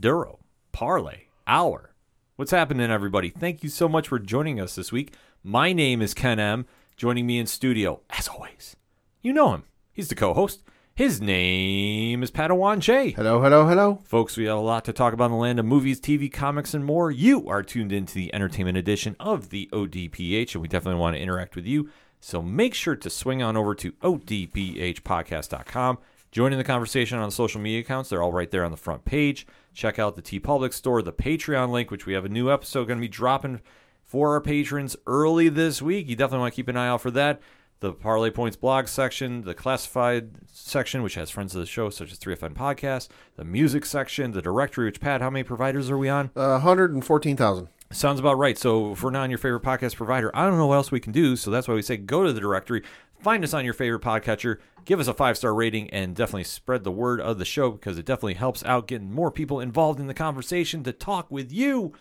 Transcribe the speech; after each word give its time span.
Duro 0.00 0.38
Parlay 0.72 1.26
Hour. 1.46 1.94
What's 2.36 2.52
happening, 2.52 2.90
everybody? 2.90 3.28
Thank 3.28 3.62
you 3.62 3.68
so 3.68 3.86
much 3.86 4.08
for 4.08 4.18
joining 4.18 4.58
us 4.58 4.74
this 4.74 4.90
week. 4.90 5.12
My 5.44 5.74
name 5.74 6.00
is 6.00 6.14
Ken 6.14 6.40
M. 6.40 6.64
Joining 6.96 7.26
me 7.26 7.38
in 7.38 7.46
studio, 7.46 8.00
as 8.08 8.26
always, 8.26 8.76
you 9.20 9.34
know 9.34 9.52
him. 9.52 9.64
He's 9.92 10.08
the 10.08 10.14
co 10.14 10.32
host. 10.32 10.62
His 10.94 11.20
name 11.20 12.22
is 12.22 12.30
Padawan 12.30 12.80
Che. 12.80 13.10
Hello, 13.10 13.42
hello, 13.42 13.66
hello. 13.66 14.00
Folks, 14.04 14.38
we 14.38 14.46
have 14.46 14.56
a 14.56 14.60
lot 14.60 14.86
to 14.86 14.94
talk 14.94 15.12
about 15.12 15.26
in 15.26 15.32
the 15.32 15.36
land 15.36 15.58
of 15.58 15.66
movies, 15.66 16.00
TV, 16.00 16.32
comics, 16.32 16.72
and 16.72 16.82
more. 16.82 17.10
You 17.10 17.46
are 17.50 17.62
tuned 17.62 17.92
into 17.92 18.14
the 18.14 18.34
entertainment 18.34 18.78
edition 18.78 19.16
of 19.20 19.50
the 19.50 19.68
ODPH, 19.70 20.54
and 20.54 20.62
we 20.62 20.68
definitely 20.68 21.00
want 21.00 21.16
to 21.16 21.22
interact 21.22 21.56
with 21.56 21.66
you. 21.66 21.90
So 22.20 22.40
make 22.40 22.72
sure 22.72 22.96
to 22.96 23.10
swing 23.10 23.42
on 23.42 23.54
over 23.54 23.74
to 23.74 23.92
odphpodcast.com. 23.92 25.98
Join 26.32 26.52
in 26.52 26.58
the 26.58 26.64
conversation 26.64 27.18
on 27.18 27.28
the 27.28 27.34
social 27.34 27.60
media 27.60 27.80
accounts. 27.80 28.08
They're 28.08 28.22
all 28.22 28.32
right 28.32 28.50
there 28.50 28.64
on 28.64 28.70
the 28.70 28.78
front 28.78 29.04
page. 29.04 29.46
Check 29.72 29.98
out 29.98 30.16
the 30.16 30.22
TeePublic 30.22 30.72
store, 30.72 31.02
the 31.02 31.12
Patreon 31.12 31.70
link, 31.70 31.90
which 31.90 32.06
we 32.06 32.14
have 32.14 32.24
a 32.24 32.28
new 32.28 32.50
episode 32.50 32.86
going 32.86 32.98
to 32.98 33.02
be 33.02 33.08
dropping 33.08 33.60
for 34.02 34.34
our 34.34 34.40
patrons 34.40 34.96
early 35.06 35.48
this 35.48 35.80
week. 35.80 36.08
You 36.08 36.16
definitely 36.16 36.40
want 36.40 36.54
to 36.54 36.56
keep 36.56 36.68
an 36.68 36.76
eye 36.76 36.88
out 36.88 37.00
for 37.00 37.10
that 37.12 37.40
the 37.80 37.92
Parlay 37.92 38.30
Points 38.30 38.56
blog 38.56 38.88
section, 38.88 39.42
the 39.42 39.54
classified 39.54 40.30
section, 40.46 41.02
which 41.02 41.14
has 41.14 41.30
friends 41.30 41.54
of 41.54 41.60
the 41.60 41.66
show 41.66 41.88
such 41.90 42.12
as 42.12 42.18
3FN 42.18 42.52
Podcast, 42.54 43.08
the 43.36 43.44
music 43.44 43.86
section, 43.86 44.32
the 44.32 44.42
directory, 44.42 44.84
which, 44.84 45.00
Pat, 45.00 45.22
how 45.22 45.30
many 45.30 45.42
providers 45.42 45.90
are 45.90 45.98
we 45.98 46.08
on? 46.08 46.26
Uh, 46.36 46.60
114,000. 46.60 47.68
Sounds 47.92 48.20
about 48.20 48.38
right. 48.38 48.56
So 48.56 48.92
if 48.92 49.02
we're 49.02 49.10
not 49.10 49.22
on 49.22 49.30
your 49.30 49.38
favorite 49.38 49.62
podcast 49.62 49.96
provider, 49.96 50.30
I 50.36 50.46
don't 50.46 50.58
know 50.58 50.66
what 50.66 50.76
else 50.76 50.92
we 50.92 51.00
can 51.00 51.12
do. 51.12 51.34
So 51.34 51.50
that's 51.50 51.66
why 51.66 51.74
we 51.74 51.82
say 51.82 51.96
go 51.96 52.24
to 52.24 52.32
the 52.32 52.40
directory, 52.40 52.84
find 53.22 53.44
us 53.44 53.54
on 53.54 53.64
your 53.64 53.74
favorite 53.74 54.02
podcatcher, 54.02 54.58
give 54.84 55.00
us 55.00 55.08
a 55.08 55.14
five 55.14 55.36
star 55.36 55.54
rating, 55.54 55.90
and 55.90 56.14
definitely 56.14 56.44
spread 56.44 56.84
the 56.84 56.90
word 56.90 57.20
of 57.20 57.38
the 57.38 57.44
show 57.44 57.70
because 57.70 57.98
it 57.98 58.06
definitely 58.06 58.34
helps 58.34 58.64
out 58.64 58.86
getting 58.86 59.12
more 59.12 59.30
people 59.30 59.60
involved 59.60 60.00
in 60.00 60.06
the 60.06 60.14
conversation 60.14 60.82
to 60.84 60.92
talk 60.92 61.30
with 61.30 61.52
you. 61.52 61.92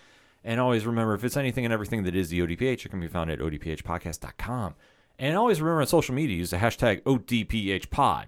And 0.43 0.59
always 0.59 0.85
remember, 0.85 1.13
if 1.13 1.23
it's 1.23 1.37
anything 1.37 1.65
and 1.65 1.73
everything 1.73 2.03
that 2.03 2.15
is 2.15 2.29
the 2.29 2.39
ODPH, 2.39 2.85
it 2.85 2.89
can 2.89 2.99
be 2.99 3.07
found 3.07 3.29
at 3.29 3.39
odphpodcast.com. 3.39 4.75
And 5.17 5.37
always 5.37 5.61
remember 5.61 5.81
on 5.81 5.87
social 5.87 6.15
media, 6.15 6.37
use 6.37 6.51
the 6.51 6.57
hashtag 6.57 7.01
ODPHpod. 7.03 8.25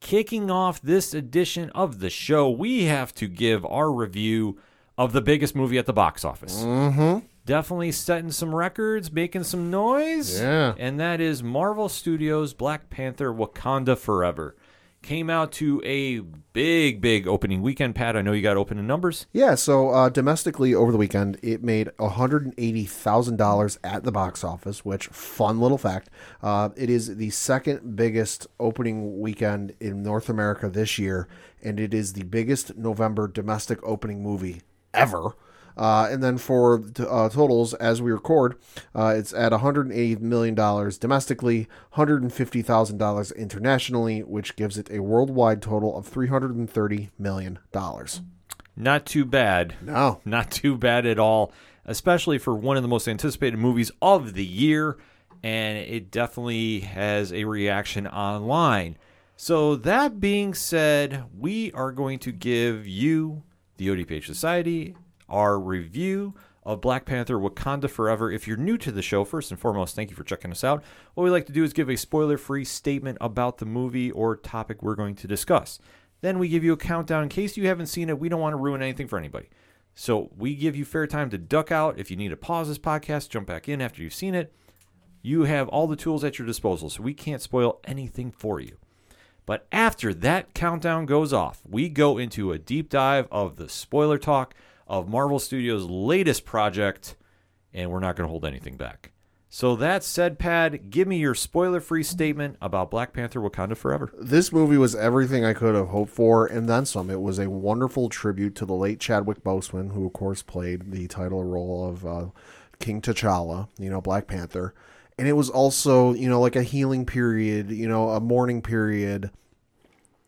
Kicking 0.00 0.50
off 0.50 0.82
this 0.82 1.14
edition 1.14 1.70
of 1.70 2.00
the 2.00 2.10
show, 2.10 2.50
we 2.50 2.84
have 2.84 3.14
to 3.14 3.28
give 3.28 3.64
our 3.64 3.92
review 3.92 4.58
of 4.98 5.12
the 5.12 5.22
biggest 5.22 5.54
movie 5.54 5.78
at 5.78 5.86
the 5.86 5.92
box 5.92 6.24
office. 6.24 6.64
Mm-hmm. 6.64 7.24
Definitely 7.44 7.90
setting 7.92 8.30
some 8.30 8.54
records, 8.54 9.10
making 9.10 9.44
some 9.44 9.70
noise. 9.70 10.40
Yeah. 10.40 10.74
And 10.78 11.00
that 11.00 11.20
is 11.20 11.42
Marvel 11.42 11.88
Studios' 11.88 12.54
Black 12.54 12.88
Panther 12.88 13.32
Wakanda 13.32 13.98
Forever. 13.98 14.54
Came 15.02 15.28
out 15.28 15.50
to 15.52 15.82
a 15.84 16.20
big, 16.20 17.00
big 17.00 17.26
opening 17.26 17.60
weekend, 17.60 17.96
Pat. 17.96 18.16
I 18.16 18.22
know 18.22 18.30
you 18.30 18.40
got 18.40 18.56
opening 18.56 18.86
numbers. 18.86 19.26
Yeah, 19.32 19.56
so 19.56 19.90
uh, 19.90 20.08
domestically 20.08 20.76
over 20.76 20.92
the 20.92 20.98
weekend, 20.98 21.40
it 21.42 21.64
made 21.64 21.88
$180,000 21.98 23.78
at 23.82 24.04
the 24.04 24.12
box 24.12 24.44
office, 24.44 24.84
which, 24.84 25.08
fun 25.08 25.58
little 25.58 25.78
fact, 25.78 26.08
uh, 26.40 26.68
it 26.76 26.88
is 26.88 27.16
the 27.16 27.30
second 27.30 27.96
biggest 27.96 28.46
opening 28.60 29.18
weekend 29.20 29.74
in 29.80 30.04
North 30.04 30.28
America 30.28 30.68
this 30.68 30.96
year, 31.00 31.26
and 31.60 31.80
it 31.80 31.92
is 31.92 32.12
the 32.12 32.22
biggest 32.22 32.76
November 32.76 33.26
domestic 33.26 33.80
opening 33.82 34.22
movie 34.22 34.62
ever. 34.94 35.34
Uh, 35.76 36.08
and 36.10 36.22
then 36.22 36.38
for 36.38 36.78
t- 36.78 37.04
uh, 37.08 37.28
totals, 37.28 37.74
as 37.74 38.02
we 38.02 38.12
record, 38.12 38.56
uh, 38.94 39.14
it's 39.16 39.32
at 39.32 39.52
$180 39.52 40.20
million 40.20 40.54
domestically, 40.54 41.68
$150,000 41.94 43.36
internationally, 43.36 44.20
which 44.22 44.56
gives 44.56 44.78
it 44.78 44.90
a 44.90 45.00
worldwide 45.00 45.62
total 45.62 45.96
of 45.96 46.10
$330 46.10 47.10
million. 47.18 47.58
Not 48.76 49.06
too 49.06 49.24
bad. 49.24 49.74
No. 49.82 50.20
Not 50.24 50.50
too 50.50 50.76
bad 50.76 51.06
at 51.06 51.18
all, 51.18 51.52
especially 51.84 52.38
for 52.38 52.54
one 52.54 52.76
of 52.76 52.82
the 52.82 52.88
most 52.88 53.08
anticipated 53.08 53.58
movies 53.58 53.90
of 54.00 54.34
the 54.34 54.44
year. 54.44 54.96
And 55.42 55.78
it 55.78 56.10
definitely 56.10 56.80
has 56.80 57.32
a 57.32 57.44
reaction 57.44 58.06
online. 58.06 58.96
So, 59.36 59.74
that 59.76 60.20
being 60.20 60.54
said, 60.54 61.24
we 61.36 61.72
are 61.72 61.90
going 61.90 62.20
to 62.20 62.30
give 62.30 62.86
you, 62.86 63.42
the 63.76 63.88
ODPH 63.88 64.24
Society, 64.24 64.94
our 65.32 65.58
review 65.58 66.34
of 66.62 66.80
Black 66.80 67.04
Panther 67.04 67.38
Wakanda 67.38 67.90
Forever. 67.90 68.30
If 68.30 68.46
you're 68.46 68.56
new 68.56 68.78
to 68.78 68.92
the 68.92 69.02
show, 69.02 69.24
first 69.24 69.50
and 69.50 69.58
foremost, 69.58 69.96
thank 69.96 70.10
you 70.10 70.16
for 70.16 70.22
checking 70.22 70.52
us 70.52 70.62
out. 70.62 70.84
What 71.14 71.24
we 71.24 71.30
like 71.30 71.46
to 71.46 71.52
do 71.52 71.64
is 71.64 71.72
give 71.72 71.90
a 71.90 71.96
spoiler 71.96 72.38
free 72.38 72.64
statement 72.64 73.18
about 73.20 73.58
the 73.58 73.66
movie 73.66 74.12
or 74.12 74.36
topic 74.36 74.82
we're 74.82 74.94
going 74.94 75.16
to 75.16 75.26
discuss. 75.26 75.80
Then 76.20 76.38
we 76.38 76.48
give 76.48 76.62
you 76.62 76.72
a 76.72 76.76
countdown 76.76 77.24
in 77.24 77.28
case 77.28 77.56
you 77.56 77.66
haven't 77.66 77.86
seen 77.86 78.08
it. 78.08 78.20
We 78.20 78.28
don't 78.28 78.40
want 78.40 78.52
to 78.52 78.58
ruin 78.58 78.80
anything 78.80 79.08
for 79.08 79.18
anybody. 79.18 79.48
So 79.94 80.30
we 80.36 80.54
give 80.54 80.76
you 80.76 80.84
fair 80.84 81.06
time 81.08 81.30
to 81.30 81.38
duck 81.38 81.72
out. 81.72 81.98
If 81.98 82.10
you 82.10 82.16
need 82.16 82.28
to 82.28 82.36
pause 82.36 82.68
this 82.68 82.78
podcast, 82.78 83.28
jump 83.28 83.48
back 83.48 83.68
in 83.68 83.80
after 83.80 84.02
you've 84.02 84.14
seen 84.14 84.34
it. 84.34 84.52
You 85.20 85.44
have 85.44 85.68
all 85.68 85.86
the 85.86 85.96
tools 85.96 86.24
at 86.24 86.38
your 86.38 86.46
disposal, 86.46 86.90
so 86.90 87.02
we 87.02 87.14
can't 87.14 87.42
spoil 87.42 87.80
anything 87.84 88.30
for 88.30 88.60
you. 88.60 88.76
But 89.46 89.66
after 89.72 90.14
that 90.14 90.54
countdown 90.54 91.06
goes 91.06 91.32
off, 91.32 91.60
we 91.68 91.88
go 91.88 92.18
into 92.18 92.52
a 92.52 92.58
deep 92.58 92.88
dive 92.88 93.26
of 93.32 93.56
the 93.56 93.68
spoiler 93.68 94.18
talk 94.18 94.54
of 94.92 95.08
Marvel 95.08 95.38
Studios' 95.38 95.86
latest 95.86 96.44
project, 96.44 97.16
and 97.72 97.90
we're 97.90 97.98
not 97.98 98.14
going 98.14 98.26
to 98.26 98.30
hold 98.30 98.44
anything 98.44 98.76
back. 98.76 99.10
So 99.48 99.74
that 99.76 100.04
said, 100.04 100.38
Pad, 100.38 100.90
give 100.90 101.08
me 101.08 101.16
your 101.16 101.34
spoiler-free 101.34 102.04
statement 102.04 102.56
about 102.60 102.90
Black 102.90 103.14
Panther: 103.14 103.40
Wakanda 103.40 103.74
Forever. 103.74 104.12
This 104.18 104.52
movie 104.52 104.76
was 104.76 104.94
everything 104.94 105.44
I 105.44 105.54
could 105.54 105.74
have 105.74 105.88
hoped 105.88 106.12
for, 106.12 106.46
and 106.46 106.68
then 106.68 106.84
some. 106.84 107.10
It 107.10 107.22
was 107.22 107.38
a 107.38 107.48
wonderful 107.48 108.10
tribute 108.10 108.54
to 108.56 108.66
the 108.66 108.74
late 108.74 109.00
Chadwick 109.00 109.42
Boseman, 109.42 109.92
who, 109.94 110.06
of 110.06 110.12
course, 110.12 110.42
played 110.42 110.92
the 110.92 111.08
title 111.08 111.42
role 111.42 111.88
of 111.88 112.06
uh, 112.06 112.26
King 112.78 113.00
T'Challa, 113.00 113.68
you 113.78 113.88
know, 113.88 114.02
Black 114.02 114.26
Panther. 114.26 114.74
And 115.18 115.26
it 115.26 115.34
was 115.34 115.48
also, 115.48 116.12
you 116.12 116.28
know, 116.28 116.40
like 116.40 116.56
a 116.56 116.62
healing 116.62 117.06
period, 117.06 117.70
you 117.70 117.88
know, 117.88 118.10
a 118.10 118.20
mourning 118.20 118.60
period, 118.60 119.30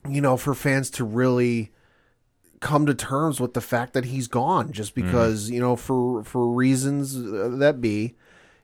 you 0.08 0.20
know, 0.20 0.36
for 0.36 0.54
fans 0.54 0.90
to 0.90 1.04
really 1.04 1.70
come 2.64 2.86
to 2.86 2.94
terms 2.94 3.40
with 3.40 3.52
the 3.52 3.60
fact 3.60 3.92
that 3.92 4.06
he's 4.06 4.26
gone 4.26 4.72
just 4.72 4.94
because, 4.94 5.50
you 5.50 5.60
know, 5.60 5.76
for 5.76 6.24
for 6.24 6.48
reasons 6.48 7.14
uh, 7.14 7.50
that 7.58 7.78
be, 7.78 8.14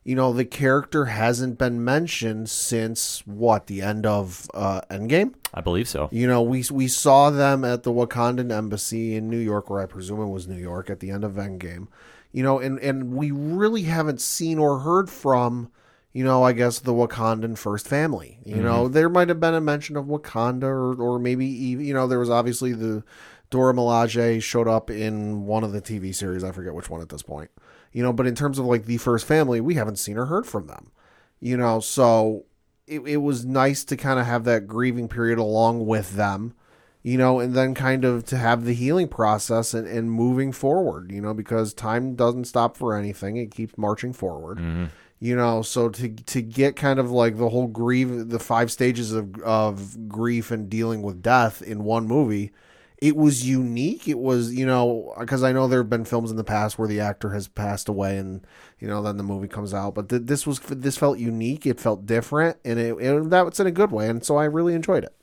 you 0.04 0.16
know, 0.16 0.32
the 0.32 0.46
character 0.46 1.04
hasn't 1.04 1.58
been 1.58 1.84
mentioned 1.84 2.48
since 2.48 3.22
what, 3.26 3.66
the 3.66 3.82
end 3.82 4.06
of 4.06 4.50
uh 4.54 4.80
Endgame? 4.90 5.34
I 5.52 5.60
believe 5.60 5.86
so. 5.86 6.08
You 6.10 6.26
know, 6.26 6.40
we 6.40 6.64
we 6.70 6.88
saw 6.88 7.28
them 7.28 7.62
at 7.62 7.82
the 7.82 7.92
Wakandan 7.92 8.50
embassy 8.50 9.14
in 9.14 9.28
New 9.28 9.38
York, 9.38 9.68
where 9.68 9.82
I 9.82 9.86
presume 9.86 10.20
it 10.22 10.32
was 10.32 10.48
New 10.48 10.56
York 10.56 10.88
at 10.88 11.00
the 11.00 11.10
end 11.10 11.22
of 11.22 11.32
Endgame. 11.32 11.88
You 12.32 12.42
know, 12.42 12.58
and 12.58 12.78
and 12.80 13.12
we 13.12 13.30
really 13.30 13.82
haven't 13.82 14.22
seen 14.22 14.58
or 14.58 14.78
heard 14.78 15.10
from, 15.10 15.70
you 16.14 16.24
know, 16.24 16.42
I 16.42 16.52
guess 16.52 16.78
the 16.78 16.94
Wakandan 16.94 17.58
first 17.58 17.86
family. 17.86 18.38
You 18.46 18.62
know, 18.62 18.88
there 18.88 19.10
might 19.10 19.28
have 19.28 19.40
been 19.40 19.52
a 19.52 19.60
mention 19.60 19.98
of 19.98 20.06
Wakanda, 20.06 20.62
or 20.62 20.94
or 20.94 21.18
maybe 21.18 21.44
even 21.44 21.84
you 21.84 21.92
know 21.92 22.06
there 22.06 22.18
was 22.18 22.30
obviously 22.30 22.72
the 22.72 23.04
Dora 23.50 23.74
Milaje 23.74 24.42
showed 24.42 24.68
up 24.68 24.91
in 24.91 25.44
one 25.44 25.64
of 25.64 25.72
the 25.72 25.82
TV 25.82 26.14
series. 26.14 26.44
I 26.44 26.52
forget 26.52 26.74
which 26.74 26.88
one 26.88 27.00
at 27.00 27.08
this 27.08 27.22
point. 27.22 27.50
You 27.92 28.02
know, 28.04 28.12
but 28.12 28.26
in 28.26 28.36
terms 28.36 28.58
of 28.58 28.66
like 28.66 28.86
the 28.86 28.98
first 28.98 29.26
family, 29.26 29.60
we 29.60 29.74
haven't 29.74 29.97
seen 29.97 30.16
or 30.16 30.26
heard 30.26 30.47
from 30.47 30.68
them. 30.68 30.92
You 31.41 31.56
know, 31.56 31.80
so 31.80 32.44
it, 32.86 33.00
it 33.00 33.16
was 33.18 33.44
nice 33.44 33.84
to 33.84 33.97
kind 33.97 34.20
of 34.20 34.26
have 34.26 34.44
that 34.44 34.66
grieving 34.66 35.08
period 35.08 35.38
along 35.38 35.86
with 35.86 36.14
them, 36.14 36.54
you 37.02 37.16
know, 37.16 37.41
and 37.41 37.54
then 37.54 37.74
kind 37.74 38.04
of 38.04 38.24
to 38.26 38.36
have 38.36 38.64
the 38.64 38.74
healing 38.74 39.08
process 39.08 39.74
and, 39.74 39.86
and 39.86 40.10
moving 40.10 40.53
forward, 40.53 41.10
you 41.10 41.20
know, 41.20 41.32
because 41.32 41.72
time 41.72 42.14
doesn't 42.14 42.44
stop 42.44 42.76
for 42.76 42.96
anything. 42.96 43.36
It 43.36 43.53
keeps 43.53 43.78
marching 43.78 44.12
forward. 44.12 44.58
Mm-hmm. 44.58 44.86
You 45.22 45.36
know, 45.36 45.60
so 45.60 45.91
to 45.91 46.08
to 46.08 46.41
get 46.41 46.76
kind 46.76 46.98
of 46.98 47.10
like 47.10 47.36
the 47.36 47.50
whole 47.50 47.66
grief 47.66 48.08
the 48.10 48.38
five 48.38 48.72
stages 48.72 49.12
of 49.12 49.38
of 49.42 50.08
grief 50.08 50.50
and 50.50 50.70
dealing 50.70 51.03
with 51.03 51.22
death 51.22 51.60
in 51.60 51.84
one 51.84 52.06
movie, 52.06 52.53
it 53.00 53.16
was 53.16 53.48
unique. 53.48 54.06
It 54.08 54.18
was, 54.18 54.54
you 54.54 54.66
know, 54.66 55.14
because 55.18 55.42
I 55.42 55.52
know 55.52 55.68
there 55.68 55.80
have 55.80 55.88
been 55.88 56.04
films 56.04 56.30
in 56.30 56.36
the 56.36 56.44
past 56.44 56.78
where 56.78 56.88
the 56.88 57.00
actor 57.00 57.30
has 57.30 57.48
passed 57.48 57.88
away 57.88 58.18
and, 58.18 58.47
you 58.78 58.88
know, 58.88 59.02
then 59.02 59.16
the 59.16 59.22
movie 59.22 59.48
comes 59.48 59.72
out. 59.72 59.94
But 59.94 60.10
th- 60.10 60.22
this 60.26 60.47
was 60.47 60.58
this 60.60 60.98
felt 60.98 61.18
unique. 61.18 61.66
It 61.66 61.80
felt 61.80 62.04
different, 62.04 62.58
and 62.64 62.78
it, 62.78 62.92
it 63.00 63.30
that's 63.30 63.58
in 63.58 63.66
a 63.66 63.70
good 63.70 63.91
way. 63.91 64.08
And 64.08 64.24
so 64.24 64.36
I 64.36 64.44
really 64.44 64.74
enjoyed 64.74 65.04
it. 65.04 65.14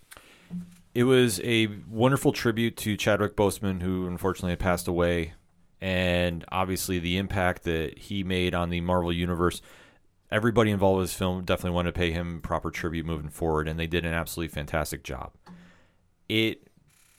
it 0.95 1.03
was 1.03 1.39
a 1.43 1.67
wonderful 1.87 2.31
tribute 2.31 2.75
to 2.77 2.97
Chadwick 2.97 3.35
Boseman, 3.35 3.83
who 3.83 4.07
unfortunately 4.07 4.49
had 4.51 4.59
passed 4.59 4.87
away, 4.87 5.33
and 5.79 6.43
obviously 6.51 6.97
the 6.97 7.17
impact 7.17 7.63
that 7.65 7.99
he 7.99 8.23
made 8.23 8.55
on 8.55 8.71
the 8.71 8.81
Marvel 8.81 9.13
universe. 9.13 9.61
Everybody 10.31 10.71
involved 10.71 10.97
with 10.97 11.09
this 11.09 11.17
film 11.17 11.45
definitely 11.45 11.75
wanted 11.75 11.93
to 11.93 11.99
pay 11.99 12.11
him 12.11 12.41
proper 12.41 12.71
tribute 12.71 13.05
moving 13.05 13.29
forward, 13.29 13.67
and 13.67 13.79
they 13.79 13.85
did 13.85 14.05
an 14.05 14.13
absolutely 14.13 14.51
fantastic 14.53 15.03
job. 15.03 15.33
It 16.27 16.66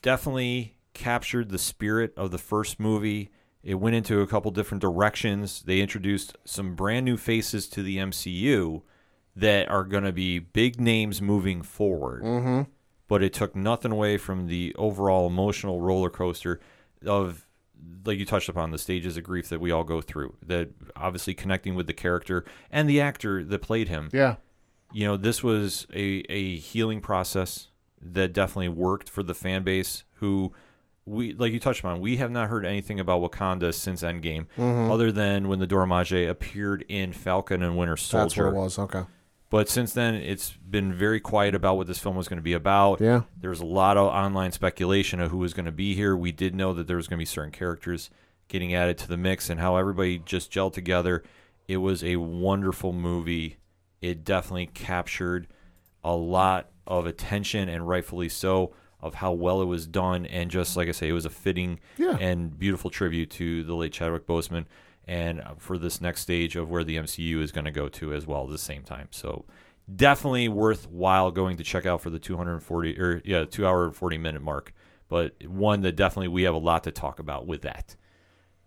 definitely 0.03 0.77
captured 0.95 1.49
the 1.51 1.59
spirit 1.59 2.13
of 2.17 2.31
the 2.31 2.39
first 2.39 2.81
movie. 2.81 3.31
It 3.63 3.75
went 3.75 3.97
into 3.97 4.21
a 4.21 4.27
couple 4.27 4.51
different 4.51 4.81
directions. 4.81 5.63
They 5.63 5.81
introduced 5.81 6.37
some 6.45 6.75
brand 6.75 7.05
new 7.05 7.17
faces 7.17 7.69
to 7.71 7.83
the 7.83 7.99
MCU 7.99 8.83
that 9.37 9.69
are 9.69 9.85
going 9.85 10.05
to 10.05 10.13
be 10.13 10.39
big 10.39 10.81
names 10.81 11.23
moving 11.23 11.63
forward. 11.63 12.23
Mm-hmm. 12.23 12.71
But 13.07 13.23
it 13.23 13.33
took 13.33 13.55
nothing 13.57 13.93
away 13.93 14.19
from 14.19 14.49
the 14.49 14.75
overall 14.77 15.27
emotional 15.27 15.81
roller 15.81 16.11
coaster 16.11 16.61
of, 17.07 17.47
like 18.05 18.19
you 18.19 18.27
touched 18.27 18.49
upon, 18.49 18.71
the 18.71 18.79
stages 18.79 19.17
of 19.17 19.25
grief 19.25 19.49
that 19.49 19.61
we 19.61 19.71
all 19.71 19.85
go 19.85 20.01
through. 20.01 20.35
That 20.45 20.71
obviously 20.97 21.35
connecting 21.35 21.75
with 21.75 21.87
the 21.87 21.95
character 21.95 22.45
and 22.71 22.89
the 22.89 23.01
actor 23.01 23.43
that 23.45 23.63
played 23.63 23.89
him 23.89 24.09
Yeah. 24.13 24.37
you 24.93 25.07
know, 25.07 25.17
this 25.17 25.43
was 25.43 25.87
a, 25.95 26.23
a 26.29 26.57
healing 26.57 27.01
process 27.01 27.69
that 28.01 28.33
definitely 28.33 28.69
worked 28.69 29.09
for 29.09 29.23
the 29.23 29.35
fan 29.35 29.63
base 29.63 30.05
who 30.15 30.53
we 31.05 31.33
like 31.33 31.53
you 31.53 31.59
touched 31.61 31.85
on, 31.85 32.01
we 32.01 32.19
have 32.19 32.31
not 32.31 32.49
heard 32.49 32.67
anything 32.67 33.01
about 33.01 33.23
Wakanda 33.23 33.73
since 33.73 34.03
Endgame, 34.03 34.47
Mm-hmm. 34.59 34.91
other 34.91 35.11
than 35.11 35.49
when 35.49 35.59
the 35.59 35.67
Dora 35.67 35.87
Milaje 35.87 36.29
appeared 36.29 36.85
in 36.89 37.13
Falcon 37.13 37.63
and 37.63 37.77
Winter 37.79 37.97
Soldier. 37.97 38.25
That's 38.25 38.37
where 38.37 38.49
it 38.49 38.55
was. 38.55 38.79
Okay. 38.79 39.03
But 39.51 39.71
since 39.71 39.95
then, 39.95 40.15
it's 40.17 40.51
been 40.51 40.93
very 40.93 41.21
quiet 41.21 41.55
about 41.55 41.79
what 41.79 41.87
this 41.87 41.99
film 41.99 42.15
was 42.17 42.29
going 42.29 42.37
to 42.37 42.43
be 42.43 42.53
about. 42.53 43.01
Yeah. 43.01 43.23
There 43.41 43.49
was 43.49 43.61
a 43.61 43.65
lot 43.67 43.97
of 43.97 44.09
online 44.09 44.53
speculation 44.53 45.21
of 45.21 45.31
who 45.31 45.39
was 45.39 45.55
going 45.55 45.65
to 45.65 45.73
be 45.73 45.95
here. 45.95 46.15
We 46.15 46.33
did 46.33 46.55
know 46.55 46.75
that 46.75 46.87
there 46.87 46.97
was 46.99 47.09
going 47.09 47.17
to 47.17 47.23
be 47.23 47.25
certain 47.27 47.53
characters 47.53 48.11
getting 48.49 48.75
added 48.75 48.99
to 48.99 49.09
the 49.09 49.17
mix 49.17 49.49
and 49.49 49.59
how 49.59 49.77
everybody 49.79 50.19
just 50.19 50.53
gelled 50.53 50.75
together. 50.75 51.23
It 51.67 51.79
was 51.79 52.05
a 52.05 52.17
wonderful 52.17 52.93
movie. 52.93 53.57
It 54.03 54.23
definitely 54.23 54.67
captured 54.67 55.47
a 56.05 56.15
lot 56.15 56.69
of 56.89 57.07
attention, 57.07 57.69
and 57.69 57.87
rightfully 57.87 58.29
so, 58.29 58.75
of 59.01 59.15
how 59.15 59.31
well 59.33 59.63
it 59.63 59.67
was 59.67 59.87
done. 59.87 60.27
And 60.27 60.51
just 60.51 60.77
like 60.77 60.89
I 60.89 60.93
say, 60.93 61.09
it 61.09 61.13
was 61.13 61.25
a 61.25 61.31
fitting 61.31 61.79
Yeah. 61.99 62.17
and 62.21 62.59
beautiful 62.59 62.91
tribute 62.91 63.31
to 63.31 63.63
the 63.63 63.75
late 63.77 63.93
Chadwick 63.93 64.27
Boseman 64.27 64.65
and 65.07 65.41
for 65.59 65.79
this 65.79 66.01
next 66.01 66.23
stage 66.23 66.57
of 66.57 66.69
where 66.69 66.83
the 66.83 66.97
MCU 66.97 67.41
is 67.41 67.53
going 67.53 67.65
to 67.67 67.71
go 67.71 67.89
to 67.89 68.13
as 68.13 68.27
well 68.27 68.43
at 68.45 68.51
the 68.51 68.59
same 68.59 68.83
time. 68.83 69.07
So 69.13 69.45
definitely 69.95 70.49
worthwhile 70.49 71.31
going 71.31 71.57
to 71.59 71.65
check 71.65 71.87
out 71.87 72.01
for 72.03 72.11
the 72.11 72.19
240 72.19 73.01
or 73.01 73.23
yeah, 73.25 73.45
2 73.45 73.67
hour 73.67 73.85
and 73.85 73.95
40 73.95 74.19
minute 74.19 74.43
mark. 74.43 74.73
But 75.09 75.47
one 75.47 75.81
that 75.83 75.93
definitely 75.97 76.29
we 76.29 76.43
have 76.43 76.55
a 76.55 76.59
lot 76.59 76.85
to 76.85 76.91
talk 76.91 77.19
about 77.21 77.47
with 77.47 77.63
that. 77.63 77.95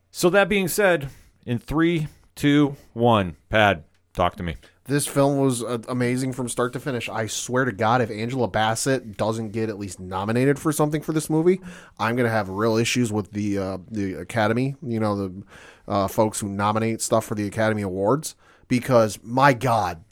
So 0.09 0.29
that 0.31 0.49
being 0.49 0.67
said, 0.67 1.09
in 1.45 1.59
three, 1.59 2.07
two, 2.35 2.75
one, 2.93 3.35
Pad, 3.49 3.83
talk 4.13 4.35
to 4.37 4.43
me. 4.43 4.55
This 4.91 5.07
film 5.07 5.37
was 5.37 5.63
uh, 5.63 5.77
amazing 5.87 6.33
from 6.33 6.49
start 6.49 6.73
to 6.73 6.79
finish. 6.81 7.07
I 7.07 7.27
swear 7.27 7.63
to 7.63 7.71
God, 7.71 8.01
if 8.01 8.11
Angela 8.11 8.49
Bassett 8.49 9.15
doesn't 9.15 9.51
get 9.51 9.69
at 9.69 9.79
least 9.79 10.01
nominated 10.01 10.59
for 10.59 10.73
something 10.73 11.01
for 11.01 11.13
this 11.13 11.29
movie, 11.29 11.61
I'm 11.97 12.17
gonna 12.17 12.27
have 12.27 12.49
real 12.49 12.75
issues 12.75 13.09
with 13.09 13.31
the 13.31 13.57
uh, 13.57 13.77
the 13.89 14.15
Academy. 14.15 14.75
You 14.85 14.99
know, 14.99 15.15
the 15.15 15.43
uh, 15.87 16.07
folks 16.09 16.41
who 16.41 16.49
nominate 16.49 17.01
stuff 17.01 17.23
for 17.23 17.35
the 17.35 17.47
Academy 17.47 17.83
Awards 17.83 18.35
because 18.67 19.17
my 19.23 19.53
God, 19.53 20.03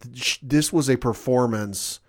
this 0.42 0.72
was 0.72 0.90
a 0.90 0.96
performance. 0.96 2.00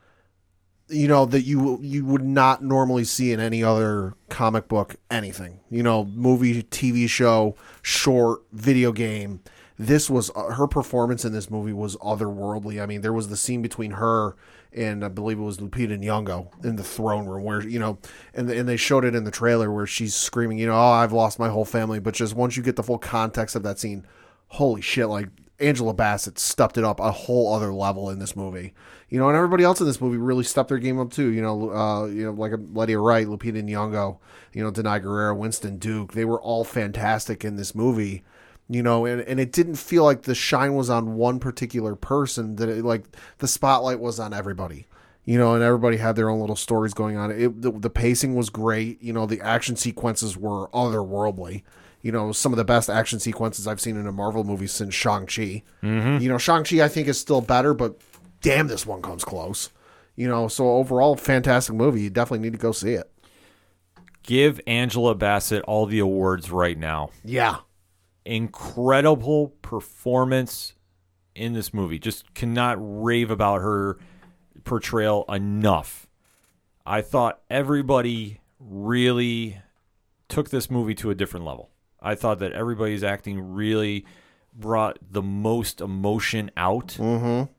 You 0.88 1.08
know 1.08 1.26
that 1.26 1.42
you 1.42 1.80
you 1.82 2.04
would 2.04 2.24
not 2.24 2.62
normally 2.62 3.02
see 3.02 3.32
in 3.32 3.40
any 3.40 3.64
other 3.64 4.14
comic 4.28 4.68
book 4.68 4.94
anything. 5.10 5.58
You 5.70 5.82
know, 5.82 6.04
movie, 6.04 6.62
TV 6.62 7.08
show, 7.08 7.56
short, 7.82 8.42
video 8.52 8.92
game 8.92 9.40
this 9.80 10.10
was 10.10 10.30
uh, 10.36 10.50
her 10.50 10.66
performance 10.66 11.24
in 11.24 11.32
this 11.32 11.50
movie 11.50 11.72
was 11.72 11.96
otherworldly. 11.96 12.82
I 12.82 12.84
mean, 12.84 13.00
there 13.00 13.14
was 13.14 13.28
the 13.28 13.36
scene 13.36 13.62
between 13.62 13.92
her 13.92 14.36
and 14.74 15.02
I 15.02 15.08
believe 15.08 15.38
it 15.38 15.42
was 15.42 15.56
Lupita 15.56 15.98
Nyong'o 15.98 16.64
in 16.64 16.76
the 16.76 16.84
throne 16.84 17.26
room 17.26 17.44
where 17.44 17.66
you 17.66 17.78
know, 17.78 17.98
and 18.34 18.50
and 18.50 18.68
they 18.68 18.76
showed 18.76 19.06
it 19.06 19.14
in 19.14 19.24
the 19.24 19.30
trailer 19.30 19.72
where 19.72 19.86
she's 19.86 20.14
screaming, 20.14 20.58
you 20.58 20.66
know, 20.66 20.74
oh, 20.74 20.92
I've 20.92 21.12
lost 21.12 21.38
my 21.38 21.48
whole 21.48 21.64
family. 21.64 21.98
But 21.98 22.12
just 22.12 22.34
once 22.34 22.58
you 22.58 22.62
get 22.62 22.76
the 22.76 22.82
full 22.82 22.98
context 22.98 23.56
of 23.56 23.62
that 23.62 23.78
scene, 23.78 24.06
holy 24.48 24.82
shit! 24.82 25.08
Like 25.08 25.28
Angela 25.58 25.94
Bassett 25.94 26.38
stepped 26.38 26.76
it 26.76 26.84
up 26.84 27.00
a 27.00 27.10
whole 27.10 27.54
other 27.54 27.72
level 27.72 28.10
in 28.10 28.18
this 28.18 28.36
movie. 28.36 28.74
You 29.08 29.18
know, 29.18 29.28
and 29.28 29.36
everybody 29.36 29.64
else 29.64 29.80
in 29.80 29.86
this 29.86 30.00
movie 30.00 30.18
really 30.18 30.44
stepped 30.44 30.68
their 30.68 30.78
game 30.78 31.00
up 31.00 31.10
too. 31.10 31.30
You 31.30 31.40
know, 31.40 31.70
uh, 31.70 32.04
you 32.04 32.26
know, 32.26 32.32
like 32.32 32.52
Letty 32.74 32.96
Wright, 32.96 33.26
Lupita 33.26 33.62
Nyong'o, 33.62 34.18
you 34.52 34.62
know, 34.62 34.70
Danai 34.70 35.02
Gurira, 35.02 35.34
Winston 35.34 35.78
Duke. 35.78 36.12
They 36.12 36.26
were 36.26 36.40
all 36.40 36.64
fantastic 36.64 37.46
in 37.46 37.56
this 37.56 37.74
movie 37.74 38.24
you 38.70 38.82
know 38.82 39.04
and, 39.04 39.20
and 39.22 39.40
it 39.40 39.50
didn't 39.52 39.74
feel 39.74 40.04
like 40.04 40.22
the 40.22 40.34
shine 40.34 40.74
was 40.74 40.88
on 40.88 41.16
one 41.16 41.40
particular 41.40 41.96
person 41.96 42.56
that 42.56 42.68
it, 42.68 42.84
like 42.84 43.04
the 43.38 43.48
spotlight 43.48 43.98
was 43.98 44.20
on 44.20 44.32
everybody 44.32 44.86
you 45.24 45.36
know 45.36 45.54
and 45.54 45.62
everybody 45.62 45.96
had 45.96 46.16
their 46.16 46.30
own 46.30 46.40
little 46.40 46.56
stories 46.56 46.94
going 46.94 47.16
on. 47.16 47.30
It 47.30 47.60
the, 47.60 47.72
the 47.72 47.90
pacing 47.90 48.36
was 48.36 48.48
great 48.48 49.02
you 49.02 49.12
know 49.12 49.26
the 49.26 49.40
action 49.40 49.76
sequences 49.76 50.36
were 50.36 50.68
otherworldly. 50.68 51.62
You 52.02 52.12
know 52.12 52.32
some 52.32 52.52
of 52.52 52.56
the 52.56 52.64
best 52.64 52.88
action 52.88 53.18
sequences 53.18 53.66
i've 53.66 53.80
seen 53.80 53.96
in 53.96 54.06
a 54.06 54.12
marvel 54.12 54.44
movie 54.44 54.68
since 54.68 54.94
shang-chi. 54.94 55.62
Mm-hmm. 55.82 56.22
You 56.22 56.28
know 56.28 56.38
shang-chi 56.38 56.82
i 56.82 56.88
think 56.88 57.08
is 57.08 57.18
still 57.18 57.40
better 57.40 57.74
but 57.74 58.00
damn 58.40 58.68
this 58.68 58.86
one 58.86 59.02
comes 59.02 59.24
close. 59.24 59.70
You 60.14 60.28
know 60.28 60.46
so 60.48 60.70
overall 60.70 61.16
fantastic 61.16 61.74
movie. 61.74 62.02
You 62.02 62.10
definitely 62.10 62.44
need 62.44 62.52
to 62.52 62.62
go 62.62 62.72
see 62.72 62.92
it. 62.92 63.10
Give 64.22 64.60
Angela 64.66 65.14
Bassett 65.14 65.62
all 65.62 65.86
the 65.86 65.98
awards 65.98 66.50
right 66.50 66.78
now. 66.78 67.10
yeah 67.24 67.58
incredible 68.24 69.48
performance 69.62 70.74
in 71.34 71.52
this 71.52 71.72
movie. 71.72 71.98
Just 71.98 72.34
cannot 72.34 72.76
rave 72.78 73.30
about 73.30 73.62
her 73.62 73.98
portrayal 74.64 75.24
enough. 75.28 76.06
I 76.84 77.02
thought 77.02 77.40
everybody 77.48 78.40
really 78.58 79.60
took 80.28 80.50
this 80.50 80.70
movie 80.70 80.94
to 80.96 81.10
a 81.10 81.14
different 81.14 81.46
level. 81.46 81.70
I 82.00 82.14
thought 82.14 82.38
that 82.38 82.52
everybody's 82.52 83.04
acting 83.04 83.40
really 83.54 84.06
brought 84.52 84.98
the 85.10 85.22
most 85.22 85.80
emotion 85.80 86.50
out 86.56 86.88
mm-hmm. 86.98 87.50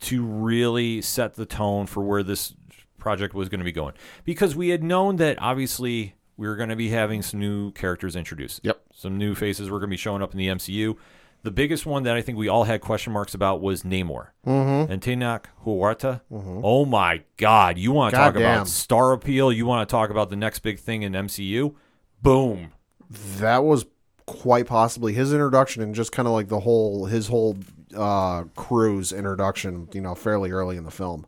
to 0.00 0.24
really 0.24 1.00
set 1.00 1.34
the 1.34 1.46
tone 1.46 1.86
for 1.86 2.02
where 2.02 2.22
this 2.22 2.54
project 2.98 3.34
was 3.34 3.48
going 3.48 3.60
to 3.60 3.64
be 3.64 3.72
going. 3.72 3.94
Because 4.24 4.54
we 4.56 4.70
had 4.70 4.82
known 4.82 5.16
that 5.16 5.40
obviously 5.40 6.14
were 6.46 6.56
going 6.56 6.68
to 6.68 6.76
be 6.76 6.90
having 6.90 7.22
some 7.22 7.40
new 7.40 7.72
characters 7.72 8.14
introduced. 8.14 8.60
Yep. 8.62 8.80
Some 8.94 9.18
new 9.18 9.34
faces 9.34 9.70
were 9.70 9.78
going 9.78 9.88
to 9.88 9.94
be 9.94 9.96
showing 9.96 10.22
up 10.22 10.32
in 10.32 10.38
the 10.38 10.48
MCU. 10.48 10.96
The 11.42 11.50
biggest 11.50 11.86
one 11.86 12.02
that 12.02 12.16
I 12.16 12.22
think 12.22 12.36
we 12.36 12.48
all 12.48 12.64
had 12.64 12.80
question 12.80 13.12
marks 13.12 13.34
about 13.34 13.60
was 13.60 13.82
Namor 13.82 14.28
mm-hmm. 14.46 14.92
and 14.92 15.00
Tenoch 15.00 15.44
Huerta. 15.64 16.20
Oh 16.30 16.84
my 16.84 17.22
God! 17.36 17.78
You 17.78 17.92
want 17.92 18.12
to 18.12 18.16
talk 18.16 18.34
Goddamn. 18.34 18.54
about 18.54 18.68
star 18.68 19.12
appeal? 19.12 19.52
You 19.52 19.64
want 19.64 19.88
to 19.88 19.90
talk 19.90 20.10
about 20.10 20.30
the 20.30 20.36
next 20.36 20.60
big 20.60 20.78
thing 20.78 21.02
in 21.02 21.12
MCU? 21.12 21.74
Boom! 22.22 22.72
that 23.10 23.64
was 23.64 23.86
quite 24.26 24.66
possibly 24.66 25.14
his 25.14 25.32
introduction 25.32 25.82
and 25.82 25.94
just 25.94 26.12
kind 26.12 26.28
of 26.28 26.34
like 26.34 26.48
the 26.48 26.60
whole 26.60 27.06
his 27.06 27.28
whole 27.28 27.56
uh 27.96 28.44
crew's 28.54 29.12
introduction 29.12 29.88
you 29.94 30.00
know 30.02 30.14
fairly 30.14 30.50
early 30.50 30.76
in 30.76 30.84
the 30.84 30.90
film 30.90 31.26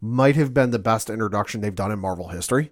might 0.00 0.36
have 0.36 0.52
been 0.52 0.70
the 0.70 0.78
best 0.78 1.08
introduction 1.08 1.62
they've 1.62 1.74
done 1.74 1.90
in 1.90 1.98
marvel 1.98 2.28
history 2.28 2.70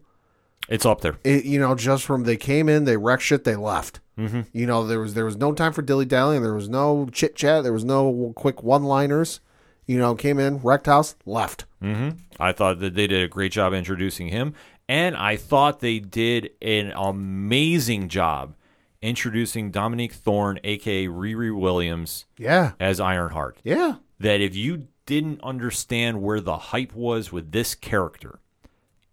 It's 0.70 0.86
up 0.86 1.02
there. 1.02 1.18
it, 1.24 1.44
you 1.44 1.58
know 1.58 1.74
just 1.74 2.04
from 2.04 2.24
they 2.24 2.36
came 2.36 2.68
in 2.68 2.84
they 2.84 2.96
wrecked 2.96 3.22
shit 3.22 3.44
they 3.44 3.56
left. 3.56 4.00
Mm-hmm. 4.18 4.40
you 4.52 4.66
know 4.66 4.86
there 4.86 5.00
was 5.00 5.14
there 5.14 5.24
was 5.24 5.36
no 5.36 5.52
time 5.52 5.72
for 5.72 5.80
dilly 5.82 6.04
dallying 6.04 6.42
there 6.42 6.52
was 6.54 6.68
no 6.68 7.08
chit 7.10 7.34
chat 7.36 7.62
there 7.62 7.72
was 7.72 7.86
no 7.86 8.34
quick 8.36 8.62
one 8.62 8.84
liners 8.84 9.40
you 9.86 9.98
know 9.98 10.14
came 10.14 10.38
in 10.38 10.58
wrecked 10.58 10.86
house 10.86 11.16
left. 11.24 11.64
Hmm 11.80 12.10
I 12.38 12.52
thought 12.52 12.80
that 12.80 12.94
they 12.94 13.06
did 13.06 13.22
a 13.22 13.28
great 13.28 13.52
job 13.52 13.74
introducing 13.74 14.28
him, 14.28 14.54
and 14.88 15.14
I 15.16 15.36
thought 15.36 15.80
they 15.80 15.98
did 15.98 16.50
an 16.62 16.92
amazing 16.96 18.08
job 18.08 18.54
introducing 19.02 19.70
Dominique 19.70 20.12
Thorne, 20.12 20.58
aka 20.64 21.06
Riri 21.06 21.58
Williams, 21.58 22.26
yeah. 22.38 22.72
as 22.80 23.00
Ironheart. 23.00 23.58
yeah. 23.64 23.96
That 24.18 24.40
if 24.42 24.54
you 24.54 24.88
didn't 25.06 25.42
understand 25.42 26.20
where 26.22 26.40
the 26.40 26.56
hype 26.58 26.94
was 26.94 27.32
with 27.32 27.52
this 27.52 27.74
character, 27.74 28.40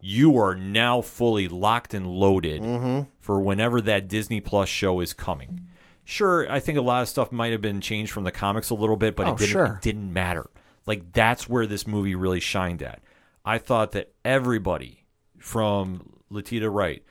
you 0.07 0.37
are 0.37 0.55
now 0.55 1.01
fully 1.01 1.49
locked 1.49 1.93
and 1.93 2.07
loaded 2.07 2.61
mm-hmm. 2.61 3.01
for 3.19 3.41
whenever 3.41 3.81
that 3.81 4.07
Disney 4.07 4.39
Plus 4.39 4.69
show 4.69 5.01
is 5.01 5.11
coming. 5.11 5.67
Sure, 6.05 6.49
I 6.49 6.61
think 6.61 6.77
a 6.77 6.81
lot 6.81 7.01
of 7.01 7.09
stuff 7.09 7.29
might 7.33 7.51
have 7.51 7.59
been 7.61 7.81
changed 7.81 8.13
from 8.13 8.23
the 8.23 8.31
comics 8.31 8.69
a 8.69 8.75
little 8.75 8.95
bit, 8.95 9.17
but 9.17 9.27
Oh, 9.27 9.33
it, 9.33 9.39
didn't, 9.39 9.51
sure. 9.51 9.65
it 9.65 9.81
didn't 9.81 10.13
matter. 10.13 10.49
Like 10.85 11.11
that's 11.11 11.49
where 11.49 11.67
this 11.67 11.85
movie 11.85 12.15
really 12.15 12.39
shined 12.39 12.81
at. 12.81 13.01
I 13.43 13.57
thought 13.57 13.91
that 13.91 14.13
everybody 14.23 15.03
from 15.39 16.13
Letitia 16.29 16.69
Wright 16.69 17.03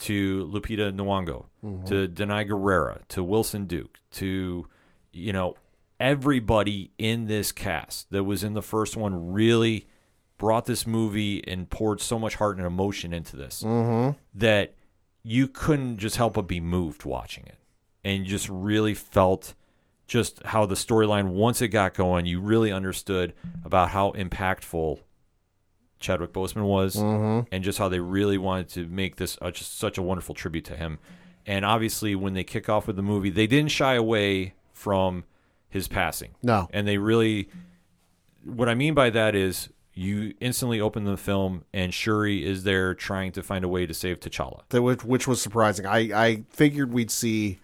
to 0.00 0.46
Lupita 0.52 0.94
Nyong'o 0.94 1.46
mm-hmm. 1.64 1.86
to 1.86 2.06
Danai 2.06 2.46
Gurira 2.46 3.00
to 3.08 3.24
Winston 3.24 3.64
Duke 3.64 3.98
to 4.12 4.66
you 5.10 5.32
know 5.32 5.54
everybody 5.98 6.90
in 6.98 7.28
this 7.28 7.50
cast 7.50 8.10
that 8.10 8.24
was 8.24 8.44
in 8.44 8.52
the 8.52 8.60
first 8.62 8.94
one 8.94 9.32
really 9.32 9.86
brought 10.42 10.66
this 10.66 10.88
movie 10.88 11.40
and 11.46 11.70
poured 11.70 12.00
so 12.00 12.18
much 12.18 12.34
heart 12.34 12.56
and 12.56 12.66
emotion 12.66 13.12
into 13.12 13.36
this 13.36 13.62
that 14.34 14.74
you 15.22 15.46
couldn't 15.46 15.98
just 15.98 16.16
help 16.16 16.34
but 16.34 16.48
be 16.48 16.58
moved 16.58 17.04
watching 17.04 17.44
it. 17.46 17.58
And 18.02 18.24
you 18.24 18.28
just 18.28 18.48
really 18.48 18.92
felt 18.92 19.54
just 20.08 20.42
how 20.42 20.66
the 20.66 20.74
storyline, 20.74 21.28
once 21.28 21.62
it 21.62 21.68
got 21.68 21.94
going, 21.94 22.26
you 22.26 22.40
really 22.40 22.72
understood 22.72 23.34
about 23.64 23.90
how 23.90 24.10
impactful 24.12 24.98
Chadwick 26.00 26.32
Boseman 26.32 26.64
was 26.64 26.96
and 27.52 27.62
just 27.62 27.78
how 27.78 27.88
they 27.88 28.00
really 28.00 28.36
wanted 28.36 28.68
to 28.70 28.88
make 28.88 29.14
this 29.14 29.38
uh, 29.40 29.52
just 29.52 29.78
such 29.78 29.96
a 29.96 30.02
wonderful 30.02 30.34
tribute 30.34 30.64
to 30.64 30.74
him. 30.76 30.98
And 31.46 31.64
obviously, 31.64 32.16
when 32.16 32.34
they 32.34 32.42
kick 32.42 32.68
off 32.68 32.88
with 32.88 32.96
the 32.96 33.02
movie, 33.02 33.30
they 33.30 33.46
didn't 33.46 33.70
shy 33.70 33.94
away 33.94 34.54
from 34.72 35.22
his 35.68 35.86
passing. 35.86 36.34
No. 36.42 36.68
And 36.72 36.88
they 36.88 36.98
really, 36.98 37.48
what 38.44 38.68
I 38.68 38.74
mean 38.74 38.94
by 38.94 39.10
that 39.10 39.36
is 39.36 39.68
you 39.94 40.34
instantly 40.40 40.80
open 40.80 41.04
the 41.04 41.16
film 41.16 41.64
and 41.72 41.92
Shuri 41.92 42.44
is 42.44 42.64
there 42.64 42.94
trying 42.94 43.32
to 43.32 43.42
find 43.42 43.64
a 43.64 43.68
way 43.68 43.86
to 43.86 43.94
save 43.94 44.20
T'Challa. 44.20 44.62
That 44.70 44.82
which, 44.82 45.04
which 45.04 45.28
was 45.28 45.42
surprising. 45.42 45.86
I, 45.86 45.98
I 46.14 46.44
figured 46.50 46.92
we'd 46.92 47.10
see 47.10 47.58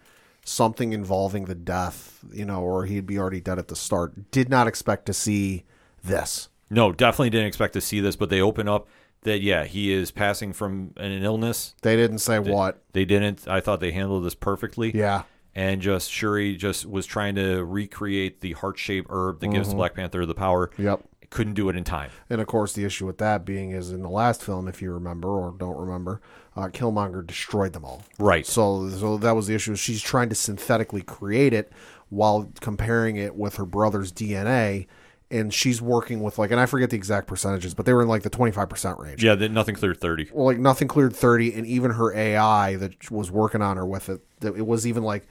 something 0.45 0.93
involving 0.93 1.45
the 1.47 1.55
death, 1.55 2.25
you 2.33 2.45
know, 2.45 2.63
or 2.63 2.87
he'd 2.87 3.07
be 3.07 3.19
already 3.19 3.41
dead 3.41 3.59
at 3.59 3.69
the 3.69 3.77
start. 3.77 4.31
Did 4.31 4.49
not 4.49 4.67
expect 4.67 5.07
to 5.07 5.13
see 5.13 5.65
this. 6.03 6.49
No, 6.71 6.93
definitely 6.93 7.31
didn't 7.31 7.47
expect 7.47 7.73
to 7.75 7.81
see 7.81 8.01
this, 8.01 8.17
but 8.17 8.29
they 8.29 8.41
open 8.41 8.69
up 8.69 8.89
that, 9.23 9.41
yeah, 9.41 9.65
he 9.65 9.93
is 9.93 10.11
passing 10.11 10.53
from 10.53 10.93
an 10.97 11.23
illness. 11.25 11.75
They 11.83 11.97
didn't 11.97 12.19
say 12.19 12.39
what. 12.39 12.83
They 12.93 13.05
didn't. 13.05 13.49
I 13.49 13.61
thought 13.61 13.81
they 13.81 13.93
handled 13.93 14.25
this 14.25 14.35
perfectly. 14.35 14.95
Yeah. 14.95 15.23
And 15.55 15.81
just 15.81 16.11
Shuri 16.11 16.57
just 16.57 16.87
was 16.87 17.05
trying 17.05 17.35
to 17.35 17.65
recreate 17.65 18.43
the 18.43 18.53
heart 18.53 18.79
shaped 18.79 19.09
herb 19.11 19.41
that 19.41 19.49
gives 19.49 19.69
mm-hmm. 19.69 19.79
Black 19.79 19.95
Panther 19.95 20.25
the 20.25 20.35
power. 20.35 20.71
Yep. 20.79 21.03
Couldn't 21.31 21.55
do 21.55 21.69
it 21.69 21.77
in 21.77 21.85
time. 21.85 22.11
And 22.31 22.41
of 22.41 22.47
course, 22.47 22.73
the 22.73 22.85
issue 22.85 23.07
with 23.07 23.19
that 23.19 23.45
being 23.45 23.73
is 23.73 23.91
in 23.91 24.03
the 24.03 24.09
last 24.09 24.43
film, 24.43 24.67
if 24.67 24.81
you 24.81 24.93
remember 24.93 25.29
or 25.29 25.55
don't 25.59 25.77
remember, 25.77 26.21
uh, 26.57 26.69
Killmonger 26.69 27.27
destroyed 27.27 27.75
them 27.75 27.85
all. 27.85 28.03
Right. 28.19 28.47
So, 28.47 28.89
so 28.89 29.19
that 29.19 29.33
was 29.33 29.47
the 29.47 29.55
issue. 29.55 29.77
She's 29.77 30.03
trying 30.03 30.31
to 30.31 30.35
synthetically 30.35 31.03
create 31.03 31.53
it 31.53 31.71
while 32.09 32.51
comparing 32.61 33.17
it 33.17 33.37
with 33.37 33.57
her 33.57 33.67
brother's 33.67 34.13
DNA, 34.13 34.87
and 35.31 35.53
she's 35.53 35.83
working 35.83 36.21
with 36.21 36.39
like, 36.39 36.51
and 36.51 36.59
I 36.59 36.67
forget 36.67 36.91
the 36.91 36.97
exact 36.97 37.27
percentages, 37.27 37.75
but 37.75 37.87
they 37.87 37.93
were 37.93 38.03
in 38.03 38.09
like 38.09 38.23
the 38.23 38.31
twenty 38.31 38.53
five 38.53 38.69
percent 38.69 38.99
range. 38.99 39.23
Yeah, 39.23 39.35
that 39.35 39.51
nothing 39.51 39.75
cleared 39.75 40.01
30. 40.01 40.31
Well, 40.33 40.47
like 40.47 40.59
nothing 40.59 40.89
cleared 40.89 41.15
thirty, 41.15 41.53
and 41.53 41.67
even 41.67 41.93
her 41.93 42.15
AI 42.15 42.77
that 42.77 43.11
was 43.11 43.31
working 43.31 43.63
on 43.63 43.77
her 43.77 43.87
with 43.87 44.09
it, 44.09 44.21
that 44.41 44.57
it 44.57 44.67
was 44.67 44.87
even 44.87 45.03
like, 45.03 45.27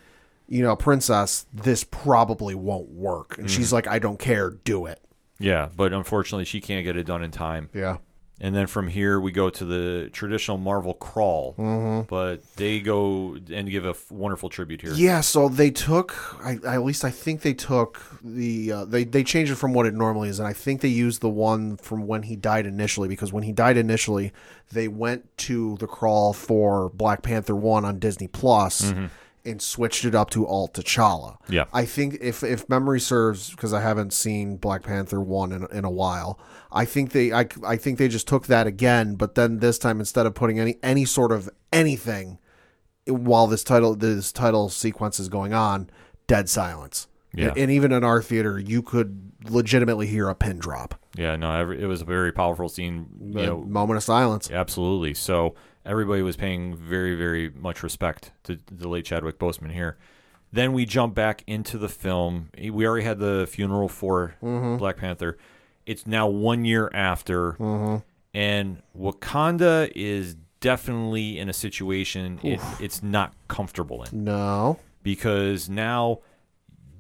you 0.48 0.62
know, 0.62 0.76
princess, 0.76 1.48
this 1.52 1.84
probably 1.84 2.54
won't 2.54 2.90
work, 2.90 3.38
and 3.38 3.50
she's 3.50 3.74
like, 3.74 3.88
I 3.88 4.00
don't 4.00 4.20
care, 4.20 4.52
do 4.52 4.86
it. 4.86 5.02
Yeah, 5.40 5.70
but 5.76 5.94
unfortunately, 5.94 6.46
she 6.46 6.62
can't 6.62 6.84
get 6.84 6.98
it 6.98 7.04
done 7.06 7.24
in 7.24 7.32
time. 7.32 7.70
Yeah. 7.74 7.98
And 8.40 8.56
then 8.56 8.68
from 8.68 8.88
here, 8.88 9.20
we 9.20 9.32
go 9.32 9.50
to 9.50 9.66
the 9.66 10.12
traditional 10.14 10.58
Marvel 10.60 10.94
crawl. 10.94 11.56
Mm-hmm. 11.58 12.02
But 12.08 12.44
they 12.56 12.80
go 12.80 13.36
and 13.52 13.68
give 13.68 13.84
a 13.84 13.90
f- 13.90 14.12
wonderful 14.12 14.50
tribute 14.50 14.82
here. 14.82 14.94
Yeah, 14.94 15.22
so 15.22 15.50
they 15.50 15.72
took, 15.72 16.16
I, 16.46 16.60
I- 16.64 16.76
at 16.76 16.84
least 16.84 17.04
I 17.04 17.10
think 17.10 17.42
they 17.42 17.56
took 17.56 18.00
the, 18.24 18.72
uh, 18.72 18.86
they, 18.86 19.06
they 19.06 19.24
changed 19.24 19.52
it 19.52 19.56
from 19.56 19.74
what 19.74 19.88
it 19.88 19.96
normally 19.96 20.30
is, 20.30 20.38
and 20.38 20.48
I 20.48 20.54
think 20.54 20.82
they 20.82 20.88
used 20.88 21.22
the 21.22 21.30
one 21.30 21.78
from 21.78 22.06
when 22.06 22.22
he 22.24 22.36
died 22.36 22.68
initially, 22.68 23.08
because 23.08 23.34
when 23.34 23.42
he 23.42 23.52
died 23.52 23.76
initially, 23.76 24.32
they 24.72 24.88
went 24.88 25.36
to 25.40 25.76
the 25.78 25.88
crawl 25.88 26.32
for 26.32 26.90
Black 26.90 27.24
Panther 27.24 27.56
1 27.56 27.86
on 27.86 27.98
Disney 27.98 28.28
Plus 28.28 28.94
and 29.48 29.62
switched 29.62 30.06
it 30.06 30.14
up 30.14 30.30
to 30.32 30.46
Alt 30.46 30.74
T'Challa. 30.74 31.38
Yeah. 31.50 31.66
I 31.74 31.86
think 31.86 32.18
if, 32.22 32.44
if 32.44 32.68
memory 32.70 33.00
serves, 33.00 33.52
because 33.52 33.74
I 33.74 33.82
haven't 33.82 34.14
seen 34.14 34.58
Black 34.58 34.84
Panther 34.84 35.22
1 35.22 35.52
in, 35.52 35.68
in 35.72 35.86
a 35.86 35.90
while, 35.90 36.40
I 36.72 36.86
think 36.86 37.12
they, 37.12 37.32
I, 37.32 37.48
I 37.66 37.78
think 37.78 37.98
they 37.98 38.08
just 38.08 38.28
took 38.28 38.48
that 38.48 38.68
again, 38.68 39.16
but 39.16 39.36
then 39.36 39.60
this 39.60 39.80
time, 39.80 40.00
instead 40.00 40.26
of 40.26 40.36
putting 40.36 40.60
any, 40.60 40.78
any 40.84 41.06
sort 41.06 41.32
of 41.32 41.50
anything, 41.72 42.40
while 43.06 43.48
this 43.48 43.64
title 43.64 43.96
this 43.96 44.32
title 44.32 44.70
sequence 44.70 45.20
is 45.20 45.30
going 45.30 45.54
on, 45.54 45.90
dead 46.28 46.50
silence. 46.50 47.08
Yeah. 47.34 47.54
And 47.56 47.72
even 47.72 47.92
in 47.92 48.04
our 48.04 48.22
theater, 48.22 48.60
you 48.60 48.82
could 48.82 49.32
legitimately 49.50 50.08
hear 50.08 50.28
a 50.28 50.36
pin 50.36 50.60
drop. 50.60 50.96
Yeah, 51.16 51.36
no, 51.36 51.52
every, 51.52 51.82
it 51.82 51.86
was 51.86 52.02
a 52.02 52.06
very 52.06 52.32
powerful 52.32 52.68
scene. 52.68 53.08
You 53.22 53.46
know, 53.46 53.58
moment 53.62 53.98
of 53.98 54.04
silence. 54.04 54.50
absolutely. 54.52 55.14
So 55.14 55.56
everybody 55.88 56.22
was 56.22 56.36
paying 56.36 56.76
very, 56.76 57.16
very 57.16 57.50
much 57.50 57.82
respect 57.82 58.32
to 58.44 58.60
the 58.72 58.88
late 58.88 59.06
Chadwick 59.06 59.40
Boseman 59.40 59.72
here. 59.72 59.98
Then 60.52 60.74
we 60.74 60.86
jump 60.86 61.16
back 61.16 61.44
into 61.48 61.78
the 61.78 61.90
film. 61.90 62.50
We 62.58 62.86
already 62.88 63.06
had 63.06 63.20
the 63.20 63.48
funeral 63.50 63.90
for 63.90 64.36
Black 64.42 64.98
Panther. 64.98 65.38
It's 65.86 66.06
now 66.06 66.28
one 66.28 66.66
year 66.66 66.90
after, 66.94 67.56
and 68.34 68.82
Wakanda 68.98 69.92
is 69.96 70.36
definitely 70.60 71.38
in 71.38 71.50
a 71.50 71.54
situation 71.54 72.40
it, 72.44 72.60
it's 72.80 73.02
not 73.04 73.34
comfortable 73.48 74.04
in 74.04 74.24
No. 74.24 74.80
because 75.04 75.70
now 75.70 76.20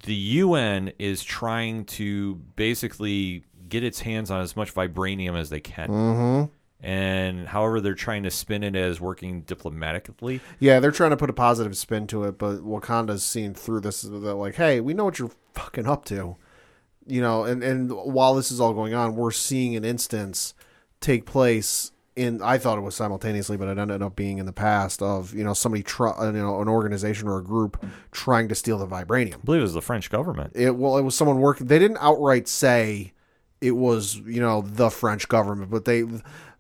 the 0.06 0.14
UN 0.14 0.92
is 1.00 1.24
trying 1.24 1.86
to 1.86 2.36
basically 2.56 3.44
get 3.68 3.84
its 3.84 4.00
hands 4.02 4.30
on 4.32 4.42
as 4.42 4.56
much 4.56 4.74
vibranium 4.74 5.36
as 5.36 5.50
they 5.50 5.60
can. 5.60 5.88
Mm-hmm. 5.90 6.52
And 6.80 7.48
however, 7.48 7.82
they're 7.82 7.96
trying 7.96 8.24
to 8.24 8.32
spin 8.32 8.64
it 8.64 8.76
as 8.76 9.02
working 9.02 9.42
diplomatically. 9.42 10.42
Yeah, 10.60 10.80
they're 10.80 10.92
trying 10.92 11.10
to 11.10 11.18
put 11.18 11.30
a 11.30 11.34
positive 11.34 11.76
spin 11.76 12.06
to 12.08 12.24
it, 12.26 12.38
but 12.38 12.58
Wakanda's 12.60 13.24
seeing 13.24 13.56
through 13.56 13.80
this. 13.82 14.04
They're 14.04 14.34
like, 14.34 14.56
hey, 14.56 14.80
we 14.80 14.94
know 14.94 15.06
what 15.06 15.18
you're 15.18 15.32
fucking 15.54 15.88
up 15.88 16.06
to. 16.06 16.36
You 17.08 17.22
know, 17.22 17.46
and, 17.46 17.64
and 17.64 17.92
while 17.92 18.36
this 18.36 18.52
is 18.52 18.60
all 18.60 18.74
going 18.74 18.94
on, 18.94 19.16
we're 19.16 19.32
seeing 19.32 19.76
an 19.76 19.86
instance 19.86 20.54
take 21.00 21.26
place 21.26 21.92
in, 22.16 22.42
I 22.42 22.58
thought 22.58 22.78
it 22.78 22.82
was 22.82 22.96
simultaneously, 22.96 23.58
but 23.58 23.68
it 23.68 23.78
ended 23.78 24.02
up 24.02 24.16
being 24.16 24.40
in 24.40 24.46
the 24.46 24.52
past 24.54 25.02
of, 25.02 25.34
you 25.34 25.44
know, 25.44 25.54
somebody, 25.54 25.84
try, 25.84 26.12
uh, 26.12 26.26
you 26.26 26.32
know, 26.34 26.62
an 26.62 26.68
organization 26.68 27.28
or 27.28 27.38
a 27.38 27.44
group 27.44 27.84
trying 28.12 28.50
to 28.50 28.56
steal 28.56 28.78
the 28.80 28.88
vibranium. 28.88 29.36
I 29.36 29.38
believe 29.46 29.60
it 29.60 29.64
was 29.64 29.74
the 29.74 29.82
French 29.82 30.10
government. 30.10 30.52
it 30.56 30.76
well 30.76 30.98
it 30.98 31.04
was 31.04 31.16
someone 31.16 31.40
working 31.40 31.68
they 31.68 31.80
didn't 31.80 31.98
outright 32.02 32.48
say 32.48 33.14
it 33.62 33.72
was 33.72 34.18
you 34.18 34.42
know 34.42 34.62
the 34.62 34.90
french 34.90 35.28
government 35.28 35.72
but 35.72 35.86
they 35.86 36.04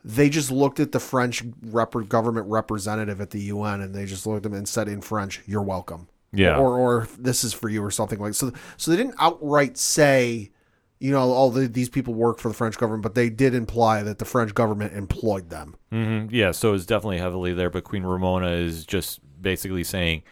they 0.06 0.30
just 0.30 0.51
looked 0.51 0.80
at 0.80 0.92
the 0.92 1.00
french 1.00 1.44
rep- 1.63 1.94
government 2.10 2.48
representative 2.48 3.20
at 3.22 3.32
the 3.32 3.51
un 3.51 3.82
and 3.82 3.94
they 3.94 4.06
just 4.06 4.25
looked 4.25 4.38
at 4.38 4.44
them 4.44 4.54
and 4.54 4.68
said 4.68 4.88
in 4.88 5.01
french 5.01 5.42
you're 5.46 5.62
welcome 5.63 6.08
Yeah. 6.34 6.58
or 6.58 6.77
or 6.77 7.08
this 7.18 7.44
is 7.44 7.54
for 7.54 7.70
you 7.70 7.84
or 7.84 7.92
something 7.92 8.20
like 8.20 8.34
so 8.34 8.51
so 8.77 8.92
they 8.92 8.98
didn't 8.98 9.16
outright 9.20 9.77
say 9.77 10.51
you 11.00 11.12
know 11.12 11.30
all 11.32 11.51
the, 11.51 11.68
these 11.68 11.89
people 11.89 12.13
work 12.13 12.39
for 12.39 12.48
the 12.48 12.54
french 12.54 12.77
government 12.77 13.04
but 13.04 13.16
they 13.16 13.30
did 13.30 13.54
imply 13.54 14.01
that 14.04 14.18
the 14.20 14.25
french 14.25 14.54
government 14.54 14.94
employed 14.94 15.50
them 15.50 15.75
hmm 15.92 16.25
Yeah, 16.30 16.51
so 16.51 16.74
it's 16.74 16.86
definitely 16.86 17.20
heavily 17.20 17.54
there. 17.54 17.70
But 17.70 17.84
Queen 17.84 18.04
Ramonda 18.04 18.60
is 18.62 18.86
just 18.86 19.20
basically 19.42 19.84
saying, 19.84 20.24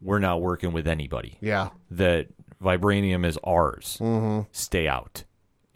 we're 0.00 0.18
not 0.18 0.40
working 0.40 0.72
with 0.72 0.86
anybody. 0.88 1.38
yeah 1.40 1.68
that 1.90 2.28
vibranium 2.62 3.26
is 3.26 3.38
ours. 3.44 4.00
Stay 4.52 4.88
out. 4.88 5.24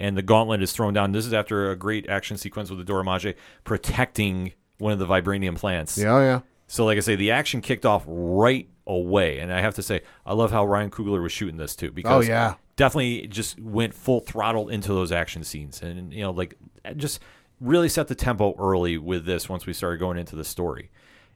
And 0.00 0.16
the 0.16 0.22
gauntlet 0.22 0.62
is 0.62 0.72
thrown 0.72 0.94
down. 0.94 1.12
This 1.12 1.26
is 1.26 1.32
after 1.32 1.70
a 1.70 1.76
great 1.76 2.08
action 2.08 2.36
sequence 2.36 2.70
with 2.70 2.78
the 2.78 2.84
Dora 2.84 3.02
Milaje 3.04 3.34
protecting 3.64 4.52
one 4.78 4.92
of 4.92 4.98
the 4.98 5.06
vibranium 5.06 5.56
plants. 5.56 5.98
yeah 5.98 6.14
oh, 6.14 6.20
yeah 6.20 6.40
So, 6.68 6.84
like 6.84 6.96
I 6.98 7.00
say, 7.00 7.16
the 7.16 7.30
action 7.32 7.60
kicked 7.60 7.84
off 7.84 8.04
right 8.06 8.68
away. 8.86 9.38
And 9.40 9.52
I 9.52 9.60
have 9.60 9.74
to 9.74 9.82
say, 9.82 10.02
I 10.24 10.34
love 10.34 10.50
how 10.52 10.64
Ryan 10.64 10.90
Coogler 10.90 11.22
was 11.22 11.32
shooting 11.32 11.56
this 11.56 11.74
too. 11.76 11.90
Because 11.90 12.26
Oh, 12.26 12.28
yeah. 12.28 12.54
definitely 12.76 13.26
just 13.26 13.58
went 13.60 13.92
full 13.94 14.20
throttle 14.20 14.68
into 14.68 14.88
those 14.94 15.10
action 15.12 15.42
scenes. 15.44 15.82
And, 15.82 16.12
you 16.12 16.22
know, 16.22 16.30
like 16.30 16.56
just 16.96 17.20
really 17.60 17.88
set 17.88 18.06
the 18.06 18.14
tempo 18.14 18.54
early 18.58 18.98
with 18.98 19.24
this 19.26 19.48
once 19.48 19.66
we 19.66 19.72
started 19.72 19.98
going 19.98 20.16
into 20.16 20.36
the 20.36 20.44
story. 20.44 20.90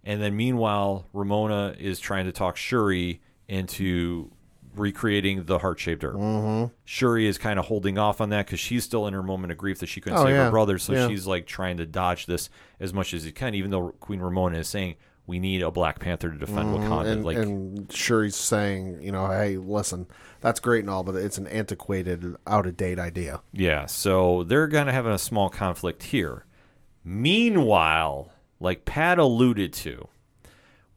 And 0.04 0.23
then 0.23 0.37
meanwhile, 0.37 1.07
Ramonda 1.14 1.76
is 1.78 1.99
trying 2.00 2.26
to 2.26 2.33
talk 2.33 2.57
Shuri 2.57 3.21
into 3.49 4.31
recreating 4.75 5.45
the 5.45 5.59
heart 5.59 5.79
shaped 5.81 6.02
herb. 6.05 6.17
Mm-hmm. 6.17 6.73
Shuri 6.85 7.26
is 7.26 7.37
kind 7.38 7.59
of 7.59 7.67
holding 7.67 7.99
off 7.99 8.21
on 8.21 8.31
that 8.31 8.47
because 8.47 8.61
she's 8.61 8.85
still 8.85 9.07
in 9.07 9.14
her 9.14 9.23
moment 9.23 9.50
of 9.52 9.59
grief 9.59 9.79
that 9.81 9.88
she 9.88 10.00
couldn't 10.00 10.19
Oh, 10.19 10.25
save 10.25 10.35
yeah. 10.35 10.45
her 10.47 10.50
brother. 10.50 10.79
So 10.79 10.93
Yeah. 10.95 11.09
she's 11.09 11.26
like 11.26 11.47
trying 11.47 11.76
to 11.76 11.87
dodge 11.87 12.26
this 12.26 12.49
as 12.81 12.93
much 12.95 13.12
as 13.14 13.25
he 13.25 13.33
can, 13.33 13.55
even 13.55 13.71
though 13.71 13.91
Queen 14.00 14.21
Ramonda 14.21 14.57
is 14.59 14.69
saying 14.69 14.97
we 15.26 15.38
need 15.38 15.62
a 15.62 15.71
Black 15.71 16.00
Panther 16.00 16.31
to 16.31 16.37
defend 16.37 16.75
Wakanda. 16.75 16.88
Mm-hmm. 17.05 17.09
and, 17.09 17.25
like, 17.25 17.37
and 17.37 17.93
Shuri's 17.93 18.35
saying, 18.35 19.00
you 19.02 19.12
know, 19.12 19.29
hey, 19.29 19.57
listen, 19.57 20.07
that's 20.41 20.59
great 20.59 20.81
and 20.81 20.91
all, 20.91 21.05
but 21.05 21.14
it's 21.14 21.38
an 21.38 21.47
antiquated, 21.47 22.35
out 22.47 22.67
of 22.67 22.76
date 22.76 22.99
idea. 22.99 23.41
yeah. 23.52 23.87
So 23.87 24.43
they're 24.45 24.67
gonna 24.69 24.93
have 24.93 25.07
a 25.07 25.19
small 25.19 25.49
conflict 25.49 26.02
here. 26.05 26.45
Meanwhile, 27.05 28.33
like 28.59 28.85
Pat 28.85 29.19
alluded 29.19 29.73
to, 29.75 30.09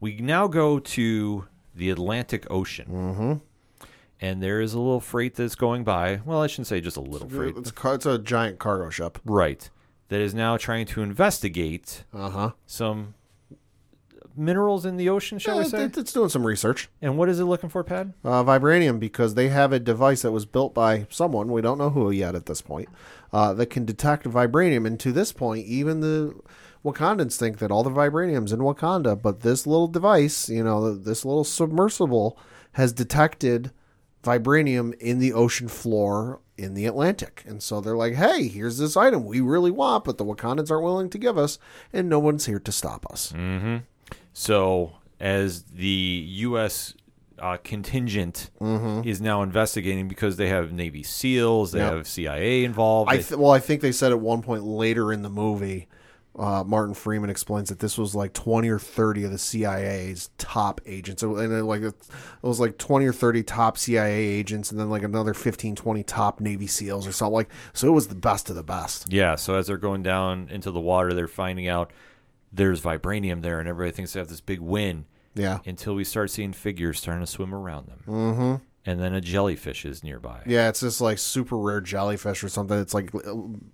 we 0.00 0.16
now 0.16 0.48
go 0.48 0.78
to 0.78 1.46
the 1.74 1.90
Atlantic 1.90 2.46
Ocean. 2.50 2.86
Mm-hmm. 2.90 3.32
And 4.20 4.42
there 4.42 4.60
is 4.62 4.72
a 4.72 4.78
little 4.78 5.00
freight 5.00 5.34
that's 5.34 5.54
going 5.54 5.84
by. 5.84 6.20
Well, 6.24 6.40
I 6.42 6.46
shouldn't 6.46 6.68
say 6.68 6.80
just 6.80 6.96
a 6.96 7.02
little 7.02 7.28
freight. 7.28 7.54
It's 7.56 7.70
a, 7.84 7.92
it's 7.94 8.06
a 8.06 8.18
giant 8.18 8.58
cargo 8.58 8.88
ship. 8.90 9.18
Right. 9.24 9.68
That 10.08 10.20
is 10.20 10.34
now 10.34 10.56
trying 10.56 10.86
to 10.86 11.02
investigate 11.02 12.04
Uh 12.14 12.30
huh. 12.30 12.50
some 12.66 13.14
minerals 14.36 14.84
in 14.84 14.96
the 14.96 15.08
ocean, 15.08 15.38
shall 15.38 15.58
we 15.58 15.64
say? 15.64 15.84
it- 15.84 15.96
it's 15.96 16.12
doing 16.12 16.28
some 16.28 16.46
research. 16.46 16.88
and 17.00 17.16
what 17.16 17.28
is 17.28 17.40
it 17.40 17.44
looking 17.46 17.70
for, 17.70 17.82
Pad? 17.82 18.12
uh, 18.24 18.44
vibranium 18.44 18.98
because 19.00 19.34
they 19.34 19.48
have 19.48 19.72
a 19.72 19.78
device 19.78 20.22
that 20.22 20.32
was 20.32 20.44
built 20.44 20.74
by 20.74 21.06
someone 21.10 21.50
we 21.50 21.62
don't 21.62 21.78
know 21.78 21.90
who 21.90 22.10
yet 22.10 22.34
at 22.34 22.46
this 22.46 22.60
point 22.60 22.88
uh, 23.32 23.52
that 23.54 23.66
can 23.66 23.84
detect 23.84 24.26
vibranium. 24.26 24.86
And 24.86 25.00
to 25.00 25.10
this 25.12 25.32
point, 25.32 25.66
even 25.66 26.00
the 26.00 26.34
Wakandans 26.84 27.36
think 27.36 27.58
that 27.58 27.70
all 27.70 27.82
the 27.82 27.90
vibranium's 27.90 28.52
in 28.52 28.60
Wakanda, 28.60 29.20
but 29.20 29.40
this 29.40 29.66
little 29.66 29.88
device, 29.88 30.48
you 30.48 30.62
know, 30.62 30.94
this 30.94 31.24
little 31.24 31.42
submersible 31.44 32.38
has 32.72 32.92
detected 32.92 33.70
vibranium 34.26 34.92
in 34.98 35.18
the 35.20 35.32
ocean 35.32 35.68
floor 35.68 36.40
in 36.58 36.74
the 36.74 36.84
Atlantic. 36.86 37.44
And 37.46 37.62
so 37.62 37.80
they're 37.80 37.96
like, 37.96 38.14
hey, 38.14 38.48
here's 38.48 38.78
this 38.78 38.96
item 38.96 39.24
we 39.24 39.40
really 39.40 39.70
want, 39.70 40.04
but 40.04 40.18
the 40.18 40.24
Wakandans 40.24 40.70
aren't 40.70 40.84
willing 40.84 41.10
to 41.10 41.18
give 41.18 41.38
us, 41.38 41.58
and 41.92 42.08
no 42.08 42.18
one's 42.18 42.46
here 42.46 42.58
to 42.60 42.72
stop 42.72 43.06
us. 43.10 43.32
So, 44.32 44.92
as 45.20 45.62
the 45.64 46.24
U.S. 46.28 46.94
Uh, 47.38 47.56
contingent 47.62 48.50
is 48.60 49.20
now 49.20 49.42
investigating 49.42 50.08
because 50.08 50.36
they 50.36 50.48
have 50.48 50.72
Navy 50.72 51.02
SEALs, 51.02 51.72
they 51.72 51.78
Yep. 51.80 51.92
have 51.92 52.06
CIA 52.08 52.64
involved. 52.64 53.10
I 53.10 53.16
th- 53.18 53.32
well, 53.38 53.50
I 53.50 53.58
think 53.58 53.80
they 53.82 53.92
said 53.92 54.12
at 54.12 54.20
one 54.20 54.42
point 54.42 54.64
later 54.64 55.12
in 55.12 55.22
the 55.22 55.30
movie, 55.30 55.88
uh, 56.38 56.62
Martin 56.66 56.94
Freeman 56.94 57.30
explains 57.30 57.68
that 57.70 57.78
this 57.78 57.96
was 57.96 58.14
like 58.14 58.32
twenty 58.32 58.68
or 58.68 58.78
thirty 58.78 59.24
of 59.24 59.30
the 59.30 59.38
CIA's 59.38 60.30
top 60.38 60.80
agents, 60.86 61.22
and 61.22 61.52
it, 61.52 61.62
like 61.64 61.82
it 61.82 61.94
was 62.42 62.60
like 62.60 62.78
twenty 62.78 63.06
or 63.06 63.12
thirty 63.12 63.42
top 63.42 63.78
CIA 63.78 64.12
agents, 64.24 64.70
and 64.70 64.78
then 64.78 64.90
like 64.90 65.02
another 65.02 65.34
15, 65.34 65.74
20 65.76 66.02
top 66.02 66.40
Navy 66.40 66.66
SEAls 66.66 67.06
or 67.08 67.12
something 67.12 67.32
like. 67.34 67.48
So 67.72 67.88
it 67.88 67.92
was 67.92 68.08
the 68.08 68.14
best 68.14 68.50
of 68.50 68.56
the 68.56 68.62
best. 68.62 69.12
yeah, 69.12 69.34
so 69.34 69.54
as 69.54 69.66
they're 69.66 69.76
going 69.76 70.02
down 70.02 70.48
into 70.50 70.70
the 70.70 70.80
water, 70.80 71.14
they're 71.14 71.28
finding 71.28 71.68
out 71.68 71.90
there's 72.52 72.80
vibranium 72.80 73.42
there, 73.42 73.58
and 73.58 73.68
everybody 73.68 73.94
thinks 73.94 74.12
they 74.12 74.20
have 74.20 74.28
this 74.28 74.40
big 74.40 74.60
win 74.60 75.04
Yeah, 75.34 75.58
until 75.66 75.94
we 75.94 76.04
start 76.04 76.30
seeing 76.30 76.52
figures 76.52 76.98
starting 76.98 77.24
to 77.24 77.30
swim 77.30 77.54
around 77.54 77.86
them. 77.88 78.02
Mm-hmm. 78.06 78.64
And 78.88 79.00
then 79.00 79.14
a 79.14 79.20
jellyfish 79.20 79.84
is 79.84 80.04
nearby. 80.04 80.42
yeah, 80.46 80.68
it's 80.68 80.78
this 80.80 81.00
like 81.00 81.18
super 81.18 81.58
rare 81.58 81.80
jellyfish 81.80 82.44
or 82.44 82.48
something. 82.48 82.78
It's 82.78 82.94
like 82.94 83.12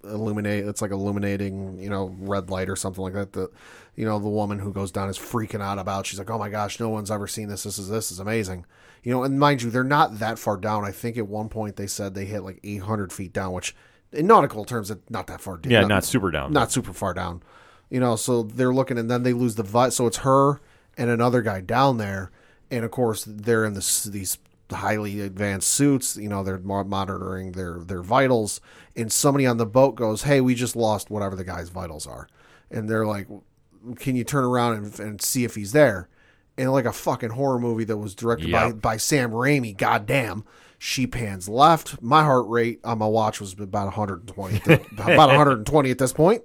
illuminate. 0.05 0.67
It's 0.67 0.83
like 0.83 0.91
illuminating, 0.91 1.79
you 1.79 1.91
know, 1.91 2.15
red 2.19 2.51
light 2.51 2.69
or 2.69 2.77
something 2.77 3.03
like 3.03 3.13
that. 3.13 3.33
The, 3.33 3.51
you 3.95 4.07
know, 4.07 4.19
the 4.19 4.29
woman 4.29 4.59
who 4.59 4.73
goes 4.73 4.91
down 4.91 5.09
is 5.09 5.19
freaking 5.19 5.61
out 5.61 5.79
about. 5.79 6.07
She's 6.07 6.19
like, 6.19 6.31
"Oh 6.31 6.39
my 6.39 6.49
gosh, 6.49 6.81
no 6.81 6.89
one's 6.89 7.11
ever 7.11 7.27
seen 7.27 7.49
this. 7.49 7.63
This 7.65 7.79
is 7.79 7.89
this 7.89 8.11
is 8.11 8.19
amazing." 8.19 8.65
You 9.03 9.13
know, 9.13 9.25
and 9.25 9.39
mind 9.39 9.63
you, 9.63 9.71
they're 9.71 9.85
not 9.85 10.19
that 10.21 10.39
far 10.39 10.57
down. 10.57 10.85
I 10.85 10.93
think 10.93 11.19
at 11.19 11.27
one 11.27 11.49
point 11.49 11.77
they 11.77 11.87
said 11.89 12.15
they 12.15 12.25
hit 12.25 12.43
like 12.43 12.61
800 12.63 13.13
feet 13.13 13.33
down, 13.33 13.53
which 13.53 13.75
in 14.13 14.27
nautical 14.27 14.65
terms, 14.65 14.91
it's 14.91 15.11
not 15.11 15.27
that 15.27 15.41
far. 15.41 15.57
Down. 15.59 15.73
Yeah, 15.73 15.81
not 15.87 16.05
super 16.05 16.31
down. 16.31 16.53
not 16.53 16.71
super 16.73 16.93
far 16.93 17.13
down. 17.13 17.43
You 17.91 18.01
know, 18.01 18.17
so 18.17 18.45
they're 18.45 18.73
looking, 18.73 18.97
and 18.97 19.11
then 19.11 19.25
they 19.25 19.33
lose 19.35 19.57
the 19.57 19.63
vi- 19.63 19.91
so 19.91 20.07
it's 20.07 20.19
her 20.19 20.61
and 20.97 21.11
another 21.11 21.43
guy 21.43 21.61
down 21.61 21.99
there, 21.99 22.31
and 22.71 22.85
of 22.85 22.91
course 22.91 23.25
they're 23.27 23.65
in 23.67 23.75
this 23.75 24.05
these 24.05 24.39
highly 24.73 25.21
advanced 25.21 25.69
suits. 25.69 26.17
You 26.17 26.29
know, 26.29 26.43
they're 26.43 26.59
monitoring 26.59 27.53
their 27.53 27.79
their 27.81 28.03
vitals, 28.03 28.61
and 28.97 29.11
somebody 29.13 29.47
on 29.47 29.57
the 29.57 29.67
boat 29.67 29.95
goes, 29.95 30.23
"Hey, 30.23 30.41
we 30.41 30.55
just 30.55 30.77
lost 30.77 31.11
whatever 31.11 31.37
the 31.37 31.45
guy's 31.45 31.69
vitals 31.69 32.07
are," 32.07 32.29
and 32.71 32.89
they're 32.89 33.07
like, 33.07 33.29
"Can 33.97 34.17
you 34.17 34.25
turn 34.25 34.45
around 34.45 34.75
and, 34.75 35.01
and 35.01 35.23
see 35.23 35.45
if 35.45 35.55
he's 35.55 35.73
there?" 35.73 36.09
And 36.59 36.71
like 36.73 36.85
a 36.85 36.93
fucking 36.93 37.31
horror 37.31 37.59
movie 37.59 37.85
that 37.85 37.97
was 37.97 38.15
directed 38.15 38.53
by 38.53 38.67
Yep. 38.67 38.81
by 38.81 38.97
Sam 38.97 39.31
Raimi, 39.31 39.77
goddamn. 39.77 40.45
She 40.79 41.07
pans 41.07 41.49
left. 41.49 42.03
My 42.03 42.25
heart 42.25 42.47
rate 42.49 42.81
on 42.83 42.99
my 42.99 43.07
watch 43.07 43.41
was 43.41 43.53
about 43.53 43.87
120, 43.87 44.57
about 44.99 45.29
120 45.29 45.91
at 45.91 45.99
this 45.99 46.13
point 46.13 46.43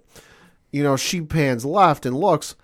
you 0.71 0.83
know, 0.83 0.97
she 0.97 1.21
pans 1.21 1.65
left 1.65 2.05
and 2.05 2.15
looks, 2.15 2.55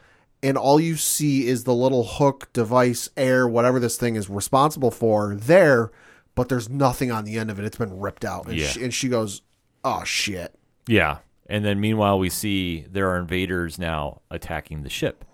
and 0.43 0.57
all 0.57 0.79
you 0.79 0.95
see 0.97 1.47
is 1.47 1.63
the 1.63 1.73
little 1.73 2.03
hook 2.03 2.51
device, 2.53 3.09
air, 3.17 3.47
whatever 3.47 3.79
this 3.79 3.97
thing 3.97 4.15
is 4.15 4.29
responsible 4.29 4.91
for, 4.91 5.33
there, 5.35 5.91
but 6.35 6.50
there's 6.50 6.69
nothing 6.69 7.12
on 7.12 7.23
the 7.25 7.38
end 7.38 7.50
of 7.50 7.57
it. 7.57 7.65
It's 7.65 7.77
been 7.77 8.00
ripped 8.00 8.25
out. 8.25 8.45
And, 8.47 8.55
Yeah. 8.57 8.67
she, 8.67 8.83
and 8.83 8.93
she 8.93 9.07
goes, 9.09 9.41
oh, 9.83 10.03
shit. 10.03 10.53
Yeah. 10.88 11.19
And 11.47 11.63
then 11.65 11.79
meanwhile, 11.79 12.19
we 12.19 12.29
see 12.29 12.85
there 12.91 13.09
are 13.09 13.17
invaders 13.17 13.79
now 13.79 14.21
attacking 14.29 14.83
the 14.83 14.89
ship. 14.89 15.25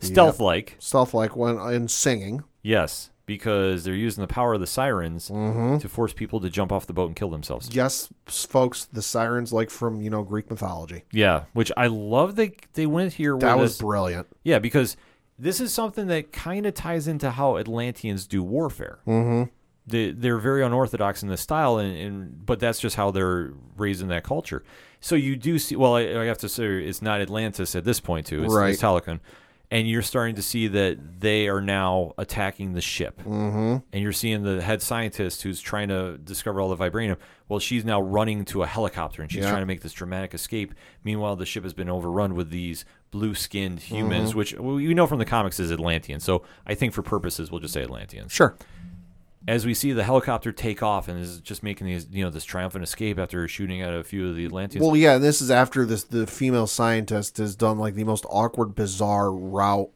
Stealth 0.00 0.38
like, 0.40 0.76
Stuff 0.78 1.12
like 1.14 1.34
when 1.36 1.58
in 1.72 1.88
singing. 1.88 2.44
yes, 2.62 3.10
because 3.28 3.84
they're 3.84 3.94
using 3.94 4.22
the 4.22 4.26
power 4.26 4.54
of 4.54 4.60
the 4.60 4.66
sirens 4.66 5.28
Mm-hmm. 5.30 5.78
to 5.78 5.88
force 5.88 6.12
people 6.12 6.40
to 6.40 6.50
jump 6.50 6.72
off 6.72 6.86
the 6.86 6.92
boat 6.92 7.06
and 7.06 7.14
kill 7.14 7.30
themselves. 7.30 7.68
Yes, 7.72 8.08
folks, 8.26 8.86
the 8.86 9.02
sirens 9.02 9.52
like 9.52 9.70
from, 9.70 10.00
you 10.00 10.10
know, 10.10 10.24
Greek 10.24 10.50
mythology. 10.50 11.04
Yeah, 11.12 11.44
which 11.52 11.70
I 11.76 11.86
love 11.86 12.34
they 12.34 12.56
they 12.72 12.86
went 12.86 13.12
here 13.12 13.36
with 13.36 13.42
That 13.42 13.56
was 13.58 13.72
this- 13.74 13.80
brilliant. 13.80 14.26
Yeah, 14.42 14.58
because 14.58 14.96
this 15.38 15.60
is 15.60 15.72
something 15.72 16.08
that 16.08 16.32
kind 16.32 16.66
of 16.66 16.74
ties 16.74 17.06
into 17.06 17.30
how 17.30 17.58
Atlanteans 17.58 18.26
do 18.26 18.42
warfare. 18.42 18.98
Mm-hmm. 19.06 19.50
They, 19.86 20.10
they're 20.10 20.38
very 20.38 20.62
unorthodox 20.64 21.22
in 21.22 21.28
this 21.30 21.40
style, 21.40 21.78
and, 21.78 21.96
and 21.96 22.44
but 22.44 22.58
that's 22.60 22.78
just 22.80 22.96
how 22.96 23.10
they're 23.10 23.52
raised 23.76 24.02
in 24.02 24.08
that 24.08 24.22
culture. 24.24 24.62
So 25.00 25.14
you 25.14 25.36
do 25.36 25.58
see. 25.58 25.76
Well, 25.76 25.94
I, 25.94 26.00
I 26.02 26.24
have 26.24 26.38
to 26.38 26.48
say 26.48 26.82
it's 26.84 27.00
not 27.00 27.20
Atlantis 27.22 27.74
at 27.76 27.84
this 27.84 28.00
point 28.00 28.26
too. 28.26 28.44
It's, 28.44 28.52
Right. 28.52 28.70
it's 28.74 28.82
Talokan. 28.82 29.20
And 29.70 29.86
you're 29.86 30.00
starting 30.00 30.34
to 30.36 30.42
see 30.42 30.66
that 30.68 31.20
they 31.20 31.46
are 31.46 31.60
now 31.60 32.12
attacking 32.16 32.72
the 32.72 32.80
ship. 32.80 33.20
Mm-hmm. 33.20 33.76
And 33.92 34.02
you're 34.02 34.12
seeing 34.12 34.42
the 34.42 34.62
head 34.62 34.80
scientist 34.80 35.42
who's 35.42 35.60
trying 35.60 35.88
to 35.88 36.16
discover 36.16 36.58
all 36.60 36.74
the 36.74 36.76
vibranium. 36.76 37.18
Well, 37.50 37.58
she's 37.58 37.84
now 37.84 38.00
running 38.00 38.46
to 38.46 38.62
a 38.62 38.66
helicopter 38.66 39.20
and 39.20 39.30
she's 39.30 39.44
Yeah. 39.44 39.50
trying 39.50 39.62
to 39.62 39.66
make 39.66 39.82
this 39.82 39.92
dramatic 39.92 40.32
escape. 40.32 40.72
Meanwhile, 41.04 41.36
the 41.36 41.44
ship 41.44 41.64
has 41.64 41.74
been 41.74 41.90
overrun 41.90 42.34
with 42.34 42.48
these 42.48 42.86
blue 43.10 43.34
skinned 43.34 43.80
humans, 43.80 44.30
Mm-hmm. 44.30 44.38
which 44.38 44.54
we 44.54 44.94
know 44.94 45.06
from 45.06 45.18
the 45.18 45.24
comics 45.26 45.60
is 45.60 45.70
Atlantean. 45.70 46.20
So 46.20 46.44
I 46.66 46.74
think 46.74 46.94
for 46.94 47.02
purposes, 47.02 47.50
we'll 47.50 47.60
just 47.60 47.74
say 47.74 47.82
Atlantean. 47.82 48.28
Sure. 48.28 48.56
As 49.48 49.64
we 49.64 49.72
see 49.72 49.92
the 49.92 50.04
helicopter 50.04 50.52
take 50.52 50.82
off 50.82 51.08
and 51.08 51.18
is 51.18 51.40
just 51.40 51.62
making 51.62 51.86
these, 51.86 52.06
you 52.10 52.22
know, 52.22 52.28
this 52.28 52.44
triumphant 52.44 52.84
escape 52.84 53.18
after 53.18 53.48
shooting 53.48 53.80
at 53.80 53.94
a 53.94 54.04
few 54.04 54.28
of 54.28 54.36
the 54.36 54.44
Atlanteans. 54.44 54.84
Well, 54.84 54.94
yeah, 54.94 55.14
and 55.14 55.24
this 55.24 55.40
is 55.40 55.50
after 55.50 55.86
this 55.86 56.04
the 56.04 56.26
female 56.26 56.66
scientist 56.66 57.38
has 57.38 57.56
done 57.56 57.78
like 57.78 57.94
the 57.94 58.04
most 58.04 58.26
awkward, 58.28 58.74
bizarre 58.74 59.32
route 59.32 59.88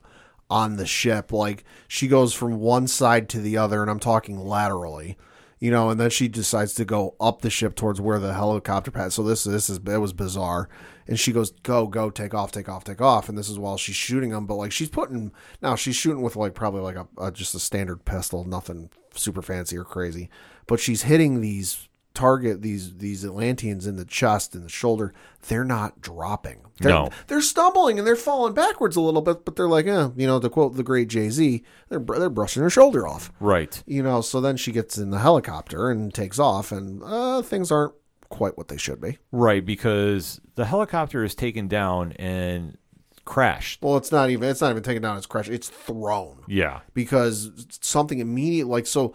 on 0.48 0.76
the 0.76 0.86
ship. 0.86 1.32
Like 1.32 1.64
she 1.86 2.08
goes 2.08 2.32
from 2.32 2.60
one 2.60 2.88
side 2.88 3.28
to 3.28 3.40
the 3.40 3.58
other, 3.58 3.82
and 3.82 3.90
I'm 3.90 4.00
talking 4.00 4.38
laterally, 4.38 5.18
you 5.58 5.70
know, 5.70 5.90
and 5.90 6.00
then 6.00 6.08
she 6.08 6.28
decides 6.28 6.72
to 6.76 6.86
go 6.86 7.14
up 7.20 7.42
the 7.42 7.50
ship 7.50 7.76
towards 7.76 8.00
where 8.00 8.18
the 8.18 8.32
helicopter 8.32 8.90
pad. 8.90 9.12
So 9.12 9.22
this 9.22 9.44
this 9.44 9.68
is 9.68 9.78
it 9.86 9.98
was 9.98 10.14
bizarre, 10.14 10.70
and 11.06 11.20
she 11.20 11.30
goes 11.30 11.50
go 11.62 11.86
go 11.86 12.08
take 12.08 12.32
off 12.32 12.52
take 12.52 12.70
off 12.70 12.84
take 12.84 13.02
off, 13.02 13.28
and 13.28 13.36
this 13.36 13.50
is 13.50 13.58
while 13.58 13.76
she's 13.76 13.96
shooting 13.96 14.30
them. 14.30 14.46
But 14.46 14.54
like 14.54 14.72
she's 14.72 14.88
putting 14.88 15.30
now 15.60 15.76
she's 15.76 15.96
shooting 15.96 16.22
with 16.22 16.36
like 16.36 16.54
probably 16.54 16.80
like 16.80 16.96
a, 16.96 17.06
a 17.18 17.30
just 17.30 17.54
a 17.54 17.60
standard 17.60 18.06
pistol, 18.06 18.44
nothing 18.44 18.88
super 19.14 19.42
fancy 19.42 19.76
or 19.76 19.84
crazy, 19.84 20.28
but 20.66 20.80
she's 20.80 21.02
hitting 21.02 21.40
these 21.40 21.88
target 22.14 22.60
these 22.60 22.96
these 22.98 23.24
Atlanteans 23.24 23.86
in 23.86 23.96
the 23.96 24.04
chest 24.04 24.54
and 24.54 24.64
the 24.64 24.68
shoulder, 24.68 25.14
they're 25.48 25.64
not 25.64 26.00
dropping. 26.02 26.58
They're, 26.78 26.92
No. 26.92 27.08
they're 27.28 27.40
stumbling 27.40 27.98
and 27.98 28.06
they're 28.06 28.16
falling 28.16 28.52
backwards 28.52 28.96
a 28.96 29.00
little 29.00 29.22
bit, 29.22 29.46
but 29.46 29.56
they're 29.56 29.66
like, 29.68 29.86
eh, 29.86 30.10
you 30.16 30.26
know, 30.26 30.38
to 30.38 30.50
quote 30.50 30.76
the 30.76 30.82
great 30.82 31.08
Jay 31.08 31.30
Z, 31.30 31.62
they're 31.88 31.98
they're 32.00 32.28
brushing 32.28 32.62
her 32.62 32.68
shoulder 32.70 33.06
off. 33.08 33.32
right. 33.40 33.82
You 33.86 34.02
know, 34.02 34.20
so 34.20 34.40
then 34.42 34.56
she 34.58 34.72
gets 34.72 34.98
in 34.98 35.08
the 35.10 35.20
helicopter 35.20 35.90
and 35.90 36.12
takes 36.12 36.38
off, 36.38 36.70
and 36.70 37.02
uh, 37.02 37.40
things 37.40 37.70
aren't 37.72 37.94
quite 38.28 38.56
what 38.58 38.68
they 38.68 38.76
should 38.78 39.00
be. 39.00 39.16
Right, 39.30 39.64
because 39.64 40.38
the 40.54 40.64
helicopter 40.66 41.24
is 41.24 41.34
taken 41.34 41.66
down 41.68 42.12
and 42.12 42.76
crashed. 43.24 43.82
Well, 43.82 43.96
it's 43.96 44.12
not 44.12 44.30
even 44.30 44.48
it's 44.48 44.60
not 44.60 44.70
even 44.70 44.82
taken 44.82 45.02
down; 45.02 45.16
it's 45.16 45.26
crashed. 45.26 45.50
It's 45.50 45.68
thrown. 45.68 46.38
Yeah. 46.46 46.80
because 46.94 47.50
something 47.80 48.18
immediate 48.18 48.66
like 48.68 48.86
so 48.86 49.14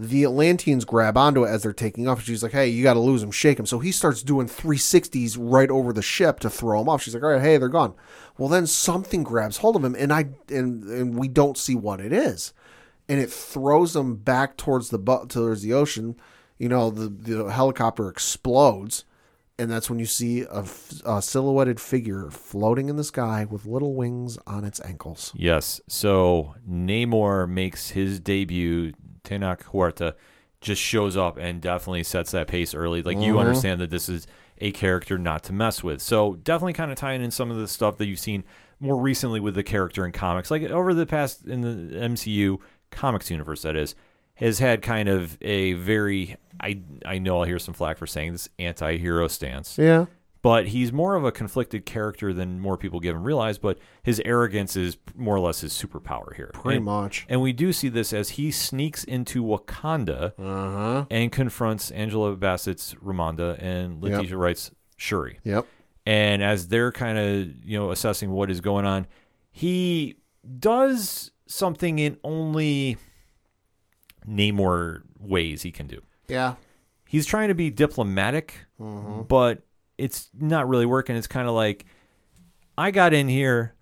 the 0.00 0.22
Atlanteans 0.22 0.84
grab 0.84 1.16
onto 1.16 1.44
it 1.44 1.48
as 1.48 1.64
they're 1.64 1.72
taking 1.72 2.06
off. 2.06 2.22
She's 2.22 2.42
like, 2.42 2.52
"Hey, 2.52 2.68
you 2.68 2.84
got 2.84 2.94
to 2.94 3.00
lose 3.00 3.22
him, 3.22 3.32
shake 3.32 3.58
him." 3.58 3.66
So 3.66 3.80
he 3.80 3.90
starts 3.90 4.22
doing 4.22 4.46
360s 4.46 5.36
right 5.38 5.70
over 5.70 5.92
the 5.92 6.02
ship 6.02 6.38
to 6.40 6.50
throw 6.50 6.80
him 6.80 6.88
off. 6.88 7.02
She's 7.02 7.14
like, 7.14 7.22
"All 7.24 7.30
right, 7.30 7.40
hey, 7.42 7.56
they're 7.56 7.68
gone." 7.68 7.94
Well, 8.36 8.48
then 8.48 8.66
something 8.68 9.24
grabs 9.24 9.56
hold 9.56 9.74
of 9.74 9.84
him, 9.84 9.96
and 9.98 10.12
I 10.12 10.26
and 10.48 10.84
and 10.84 11.18
we 11.18 11.26
don't 11.26 11.58
see 11.58 11.74
what 11.74 12.00
it 12.00 12.12
is, 12.12 12.52
and 13.08 13.18
it 13.20 13.30
throws 13.30 13.96
him 13.96 14.14
back 14.16 14.56
towards 14.56 14.90
the 14.90 14.98
towards 15.28 15.62
the 15.62 15.72
ocean. 15.72 16.16
You 16.58 16.68
know, 16.68 16.90
the 16.90 17.08
the 17.08 17.52
helicopter 17.52 18.08
explodes. 18.08 19.04
And 19.60 19.70
that's 19.70 19.90
when 19.90 19.98
you 19.98 20.06
see 20.06 20.42
a 20.42 21.20
silhouetted 21.20 21.80
figure 21.80 22.30
floating 22.30 22.88
in 22.88 22.96
the 22.96 23.02
sky 23.02 23.44
with 23.50 23.66
little 23.66 23.94
wings 23.94 24.38
on 24.46 24.64
its 24.64 24.80
ankles. 24.84 25.32
Yes. 25.34 25.80
So 25.88 26.54
Namor 26.68 27.48
makes 27.48 27.90
his 27.90 28.20
debut. 28.20 28.92
Tenoch 29.24 29.64
Huerta 29.64 30.14
just 30.60 30.80
shows 30.80 31.16
up 31.16 31.38
and 31.38 31.60
definitely 31.60 32.04
sets 32.04 32.30
that 32.30 32.46
pace 32.46 32.72
early. 32.72 33.02
Like 33.02 33.18
you 33.18 33.32
mm-hmm. 33.32 33.38
understand 33.38 33.80
that 33.80 33.90
this 33.90 34.08
is 34.08 34.26
a 34.58 34.70
character 34.72 35.18
not 35.18 35.42
to 35.44 35.52
mess 35.52 35.82
with. 35.82 36.00
So 36.00 36.34
definitely 36.36 36.72
kind 36.72 36.90
of 36.90 36.96
tying 36.96 37.22
in 37.22 37.30
some 37.30 37.50
of 37.50 37.56
the 37.56 37.68
stuff 37.68 37.98
that 37.98 38.06
you've 38.06 38.18
seen 38.18 38.44
more 38.80 38.96
recently 38.96 39.40
with 39.40 39.54
the 39.54 39.64
character 39.64 40.06
in 40.06 40.12
comics, 40.12 40.50
like 40.50 40.62
over 40.62 40.94
the 40.94 41.06
past 41.06 41.46
in 41.46 41.62
the 41.62 41.98
MCU 41.98 42.58
comics 42.90 43.30
universe. 43.30 43.62
That 43.62 43.76
is 43.76 43.94
has 44.38 44.58
had 44.58 44.82
kind 44.82 45.08
of 45.08 45.36
a 45.40 45.74
very 45.74 46.36
I 46.60 46.80
I 47.04 47.18
know 47.18 47.38
I'll 47.38 47.44
hear 47.44 47.58
some 47.58 47.74
flack 47.74 47.98
for 47.98 48.06
saying 48.06 48.32
this 48.32 48.48
anti-hero 48.58 49.28
stance. 49.28 49.78
Yeah. 49.78 50.06
but 50.40 50.68
he's 50.68 50.92
more 50.92 51.14
of 51.16 51.24
a 51.24 51.32
conflicted 51.32 51.84
character 51.84 52.32
than 52.32 52.60
more 52.60 52.76
people 52.76 53.00
give 53.00 53.14
him 53.16 53.24
realize. 53.24 53.58
But 53.58 53.78
his 54.02 54.20
arrogance 54.24 54.76
is 54.76 54.96
more 55.16 55.34
or 55.36 55.40
less 55.40 55.60
his 55.60 55.72
superpower 55.72 56.34
here. 56.34 56.50
Pretty 56.54 56.76
and, 56.76 56.84
much. 56.84 57.26
And 57.28 57.40
we 57.42 57.52
do 57.52 57.72
see 57.72 57.88
this 57.88 58.12
as 58.12 58.30
he 58.30 58.50
sneaks 58.52 59.02
into 59.04 59.42
Wakanda 59.44 60.32
Uh 60.38 60.70
huh. 61.02 61.04
and 61.10 61.30
confronts 61.32 61.90
Angela 61.90 62.36
Bassett's 62.36 62.94
Ramonda 63.04 63.56
and 63.62 63.94
Yep. 64.02 64.12
Letitia 64.12 64.36
Wright's 64.36 64.70
Shuri. 64.96 65.38
Yep. 65.44 65.66
And 66.06 66.42
as 66.42 66.68
they're 66.68 66.92
kind 66.92 67.18
of, 67.18 67.64
you 67.64 67.78
know, 67.78 67.90
assessing 67.90 68.30
what 68.30 68.50
is 68.50 68.60
going 68.60 68.86
on, 68.86 69.06
he 69.50 70.16
does 70.58 71.32
something 71.46 71.98
in 71.98 72.16
only 72.24 72.96
Namor 74.28 75.02
ways 75.18 75.62
he 75.62 75.70
can 75.70 75.86
do. 75.86 76.02
Yeah. 76.28 76.54
He's 77.06 77.24
trying 77.26 77.48
to 77.48 77.54
be 77.54 77.70
diplomatic, 77.70 78.66
but 78.78 79.62
it's 79.96 80.28
not 80.38 80.68
really 80.68 80.84
working. 80.86 81.16
It's 81.16 81.26
kind 81.26 81.48
of 81.48 81.54
like, 81.54 81.86
I 82.76 82.90
got 82.90 83.14
in 83.14 83.28
here. 83.28 83.74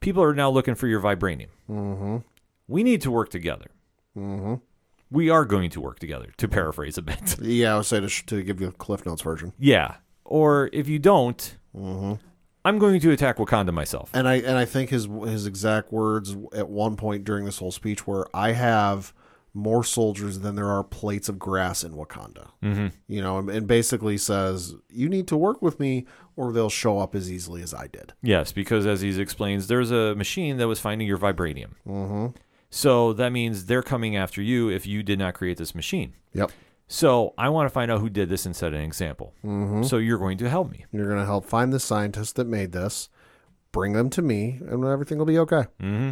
People 0.00 0.22
are 0.22 0.34
now 0.34 0.50
looking 0.50 0.74
for 0.74 0.86
your 0.86 1.00
vibranium. 1.00 1.48
Mm-hmm. 1.70 2.16
We 2.66 2.82
need 2.82 3.02
to 3.02 3.10
work 3.10 3.28
together. 3.30 3.66
Mm-hmm. 4.16 4.54
We 5.10 5.28
are 5.30 5.44
going 5.44 5.70
to 5.70 5.80
work 5.80 5.98
together, 5.98 6.32
to 6.38 6.48
paraphrase 6.48 6.96
a 6.98 7.02
bit. 7.02 7.36
Yeah, 7.42 7.74
I 7.74 7.76
would 7.76 7.86
say 7.86 8.00
to, 8.00 8.08
sh- 8.08 8.24
to 8.26 8.42
give 8.42 8.60
you 8.60 8.68
a 8.68 8.72
Cliff 8.72 9.04
Notes 9.06 9.22
version. 9.22 9.52
yeah. 9.58 9.96
Or 10.24 10.70
if 10.72 10.88
you 10.88 10.98
don't, 10.98 11.58
Mm-hmm. 11.76 12.14
I'm 12.64 12.78
going 12.78 12.98
to 13.00 13.10
attack 13.10 13.36
Wakanda 13.36 13.74
myself. 13.74 14.08
And 14.14 14.26
I 14.26 14.36
and 14.36 14.56
I 14.56 14.64
think 14.64 14.88
his 14.88 15.06
his 15.26 15.44
exact 15.46 15.92
words 15.92 16.34
at 16.54 16.66
one 16.70 16.96
point 16.96 17.24
during 17.24 17.44
this 17.44 17.58
whole 17.58 17.70
speech 17.72 18.06
were, 18.06 18.26
"I 18.32 18.52
have 18.52 19.12
more 19.54 19.84
soldiers 19.84 20.40
than 20.40 20.56
there 20.56 20.68
are 20.68 20.84
plates 20.84 21.28
of 21.28 21.38
grass 21.38 21.82
in 21.84 21.92
Wakanda." 21.92 22.48
Mm-hmm. 22.62 22.88
You 23.08 23.22
know, 23.22 23.38
and, 23.38 23.48
and 23.48 23.66
basically 23.66 24.18
says, 24.18 24.74
"You 24.90 25.08
need 25.08 25.28
to 25.28 25.36
work 25.36 25.62
with 25.62 25.80
me, 25.80 26.06
or 26.36 26.52
they'll 26.52 26.68
show 26.70 26.98
up 26.98 27.14
as 27.14 27.30
easily 27.30 27.62
as 27.62 27.72
I 27.72 27.86
did." 27.86 28.12
Yes, 28.22 28.52
because 28.52 28.84
as 28.86 29.00
he 29.00 29.20
explains, 29.20 29.68
there's 29.68 29.90
a 29.90 30.14
machine 30.14 30.56
that 30.58 30.68
was 30.68 30.80
finding 30.80 31.06
your 31.06 31.18
vibranium. 31.18 31.74
Mm-hmm. 31.86 32.26
So 32.70 33.12
that 33.12 33.30
means 33.30 33.66
they're 33.66 33.82
coming 33.84 34.16
after 34.16 34.42
you 34.42 34.68
if 34.68 34.84
you 34.84 35.02
did 35.04 35.18
not 35.18 35.34
create 35.34 35.58
this 35.58 35.74
machine. 35.74 36.14
Yep. 36.32 36.50
So 36.88 37.32
I 37.38 37.48
want 37.48 37.66
to 37.66 37.72
find 37.72 37.90
out 37.90 38.00
who 38.00 38.10
did 38.10 38.28
this 38.28 38.46
and 38.46 38.54
set 38.54 38.74
an 38.74 38.82
example. 38.82 39.32
Mm-hmm. 39.44 39.84
So 39.84 39.98
you're 39.98 40.18
going 40.18 40.38
to 40.38 40.50
help 40.50 40.70
me. 40.70 40.84
You're 40.92 41.06
going 41.06 41.18
to 41.18 41.24
help 41.24 41.44
find 41.46 41.72
the 41.72 41.80
scientist 41.80 42.36
that 42.36 42.46
made 42.46 42.72
this, 42.72 43.08
bring 43.72 43.92
them 43.92 44.10
to 44.10 44.22
me, 44.22 44.58
and 44.68 44.84
everything 44.84 45.18
will 45.18 45.24
be 45.24 45.38
okay. 45.38 45.64
hmm 45.80 46.10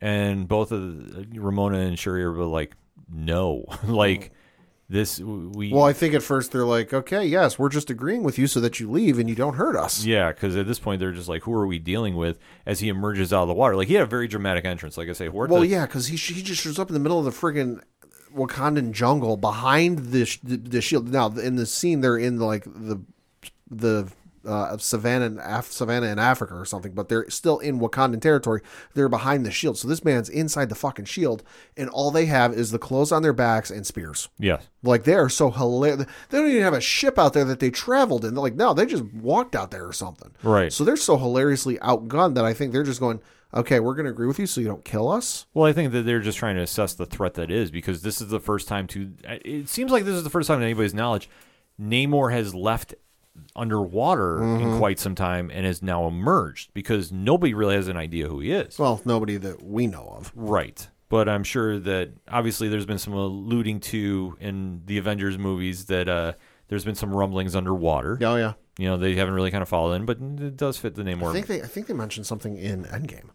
And 0.00 0.46
both 0.48 0.72
of 0.72 1.14
the, 1.14 1.22
Ramonda 1.38 1.86
and 1.86 1.98
Shuri 1.98 2.24
are 2.24 2.34
like, 2.34 2.74
no, 3.12 3.64
like 3.84 4.32
this. 4.88 5.18
We 5.20 5.72
Well, 5.72 5.84
I 5.84 5.92
think 5.92 6.14
at 6.14 6.22
first 6.22 6.52
they're 6.52 6.64
like, 6.64 6.92
"Okay, 6.92 7.24
yes, 7.24 7.58
we're 7.58 7.68
just 7.68 7.90
agreeing 7.90 8.22
with 8.22 8.38
you 8.38 8.46
so 8.46 8.60
that 8.60 8.80
you 8.80 8.90
leave 8.90 9.18
and 9.18 9.28
you 9.28 9.34
don't 9.34 9.54
hurt 9.54 9.76
us." 9.76 10.04
Yeah, 10.04 10.32
because 10.32 10.56
at 10.56 10.66
this 10.66 10.78
point 10.78 11.00
they're 11.00 11.12
just 11.12 11.28
like, 11.28 11.42
"Who 11.44 11.52
are 11.52 11.66
we 11.66 11.78
dealing 11.78 12.16
with?" 12.16 12.38
As 12.66 12.80
he 12.80 12.88
emerges 12.88 13.32
out 13.32 13.42
of 13.42 13.48
the 13.48 13.54
water, 13.54 13.76
like 13.76 13.88
he 13.88 13.94
had 13.94 14.02
a 14.02 14.06
very 14.06 14.28
dramatic 14.28 14.64
entrance. 14.64 14.96
Like 14.96 15.08
I 15.08 15.12
say, 15.12 15.28
Huerta, 15.28 15.52
Well, 15.52 15.64
yeah, 15.64 15.86
because 15.86 16.08
he 16.08 16.16
he 16.16 16.42
just 16.42 16.62
shows 16.62 16.78
up 16.78 16.88
in 16.88 16.94
the 16.94 17.00
middle 17.00 17.18
of 17.18 17.24
the 17.24 17.30
friggin' 17.30 17.80
Wakandan 18.34 18.92
jungle 18.92 19.36
behind 19.36 20.10
the 20.10 20.26
sh- 20.26 20.40
the, 20.42 20.56
the 20.56 20.80
shield. 20.80 21.08
Now 21.08 21.28
in 21.28 21.56
the 21.56 21.66
scene, 21.66 22.00
they're 22.00 22.18
in 22.18 22.38
like 22.38 22.64
the 22.64 23.00
the 23.70 24.12
uh, 24.46 24.76
savannah 24.78 25.26
in 25.26 25.38
Af- 25.42 25.70
savannah 25.70 26.06
in 26.06 26.18
Africa 26.18 26.54
or 26.54 26.64
something, 26.64 26.92
but 26.92 27.08
they're 27.08 27.28
still 27.30 27.58
in 27.58 27.78
Wakandan 27.80 28.20
territory. 28.20 28.60
They're 28.94 29.08
behind 29.08 29.44
the 29.44 29.50
shield, 29.50 29.78
so 29.78 29.86
this 29.88 30.04
man's 30.04 30.28
inside 30.28 30.68
the 30.68 30.74
fucking 30.74 31.04
shield, 31.06 31.42
and 31.76 31.88
all 31.90 32.10
they 32.10 32.26
have 32.26 32.52
is 32.52 32.70
the 32.70 32.78
clothes 32.78 33.12
on 33.12 33.22
their 33.22 33.32
backs 33.32 33.70
and 33.70 33.86
spears. 33.86 34.28
yes, 34.38 34.68
Like 34.82 35.04
they 35.04 35.14
are 35.14 35.28
so 35.28 35.50
hilarious. 35.50 36.06
They 36.30 36.38
don't 36.38 36.48
even 36.50 36.62
have 36.62 36.74
a 36.74 36.80
ship 36.80 37.18
out 37.18 37.32
there 37.32 37.44
that 37.44 37.60
they 37.60 37.70
traveled 37.70 38.24
in. 38.24 38.34
They're 38.34 38.42
like, 38.42 38.54
no, 38.56 38.72
they 38.74 38.86
just 38.86 39.04
walked 39.04 39.54
out 39.54 39.70
there 39.70 39.86
or 39.86 39.92
something. 39.92 40.30
Right. 40.42 40.72
So 40.72 40.84
they're 40.84 40.96
so 40.96 41.16
hilariously 41.18 41.76
outgunned 41.78 42.34
that 42.36 42.44
I 42.44 42.54
think 42.54 42.72
they're 42.72 42.82
just 42.82 43.00
going, 43.00 43.20
okay, 43.52 43.80
we're 43.80 43.94
going 43.94 44.04
to 44.06 44.10
agree 44.12 44.26
with 44.28 44.38
you 44.38 44.46
so 44.46 44.60
you 44.60 44.68
don't 44.68 44.84
kill 44.84 45.10
us. 45.10 45.46
Well, 45.54 45.66
I 45.66 45.72
think 45.72 45.92
that 45.92 46.02
they're 46.02 46.20
just 46.20 46.38
trying 46.38 46.54
to 46.56 46.62
assess 46.62 46.94
the 46.94 47.04
threat 47.06 47.34
that 47.34 47.50
is 47.50 47.70
because 47.70 48.02
this 48.02 48.20
is 48.20 48.28
the 48.28 48.40
first 48.40 48.68
time 48.68 48.86
to. 48.88 49.12
It 49.44 49.68
seems 49.68 49.90
like 49.90 50.04
this 50.04 50.14
is 50.14 50.22
the 50.24 50.30
first 50.30 50.46
time 50.46 50.58
in 50.58 50.64
anybody's 50.64 50.94
knowledge, 50.94 51.28
Namor 51.80 52.32
has 52.32 52.54
left 52.54 52.94
underwater 53.56 54.42
in 54.42 54.78
quite 54.78 54.98
some 54.98 55.14
time 55.14 55.50
and 55.52 55.66
has 55.66 55.82
now 55.82 56.06
emerged 56.06 56.72
because 56.74 57.10
nobody 57.12 57.54
really 57.54 57.74
has 57.74 57.88
an 57.88 57.96
idea 57.96 58.28
who 58.28 58.40
he 58.40 58.52
is. 58.52 58.78
Well, 58.78 59.00
nobody 59.04 59.36
that 59.38 59.62
we 59.62 59.86
know 59.86 60.14
of. 60.16 60.32
Right. 60.34 60.88
But 61.08 61.28
I'm 61.28 61.42
sure 61.42 61.78
that 61.80 62.10
obviously 62.28 62.68
there's 62.68 62.86
been 62.86 62.98
some 62.98 63.14
alluding 63.14 63.80
to 63.80 64.36
in 64.40 64.82
the 64.86 64.98
Avengers 64.98 65.38
movies 65.38 65.86
that 65.86 66.08
uh, 66.08 66.34
there's 66.68 66.84
been 66.84 66.94
some 66.94 67.12
rumblings 67.14 67.56
underwater. 67.56 68.16
Oh 68.22 68.36
yeah. 68.36 68.52
You 68.78 68.86
know, 68.86 68.96
they 68.96 69.14
haven't 69.16 69.34
really 69.34 69.50
kind 69.50 69.62
of 69.62 69.68
followed 69.68 69.94
in, 69.94 70.06
but 70.06 70.18
it 70.20 70.56
does 70.56 70.78
fit 70.78 70.94
the 70.94 71.02
Namor. 71.02 71.30
I 71.30 71.32
think 71.32 71.46
they 71.48 71.62
I 71.62 71.66
think 71.66 71.86
they 71.86 71.94
mentioned 71.94 72.26
something 72.26 72.56
in 72.56 72.84
Endgame. 72.84 73.30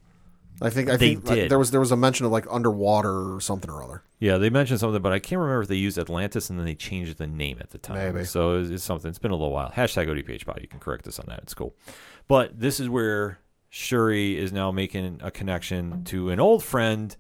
I 0.61 0.69
think 0.69 0.89
I 0.89 0.97
They 0.97 1.15
think 1.15 1.25
did. 1.25 1.51
there 1.51 1.59
was 1.59 1.71
there 1.71 1.79
was 1.81 1.91
a 1.91 1.97
mention 1.97 2.25
of 2.25 2.31
like 2.31 2.45
underwater 2.49 3.33
or 3.35 3.41
something 3.41 3.69
or 3.69 3.83
other. 3.83 4.03
Yeah, 4.19 4.37
they 4.37 4.49
mentioned 4.49 4.79
something, 4.79 5.01
but 5.01 5.11
I 5.11 5.19
can't 5.19 5.39
remember 5.39 5.63
if 5.63 5.67
they 5.67 5.75
used 5.75 5.97
Atlantis 5.97 6.49
and 6.49 6.57
then 6.57 6.65
they 6.65 6.75
changed 6.75 7.17
the 7.17 7.27
name 7.27 7.57
at 7.59 7.71
the 7.71 7.77
time. 7.77 8.13
Maybe. 8.13 8.25
So 8.25 8.57
it's, 8.59 8.69
it's 8.69 8.83
something. 8.83 9.09
It's 9.09 9.19
been 9.19 9.31
a 9.31 9.35
little 9.35 9.51
while. 9.51 9.69
Hashtag 9.71 10.07
ODPHpod. 10.07 10.61
You 10.61 10.67
can 10.67 10.79
correct 10.79 11.07
us 11.07 11.19
on 11.19 11.25
that. 11.27 11.39
It's 11.39 11.53
cool. 11.53 11.75
But 12.27 12.59
this 12.59 12.79
is 12.79 12.87
where 12.89 13.39
Shuri 13.69 14.37
is 14.37 14.53
now 14.53 14.71
making 14.71 15.19
a 15.21 15.29
connection 15.31 16.03
to 16.05 16.29
an 16.29 16.39
old 16.39 16.63
friend, 16.63 17.15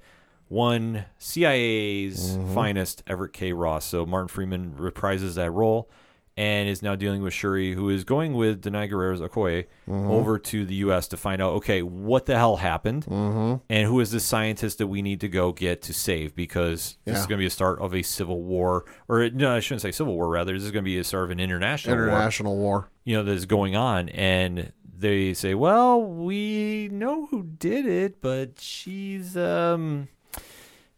one 0.47 1.05
CIA's 1.19 2.37
Mm-hmm. 2.37 2.53
finest, 2.53 3.03
Everett 3.07 3.33
K. 3.33 3.51
Ross. 3.53 3.85
So 3.85 4.05
Martin 4.05 4.27
Freeman 4.29 4.75
reprises 4.79 5.35
that 5.35 5.51
role 5.51 5.89
and 6.37 6.67
is 6.67 6.81
now 6.81 6.95
dealing 6.95 7.21
with 7.21 7.33
Shuri, 7.33 7.73
who 7.73 7.89
is 7.89 8.03
going 8.03 8.33
with 8.33 8.61
Danai 8.61 8.89
Gurira's 8.91 9.21
Okoye 9.21 9.65
Mm-hmm. 9.87 10.09
over 10.11 10.39
to 10.39 10.65
the 10.65 10.73
U.S. 10.75 11.07
to 11.09 11.17
find 11.17 11.41
out, 11.41 11.53
okay, 11.53 11.81
what 11.83 12.25
the 12.25 12.35
hell 12.37 12.57
happened, 12.57 13.05
Mm-hmm. 13.05 13.63
and 13.69 13.87
who 13.87 13.99
is 13.99 14.11
the 14.11 14.19
scientist 14.19 14.79
that 14.79 14.87
we 14.87 15.01
need 15.01 15.21
to 15.21 15.27
go 15.29 15.51
get 15.53 15.81
to 15.83 15.93
save 15.93 16.35
because 16.35 16.97
this 17.05 17.19
is 17.19 17.25
going 17.27 17.37
to 17.37 17.43
be 17.43 17.45
a 17.45 17.49
start 17.51 17.79
of 17.79 17.93
a 17.93 18.01
civil 18.01 18.41
war, 18.41 18.85
or 19.07 19.29
no, 19.29 19.55
I 19.55 19.59
shouldn't 19.59 19.81
say 19.83 19.91
civil 19.91 20.15
war. 20.15 20.27
Rather, 20.29 20.53
this 20.53 20.63
is 20.63 20.71
going 20.71 20.83
to 20.83 20.89
be 20.89 20.97
a 20.97 21.03
start 21.03 21.25
of 21.25 21.29
an 21.31 21.39
international, 21.39 21.95
war, 21.95 22.05
International 22.07 22.57
war. 22.57 22.89
you 23.03 23.15
know, 23.15 23.23
that 23.23 23.31
is 23.33 23.45
going 23.45 23.75
on, 23.75 24.09
and 24.09 24.71
they 24.97 25.33
say, 25.33 25.53
well, 25.53 26.01
we 26.01 26.89
know 26.91 27.27
who 27.27 27.43
did 27.43 27.85
it, 27.85 28.21
but 28.21 28.59
she's 28.59 29.37
um 29.37 30.07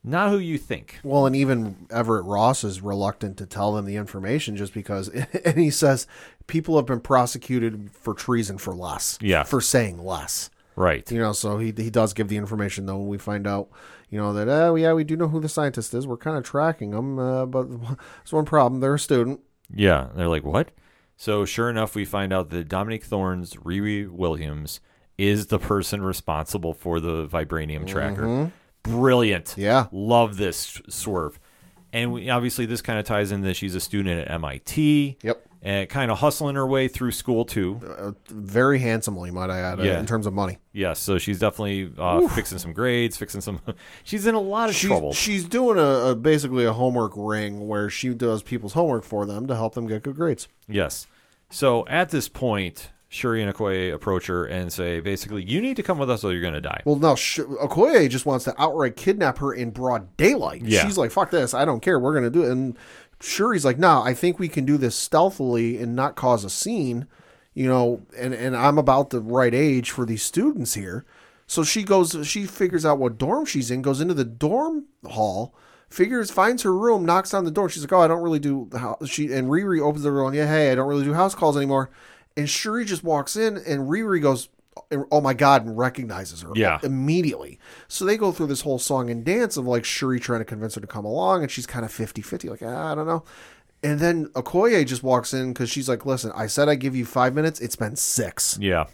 not 0.08 0.30
who 0.30 0.38
you 0.38 0.58
think. 0.58 1.00
Well, 1.04 1.26
and 1.26 1.36
even 1.36 1.88
Everett 1.92 2.26
Ross 2.26 2.64
is 2.64 2.82
reluctant 2.82 3.38
to 3.38 3.46
tell 3.46 3.74
them 3.74 3.86
the 3.86 3.96
information 3.98 4.56
just 4.56 4.74
because, 4.74 5.08
and 5.46 5.58
he 5.58 5.70
says 5.70 6.08
people 6.48 6.76
have 6.78 6.86
been 6.86 7.02
prosecuted 7.02 7.92
for 7.92 8.14
treason 8.14 8.58
for 8.58 8.74
less. 8.74 9.18
Yeah. 9.22 9.44
For 9.44 9.62
saying 9.62 10.04
less. 10.04 10.50
Right. 10.76 11.10
You 11.12 11.20
know, 11.20 11.34
so 11.34 11.58
he 11.58 11.74
he 11.76 11.90
does 11.90 12.14
give 12.14 12.28
the 12.28 12.38
information 12.38 12.86
though. 12.86 12.98
When 12.98 13.08
we 13.08 13.18
find 13.18 13.48
out, 13.48 13.70
you 14.10 14.20
know, 14.20 14.32
that 14.34 14.48
oh 14.48 14.76
yeah, 14.76 14.94
we 14.94 15.04
do 15.04 15.18
know 15.18 15.28
who 15.28 15.40
the 15.40 15.50
scientist 15.50 15.94
is. 15.94 16.06
We're 16.06 16.18
kind 16.18 16.38
of 16.38 16.44
tracking 16.44 16.92
them, 16.92 17.18
uh, 17.18 17.46
but 17.48 17.68
there's 17.70 18.32
one 18.32 18.46
problem. 18.46 18.80
They're 18.80 18.94
a 18.94 19.00
student. 19.00 19.42
Yeah, 19.74 20.10
they're 20.16 20.30
like, 20.30 20.44
what? 20.44 20.72
So 21.18 21.46
sure 21.46 21.70
enough, 21.70 21.96
we 21.96 22.06
find 22.06 22.32
out 22.32 22.52
that 22.52 22.70
Dominique 22.70 23.04
Thorne's 23.04 23.56
Riri 23.56 24.08
Williams 24.08 24.80
is 25.18 25.48
the 25.48 25.58
person 25.58 26.04
responsible 26.04 26.74
for 26.74 27.00
the 27.00 27.28
vibranium 27.28 27.88
tracker. 27.88 28.52
Brilliant. 28.88 29.56
Yeah. 29.58 29.88
Love 29.92 30.38
this 30.38 30.82
swerve. 30.90 31.40
And 31.94 32.12
we, 32.12 32.30
obviously, 32.30 32.66
this 32.66 32.82
kind 32.82 33.00
of 33.00 33.06
ties 33.06 33.32
in 33.32 33.42
that 33.42 33.56
she's 33.56 33.74
a 33.76 33.80
student 33.80 34.20
at 34.22 34.32
MIT. 34.32 35.18
Yep. 35.24 35.44
And 35.64 35.90
kind 35.90 36.12
of 36.12 36.20
hustling 36.20 36.56
her 36.56 36.68
way 36.68 36.88
through 36.88 37.12
school, 37.12 37.44
too. 37.44 37.82
Uh, 37.98 38.12
very 38.30 38.78
handsomely, 38.80 39.32
might 39.32 39.50
I 39.50 39.60
add, 39.60 39.80
uh, 39.80 39.84
Yeah. 39.84 40.00
in 40.00 40.06
terms 40.06 40.28
of 40.28 40.34
money. 40.34 40.60
Yes, 40.72 41.00
so 41.00 41.18
she's 41.18 41.40
definitely 41.40 41.92
uh, 41.98 42.28
fixing 42.30 42.60
some 42.60 42.74
grades, 42.74 43.18
fixing 43.18 43.42
some. 43.42 43.60
she's 44.04 44.28
in 44.28 44.36
a 44.36 44.40
lot 44.40 44.70
of 44.70 44.76
She's, 44.76 44.88
trouble. 44.88 45.14
she's 45.14 45.46
doing 45.46 45.78
a, 45.80 46.12
a 46.12 46.16
basically 46.16 46.64
a 46.64 46.74
homework 46.74 47.14
ring 47.16 47.68
where 47.68 47.90
she 47.90 48.10
does 48.10 48.44
people's 48.44 48.74
homework 48.74 49.04
for 49.04 49.26
them 49.26 49.48
to 49.48 49.56
help 49.56 49.74
them 49.74 49.88
get 49.88 50.04
good 50.04 50.16
grades. 50.16 50.48
Yes. 50.70 51.08
So 51.50 51.88
at 51.88 52.10
this 52.12 52.30
point, 52.30 52.92
Shuri 53.10 53.42
and 53.42 53.54
Okoye 53.54 53.94
approach 53.94 54.28
her 54.28 54.46
and 54.46 54.72
say, 54.72 55.00
basically, 55.00 55.44
you 55.44 55.62
need 55.62 55.78
to 55.78 55.84
come 55.84 55.98
with 55.98 56.10
us 56.10 56.24
or 56.24 56.34
you're 56.34 56.42
going 56.42 56.54
to 56.54 56.62
die. 56.62 56.82
Well, 56.84 56.98
no, 56.98 57.16
Sh- 57.16 57.40
Okoye 57.40 58.10
just 58.10 58.26
wants 58.26 58.46
to 58.46 58.62
outright 58.62 58.98
kidnap 58.98 59.38
her 59.38 59.54
in 59.54 59.72
broad 59.72 60.18
daylight. 60.18 60.64
Yeah. 60.64 60.86
She's 60.86 60.98
like, 60.98 61.12
"Fuck 61.12 61.32
this! 61.32 61.54
I 61.54 61.64
don't 61.64 61.80
care. 61.80 62.00
We're 62.00 62.14
gonna 62.14 62.30
do 62.30 62.44
it." 62.44 62.52
And 62.52 62.78
Shuri's 63.22 63.64
like, 63.64 63.78
"No, 63.78 64.02
I 64.02 64.14
think 64.14 64.40
we 64.40 64.50
can 64.50 64.66
do 64.66 64.78
this 64.78 64.96
stealthily 64.96 65.78
and 65.78 65.96
not 65.96 66.16
cause 66.16 66.44
a 66.44 66.50
scene." 66.50 67.08
You 67.54 67.68
know, 67.68 68.02
and 68.18 68.34
and 68.34 68.56
I'm 68.58 68.78
about 68.78 69.10
the 69.10 69.22
right 69.22 69.54
age 69.54 69.90
for 69.90 70.06
these 70.06 70.22
students 70.22 70.74
here. 70.74 71.06
So 71.48 71.64
she 71.64 71.84
goes, 71.84 72.16
she 72.28 72.46
figures 72.46 72.86
out 72.86 73.00
what 73.00 73.18
dorm 73.18 73.46
she's 73.46 73.72
in, 73.72 73.82
goes 73.82 74.02
into 74.02 74.14
the 74.14 74.26
dorm 74.26 74.84
hall, 75.06 75.56
figures, 75.90 76.30
finds 76.30 76.64
her 76.64 76.78
room, 76.78 77.06
knocks 77.06 77.34
on 77.34 77.46
the 77.46 77.52
door. 77.52 77.70
She's 77.70 77.84
like, 77.84 77.94
"Oh, 77.94 78.02
I 78.02 78.08
don't 78.10 78.22
really 78.22 78.40
do." 78.40 78.70
House. 78.74 79.08
She 79.08 79.32
and 79.32 79.48
Riri 79.48 79.80
opens 79.82 80.04
the 80.04 80.10
door 80.10 80.28
and 80.28 80.36
yeah, 80.36 80.48
hey, 80.48 80.74
I 80.74 80.76
don't 80.76 80.90
really 80.90 81.06
do 81.06 81.14
house 81.14 81.34
calls 81.34 81.56
anymore. 81.56 81.90
And 82.38 82.50
Shuri 82.50 82.86
just 82.86 83.04
walks 83.04 83.36
in, 83.36 83.58
and 83.58 83.90
Riri 83.90 84.22
goes, 84.22 84.48
"Oh 85.12 85.20
my 85.20 85.34
god!" 85.34 85.66
and 85.66 85.78
recognizes 85.78 86.42
her 86.44 86.52
Yeah. 86.56 86.80
immediately. 86.84 87.60
So 87.88 88.06
they 88.06 88.16
go 88.16 88.32
through 88.32 88.48
this 88.48 88.62
whole 88.62 88.80
song 88.80 89.10
and 89.10 89.26
dance 89.26 89.58
of 89.58 89.66
like 89.66 89.84
Shuri 89.84 90.20
trying 90.20 90.40
to 90.40 90.46
convince 90.46 90.76
her 90.76 90.82
to 90.82 90.88
come 90.88 91.04
along, 91.04 91.42
and 91.42 91.52
she's 91.52 91.66
kind 91.66 91.84
of 91.84 91.92
50 91.92 92.22
50, 92.22 92.48
like, 92.50 92.62
ah, 92.64 92.92
I 92.92 92.96
don't 92.96 93.08
know. 93.08 93.24
And 93.84 94.00
then 94.00 94.28
Okoye 94.28 94.86
just 94.86 95.04
walks 95.04 95.34
in 95.34 95.52
because 95.54 95.70
she's 95.70 95.90
like, 95.90 96.06
"Listen, 96.06 96.32
I 96.36 96.48
said 96.48 96.70
I 96.70 96.76
give 96.76 96.96
you 96.96 97.06
five 97.06 97.34
minutes. 97.34 97.60
It's 97.60 97.76
been 97.76 97.96
six. 97.96 98.58
Yeah. 98.62 98.86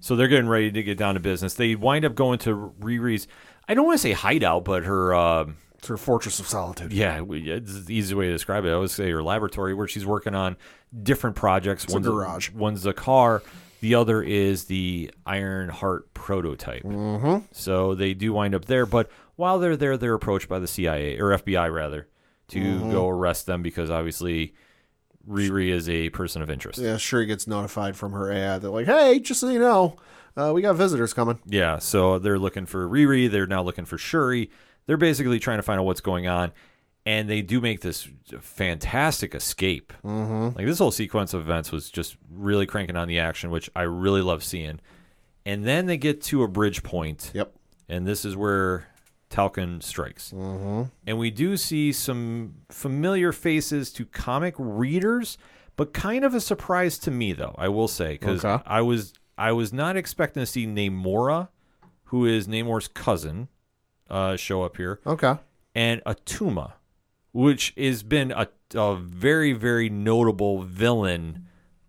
So 0.00 0.16
they're 0.16 0.28
getting 0.28 0.48
ready 0.48 0.70
to 0.72 0.82
get 0.82 0.98
down 0.98 1.14
to 1.14 1.20
business. 1.20 1.54
They 1.54 1.74
wind 1.74 2.04
up 2.04 2.14
going 2.14 2.38
to 2.40 2.72
Riri's. 2.80 3.26
I 3.68 3.74
don't 3.74 3.86
want 3.86 3.98
to 3.98 4.02
say 4.02 4.12
hideout, 4.12 4.64
but 4.64 4.84
her. 4.84 5.14
Uh, 5.14 5.44
her 5.88 5.96
fortress 5.96 6.38
of 6.40 6.46
solitude. 6.46 6.92
yeah, 6.92 7.20
we- 7.20 7.50
it's 7.50 7.84
the 7.84 7.94
easy 7.94 8.14
way 8.14 8.26
to 8.26 8.32
describe 8.32 8.64
it. 8.64 8.72
I 8.72 8.76
would 8.76 8.90
say 8.90 9.10
her 9.10 9.22
laboratory 9.22 9.74
where 9.74 9.88
she's 9.88 10.06
working 10.06 10.34
on 10.34 10.56
different 11.02 11.36
projects. 11.36 11.86
one's 11.88 12.06
a 12.06 12.10
garage. 12.10 12.50
One's 12.50 12.84
a 12.86 12.92
car. 12.92 13.42
The 13.80 13.96
other 13.96 14.22
is 14.22 14.66
the 14.66 15.10
Iron 15.26 15.68
Heart 15.68 16.14
prototype. 16.14 16.84
Mm-hmm. 16.84 17.46
So 17.50 17.94
they 17.96 18.14
do 18.14 18.32
wind 18.32 18.54
up 18.54 18.66
there. 18.66 18.86
But 18.86 19.10
while 19.34 19.58
they're 19.58 19.76
there, 19.76 19.96
they're 19.96 20.14
approached 20.14 20.48
by 20.48 20.60
the 20.60 20.68
CIA 20.68 21.18
or 21.18 21.30
FBI 21.36 21.72
rather 21.72 22.06
to 22.48 22.60
Mm-hmm. 22.60 22.90
go 22.92 23.08
arrest 23.08 23.46
them 23.46 23.62
because 23.62 23.90
obviously 23.90 24.54
Riri 25.28 25.70
is 25.70 25.88
a 25.88 26.10
person 26.10 26.42
of 26.42 26.50
interest. 26.50 26.78
Yeah, 26.78 26.96
Shuri 26.96 27.26
gets 27.26 27.46
notified 27.46 27.96
from 27.96 28.12
her 28.12 28.30
ad. 28.32 28.62
They're 28.62 28.70
like, 28.70 28.86
"Hey, 28.86 29.20
just 29.20 29.40
so 29.40 29.48
you 29.48 29.58
know, 29.60 29.96
uh, 30.36 30.52
we 30.54 30.62
got 30.62 30.74
visitors 30.74 31.12
coming." 31.14 31.38
Yeah, 31.46 31.78
so 31.78 32.18
they're 32.18 32.38
looking 32.40 32.66
for 32.66 32.88
Riri. 32.88 33.30
They're 33.30 33.46
now 33.46 33.62
looking 33.62 33.84
for 33.84 33.98
Shuri. 33.98 34.50
They're 34.86 34.96
basically 34.96 35.38
trying 35.38 35.58
to 35.58 35.62
find 35.62 35.78
out 35.80 35.86
what's 35.86 36.00
going 36.00 36.26
on, 36.26 36.52
and 37.06 37.28
they 37.28 37.42
do 37.42 37.60
make 37.60 37.80
this 37.80 38.08
fantastic 38.40 39.34
escape. 39.34 39.92
Mm-hmm. 40.04 40.56
Like 40.56 40.66
this 40.66 40.78
whole 40.78 40.90
sequence 40.90 41.34
of 41.34 41.40
events 41.40 41.72
was 41.72 41.90
just 41.90 42.16
really 42.30 42.66
cranking 42.66 42.96
on 42.96 43.08
the 43.08 43.18
action, 43.18 43.50
which 43.50 43.70
I 43.76 43.82
really 43.82 44.22
love 44.22 44.42
seeing. 44.44 44.80
And 45.44 45.64
then 45.64 45.86
they 45.86 45.96
get 45.96 46.20
to 46.24 46.42
a 46.42 46.48
bridge 46.48 46.82
point, 46.82 47.30
Yep. 47.34 47.52
and 47.88 48.06
this 48.06 48.24
is 48.24 48.36
where 48.36 48.86
Talokan 49.30 49.82
strikes. 49.82 50.30
Mm-hmm. 50.32 50.82
And 51.06 51.18
we 51.18 51.30
do 51.30 51.56
see 51.56 51.92
some 51.92 52.54
familiar 52.70 53.32
faces 53.32 53.92
to 53.94 54.04
comic 54.04 54.54
readers, 54.58 55.38
but 55.76 55.92
kind 55.92 56.24
of 56.24 56.34
a 56.34 56.40
surprise 56.40 56.98
to 56.98 57.10
me, 57.10 57.32
though. 57.32 57.54
I 57.58 57.68
will 57.68 57.88
say 57.88 58.12
because 58.12 58.44
Okay. 58.44 58.62
I 58.66 58.82
was 58.82 59.14
I 59.38 59.50
was 59.52 59.72
not 59.72 59.96
expecting 59.96 60.42
to 60.42 60.46
see 60.46 60.66
Namora, 60.66 61.48
who 62.04 62.26
is 62.26 62.46
Namor's 62.46 62.86
cousin, 62.86 63.48
uh, 64.12 64.36
show 64.36 64.62
up 64.62 64.76
here, 64.76 65.00
Okay. 65.06 65.34
and 65.74 66.00
Atuma, 66.04 66.74
which 67.32 67.72
has 67.76 68.02
been 68.04 68.30
a, 68.30 68.46
a 68.74 68.94
very 68.96 69.52
very 69.52 69.88
notable 69.90 70.62
villain 70.62 71.46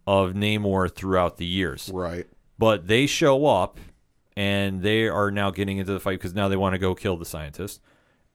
of 0.07 0.31
Namor 0.33 0.93
throughout 0.93 1.37
the 1.37 1.45
years 1.45 1.89
Right. 1.93 2.25
but 2.57 2.87
they 2.87 3.05
show 3.05 3.45
up 3.45 3.79
and 4.35 4.81
they 4.81 5.07
are 5.07 5.29
now 5.31 5.51
getting 5.51 5.77
into 5.77 5.93
the 5.93 5.99
fight 5.99 6.17
because 6.19 6.33
now 6.33 6.47
they 6.47 6.55
want 6.57 6.73
to 6.73 6.79
go 6.79 6.95
kill 6.95 7.17
the 7.17 7.25
scientist. 7.25 7.81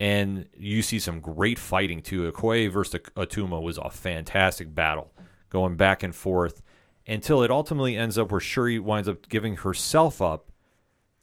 And 0.01 0.46
you 0.57 0.81
see 0.83 1.01
some 1.01 1.18
great 1.20 1.59
fighting 1.59 2.03
too. 2.03 2.31
Okoye 2.31 2.70
versus 2.70 3.01
Atuma 3.16 3.61
was 3.61 3.79
a 3.79 3.90
fantastic 3.90 4.72
battle, 4.72 5.11
going 5.51 5.74
back 5.77 6.05
and 6.05 6.14
forth 6.14 6.62
until 7.07 7.42
it 7.42 7.51
ultimately 7.51 7.96
ends 7.96 8.16
up 8.16 8.31
where 8.31 8.40
Shuri 8.40 8.79
winds 8.79 9.09
up 9.09 9.29
giving 9.29 9.57
herself 9.57 10.22
up 10.22 10.53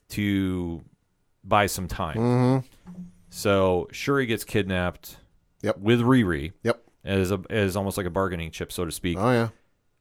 to 0.10 0.84
buy 1.47 1.65
some 1.67 1.88
time. 1.88 2.63
So 3.29 3.88
Shuri 3.91 4.25
gets 4.25 4.43
kidnapped 4.43 5.17
Yep. 5.62 5.79
with 5.79 6.01
Riri 6.01 6.53
Yep. 6.63 6.84
as 7.03 7.31
a, 7.31 7.41
as 7.49 7.75
almost 7.75 7.97
like 7.97 8.05
a 8.05 8.10
bargaining 8.12 8.51
chip, 8.51 8.71
so 8.71 8.86
to 8.86 8.91
speak. 8.91 9.17
Oh 9.19 9.31
yeah. 9.31 9.49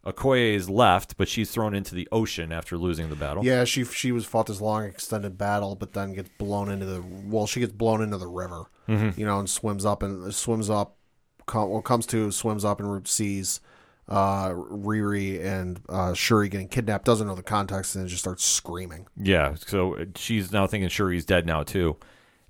Okoye 0.06 0.54
is 0.54 0.68
left, 0.68 1.16
but 1.16 1.28
she's 1.28 1.50
thrown 1.50 1.74
into 1.74 1.94
the 1.94 2.06
ocean 2.12 2.52
after 2.52 2.76
losing 2.76 3.08
the 3.08 3.16
battle. 3.16 3.42
Yeah, 3.42 3.64
she 3.64 3.84
she 3.84 4.12
was 4.12 4.26
fought 4.26 4.46
this 4.46 4.60
long 4.60 4.84
extended 4.84 5.38
battle, 5.38 5.74
but 5.76 5.94
then 5.94 6.12
gets 6.12 6.28
blown 6.36 6.70
into 6.70 6.84
the 6.84 7.02
well, 7.24 7.46
she 7.46 7.60
gets 7.60 7.72
blown 7.72 8.02
into 8.02 8.18
the 8.18 8.26
river, 8.26 8.66
Mm-hmm. 8.86 9.18
you 9.18 9.24
know, 9.24 9.38
and 9.38 9.48
swims 9.48 9.86
up 9.86 10.02
and 10.02 10.32
swims 10.34 10.68
up. 10.68 10.98
Com, 11.46 11.70
well, 11.70 11.80
comes 11.82 12.04
to 12.06 12.30
swims 12.30 12.64
up 12.66 12.80
and 12.80 13.06
sees 13.08 13.60
uh, 14.08 14.50
Riri 14.50 15.42
and 15.42 15.80
uh, 15.88 16.14
Shuri 16.14 16.48
getting 16.48 16.68
kidnapped. 16.68 17.04
Doesn't 17.04 17.26
know 17.26 17.34
the 17.34 17.42
context 17.42 17.94
and 17.94 18.02
then 18.02 18.08
just 18.08 18.22
starts 18.22 18.44
screaming. 18.44 19.06
Yeah, 19.16 19.54
so 19.54 19.96
uh, 19.96 20.04
she's 20.16 20.52
now 20.52 20.66
thinking 20.66 20.88
Shuri's 20.88 21.24
dead 21.24 21.46
now 21.46 21.62
too. 21.62 21.96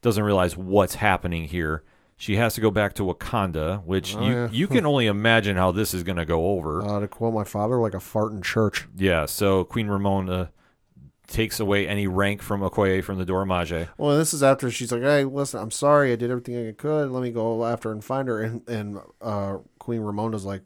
Doesn't 0.03 0.25
realize 0.25 0.57
what's 0.57 0.97
happening 0.97 1.45
here. 1.45 1.85
She 2.17 2.37
has 2.37 2.55
to 2.55 2.61
go 2.61 2.71
back 2.71 2.95
to 2.95 3.03
Wakanda, 3.03 3.85
which 3.85 4.15
you 4.15 4.21
yeah. 4.21 4.49
you 4.51 4.69
can 4.69 4.87
only 4.87 5.07
imagine 5.07 5.57
how 5.57 5.73
this 5.73 5.95
is 5.95 6.03
going 6.05 6.17
to 6.17 6.25
go 6.25 6.47
over. 6.47 6.83
Uh, 6.85 7.01
to 7.01 7.09
quote 7.09 7.35
my 7.35 7.45
father, 7.45 7.77
like 7.81 7.95
a 7.95 8.01
fart 8.01 8.33
in 8.33 8.43
church. 8.43 8.87
yeah, 8.97 9.27
so 9.27 9.65
Queen 9.65 9.89
Ramonda 9.89 10.51
takes 11.27 11.59
away 11.59 11.89
any 11.89 12.07
rank 12.07 12.43
from 12.43 12.61
Okoye 12.61 13.03
from 13.03 13.19
the 13.19 13.25
Dora 13.25 13.47
Milaje. 13.47 13.89
Well, 13.97 14.17
this 14.17 14.35
is 14.35 14.43
after 14.43 14.71
she's 14.71 14.93
like, 14.93 15.03
"Hey, 15.03 15.25
listen, 15.25 15.61
I'm 15.61 15.71
sorry, 15.71 16.13
I 16.13 16.17
did 16.17 16.31
everything 16.31 16.69
I 16.69 16.73
could. 16.73 17.11
Let 17.11 17.23
me 17.23 17.31
go 17.31 17.65
after 17.65 17.91
and 17.91 18.05
find 18.05 18.29
her." 18.29 18.43
And 18.43 18.69
and 18.69 18.99
uh, 19.21 19.59
Queen 19.79 20.03
Ramonda's 20.03 20.45
like, 20.45 20.63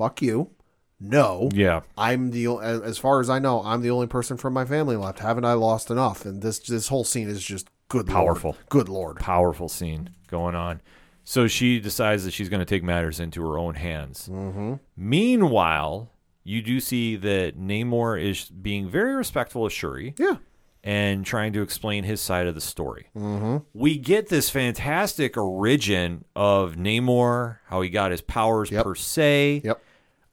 "Fuck 0.00 0.22
you, 0.22 0.50
no." 0.98 1.48
Yeah, 1.52 1.80
I'm 1.96 2.30
the 2.30 2.46
as 2.58 2.96
far 2.98 3.20
as 3.20 3.28
I 3.30 3.38
know, 3.38 3.62
I'm 3.62 3.82
the 3.82 3.90
only 3.90 4.06
person 4.06 4.36
from 4.36 4.52
my 4.54 4.64
family 4.64 4.96
left. 4.96 5.18
Haven't 5.20 5.44
I 5.44 5.52
lost 5.52 5.90
enough? 5.90 6.24
And 6.24 6.40
this 6.42 6.58
this 6.58 6.88
whole 6.88 7.04
scene 7.04 7.28
is 7.28 7.42
just 7.44 7.68
good, 7.88 8.06
Powerful. 8.06 8.52
Lord. 8.52 8.68
good 8.70 8.88
lord. 8.88 9.16
powerful 9.18 9.68
scene 9.68 10.10
going 10.28 10.54
on. 10.54 10.80
So 11.24 11.46
she 11.46 11.78
decides 11.80 12.24
that 12.24 12.32
she's 12.32 12.48
going 12.48 12.60
to 12.60 12.64
take 12.66 12.82
matters 12.82 13.20
into 13.20 13.42
her 13.42 13.58
own 13.58 13.74
hands. 13.74 14.28
Mm-hmm. 14.32 14.74
Meanwhile, 14.96 16.10
you 16.44 16.62
do 16.62 16.80
see 16.80 17.14
that 17.16 17.58
Namor 17.60 18.20
is 18.20 18.46
being 18.46 18.88
very 18.88 19.14
respectful 19.14 19.66
of 19.66 19.72
Shuri. 19.72 20.14
Yeah, 20.18 20.36
and 20.82 21.26
trying 21.26 21.52
to 21.52 21.60
explain 21.60 22.04
his 22.04 22.22
side 22.22 22.46
of 22.46 22.54
the 22.54 22.60
story. 22.60 23.08
Mm-hmm. 23.14 23.58
We 23.74 23.98
get 23.98 24.30
this 24.30 24.48
fantastic 24.48 25.36
origin 25.36 26.24
of 26.34 26.76
Namor, 26.76 27.58
how 27.66 27.82
he 27.82 27.90
got 27.90 28.12
his 28.12 28.22
powers 28.22 28.70
Yep. 28.70 28.84
per 28.84 28.94
se. 28.94 29.60
yep. 29.62 29.82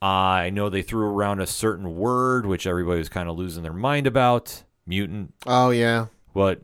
I 0.01 0.49
know 0.51 0.69
they 0.69 0.81
threw 0.83 1.07
around 1.07 1.39
a 1.39 1.47
certain 1.47 1.95
word, 1.97 2.45
which 2.45 2.67
everybody 2.67 2.99
was 2.99 3.10
kind 3.10 3.29
of 3.29 3.38
losing 3.38 3.63
their 3.63 3.73
mind 3.73 4.07
about 4.07 4.63
mutant, 4.86 5.33
Oh 5.45 5.71
yeah, 5.71 6.07
but 6.33 6.62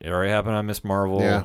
it 0.00 0.08
already 0.10 0.30
happened 0.30 0.56
on 0.56 0.66
Miss 0.66 0.82
Marvel. 0.82 1.20
Yeah. 1.20 1.44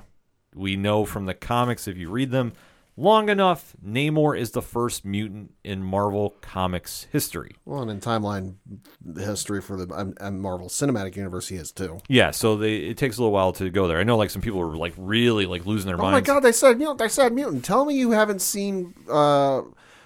We 0.56 0.78
know 0.78 1.04
from 1.04 1.26
the 1.26 1.34
comics, 1.34 1.88
if 1.88 1.98
you 1.98 2.10
read 2.10 2.32
them 2.32 2.54
long 2.96 3.28
enough, 3.28 3.76
Namor 3.86 4.40
is 4.40 4.52
the 4.52 4.62
first 4.62 5.04
mutant 5.04 5.54
in 5.66 5.84
Marvel 5.84 6.34
Comics 6.40 7.08
history. 7.12 7.58
well, 7.66 7.82
and 7.82 7.92
in 7.92 8.00
timeline 8.00 8.56
history 9.18 9.62
for 9.62 9.76
the 9.76 9.94
um, 9.94 10.14
um, 10.22 10.40
Marvel 10.40 10.70
Cinematic 10.70 11.18
Universe, 11.18 11.50
he 11.50 11.58
is 11.58 11.74
too. 11.74 12.00
Yeah, 12.08 12.32
so 12.32 12.56
they, 12.56 12.78
it 12.78 12.98
takes 12.98 13.18
a 13.18 13.22
little 13.22 13.34
while 13.34 13.52
to 13.54 13.70
go 13.70 13.88
there. 13.90 14.00
I 14.00 14.04
know, 14.04 14.16
like 14.16 14.30
some 14.30 14.42
people 14.42 14.60
were 14.60 14.78
like 14.78 14.94
really 14.98 15.46
like 15.46 15.66
losing 15.66 15.88
their 15.88 15.98
minds. 15.98 16.30
Oh 16.30 16.34
my 16.34 16.36
god, 16.36 16.40
they 16.44 16.54
said 16.54 16.78
mutant. 16.78 17.00
They 17.00 17.10
said 17.10 17.34
mutant. 17.34 17.66
Tell 17.66 17.84
me 17.84 17.96
you 17.96 18.12
haven't 18.12 18.42
seen 18.42 18.94
uh, 19.12 19.64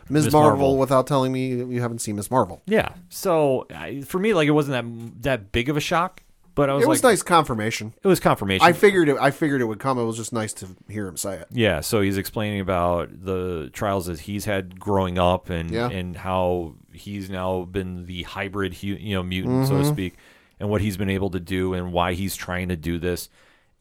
Ms. 0.10 0.26
Ms. 0.26 0.34
Marvel, 0.34 0.50
Marvel. 0.52 0.78
without 0.78 1.08
telling 1.08 1.32
me 1.32 1.50
you 1.50 1.82
haven't 1.82 2.00
seen 2.00 2.16
Ms. 2.16 2.30
Marvel. 2.32 2.62
Yeah. 2.66 2.94
So 3.10 3.68
I, 3.74 4.02
for 4.02 4.20
me, 4.20 4.34
like 4.34 4.48
it 4.48 4.52
wasn't 4.52 4.74
that 4.74 5.24
that 5.24 5.52
big 5.52 5.70
of 5.70 5.78
a 5.78 5.80
shock, 5.82 6.24
but 6.56 6.70
I 6.70 6.74
was 6.74 6.84
It 6.84 6.88
like, 6.88 6.94
was 6.94 7.04
nice 7.04 7.22
confirmation. 7.24 7.94
it 8.04 8.08
was 8.08 8.20
confirmation. 8.20 8.66
I 8.66 8.74
figured 8.74 9.10
it. 9.10 9.18
I 9.20 9.32
figured 9.32 9.62
it 9.62 9.66
would 9.66 9.80
come. 9.80 9.98
It 10.00 10.04
was 10.06 10.18
just 10.18 10.34
nice 10.34 10.54
to 10.54 10.68
hear 10.90 11.08
him 11.08 11.18
say 11.18 11.36
it. 11.36 11.48
yeah. 11.52 11.80
So 11.82 12.02
he's 12.02 12.18
explaining 12.18 12.60
about 12.62 13.10
the 13.26 13.70
trials 13.74 14.08
that 14.08 14.22
he's 14.22 14.46
had 14.46 14.80
growing 14.80 15.18
up 15.20 15.50
and 15.50 15.72
Yeah. 15.72 15.90
and 15.90 16.16
how 16.16 16.76
he's 16.94 17.30
now 17.30 17.64
been 17.66 18.06
the 18.06 18.24
hybrid, 18.24 18.74
hu- 18.76 18.88
you 18.88 19.16
know, 19.16 19.24
mutant, 19.24 19.68
so 19.68 19.74
to 19.76 19.80
Mm-hmm. 19.84 19.94
speak, 19.94 20.16
and 20.60 20.70
what 20.70 20.82
he's 20.82 20.98
been 20.98 21.10
able 21.10 21.30
to 21.32 21.40
do 21.40 21.74
and 21.74 21.94
why 21.94 22.14
he's 22.14 22.36
trying 22.36 22.70
to 22.70 22.76
do 22.76 22.98
this 22.98 23.30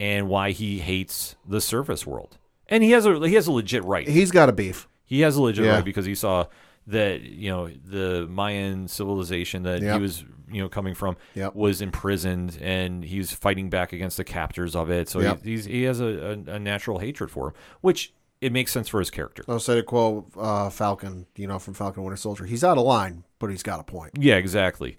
and 0.01 0.29
why 0.29 0.53
he 0.53 0.79
hates 0.79 1.35
the 1.47 1.61
surface 1.61 2.07
world. 2.07 2.37
And 2.69 2.85
he 2.85 2.91
has 2.93 3.07
a 3.07 3.27
he 3.27 3.35
has 3.35 3.47
a 3.47 3.53
legit 3.53 3.83
right. 3.85 4.07
He's 4.07 4.31
got 4.31 4.49
a 4.49 4.53
beef. 4.53 4.87
He 5.09 5.23
has 5.23 5.35
a 5.35 5.43
legit 5.43 5.65
Yeah. 5.65 5.75
right 5.77 5.85
because 5.85 6.07
he 6.07 6.15
saw 6.15 6.47
that 6.87 7.23
you 7.23 7.51
know 7.51 7.69
the 7.69 8.27
Mayan 8.31 8.87
civilization 8.89 9.65
that 9.65 9.83
Yep. 9.83 9.95
he 9.97 10.01
was 10.01 10.25
you 10.51 10.63
know 10.63 10.69
coming 10.69 10.95
from 10.95 11.17
Yep. 11.35 11.55
was 11.57 11.83
imprisoned 11.83 12.57
and 12.63 13.05
he's 13.05 13.33
fighting 13.33 13.69
back 13.69 13.93
against 13.93 14.17
the 14.19 14.25
captors 14.25 14.77
of 14.77 14.91
it. 14.91 15.09
So 15.09 15.21
Yep. 15.21 15.43
he, 15.45 15.51
he's 15.51 15.65
he 15.65 15.83
has 15.83 16.01
a, 16.01 16.07
a, 16.49 16.53
a 16.55 16.59
natural 16.61 16.99
hatred 17.01 17.31
for 17.31 17.49
him, 17.49 17.55
which 17.81 18.13
it 18.41 18.53
makes 18.53 18.71
sense 18.71 18.89
for 18.89 19.01
his 19.01 19.11
character. 19.11 19.43
I'll 19.49 19.59
say 19.59 19.75
to 19.75 19.83
quote 19.83 20.31
uh, 20.39 20.71
Falcon, 20.71 21.27
you 21.37 21.49
know, 21.49 21.59
from 21.59 21.75
Falcon 21.75 22.05
Winter 22.05 22.17
Soldier. 22.17 22.45
He's 22.47 22.63
out 22.63 22.79
of 22.79 22.85
line, 22.85 23.25
but 23.41 23.51
he's 23.51 23.65
got 23.65 23.81
a 23.81 23.83
point. 23.83 24.13
Yeah, 24.17 24.37
exactly. 24.37 24.97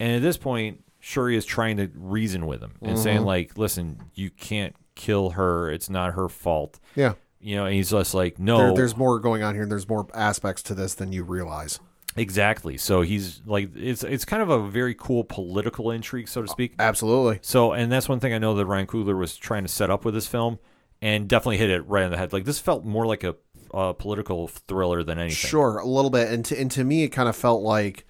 And 0.00 0.16
at 0.16 0.22
this 0.22 0.38
point, 0.38 0.82
Shuri 0.98 1.36
is 1.36 1.44
trying 1.44 1.76
to 1.76 1.90
reason 1.94 2.46
with 2.46 2.62
him 2.62 2.72
and 2.80 2.92
Mm-hmm. 2.94 3.02
saying 3.02 3.22
like, 3.22 3.58
"Listen, 3.58 4.00
you 4.14 4.30
can't 4.30 4.74
kill 4.94 5.30
her. 5.30 5.70
It's 5.70 5.90
not 5.90 6.14
her 6.14 6.28
fault." 6.28 6.80
Yeah. 6.96 7.12
You 7.42 7.56
know, 7.56 7.66
and 7.66 7.74
he's 7.74 7.90
just 7.90 8.14
like, 8.14 8.38
"No, 8.38 8.58
There, 8.58 8.74
there's 8.74 8.96
more 8.96 9.18
going 9.18 9.42
on 9.42 9.54
here, 9.54 9.64
and 9.64 9.70
there's 9.72 9.88
more 9.88 10.06
aspects 10.14 10.62
to 10.64 10.74
this 10.74 10.94
than 10.94 11.12
you 11.12 11.24
realize. 11.24 11.80
exactly." 12.16 12.76
So 12.78 13.02
he's 13.02 13.42
like, 13.46 13.70
it's 13.74 14.04
it's 14.04 14.24
kind 14.24 14.42
of 14.42 14.48
a 14.50 14.68
very 14.68 14.94
cool 14.94 15.24
political 15.24 15.90
intrigue, 15.90 16.28
so 16.28 16.42
to 16.42 16.48
speak. 16.48 16.74
Absolutely. 16.78 17.40
So, 17.42 17.72
and 17.72 17.90
that's 17.90 18.08
one 18.08 18.20
thing 18.20 18.32
I 18.32 18.38
know 18.38 18.54
that 18.54 18.66
Ryan 18.66 18.86
Coogler 18.86 19.18
was 19.18 19.36
trying 19.36 19.62
to 19.64 19.68
set 19.68 19.90
up 19.90 20.04
with 20.04 20.14
this 20.14 20.26
film, 20.26 20.58
and 21.00 21.28
definitely 21.28 21.58
hit 21.58 21.70
it 21.70 21.82
right 21.88 22.04
on 22.04 22.10
the 22.10 22.16
head. 22.16 22.32
Like 22.32 22.44
this 22.44 22.58
felt 22.60 22.84
more 22.84 23.06
like 23.06 23.24
a, 23.24 23.34
a 23.74 23.92
political 23.94 24.46
thriller 24.48 25.02
than 25.02 25.18
anything. 25.18 25.48
Sure, 25.48 25.78
a 25.78 25.86
little 25.86 26.10
bit. 26.10 26.30
And 26.30 26.44
to, 26.44 26.60
and 26.60 26.70
to 26.72 26.84
me, 26.84 27.02
it 27.02 27.08
kind 27.08 27.28
of 27.28 27.34
felt 27.34 27.62
like 27.62 28.06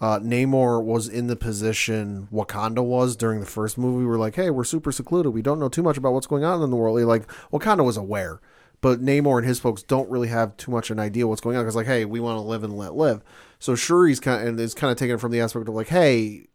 uh, 0.00 0.20
Namor 0.20 0.84
was 0.84 1.08
in 1.08 1.26
the 1.26 1.36
position 1.36 2.28
Wakanda 2.32 2.84
was 2.84 3.16
during 3.16 3.40
the 3.40 3.46
first 3.46 3.78
movie. 3.78 4.04
We're 4.04 4.18
like, 4.18 4.36
hey, 4.36 4.50
we're 4.50 4.62
super 4.64 4.92
secluded. 4.92 5.32
We 5.32 5.42
don't 5.42 5.58
know 5.58 5.70
too 5.70 5.82
much 5.82 5.96
about 5.96 6.12
what's 6.12 6.26
going 6.26 6.44
on 6.44 6.62
in 6.62 6.70
the 6.70 6.76
world. 6.76 7.00
Like, 7.00 7.26
Wakanda 7.50 7.84
was 7.84 7.96
aware. 7.96 8.40
But 8.86 9.00
Namor 9.04 9.38
and 9.38 9.44
his 9.48 9.58
folks 9.58 9.82
don't 9.82 10.08
really 10.08 10.28
have 10.28 10.56
too 10.56 10.70
much 10.70 10.92
an 10.92 11.00
idea 11.00 11.26
what's 11.26 11.40
going 11.40 11.56
on 11.56 11.64
because 11.64 11.74
like, 11.74 11.86
hey, 11.88 12.04
we 12.04 12.20
want 12.20 12.36
to 12.36 12.40
live 12.42 12.62
and 12.62 12.76
let 12.78 12.94
live. 12.94 13.20
So 13.58 13.74
Shuri's 13.74 14.20
kind 14.20 14.42
of, 14.42 14.46
and 14.48 14.60
is 14.60 14.74
kind 14.74 14.92
of 14.92 14.96
taken 14.96 15.18
from 15.18 15.32
the 15.32 15.40
aspect 15.40 15.68
of 15.68 15.74
like, 15.74 15.88
hey, 15.88 16.46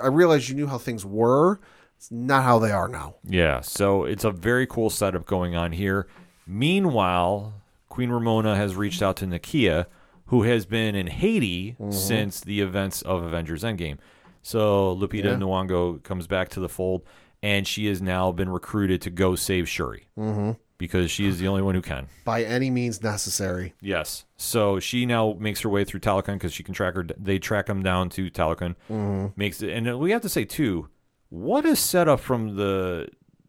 I 0.00 0.06
realize 0.06 0.48
you 0.48 0.54
knew 0.54 0.68
how 0.68 0.78
things 0.78 1.04
were. 1.04 1.58
It's 1.96 2.08
not 2.12 2.44
how 2.44 2.60
they 2.60 2.70
are 2.70 2.86
now. 2.86 3.16
Yeah, 3.24 3.62
so 3.62 4.04
it's 4.04 4.22
a 4.22 4.30
very 4.30 4.64
cool 4.64 4.90
setup 4.90 5.26
going 5.26 5.56
on 5.56 5.72
here. 5.72 6.06
Meanwhile, 6.46 7.54
Queen 7.88 8.10
Ramonda 8.10 8.54
has 8.54 8.76
reached 8.76 9.02
out 9.02 9.16
to 9.16 9.26
Nakia, 9.26 9.86
who 10.26 10.44
has 10.44 10.64
been 10.64 10.94
in 10.94 11.08
Haiti 11.08 11.72
Mm-hmm. 11.80 11.90
since 11.90 12.40
the 12.40 12.60
events 12.60 13.02
of 13.02 13.24
Avengers 13.24 13.64
Endgame. 13.64 13.98
So 14.42 14.94
Lupita 14.96 15.24
Yeah. 15.24 15.34
Nyong'o 15.34 16.00
comes 16.04 16.28
back 16.28 16.48
to 16.50 16.60
the 16.60 16.68
fold, 16.68 17.02
and 17.42 17.66
she 17.66 17.86
has 17.86 18.00
now 18.00 18.30
been 18.30 18.50
recruited 18.50 19.02
to 19.02 19.10
go 19.10 19.34
save 19.34 19.68
Shuri 19.68 20.06
Mm-hmm. 20.16 20.52
Because 20.82 21.12
she 21.12 21.28
is 21.28 21.38
the 21.38 21.46
only 21.46 21.62
one 21.62 21.76
who 21.76 21.80
can. 21.80 22.08
By 22.24 22.42
any 22.42 22.68
means 22.68 23.04
necessary. 23.04 23.72
Yes. 23.80 24.24
So 24.36 24.80
she 24.80 25.06
now 25.06 25.36
makes 25.38 25.60
her 25.60 25.68
way 25.68 25.84
through 25.84 26.00
Talokan 26.00 26.34
because 26.34 26.52
she 26.52 26.64
can 26.64 26.74
track 26.74 26.96
her. 26.96 27.06
They 27.16 27.38
track 27.38 27.68
him 27.68 27.84
down 27.84 28.08
to 28.10 28.28
Talokan. 28.28 28.74
Mm-hmm. 28.90 29.26
Makes 29.36 29.62
it, 29.62 29.70
and 29.70 30.00
we 30.00 30.10
have 30.10 30.22
to 30.22 30.28
say 30.28 30.44
too, 30.44 30.88
what 31.28 31.64
a 31.64 31.76
setup 31.76 32.18
from 32.18 32.56
the 32.56 33.06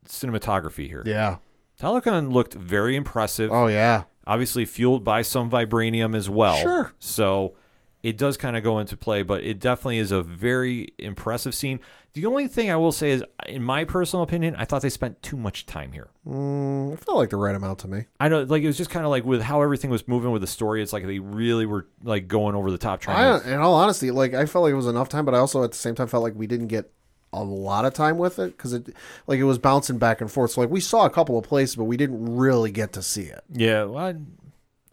cinematography 0.07 0.87
here. 0.87 1.01
Yeah. 1.07 1.37
Talokan 1.81 2.31
looked 2.31 2.53
very 2.53 2.95
impressive. 2.95 3.51
Oh 3.51 3.65
yeah. 3.65 4.03
Obviously 4.27 4.63
fueled 4.65 5.03
by 5.03 5.23
some 5.23 5.49
vibranium 5.49 6.15
as 6.15 6.29
well. 6.29 6.57
Sure. 6.57 6.93
So 6.99 7.55
it 8.03 8.17
does 8.17 8.35
kind 8.35 8.57
of 8.57 8.63
go 8.63 8.79
into 8.79 8.97
play, 8.97 9.23
but 9.23 9.43
it 9.43 9.59
definitely 9.59 9.97
is 9.97 10.11
a 10.11 10.21
very 10.21 10.89
impressive 10.99 11.55
scene. 11.55 11.79
The 12.11 12.25
only 12.25 12.47
thing 12.47 12.69
I 12.69 12.75
will 12.75 12.91
say 12.91 13.11
is, 13.11 13.23
in 13.47 13.63
my 13.63 13.85
personal 13.85 14.23
opinion, 14.23 14.55
I 14.57 14.65
thought 14.65 14.81
they 14.81 14.89
spent 14.89 15.23
too 15.23 15.37
much 15.37 15.65
time 15.65 15.93
here. 15.93 16.09
Mm, 16.27 16.93
it 16.93 16.99
felt 16.99 17.17
like 17.17 17.29
the 17.29 17.37
right 17.37 17.55
amount 17.55 17.79
to 17.79 17.87
me. 17.87 18.05
I 18.19 18.27
know, 18.27 18.43
like 18.43 18.61
it 18.61 18.67
was 18.67 18.77
just 18.77 18.89
kind 18.89 19.05
of 19.05 19.09
like 19.09 19.23
with 19.23 19.41
how 19.41 19.61
everything 19.61 19.89
was 19.89 20.05
moving 20.07 20.31
with 20.31 20.41
the 20.41 20.47
story. 20.47 20.83
It's 20.83 20.91
like 20.91 21.07
they 21.07 21.19
really 21.19 21.65
were 21.65 21.87
like 22.03 22.27
going 22.27 22.55
over 22.55 22.69
the 22.69 22.77
top 22.77 22.99
trying. 22.99 23.41
I, 23.41 23.53
in 23.53 23.59
all 23.59 23.73
honesty, 23.73 24.11
like 24.11 24.33
I 24.33 24.45
felt 24.45 24.63
like 24.63 24.73
it 24.73 24.77
was 24.77 24.85
enough 24.85 25.07
time, 25.07 25.23
but 25.23 25.33
I 25.33 25.39
also 25.39 25.63
at 25.63 25.71
the 25.71 25.77
same 25.77 25.95
time 25.95 26.07
felt 26.07 26.23
like 26.23 26.35
we 26.35 26.45
didn't 26.45 26.67
get 26.67 26.91
a 27.31 27.43
lot 27.43 27.85
of 27.85 27.93
time 27.93 28.17
with 28.17 28.37
it 28.37 28.55
because 28.57 28.73
it 28.73 28.89
like 29.27 29.39
it 29.39 29.45
was 29.45 29.57
bouncing 29.57 29.97
back 29.97 30.19
and 30.21 30.29
forth. 30.29 30.51
So 30.51 30.61
like 30.61 30.69
we 30.69 30.81
saw 30.81 31.05
a 31.05 31.09
couple 31.09 31.37
of 31.37 31.45
places, 31.45 31.77
but 31.77 31.85
we 31.85 31.97
didn't 31.97 32.35
really 32.35 32.69
get 32.69 32.93
to 32.93 33.01
see 33.01 33.23
it. 33.23 33.43
yeah, 33.49 33.85
well, 33.85 33.97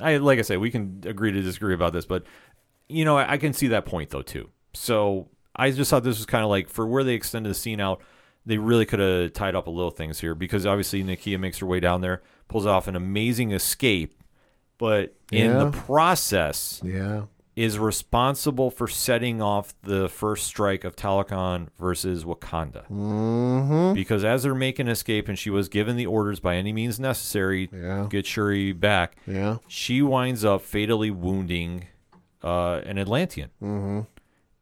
I, 0.00 0.14
I 0.14 0.16
like 0.18 0.38
I 0.38 0.42
say 0.42 0.56
we 0.56 0.70
can 0.70 1.02
agree 1.06 1.32
to 1.32 1.42
disagree 1.42 1.74
about 1.74 1.92
this, 1.92 2.06
but 2.06 2.24
you 2.90 3.04
know 3.04 3.16
I, 3.18 3.32
I 3.32 3.36
can 3.38 3.52
see 3.52 3.68
that 3.68 3.86
point 3.86 4.10
though 4.10 4.22
too. 4.22 4.50
So 4.74 5.28
I 5.56 5.70
just 5.70 5.90
thought 5.90 6.04
this 6.04 6.18
was 6.18 6.26
kind 6.26 6.44
of 6.44 6.50
like 6.50 6.68
for 6.68 6.86
where 6.86 7.04
they 7.04 7.14
extended 7.14 7.50
the 7.50 7.54
scene 7.54 7.80
out, 7.80 8.00
they 8.46 8.58
really 8.58 8.86
could 8.86 9.00
have 9.00 9.32
tied 9.32 9.54
up 9.54 9.66
a 9.66 9.70
little 9.70 9.90
things 9.90 10.20
here 10.20 10.34
because 10.34 10.64
obviously 10.66 11.02
Nakia 11.04 11.38
makes 11.38 11.58
her 11.58 11.66
way 11.66 11.80
down 11.80 12.00
there, 12.00 12.22
pulls 12.48 12.66
off 12.66 12.88
an 12.88 12.96
amazing 12.96 13.50
escape, 13.52 14.14
but 14.78 15.14
in 15.32 15.50
Yeah. 15.50 15.64
the 15.64 15.70
process 15.72 16.80
Yeah. 16.84 17.24
is 17.56 17.78
responsible 17.78 18.70
for 18.70 18.86
setting 18.88 19.42
off 19.42 19.74
the 19.82 20.08
first 20.08 20.46
strike 20.46 20.84
of 20.84 20.96
Talokan 20.96 21.68
versus 21.78 22.24
Wakanda. 22.24 22.86
Mm-hmm. 22.88 23.92
Because 23.94 24.24
as 24.24 24.44
they're 24.44 24.54
making 24.54 24.88
escape 24.88 25.28
and 25.28 25.38
she 25.38 25.50
was 25.50 25.68
given 25.68 25.96
the 25.96 26.06
orders 26.06 26.40
by 26.40 26.56
any 26.56 26.72
means 26.72 26.98
necessary 26.98 27.68
Yeah. 27.72 28.02
to 28.04 28.08
get 28.08 28.24
Shuri 28.24 28.72
back, 28.72 29.16
Yeah. 29.26 29.58
she 29.68 30.00
winds 30.00 30.44
up 30.44 30.62
fatally 30.62 31.10
wounding 31.10 31.84
uh, 32.42 32.80
an 32.84 32.98
Atlantean. 32.98 33.50
Mm-hmm. 33.62 34.00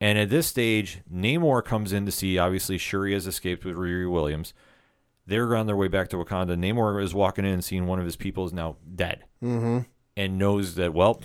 And 0.01 0.19
at 0.19 0.31
this 0.31 0.47
stage, 0.47 1.01
Namor 1.13 1.65
comes 1.65 1.93
in 1.93 2.07
to 2.07 2.13
see, 2.13 2.39
obviously, 2.39 2.79
Shuri 2.79 3.15
has 3.15 3.27
escaped 3.27 3.65
with 3.65 3.75
Riri 3.77 4.11
Williams. 4.11 4.55
They're 5.27 5.57
on 5.57 5.67
their 5.67 5.77
way 5.77 5.89
back 5.89 6.09
to 6.11 6.17
Wakanda. 6.17 6.57
Namor 6.57 7.03
is 7.03 7.15
walking 7.15 7.45
in 7.45 7.53
and 7.55 7.65
seeing 7.65 7.87
one 7.87 7.99
of 7.99 8.05
his 8.05 8.17
people 8.17 8.47
is 8.47 8.53
now 8.53 8.77
dead 8.95 9.25
Mm-hmm. 9.43 9.81
and 10.17 10.39
knows 10.39 10.75
that, 10.77 10.95
well, 10.95 11.21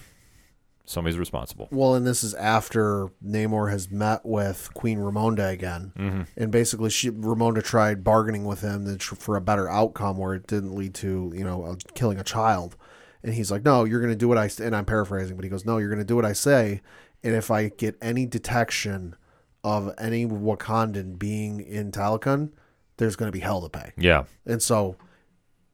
somebody's 0.86 1.18
responsible. 1.18 1.68
Well, 1.72 1.96
and 1.96 2.06
this 2.06 2.24
is 2.24 2.34
after 2.34 3.10
Namor 3.26 3.72
has 3.72 3.90
met 3.92 4.26
with 4.26 4.70
Queen 4.74 4.98
Ramonda 5.00 5.52
again, 5.52 5.94
Mm-hmm. 5.98 6.22
and 6.36 6.52
basically, 6.52 6.90
she 6.90 7.10
Ramonda 7.12 7.64
tried 7.64 8.04
bargaining 8.04 8.44
with 8.46 8.62
him 8.62 8.98
for 9.00 9.36
a 9.38 9.42
better 9.42 9.70
outcome, 9.70 10.18
where 10.18 10.34
it 10.34 10.48
didn't 10.48 10.76
lead 10.76 10.94
to 10.96 11.32
you 11.36 11.44
know 11.44 11.78
killing 11.96 12.20
a 12.20 12.24
child. 12.24 12.76
And 13.24 13.34
he's 13.34 13.52
like, 13.52 13.64
"No, 13.64 13.84
you're 13.86 14.00
going 14.00 14.12
to 14.12 14.18
do 14.18 14.28
what 14.28 14.38
I." 14.38 14.46
s-" 14.46 14.60
And 14.60 14.76
I'm 14.76 14.86
paraphrasing, 14.86 15.36
but 15.36 15.44
he 15.44 15.50
goes, 15.50 15.66
"No, 15.66 15.78
you're 15.78 15.90
going 15.90 16.00
to 16.00 16.06
do 16.06 16.16
what 16.16 16.26
I 16.26 16.34
say, 16.34 16.82
and 17.24 17.36
if 17.36 17.50
I 17.50 17.70
get 17.70 17.98
any 18.02 18.26
detection 18.26 19.16
of 19.64 19.94
any 19.98 20.26
Wakandan 20.26 21.18
being 21.18 21.62
in 21.62 21.92
Talokan, 21.92 22.52
there's 22.98 23.16
going 23.16 23.28
to 23.28 23.34
be 23.34 23.40
hell 23.40 23.62
to 23.62 23.70
pay." 23.70 23.94
Yeah. 23.98 24.26
And 24.46 24.62
so, 24.62 24.98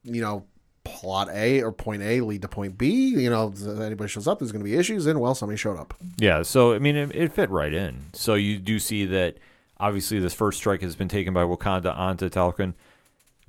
you 0.04 0.22
know, 0.22 0.46
plot 0.84 1.30
A 1.32 1.62
or 1.62 1.72
point 1.72 2.02
A 2.04 2.22
lead 2.22 2.42
to 2.42 2.48
point 2.48 2.78
B. 2.78 2.90
You 3.10 3.30
know, 3.30 3.54
if 3.56 3.80
anybody 3.80 4.10
shows 4.10 4.28
up, 4.28 4.40
there's 4.40 4.52
going 4.52 4.64
to 4.64 4.70
be 4.70 4.78
issues, 4.78 5.06
and 5.06 5.20
well, 5.20 5.36
somebody 5.36 5.58
showed 5.58 5.78
up. 5.78 5.94
Yeah, 6.18 6.44
so 6.44 6.74
I 6.74 6.80
mean, 6.80 6.96
it, 6.96 7.16
it 7.16 7.34
fit 7.34 7.50
right 7.50 7.74
in. 7.74 8.06
So 8.14 8.36
you 8.36 8.60
do 8.60 8.80
see 8.80 9.06
that 9.06 9.38
obviously 9.80 10.20
this 10.20 10.34
first 10.34 10.58
strike 10.58 10.82
has 10.82 10.96
been 10.96 11.08
taken 11.08 11.34
by 11.34 11.44
Wakanda 11.44 11.98
onto 11.98 12.30
Talokan. 12.30 12.74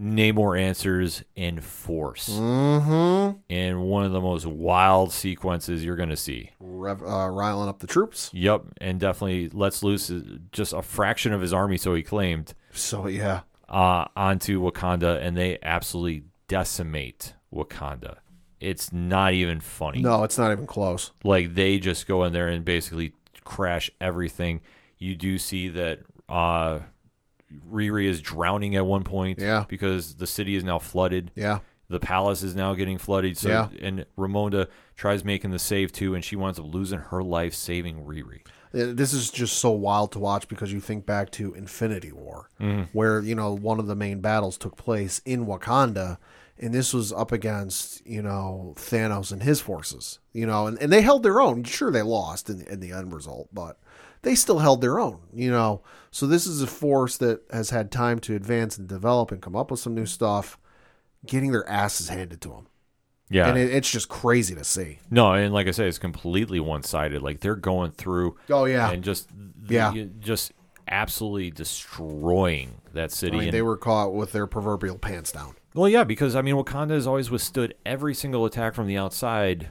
Namor 0.00 0.58
answers 0.58 1.22
in 1.36 1.60
force 1.60 2.30
Mm-hmm. 2.30 3.38
in 3.48 3.80
one 3.82 4.04
of 4.04 4.12
the 4.12 4.20
most 4.20 4.46
wild 4.46 5.12
sequences 5.12 5.84
you're 5.84 5.96
going 5.96 6.08
to 6.08 6.16
see. 6.16 6.50
Rev, 6.58 7.02
uh, 7.02 7.28
riling 7.28 7.68
up 7.68 7.80
the 7.80 7.86
troops. 7.86 8.30
Yep, 8.32 8.62
and 8.80 8.98
definitely 8.98 9.48
lets 9.50 9.82
loose 9.82 10.10
just 10.52 10.72
a 10.72 10.80
fraction 10.82 11.32
of 11.32 11.40
his 11.42 11.52
army, 11.52 11.76
so 11.76 11.94
he 11.94 12.02
claimed, 12.02 12.54
So 12.72 13.06
yeah, 13.08 13.40
uh, 13.68 14.06
onto 14.16 14.62
Wakanda, 14.62 15.20
and 15.20 15.36
they 15.36 15.58
absolutely 15.62 16.24
decimate 16.48 17.34
Wakanda. 17.52 18.16
It's 18.58 18.92
not 18.92 19.32
even 19.34 19.60
funny. 19.60 20.00
no, 20.02 20.24
it's 20.24 20.36
not 20.38 20.52
even 20.52 20.66
close. 20.66 21.12
like 21.24 21.54
they 21.54 21.78
just 21.78 22.06
go 22.06 22.24
in 22.24 22.32
there 22.32 22.48
and 22.48 22.64
basically 22.64 23.12
crash 23.44 23.90
everything. 24.00 24.60
You 24.98 25.14
do 25.14 25.38
see 25.38 25.68
that 25.68 26.00
uh 26.28 26.80
Riri 27.70 28.06
is 28.06 28.20
drowning 28.20 28.76
at 28.76 28.86
one 28.86 29.02
point 29.04 29.38
Yeah. 29.38 29.64
because 29.68 30.14
the 30.16 30.26
city 30.26 30.54
is 30.54 30.64
now 30.64 30.78
flooded. 30.78 31.30
Yeah, 31.34 31.60
The 31.88 31.98
palace 32.00 32.42
is 32.44 32.54
now 32.54 32.74
getting 32.74 32.98
flooded. 32.98 33.36
So 33.36 33.48
Yeah. 33.48 33.68
and 33.80 34.06
Ramonda 34.16 34.68
tries 34.96 35.24
making 35.24 35.50
the 35.50 35.58
save 35.58 35.90
too 35.92 36.14
and 36.14 36.24
she 36.24 36.36
winds 36.36 36.58
up 36.58 36.66
losing 36.72 36.98
her 37.00 37.22
life 37.22 37.54
saving 37.54 38.04
Riri. 38.04 38.42
Uh, 38.72 38.94
this 38.94 39.12
is 39.12 39.30
just 39.32 39.58
so 39.58 39.72
wild 39.72 40.12
to 40.12 40.20
watch 40.20 40.46
because 40.46 40.72
you 40.72 40.78
think 40.80 41.04
back 41.04 41.30
to 41.32 41.52
Infinity 41.54 42.12
War, 42.12 42.48
where 42.92 43.20
you 43.20 43.34
know 43.34 43.52
one 43.52 43.80
of 43.80 43.88
the 43.88 43.96
main 43.96 44.20
battles 44.20 44.56
took 44.56 44.76
place 44.76 45.20
in 45.24 45.44
Wakanda, 45.44 46.18
and 46.56 46.72
this 46.72 46.94
was 46.94 47.12
up 47.12 47.32
against 47.32 48.06
you 48.06 48.22
know 48.22 48.74
Thanos 48.76 49.32
and 49.32 49.42
his 49.42 49.60
forces. 49.60 50.20
You 50.32 50.46
know, 50.46 50.68
and, 50.68 50.80
and 50.80 50.92
they 50.92 51.02
held 51.02 51.24
their 51.24 51.40
own. 51.40 51.64
Sure, 51.64 51.90
they 51.90 52.02
lost 52.02 52.48
in, 52.48 52.60
in 52.68 52.78
the 52.78 52.92
end 52.92 53.12
result, 53.12 53.48
but 53.52 53.76
they 54.22 54.34
still 54.34 54.58
held 54.58 54.80
their 54.80 54.98
own. 54.98 55.20
You 55.32 55.50
know, 55.50 55.82
so 56.10 56.26
this 56.26 56.46
is 56.46 56.62
a 56.62 56.66
force 56.66 57.16
that 57.18 57.42
has 57.52 57.70
had 57.70 57.90
time 57.90 58.18
to 58.20 58.34
advance 58.34 58.78
and 58.78 58.88
develop 58.88 59.30
and 59.32 59.40
come 59.42 59.56
up 59.56 59.70
with 59.70 59.80
some 59.80 59.94
new 59.94 60.06
stuff, 60.06 60.58
getting 61.26 61.52
their 61.52 61.68
asses 61.68 62.08
handed 62.08 62.40
to 62.42 62.48
them, 62.48 62.66
Yeah. 63.28 63.48
and 63.48 63.56
it, 63.58 63.72
it's 63.72 63.90
just 63.90 64.08
crazy 64.08 64.54
to 64.54 64.64
see. 64.64 64.98
no, 65.10 65.32
and 65.32 65.52
like 65.54 65.66
I 65.68 65.70
say, 65.72 65.86
it's 65.88 65.98
completely 65.98 66.60
one 66.60 66.82
sided. 66.82 67.22
Like 67.22 67.40
they're 67.40 67.54
going 67.56 67.92
through 67.92 68.36
Oh 68.50 68.64
yeah, 68.64 68.90
and 68.90 69.02
just 69.04 69.28
Yeah. 69.68 69.92
just 70.18 70.52
absolutely 70.88 71.50
destroying 71.50 72.80
that 72.94 73.12
city. 73.12 73.36
I 73.36 73.38
mean 73.38 73.48
and 73.48 73.54
they 73.54 73.62
were 73.62 73.76
caught 73.76 74.12
with 74.14 74.32
their 74.32 74.46
proverbial 74.46 74.98
pants 74.98 75.32
down. 75.32 75.54
Well, 75.74 75.88
yeah, 75.88 76.02
because 76.02 76.34
I 76.34 76.42
mean, 76.42 76.56
Wakanda 76.56 76.90
has 76.90 77.06
always 77.06 77.30
withstood 77.30 77.74
every 77.86 78.12
single 78.14 78.44
attack 78.44 78.74
from 78.74 78.88
the 78.88 78.96
outside 78.96 79.68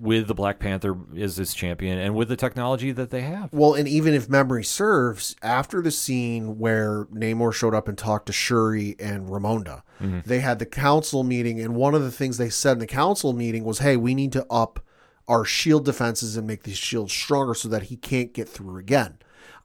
with 0.00 0.26
the 0.26 0.34
Black 0.34 0.58
Panther 0.58 0.96
as 1.16 1.38
its 1.38 1.54
champion 1.54 1.98
and 1.98 2.14
with 2.14 2.28
the 2.28 2.36
technology 2.36 2.92
that 2.92 3.10
they 3.10 3.22
have. 3.22 3.52
Well, 3.52 3.74
and 3.74 3.88
even 3.88 4.14
if 4.14 4.28
memory 4.28 4.64
serves, 4.64 5.36
after 5.42 5.80
the 5.80 5.90
scene 5.90 6.58
where 6.58 7.06
Namor 7.06 7.52
showed 7.52 7.74
up 7.74 7.88
and 7.88 7.96
talked 7.96 8.26
to 8.26 8.32
Shuri 8.32 8.96
and 8.98 9.28
Ramonda, 9.28 9.82
mm-hmm. 10.00 10.20
they 10.24 10.40
had 10.40 10.58
the 10.58 10.66
council 10.66 11.22
meeting, 11.22 11.60
and 11.60 11.74
one 11.74 11.94
of 11.94 12.02
the 12.02 12.10
things 12.10 12.38
they 12.38 12.50
said 12.50 12.72
in 12.72 12.78
the 12.78 12.86
council 12.86 13.32
meeting 13.32 13.64
was, 13.64 13.80
"Hey, 13.80 13.96
we 13.96 14.14
need 14.14 14.32
to 14.32 14.46
up 14.50 14.80
our 15.26 15.44
shield 15.44 15.84
defenses 15.84 16.36
and 16.36 16.46
make 16.46 16.62
these 16.62 16.78
shields 16.78 17.12
stronger 17.12 17.54
so 17.54 17.68
that 17.68 17.84
he 17.84 17.96
can't 17.96 18.32
get 18.32 18.48
through 18.48 18.78
again." 18.78 19.18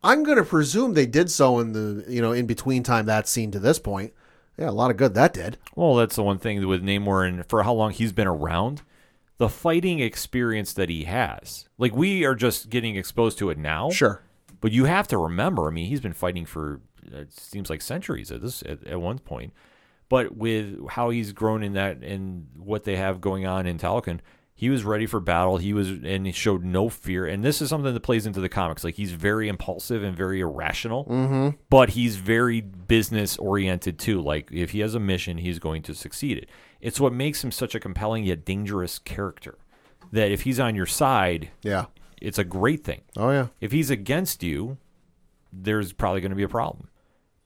I'm 0.03 0.23
going 0.23 0.37
to 0.37 0.43
presume 0.43 0.93
they 0.93 1.05
did 1.05 1.31
so 1.31 1.59
in 1.59 1.71
the 1.71 2.03
you 2.07 2.21
know 2.21 2.33
in 2.33 2.45
between 2.45 2.83
time 2.83 3.05
that 3.05 3.27
scene 3.27 3.51
to 3.51 3.59
this 3.59 3.79
point. 3.79 4.13
Yeah, 4.57 4.69
a 4.69 4.71
lot 4.71 4.91
of 4.91 4.97
good 4.97 5.15
that 5.15 5.33
did. 5.33 5.57
Well, 5.75 5.95
that's 5.95 6.15
the 6.15 6.23
one 6.23 6.37
thing 6.37 6.65
with 6.67 6.83
Namor 6.83 7.27
and 7.27 7.45
for 7.47 7.63
how 7.63 7.73
long 7.73 7.91
he's 7.91 8.11
been 8.11 8.27
around, 8.27 8.83
the 9.43 9.49
fighting 9.49 9.99
experience 9.99 10.71
that 10.71 10.87
he 10.87 11.03
has. 11.03 11.67
Like 11.77 11.93
we 11.93 12.23
are 12.23 12.33
just 12.33 12.69
getting 12.69 12.95
exposed 12.95 13.37
to 13.39 13.49
it 13.49 13.57
now. 13.57 13.89
Sure. 13.89 14.23
But 14.61 14.71
you 14.71 14.85
have 14.85 15.05
to 15.09 15.17
remember, 15.17 15.67
I 15.67 15.71
mean, 15.71 15.87
he's 15.87 15.99
been 15.99 16.13
fighting 16.13 16.45
for 16.45 16.79
it 17.11 17.33
seems 17.33 17.69
like 17.69 17.81
centuries 17.81 18.31
at 18.31 18.41
this 18.41 18.61
at, 18.61 18.87
at 18.87 19.01
one 19.01 19.19
point. 19.19 19.51
But 20.07 20.37
with 20.37 20.87
how 20.91 21.09
he's 21.09 21.33
grown 21.33 21.61
in 21.61 21.73
that 21.73 21.97
and 21.97 22.47
what 22.55 22.85
they 22.85 22.95
have 22.95 23.19
going 23.19 23.45
on 23.45 23.65
in 23.65 23.77
Talokan, 23.77 24.21
He 24.63 24.69
was 24.69 24.85
ready 24.85 25.07
for 25.07 25.19
battle. 25.19 25.57
He 25.57 25.73
was, 25.73 25.89
and 25.89 26.25
he 26.25 26.31
showed 26.31 26.63
no 26.63 26.87
fear. 26.87 27.25
And 27.25 27.43
this 27.43 27.61
is 27.61 27.67
something 27.67 27.93
that 27.93 27.99
plays 27.99 28.25
into 28.25 28.39
the 28.39 28.47
comics. 28.47 28.85
Like 28.85 28.95
he's 28.95 29.11
very 29.11 29.49
impulsive 29.49 30.03
and 30.03 30.15
very 30.15 30.39
irrational, 30.39 31.03
mm-hmm. 31.03 31.57
but 31.69 31.89
he's 31.89 32.15
very 32.15 32.61
business 32.61 33.35
oriented 33.35 33.99
too. 33.99 34.21
Like 34.21 34.47
if 34.53 34.69
he 34.71 34.79
has 34.79 34.95
a 34.95 35.01
mission, 35.01 35.37
he's 35.37 35.59
going 35.59 35.81
to 35.81 35.93
succeed 35.93 36.37
it. 36.37 36.49
It's 36.79 36.97
what 36.97 37.11
makes 37.11 37.43
him 37.43 37.51
such 37.51 37.75
a 37.75 37.79
compelling 37.81 38.23
yet 38.23 38.45
dangerous 38.45 38.99
character. 38.99 39.57
That 40.13 40.31
if 40.31 40.43
he's 40.43 40.61
on 40.61 40.75
your 40.75 40.85
side, 40.85 41.49
Yeah. 41.61 41.87
it's 42.21 42.37
a 42.37 42.45
great 42.45 42.85
thing. 42.85 43.01
Oh 43.17 43.31
yeah. 43.31 43.47
If 43.59 43.73
he's 43.73 43.89
against 43.89 44.43
you, 44.43 44.77
there's 45.51 45.91
probably 45.91 46.21
going 46.21 46.29
to 46.31 46.37
be 46.37 46.43
a 46.43 46.47
problem. 46.47 46.87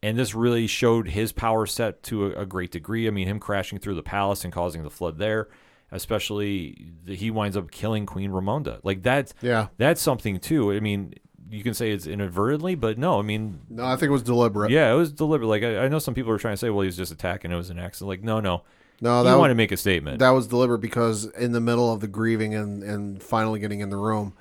And 0.03 0.19
this 0.19 0.35
really 0.35 0.67
showed 0.67 1.07
his 1.07 1.31
power 1.31 1.65
set 1.65 2.03
to 2.03 2.27
a, 2.27 2.41
a 2.41 2.45
great 2.45 2.69
degree. 2.69 3.07
I 3.07 3.09
mean, 3.09 3.27
him 3.27 3.39
crashing 3.39 3.79
through 3.79 3.95
the 3.95 4.03
palace 4.03 4.43
and 4.43 4.53
causing 4.53 4.83
the 4.83 4.91
flood 4.91 5.17
there, 5.17 5.47
especially 5.91 6.91
the, 7.05 7.15
he 7.15 7.31
winds 7.31 7.57
up 7.57 7.71
killing 7.71 8.05
Queen 8.05 8.31
Ramonda. 8.31 8.79
Like 8.83 9.03
that's 9.03 9.33
Yeah. 9.41 9.67
that's 9.77 10.01
something 10.01 10.39
too. 10.39 10.71
I 10.71 10.79
mean, 10.79 11.13
you 11.49 11.63
can 11.63 11.73
say 11.73 11.91
it's 11.91 12.05
inadvertently, 12.07 12.75
but 12.75 12.97
no, 12.97 13.19
I 13.19 13.21
mean, 13.21 13.59
No, 13.69 13.85
I 13.85 13.91
think 13.95 14.03
it 14.09 14.11
was 14.11 14.23
deliberate. 14.23 14.71
yeah, 14.71 14.91
it 14.91 14.95
was 14.95 15.11
deliberate. 15.13 15.47
Like 15.47 15.63
I, 15.63 15.85
I 15.85 15.87
know 15.87 15.99
some 15.99 16.13
people 16.13 16.31
are 16.31 16.37
trying 16.37 16.53
to 16.53 16.57
say, 16.57 16.69
well, 16.69 16.81
he 16.81 16.87
was 16.87 16.97
just 16.97 17.11
attacking. 17.11 17.51
It 17.51 17.55
was 17.55 17.69
an 17.69 17.79
accident. 17.79 18.09
Like 18.09 18.23
no, 18.23 18.39
no, 18.39 18.63
No, 19.01 19.19
he 19.19 19.29
that 19.29 19.37
wanted 19.37 19.49
was, 19.49 19.51
to 19.51 19.55
make 19.55 19.71
a 19.71 19.77
statement. 19.77 20.19
that 20.19 20.29
was 20.31 20.47
deliberate 20.47 20.79
because 20.81 21.25
in 21.25 21.51
the 21.53 21.61
middle 21.61 21.91
of 21.93 22.01
the 22.01 22.07
grieving 22.07 22.53
and 22.53 22.83
and 22.83 23.23
finally 23.23 23.59
getting 23.59 23.79
in 23.79 23.89
the 23.89 23.97
room, 23.97 24.33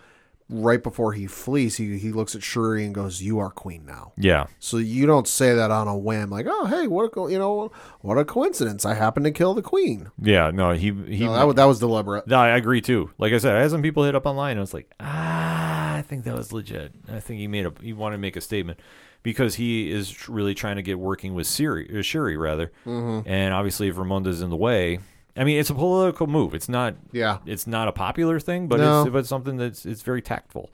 right 0.48 0.82
before 0.82 1.12
he 1.12 1.26
flees, 1.26 1.76
he 1.76 1.98
he 1.98 2.12
looks 2.12 2.34
at 2.34 2.42
Shuri 2.42 2.84
and 2.84 2.94
goes, 2.94 3.22
"You 3.22 3.38
are 3.38 3.50
queen 3.50 3.84
now." 3.84 4.12
yeah, 4.16 4.46
So 4.58 4.76
you 4.78 5.06
don't 5.06 5.26
say 5.26 5.54
that 5.54 5.70
on 5.70 5.88
a 5.88 5.96
whim, 5.96 6.30
like, 6.30 6.46
"Oh, 6.48 6.66
hey, 6.66 6.86
what 6.86 7.04
a 7.04 7.08
co- 7.08 7.28
you 7.28 7.38
know, 7.38 7.72
what 8.00 8.18
a 8.18 8.24
coincidence! 8.24 8.84
I 8.84 8.94
happen 8.94 9.24
to 9.24 9.30
kill 9.30 9.54
the 9.54 9.62
queen." 9.62 10.10
yeah. 10.20 10.50
No, 10.50 10.72
he 10.72 10.92
he. 11.08 11.24
No, 11.24 11.34
that 11.34 11.46
was 11.46 11.54
that 11.56 11.64
was 11.64 11.78
deliberate. 11.78 12.26
No, 12.26 12.38
I 12.38 12.56
agree 12.56 12.80
too. 12.80 13.10
Like 13.18 13.32
I 13.32 13.38
said, 13.38 13.56
I 13.56 13.60
had 13.60 13.70
some 13.70 13.82
people 13.82 14.04
hit 14.04 14.14
up 14.14 14.26
online, 14.26 14.52
and 14.52 14.60
I 14.60 14.62
was 14.62 14.74
like, 14.74 14.90
ah, 15.00 15.94
I 15.94 16.02
think 16.02 16.24
that 16.24 16.36
was 16.36 16.52
legit. 16.52 16.92
I 17.08 17.20
think 17.20 17.40
he 17.40 17.48
made 17.48 17.66
a 17.66 17.72
he 17.80 17.92
wanted 17.92 18.16
to 18.16 18.20
make 18.20 18.36
a 18.36 18.40
statement 18.40 18.78
because 19.22 19.56
he 19.56 19.90
is 19.90 20.10
tr- 20.10 20.30
really 20.32 20.54
trying 20.54 20.76
to 20.76 20.82
get 20.82 20.98
working 20.98 21.34
with 21.34 21.48
Siri, 21.48 21.92
or 21.92 22.02
Shuri 22.02 22.36
rather, 22.36 22.70
mm-hmm. 22.86 23.28
and 23.28 23.52
obviously 23.52 23.88
if 23.88 23.96
Ramonda's 23.96 24.40
in 24.40 24.50
the 24.50 24.56
way, 24.56 25.00
I 25.36 25.44
mean 25.44 25.58
it's 25.58 25.70
a 25.70 25.74
political 25.74 26.26
move. 26.26 26.54
It's 26.54 26.68
not 26.68 26.94
Yeah. 27.12 27.38
it's 27.46 27.66
not 27.66 27.88
a 27.88 27.92
popular 27.92 28.40
thing, 28.40 28.68
but 28.68 28.78
No. 28.80 29.02
it's 29.02 29.10
but 29.10 29.18
it's 29.18 29.28
something 29.28 29.56
that's 29.56 29.84
it's 29.86 30.02
very 30.02 30.22
tactful. 30.22 30.70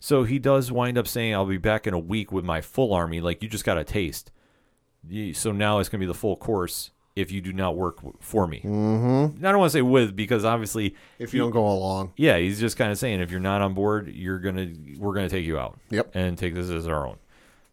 So 0.00 0.24
he 0.24 0.38
does 0.38 0.70
wind 0.70 0.98
up 0.98 1.06
saying, 1.08 1.34
"I'll 1.34 1.46
be 1.46 1.56
back 1.56 1.86
in 1.86 1.94
a 1.94 1.98
week 1.98 2.30
with 2.30 2.44
my 2.44 2.60
full 2.60 2.92
army." 2.92 3.20
Like 3.20 3.42
you 3.42 3.48
just 3.48 3.64
got 3.64 3.78
a 3.78 3.84
taste. 3.84 4.30
So 5.34 5.52
now 5.52 5.78
it's 5.80 5.88
going 5.88 6.00
to 6.00 6.06
be 6.06 6.10
the 6.10 6.14
full 6.18 6.36
course 6.36 6.90
if 7.16 7.30
you 7.30 7.40
do 7.40 7.52
not 7.52 7.76
work 7.76 7.98
for 8.20 8.46
me. 8.46 8.60
Mm-hmm. 8.64 9.44
I 9.46 9.50
don't 9.50 9.58
want 9.60 9.70
to 9.70 9.78
say 9.78 9.82
with 9.82 10.16
because 10.16 10.44
obviously 10.44 10.94
If 11.18 11.32
you 11.34 11.40
don't 11.40 11.50
go 11.52 11.66
along, 11.66 12.12
yeah, 12.16 12.38
he's 12.38 12.58
just 12.58 12.76
kind 12.76 12.90
of 12.90 12.98
saying 12.98 13.20
if 13.20 13.30
you're 13.30 13.38
not 13.40 13.60
on 13.62 13.74
board, 13.74 14.08
you're 14.14 14.38
gonna 14.38 14.68
we're 14.98 15.14
gonna 15.14 15.28
take 15.28 15.44
you 15.46 15.58
out. 15.58 15.78
Yep. 15.90 16.10
And 16.14 16.36
take 16.38 16.54
this 16.54 16.70
as 16.70 16.86
our 16.88 17.06
own. 17.06 17.16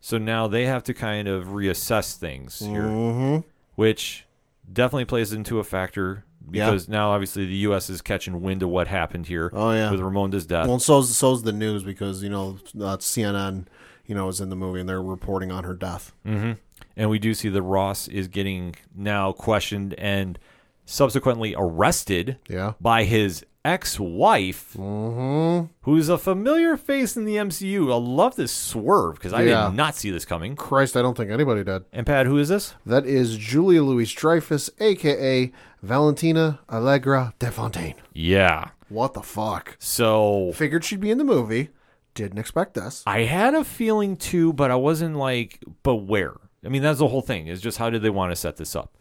So 0.01 0.17
now 0.17 0.47
they 0.47 0.65
have 0.65 0.83
to 0.83 0.93
kind 0.93 1.27
of 1.27 1.47
reassess 1.47 2.15
things 2.17 2.59
here, 2.59 2.83
Mm-hmm. 2.83 3.47
which 3.75 4.25
definitely 4.71 5.05
plays 5.05 5.31
into 5.33 5.59
a 5.59 5.63
factor 5.63 6.23
because 6.49 6.87
now 6.89 7.11
obviously 7.11 7.45
the 7.45 7.55
U.S. 7.57 7.89
is 7.89 8.01
catching 8.01 8.41
wind 8.41 8.63
of 8.63 8.69
what 8.69 8.87
happened 8.87 9.27
here. 9.27 9.49
Oh, 9.53 9.71
yeah. 9.71 9.91
with 9.91 9.99
Ramonda's 9.99 10.45
death. 10.45 10.67
well, 10.67 10.79
so's 10.79 11.15
so's 11.15 11.43
the 11.43 11.51
news 11.53 11.83
because 11.83 12.23
you 12.23 12.29
know 12.29 12.57
uh, 12.75 12.97
CNN, 12.97 13.67
you 14.05 14.15
know, 14.15 14.27
is 14.27 14.41
in 14.41 14.49
the 14.49 14.55
movie 14.55 14.79
and 14.79 14.89
they're 14.89 15.01
reporting 15.01 15.51
on 15.51 15.63
her 15.63 15.73
death. 15.73 16.13
hmm 16.25 16.53
And 16.97 17.09
we 17.09 17.19
do 17.19 17.33
see 17.33 17.49
that 17.49 17.61
Ross 17.61 18.07
is 18.07 18.27
getting 18.27 18.75
now 18.95 19.31
questioned 19.31 19.93
and 19.95 20.37
subsequently 20.85 21.55
arrested 21.57 22.37
Yeah. 22.49 22.73
by 22.81 23.03
his 23.05 23.45
ex-wife, 23.63 24.73
Mm-hmm. 24.77 25.65
who's 25.81 26.09
a 26.09 26.17
familiar 26.17 26.77
face 26.77 27.15
in 27.17 27.25
the 27.25 27.35
MCU. 27.37 27.91
I 27.91 27.95
love 27.97 28.35
this 28.35 28.51
swerve 28.51 29.15
because 29.15 29.33
I 29.33 29.43
Yeah. 29.43 29.67
did 29.67 29.75
not 29.75 29.95
see 29.95 30.09
this 30.11 30.25
coming. 30.25 30.55
Christ, 30.55 30.95
I 30.97 31.01
don't 31.01 31.15
think 31.15 31.31
anybody 31.31 31.63
did. 31.63 31.83
And 31.93 32.05
Pat, 32.05 32.25
who 32.25 32.37
is 32.37 32.49
this? 32.49 32.73
That 32.85 33.05
is 33.05 33.37
Julia 33.37 33.83
Louis 33.83 34.11
Dreyfus, 34.11 34.69
aka 34.79 35.51
Valentina 35.81 36.59
Allegra 36.69 37.33
de 37.39 37.51
Fontaine. 37.51 37.95
Yeah. 38.13 38.69
What 38.89 39.13
the 39.13 39.21
fuck? 39.21 39.77
So 39.79 40.51
Figured 40.53 40.83
she'd 40.83 40.99
be 40.99 41.11
in 41.11 41.17
the 41.17 41.23
movie. 41.23 41.69
Didn't 42.13 42.39
expect 42.39 42.73
this. 42.73 43.03
I 43.07 43.21
had 43.21 43.53
a 43.53 43.63
feeling 43.63 44.17
too, 44.17 44.51
but 44.53 44.69
I 44.69 44.75
wasn't 44.75 45.15
like, 45.15 45.63
but 45.83 45.95
where? 45.95 46.33
I 46.65 46.67
mean, 46.69 46.81
that's 46.81 46.99
the 46.99 47.07
whole 47.07 47.21
thing. 47.21 47.47
Is 47.47 47.61
just 47.61 47.77
how 47.77 47.89
did 47.89 48.01
they 48.01 48.09
want 48.09 48.31
to 48.33 48.35
set 48.35 48.57
this 48.57 48.75
up? 48.75 48.97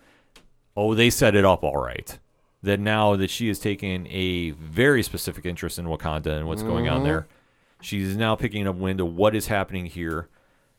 Oh, 0.76 0.94
they 0.94 1.10
set 1.10 1.34
it 1.34 1.44
up 1.44 1.64
all 1.64 1.76
right. 1.76 2.18
That 2.62 2.78
now 2.78 3.16
that 3.16 3.30
she 3.30 3.48
has 3.48 3.58
taken 3.58 4.06
a 4.08 4.50
very 4.50 5.02
specific 5.02 5.46
interest 5.46 5.78
in 5.78 5.86
Wakanda 5.86 6.36
and 6.36 6.46
what's 6.46 6.62
going 6.62 6.88
on 6.90 7.04
there, 7.04 7.26
she's 7.80 8.16
now 8.18 8.36
picking 8.36 8.66
up 8.66 8.76
wind 8.76 9.00
of 9.00 9.14
what 9.14 9.34
is 9.34 9.46
happening 9.46 9.86
here, 9.86 10.28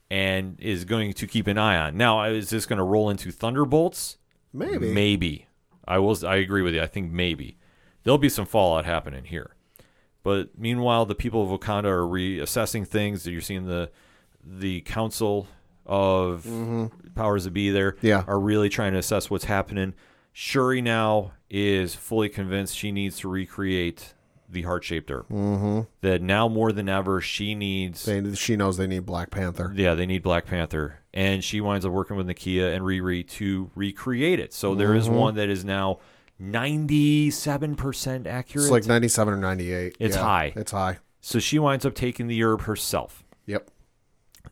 and 0.09 0.59
is 0.59 0.85
going 0.85 1.13
to 1.13 1.25
keep 1.25 1.47
an 1.47 1.57
eye 1.57 1.77
on. 1.77 1.97
Now, 1.97 2.23
is 2.25 2.51
this 2.51 2.67
going 2.67 2.77
to 2.77 2.83
roll 2.83 3.09
into 3.09 3.31
Thunderbolts? 3.31 4.17
Maybe. 4.53 4.93
Maybe. 4.93 5.47
I 5.87 5.97
will. 5.97 6.15
I 6.25 6.35
agree 6.35 6.61
with 6.61 6.75
you. 6.75 6.81
I 6.83 6.85
think 6.87 7.11
maybe 7.11 7.57
there'll 8.03 8.19
be 8.19 8.29
some 8.29 8.45
fallout 8.45 8.85
happening 8.85 9.23
here. 9.25 9.55
But 10.23 10.49
meanwhile, 10.59 11.07
the 11.07 11.15
people 11.15 11.41
of 11.51 11.59
Wakanda 11.59 11.85
are 11.85 12.03
reassessing 12.05 12.87
things. 12.87 13.25
You're 13.25 13.41
seeing 13.41 13.65
the 13.65 13.89
the 14.45 14.81
council 14.81 15.47
of 15.85 16.45
powers 17.15 17.45
that 17.45 17.51
be 17.53 17.71
there 17.71 17.93
Mm-hmm. 17.93 18.05
Yeah. 18.07 18.23
are 18.27 18.39
really 18.39 18.69
trying 18.69 18.93
to 18.93 18.99
assess 18.99 19.31
what's 19.31 19.45
happening. 19.45 19.93
Shuri 20.33 20.81
now 20.81 21.31
is 21.49 21.95
fully 21.95 22.29
convinced 22.29 22.77
she 22.77 22.91
needs 22.91 23.19
to 23.19 23.27
recreate 23.29 24.13
the 24.49 24.63
heart 24.63 24.83
shaped 24.83 25.09
herb. 25.09 25.29
Mm-hmm. 25.29 25.81
That 26.01 26.21
now 26.21 26.47
more 26.49 26.71
than 26.71 26.89
ever 26.89 27.21
she 27.21 27.55
needs. 27.55 28.03
They, 28.05 28.33
she 28.35 28.55
knows 28.57 28.75
they 28.77 28.87
need 28.87 29.05
Black 29.05 29.29
Panther. 29.31 29.71
Yeah, 29.75 29.93
they 29.93 30.05
need 30.05 30.23
Black 30.23 30.45
Panther, 30.45 30.99
and 31.13 31.41
she 31.43 31.61
winds 31.61 31.85
up 31.85 31.91
working 31.93 32.17
with 32.17 32.27
Nakia 32.27 32.75
and 32.75 32.83
Riri 32.83 33.25
to 33.31 33.71
recreate 33.75 34.39
it. 34.39 34.53
So 34.53 34.75
there 34.75 34.93
is 34.93 35.09
one 35.09 35.35
that 35.35 35.47
is 35.49 35.63
now 35.63 35.99
ninety-seven 36.37 37.75
percent 37.75 38.27
accurate. 38.27 38.65
It's 38.65 38.71
like 38.71 38.85
97 38.85 39.33
or 39.33 39.37
98. 39.37 39.95
It's 39.99 40.15
Yeah, 40.15 40.21
high. 40.21 40.53
It's 40.55 40.71
high. 40.71 40.97
so 41.19 41.39
she 41.39 41.59
winds 41.59 41.85
up 41.85 41.93
taking 41.95 42.27
the 42.27 42.43
herb 42.43 42.61
herself. 42.61 43.23
Yep. 43.45 43.69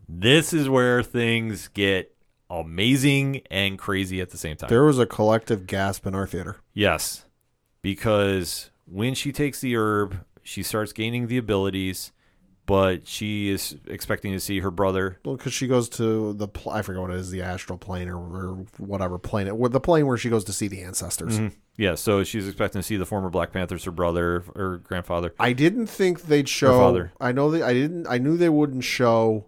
This 0.07 0.53
is 0.53 0.69
where 0.69 1.03
things 1.03 1.67
get 1.69 2.15
amazing 2.50 3.41
and 3.52 3.78
crazy 3.78 4.22
at 4.22 4.30
the 4.32 4.38
same 4.38 4.56
time. 4.58 4.70
There 4.70 4.84
was 4.84 5.00
a 5.00 5.06
collective 5.06 5.68
gasp 5.68 6.06
in 6.08 6.16
our 6.16 6.28
theater. 6.28 6.58
Yes, 6.74 7.26
because 7.82 8.70
when 8.86 9.14
she 9.14 9.32
takes 9.32 9.62
the 9.62 9.76
herb, 9.76 10.24
she 10.43 10.64
starts 10.64 10.93
gaining 10.93 11.28
the 11.28 11.38
abilities, 11.38 12.12
but 12.66 13.08
she 13.08 13.50
is 13.50 13.78
expecting 13.88 14.32
to 14.34 14.39
see 14.39 14.60
her 14.60 14.72
brother. 14.72 15.20
Well, 15.26 15.36
because 15.36 15.54
she 15.54 15.68
goes 15.68 15.89
to 15.89 16.34
the, 16.34 16.47
pl- 16.47 16.72
I 16.72 16.82
forget 16.82 17.02
what 17.02 17.12
it 17.12 17.18
is, 17.18 17.32
the 17.32 17.41
astral 17.41 17.78
plane 17.78 18.08
or, 18.10 18.18
or 18.18 18.66
whatever 18.78 19.18
plane, 19.18 19.47
it, 19.47 19.72
the 19.72 19.80
plane 19.80 20.08
where 20.08 20.18
she 20.18 20.30
goes 20.30 20.43
to 20.45 20.54
see 20.54 20.68
the 20.68 20.82
ancestors. 20.82 21.39
Mm-hmm. 21.39 21.56
Yeah, 21.78 21.95
so 21.95 22.24
she's 22.24 22.47
expecting 22.47 22.80
to 22.82 22.84
see 22.84 22.97
the 22.97 23.06
former 23.06 23.30
Black 23.30 23.54
Panthers, 23.54 23.86
her 23.86 23.91
brother 23.91 24.43
or 24.54 24.82
grandfather. 24.84 25.34
I 25.39 25.54
didn't 25.54 25.88
think 25.88 26.24
they'd 26.24 26.50
show. 26.50 26.78
father. 26.78 27.14
I 27.22 27.32
know 27.32 27.50
they. 27.50 27.62
I 27.62 27.74
didn't. 27.74 28.06
I 28.08 28.18
knew 28.18 28.36
they 28.36 28.50
wouldn't 28.50 28.84
show 28.84 29.45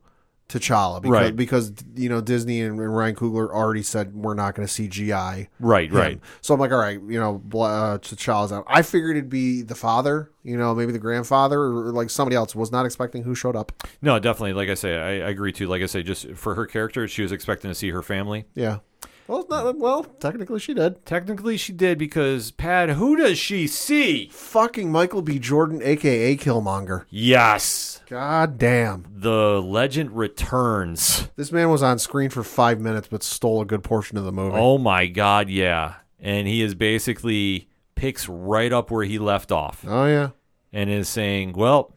T'Challa 0.59 1.01
because, 1.01 1.11
Right. 1.13 1.35
because 1.35 1.73
you 1.95 2.09
know 2.09 2.19
Disney 2.21 2.61
and, 2.61 2.79
and 2.79 2.95
Ryan 2.95 3.15
Coogler 3.15 3.49
already 3.49 3.83
said 3.83 4.13
we're 4.13 4.33
not 4.33 4.53
going 4.55 4.67
to 4.67 4.73
see 4.73 4.87
GI. 4.87 5.47
Right, 5.59 5.89
him. 5.89 5.95
right. 5.97 6.19
So 6.41 6.53
I'm 6.53 6.59
like, 6.59 6.71
all 6.71 6.77
right, 6.79 6.99
you 7.07 7.19
know, 7.19 7.41
uh, 7.59 7.97
T'Challa's 7.99 8.51
out. 8.51 8.65
I 8.67 8.81
figured 8.81 9.17
it'd 9.17 9.29
be 9.29 9.61
the 9.61 9.75
father, 9.75 10.29
you 10.43 10.57
know, 10.57 10.75
maybe 10.75 10.91
the 10.91 10.99
grandfather 10.99 11.59
or, 11.59 11.87
or 11.87 11.91
like 11.91 12.09
somebody 12.09 12.35
else. 12.35 12.55
Was 12.55 12.71
not 12.71 12.85
expecting 12.85 13.23
who 13.23 13.33
showed 13.35 13.55
up. 13.55 13.71
No, 14.01 14.19
definitely. 14.19 14.53
Like 14.53 14.69
I 14.69 14.73
say, 14.75 14.97
I, 14.97 15.27
I 15.27 15.29
agree 15.29 15.51
too. 15.53 15.67
Like 15.67 15.81
I 15.81 15.85
say, 15.85 16.03
just 16.03 16.31
for 16.35 16.55
her 16.55 16.65
character, 16.65 17.07
she 17.07 17.21
was 17.21 17.31
expecting 17.31 17.71
to 17.71 17.75
see 17.75 17.89
her 17.91 18.01
family. 18.01 18.45
Yeah. 18.55 18.79
Well, 19.27 19.45
not 19.49 19.77
well. 19.77 20.03
Technically, 20.03 20.59
she 20.59 20.73
did. 20.73 21.05
Technically, 21.05 21.55
she 21.55 21.71
did 21.71 21.97
because 21.97 22.51
Pad, 22.51 22.89
who 22.91 23.15
does 23.15 23.37
she 23.37 23.65
see? 23.65 24.27
Fucking 24.33 24.91
Michael 24.91 25.21
B. 25.21 25.39
Jordan, 25.39 25.79
aka 25.81 26.35
Killmonger. 26.35 27.05
Yes, 27.09 27.90
God 28.11 28.57
damn. 28.57 29.05
the 29.09 29.61
legend 29.61 30.17
returns. 30.17 31.29
This 31.37 31.49
man 31.49 31.69
was 31.69 31.81
on 31.81 31.97
screen 31.97 32.29
for 32.29 32.43
five 32.43 32.77
minutes, 32.77 33.07
but 33.09 33.23
stole 33.23 33.61
a 33.61 33.65
good 33.65 33.83
portion 33.85 34.17
of 34.17 34.25
the 34.25 34.33
movie. 34.33 34.57
Oh 34.57 34.77
my 34.77 35.07
God, 35.07 35.47
yeah. 35.49 35.93
And 36.19 36.45
he 36.45 36.61
is 36.61 36.75
basically 36.75 37.69
picks 37.95 38.27
right 38.27 38.73
up 38.73 38.91
where 38.91 39.05
he 39.05 39.17
left 39.17 39.49
off 39.51 39.85
Oh 39.87 40.07
yeah, 40.07 40.31
and 40.73 40.89
is 40.89 41.07
saying, 41.07 41.53
"Well, 41.53 41.93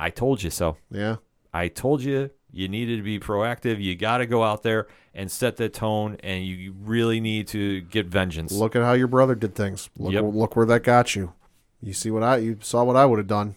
I 0.00 0.10
told 0.10 0.42
you 0.42 0.50
so. 0.50 0.76
yeah. 0.90 1.16
I 1.52 1.68
told 1.68 2.02
you 2.02 2.30
you 2.50 2.66
needed 2.66 2.96
to 2.96 3.02
be 3.04 3.20
proactive. 3.20 3.80
You 3.80 3.94
got 3.94 4.18
to 4.18 4.26
go 4.26 4.42
out 4.42 4.64
there 4.64 4.88
and 5.14 5.30
set 5.30 5.56
the 5.56 5.68
tone, 5.68 6.16
and 6.24 6.44
you 6.44 6.74
really 6.82 7.20
need 7.20 7.46
to 7.48 7.80
get 7.82 8.06
vengeance." 8.06 8.50
Look 8.50 8.74
at 8.74 8.82
how 8.82 8.94
your 8.94 9.06
brother 9.06 9.36
did 9.36 9.54
things. 9.54 9.88
Look, 9.96 10.14
Yep. 10.14 10.24
look 10.32 10.56
where 10.56 10.66
that 10.66 10.82
got 10.82 11.14
you. 11.14 11.32
You 11.80 11.92
see 11.92 12.10
what 12.10 12.24
I 12.24 12.38
you 12.38 12.58
saw 12.60 12.82
what 12.82 12.96
I 12.96 13.06
would 13.06 13.20
have 13.20 13.28
done. 13.28 13.54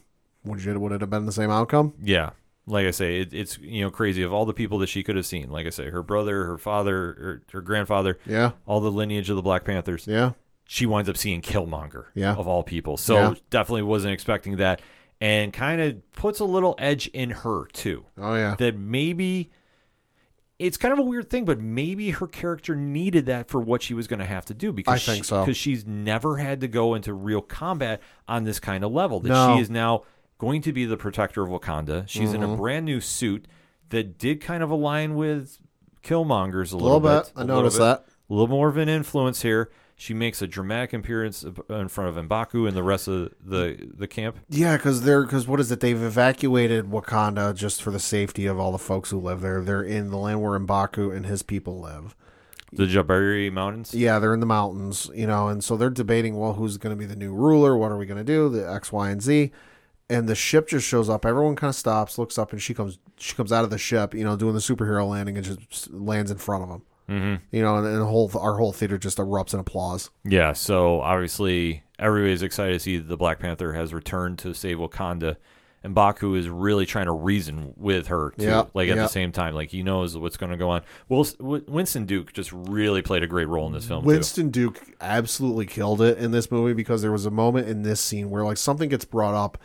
Would 0.47 0.63
you 0.63 0.79
would 0.79 0.91
it 0.91 1.01
have 1.01 1.09
been 1.09 1.25
the 1.25 1.31
same 1.31 1.49
outcome? 1.51 1.93
Yeah. 2.01 2.31
Like 2.69 2.85
I 2.85 2.91
say, 2.91 3.21
it, 3.21 3.33
it's 3.33 3.57
you 3.59 3.81
know 3.83 3.89
crazy 3.89 4.23
of 4.23 4.33
all 4.33 4.45
the 4.45 4.53
people 4.53 4.77
that 4.79 4.87
she 4.87 5.01
could 5.03 5.15
have 5.15 5.25
seen. 5.25 5.49
Like 5.49 5.65
I 5.65 5.69
say, 5.69 5.89
her 5.89 6.03
brother, 6.03 6.45
her 6.45 6.57
father, 6.57 6.93
her, 6.95 7.41
her 7.53 7.61
grandfather, 7.61 8.19
Yeah, 8.25 8.51
all 8.65 8.81
the 8.81 8.91
lineage 8.91 9.29
of 9.29 9.35
the 9.37 9.41
Black 9.41 9.63
Panthers. 9.63 10.05
yeah. 10.07 10.31
she 10.65 10.85
winds 10.85 11.07
up 11.09 11.15
seeing 11.15 11.41
Killmonger, 11.41 12.07
Yeah. 12.13 12.35
of 12.35 12.45
all 12.45 12.61
people. 12.63 12.97
So 12.97 13.15
Yeah. 13.15 13.33
definitely 13.49 13.83
wasn't 13.83 14.13
expecting 14.13 14.57
that, 14.57 14.81
and 15.21 15.53
kind 15.53 15.79
of 15.79 16.11
puts 16.11 16.41
a 16.41 16.45
little 16.45 16.75
edge 16.77 17.07
in 17.07 17.29
her 17.29 17.67
too. 17.71 18.03
Oh 18.17 18.35
yeah. 18.35 18.55
That 18.59 18.77
maybe 18.77 19.49
it's 20.59 20.75
kind 20.75 20.91
of 20.91 20.97
a 20.99 21.03
weird 21.03 21.29
thing, 21.29 21.45
but 21.45 21.59
maybe 21.61 22.09
her 22.09 22.25
character 22.27 22.75
needed 22.75 23.27
that 23.27 23.47
for 23.47 23.61
what 23.61 23.81
she 23.83 23.93
was 23.93 24.07
going 24.07 24.19
to 24.19 24.25
have 24.25 24.43
to 24.45 24.53
do 24.55 24.73
because 24.73 24.95
I 24.95 24.97
think 25.13 25.23
she- 25.23 25.27
so. 25.29 25.41
because 25.41 25.55
she's 25.55 25.85
never 25.85 26.37
had 26.37 26.61
to 26.61 26.67
go 26.67 26.95
into 26.95 27.13
real 27.13 27.41
combat 27.41 28.01
on 28.27 28.43
this 28.43 28.59
kind 28.59 28.83
of 28.83 28.91
level. 28.91 29.19
That 29.19 29.29
No. 29.29 29.55
she 29.55 29.61
is 29.61 29.69
now 29.69 30.03
going 30.37 30.61
to 30.63 30.71
be 30.73 30.85
the 30.85 30.97
protector 30.97 31.41
of 31.43 31.49
Wakanda. 31.49 32.07
She's 32.07 32.33
in 32.33 32.43
a 32.43 32.47
Mm-hmm. 32.47 32.57
brand 32.57 32.85
new 32.85 33.01
suit 33.01 33.47
that 33.89 34.17
did 34.17 34.41
kind 34.41 34.61
of 34.63 34.69
align 34.69 35.15
with 35.15 35.57
Killmonger's 36.03 36.73
a 36.73 36.75
a 36.75 36.77
little, 36.77 36.99
little 36.99 37.21
bit. 37.21 37.31
I 37.35 37.41
little 37.41 37.55
noticed 37.57 37.77
bit. 37.77 37.83
that. 37.83 38.05
A 38.29 38.33
little 38.33 38.47
more 38.47 38.69
of 38.69 38.77
an 38.77 38.89
influence 38.89 39.41
here. 39.41 39.69
She 39.99 40.13
makes 40.13 40.43
a 40.43 40.47
dramatic 40.47 40.93
appearance 40.93 41.43
in 41.43 41.87
front 41.87 42.15
of 42.15 42.23
Mbaku 42.27 42.67
and 42.67 42.77
the 42.77 42.83
rest 42.83 43.07
of 43.07 43.33
the 43.43 43.89
the 43.97 44.07
camp. 44.07 44.37
Yeah, 44.47 44.77
because 44.77 45.01
they're 45.01 45.23
because 45.23 45.47
what 45.47 45.59
is 45.59 45.71
it? 45.71 45.79
They've 45.79 45.99
evacuated 45.99 46.85
Wakanda 46.91 47.55
just 47.55 47.81
for 47.81 47.89
the 47.89 47.99
safety 47.99 48.45
of 48.45 48.59
all 48.59 48.71
the 48.71 48.77
folks 48.77 49.09
who 49.09 49.19
live 49.19 49.41
there. 49.41 49.63
They're 49.63 49.81
in 49.83 50.11
the 50.11 50.17
land 50.17 50.43
where 50.43 50.59
Mbaku 50.59 51.15
and 51.15 51.25
his 51.25 51.41
people 51.41 51.79
live. 51.79 52.15
The 52.71 52.83
Jabari 52.83 53.51
Mountains. 53.51 53.95
Yeah, 53.95 54.19
they're 54.19 54.33
in 54.35 54.39
the 54.41 54.45
mountains, 54.45 55.09
you 55.15 55.25
know, 55.25 55.47
and 55.47 55.63
so 55.63 55.75
they're 55.77 55.89
debating, 55.89 56.35
well, 56.37 56.53
who's 56.53 56.77
going 56.77 56.93
to 56.95 56.99
be 56.99 57.05
the 57.05 57.15
new 57.15 57.33
ruler? 57.33 57.75
What 57.77 57.91
are 57.91 57.97
we 57.97 58.05
going 58.05 58.17
to 58.17 58.23
do? 58.25 58.49
The 58.49 58.69
X, 58.71 58.91
Y, 58.91 59.09
and 59.09 59.21
Z. 59.21 59.51
And 60.09 60.29
the 60.29 60.35
ship 60.35 60.69
just 60.69 60.87
shows 60.87 61.09
up. 61.09 61.25
Everyone 61.25 61.55
kind 61.57 61.69
of 61.69 61.75
stops, 61.75 62.17
looks 62.17 62.37
up, 62.37 62.53
and 62.53 62.61
she 62.61 62.73
comes. 62.73 62.97
She 63.17 63.35
comes 63.35 63.51
out 63.51 63.65
of 63.65 63.69
the 63.69 63.77
ship, 63.77 64.13
you 64.13 64.23
know, 64.23 64.37
doing 64.37 64.53
the 64.53 64.61
superhero 64.61 65.07
landing, 65.07 65.37
and 65.37 65.45
just 65.45 65.91
lands 65.91 66.31
in 66.31 66.37
front 66.37 66.63
of 66.63 66.69
them. 66.69 66.81
Mm-hmm. 67.09 67.55
You 67.55 67.61
know, 67.61 67.77
and, 67.77 67.87
and 67.87 68.01
the 68.01 68.05
whole 68.05 68.29
our 68.37 68.57
whole 68.57 68.73
theater 68.73 68.97
just 68.97 69.17
erupts 69.17 69.53
in 69.53 69.59
applause. 69.59 70.09
Yeah, 70.23 70.53
so 70.53 71.01
obviously 71.01 71.83
everybody's 71.99 72.43
excited 72.43 72.73
to 72.73 72.79
see 72.79 72.97
the 72.97 73.17
Black 73.17 73.39
Panther 73.39 73.73
has 73.73 73.93
returned 73.93 74.39
to 74.39 74.53
save 74.53 74.77
Wakanda, 74.77 75.37
and 75.83 75.95
Baku 75.95 76.35
is 76.35 76.49
really 76.49 76.85
trying 76.85 77.05
to 77.05 77.13
reason 77.13 77.73
with 77.77 78.07
her 78.07 78.33
too. 78.37 78.45
Yeah, 78.45 78.65
like 78.73 78.89
at 78.89 78.97
yeah. 78.97 79.03
the 79.03 79.09
same 79.09 79.31
time, 79.31 79.55
like 79.55 79.69
he 79.69 79.83
knows 79.83 80.17
what's 80.17 80.35
going 80.35 80.51
to 80.51 80.57
go 80.57 80.69
on. 80.69 80.81
Well, 81.07 81.25
Winston 81.39 82.05
Duke 82.05 82.33
just 82.33 82.51
really 82.51 83.01
played 83.01 83.23
a 83.23 83.27
great 83.27 83.47
role 83.47 83.67
in 83.67 83.73
this 83.73 83.87
film. 83.87 84.03
too. 84.03 84.07
Winston 84.07 84.49
Duke 84.49 84.81
absolutely 84.99 85.65
killed 85.65 86.01
it 86.01 86.17
in 86.17 86.31
this 86.31 86.51
movie 86.51 86.73
because 86.73 87.01
there 87.01 87.11
was 87.11 87.25
a 87.25 87.31
moment 87.31 87.69
in 87.69 87.83
this 87.83 88.01
scene 88.01 88.29
where 88.29 88.43
like 88.43 88.57
something 88.57 88.89
gets 88.89 89.05
brought 89.05 89.33
up, 89.33 89.57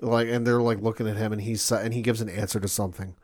like 0.00 0.28
and 0.28 0.46
they're 0.46 0.62
like 0.62 0.80
looking 0.80 1.08
at 1.08 1.16
him 1.16 1.32
and 1.32 1.40
he's 1.42 1.70
and 1.70 1.92
he 1.94 2.02
gives 2.02 2.20
an 2.20 2.28
answer 2.28 2.58
to 2.60 2.68
something, 2.68 3.14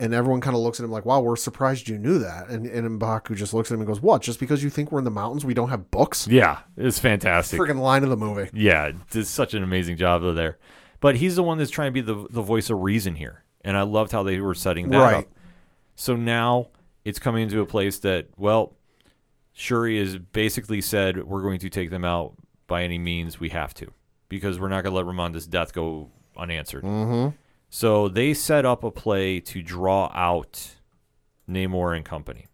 and 0.00 0.12
everyone 0.14 0.40
kind 0.40 0.56
of 0.56 0.62
looks 0.62 0.80
at 0.80 0.84
him 0.84 0.90
like, 0.90 1.04
"Wow, 1.04 1.20
we're 1.20 1.36
surprised 1.36 1.88
you 1.88 1.98
knew 1.98 2.18
that." 2.18 2.48
And 2.48 2.66
and 2.66 3.00
Mbaku 3.00 3.36
just 3.36 3.54
looks 3.54 3.70
at 3.70 3.74
him 3.74 3.80
and 3.80 3.86
goes, 3.88 4.00
"What? 4.00 4.22
Just 4.22 4.40
because 4.40 4.62
you 4.62 4.70
think 4.70 4.90
we're 4.92 4.98
in 4.98 5.04
the 5.04 5.10
mountains, 5.10 5.44
we 5.44 5.54
don't 5.54 5.68
have 5.70 5.90
books?" 5.90 6.26
Yeah, 6.28 6.60
it's 6.76 6.98
fantastic. 6.98 7.58
Freaking 7.60 7.80
line 7.80 8.02
of 8.02 8.10
the 8.10 8.16
movie. 8.16 8.50
Yeah, 8.52 8.92
did 9.10 9.26
such 9.26 9.54
an 9.54 9.62
amazing 9.62 9.96
job 9.96 10.24
of 10.24 10.34
there. 10.36 10.58
But 11.00 11.16
he's 11.16 11.36
the 11.36 11.42
one 11.42 11.58
that's 11.58 11.70
trying 11.70 11.88
to 11.88 11.92
be 11.92 12.00
the 12.00 12.26
the 12.30 12.42
voice 12.42 12.70
of 12.70 12.80
reason 12.80 13.14
here, 13.16 13.44
and 13.62 13.76
I 13.76 13.82
loved 13.82 14.12
how 14.12 14.22
they 14.22 14.40
were 14.40 14.54
setting 14.54 14.90
that 14.90 14.98
Right. 14.98 15.16
up. 15.24 15.26
So 15.96 16.16
now 16.16 16.68
it's 17.04 17.18
coming 17.18 17.42
into 17.44 17.60
a 17.60 17.66
place 17.66 17.98
that 18.00 18.28
well, 18.36 18.74
Shuri 19.52 19.98
has 19.98 20.16
basically 20.18 20.80
said 20.80 21.22
we're 21.24 21.42
going 21.42 21.60
to 21.60 21.70
take 21.70 21.90
them 21.90 22.04
out 22.04 22.34
by 22.66 22.82
any 22.82 22.98
means 22.98 23.38
we 23.38 23.50
have 23.50 23.74
to 23.74 23.92
because 24.28 24.58
we're 24.58 24.68
not 24.68 24.82
going 24.82 24.92
to 24.92 24.96
let 24.96 25.06
Ramonda's 25.06 25.46
death 25.46 25.72
go 25.72 26.10
unanswered. 26.36 26.84
Mm-hmm. 26.84 27.36
So 27.70 28.08
they 28.08 28.34
set 28.34 28.64
up 28.64 28.84
a 28.84 28.90
play 28.90 29.40
to 29.40 29.62
draw 29.62 30.10
out 30.14 30.76
Namor 31.48 31.96
and 31.96 32.04
company. 32.04 32.46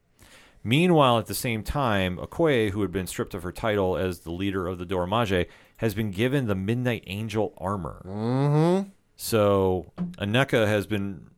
Meanwhile, 0.63 1.19
at 1.19 1.27
the 1.27 1.35
same 1.35 1.63
time, 1.63 2.19
Okoye, 2.19 2.71
who 2.71 2.83
had 2.83 2.93
been 2.93 3.07
stripped 3.07 3.35
of 3.35 3.43
her 3.43 3.53
title 3.53 3.97
as 3.97 4.21
the 4.21 4.31
leader 4.31 4.67
of 4.67 4.79
the 4.79 4.85
Dora 4.85 5.07
Milaje, 5.07 5.47
has 5.79 5.95
been 5.95 6.11
given 6.11 6.47
the 6.47 6.55
Midnight 6.55 7.05
Angel 7.07 7.55
armor. 7.57 8.03
Mm-hmm. 8.07 8.89
So 9.17 9.93
Aneka 10.19 10.67
has 10.67 10.87
been 10.87 11.31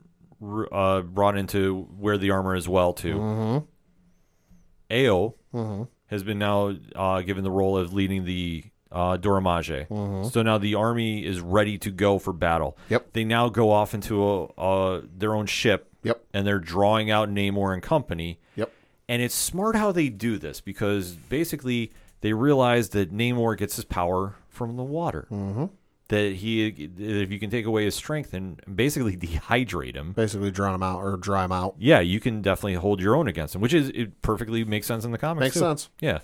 uh, 0.71 1.01
brought 1.01 1.37
into 1.37 1.87
wear 1.97 2.17
the 2.17 2.31
armor 2.31 2.55
as 2.55 2.67
well 2.67 2.93
too. 2.93 3.15
Mm-hmm. 3.15 4.93
Ayo 4.93 5.87
has 6.07 6.23
been 6.23 6.39
now 6.39 6.75
uh, 6.95 7.21
given 7.21 7.43
the 7.43 7.51
role 7.51 7.77
of 7.77 7.93
leading 7.93 8.25
the 8.25 8.65
uh, 8.93 9.17
Dora 9.17 9.41
Milaje. 9.41 10.31
So 10.31 10.41
now 10.43 10.57
the 10.57 10.75
army 10.75 11.25
is 11.25 11.41
ready 11.41 11.77
to 11.79 11.91
go 11.91 12.19
for 12.19 12.31
battle. 12.31 12.77
Yep. 12.89 13.13
They 13.13 13.25
now 13.25 13.49
go 13.49 13.71
off 13.71 13.93
into 13.93 14.23
a, 14.23 14.45
uh, 14.45 15.01
their 15.17 15.35
own 15.35 15.47
ship. 15.47 15.89
Yep. 16.03 16.23
And 16.33 16.45
they're 16.45 16.59
drawing 16.59 17.09
out 17.11 17.29
Namor 17.29 17.73
and 17.73 17.81
company. 17.81 18.39
Yep. 18.55 18.71
And 19.09 19.21
it's 19.21 19.35
smart 19.35 19.75
how 19.75 19.91
they 19.91 20.09
do 20.09 20.37
this 20.37 20.61
because 20.61 21.11
basically 21.13 21.91
they 22.21 22.33
realize 22.33 22.89
that 22.89 23.11
Namor 23.13 23.57
gets 23.57 23.75
his 23.77 23.85
power 23.85 24.35
from 24.49 24.75
the 24.77 24.83
water. 24.83 25.27
Mm-hmm. 25.31 25.65
That 26.09 26.33
he, 26.33 26.67
if 26.67 27.31
you 27.31 27.39
can 27.39 27.49
take 27.49 27.65
away 27.65 27.85
his 27.85 27.95
strength 27.95 28.33
and 28.33 28.61
basically 28.75 29.15
dehydrate 29.17 29.95
him, 29.95 30.11
Basically, 30.11 30.51
drown 30.51 30.75
him 30.75 30.83
out 30.83 30.99
or 30.99 31.15
dry 31.17 31.45
him 31.45 31.51
out. 31.53 31.75
yeah, 31.79 32.01
you 32.01 32.19
can 32.19 32.41
definitely 32.41 32.75
hold 32.75 32.99
your 32.99 33.15
own 33.15 33.27
against 33.27 33.55
him, 33.55 33.61
which 33.61 33.73
is 33.73 33.89
it 33.89 34.21
perfectly 34.21 34.63
makes 34.65 34.85
sense 34.85 35.05
in 35.05 35.11
the 35.11 35.17
comics. 35.17 35.41
Makes 35.45 35.53
too. 35.55 35.59
sense. 35.61 35.89
Yeah. 36.01 36.19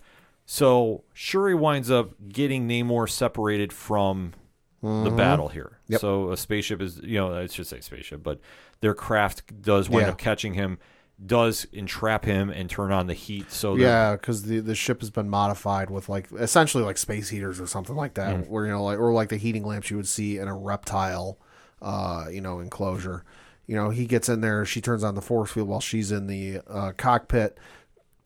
So 0.52 1.04
Shuri 1.14 1.54
winds 1.54 1.92
up 1.92 2.10
getting 2.28 2.68
Namor 2.68 3.08
separated 3.08 3.72
from 3.72 4.34
the 4.82 5.12
battle 5.16 5.50
here. 5.50 5.78
Mm-hmm. 5.84 5.92
Yep. 5.94 6.02
So 6.02 6.32
a 6.32 6.38
spaceship 6.38 6.82
is, 6.82 7.00
you 7.04 7.20
know, 7.20 7.36
I 7.36 7.46
should 7.46 7.68
say 7.68 7.82
spaceship, 7.82 8.24
but 8.24 8.40
their 8.82 8.96
craft 8.96 9.62
does 9.62 9.92
wind 9.92 10.08
Yeah. 10.08 10.14
up 10.14 10.18
catching 10.18 10.56
him, 10.56 10.80
does 11.24 11.68
entrap 11.72 12.26
him 12.26 12.50
and 12.50 12.68
turn 12.68 12.92
on 12.92 13.06
the 13.06 13.14
heat. 13.14 13.52
So 13.52 13.76
that 13.76 13.82
Yeah, 13.84 14.12
because 14.14 14.42
the 14.42 14.60
the 14.60 14.74
ship 14.74 15.02
has 15.02 15.12
been 15.12 15.30
modified 15.30 15.92
with 15.92 16.10
like 16.10 16.30
essentially 16.32 16.84
like 16.84 16.98
space 16.98 17.30
heaters 17.30 17.60
or 17.62 17.68
something 17.68 17.96
like 17.96 18.16
that, 18.16 18.36
Mm. 18.36 18.48
where 18.48 18.66
you 18.66 18.72
know 18.72 18.84
like 18.84 18.98
or 18.98 19.14
like 19.14 19.30
the 19.30 19.38
heating 19.38 19.64
lamps 19.64 19.92
you 19.92 19.98
would 19.98 20.08
see 20.08 20.40
in 20.40 20.48
a 20.48 20.58
reptile, 20.58 21.38
uh, 21.80 22.26
you 22.32 22.42
know, 22.42 22.60
enclosure. 22.60 23.24
You 23.68 23.76
know, 23.76 23.92
he 23.92 24.08
gets 24.08 24.28
in 24.28 24.42
there, 24.42 24.66
she 24.66 24.82
turns 24.82 25.04
on 25.04 25.14
the 25.14 25.22
force 25.22 25.52
field 25.52 25.68
while 25.68 25.80
she's 25.80 26.12
in 26.12 26.26
the 26.26 26.62
uh, 26.68 26.94
cockpit, 26.98 27.60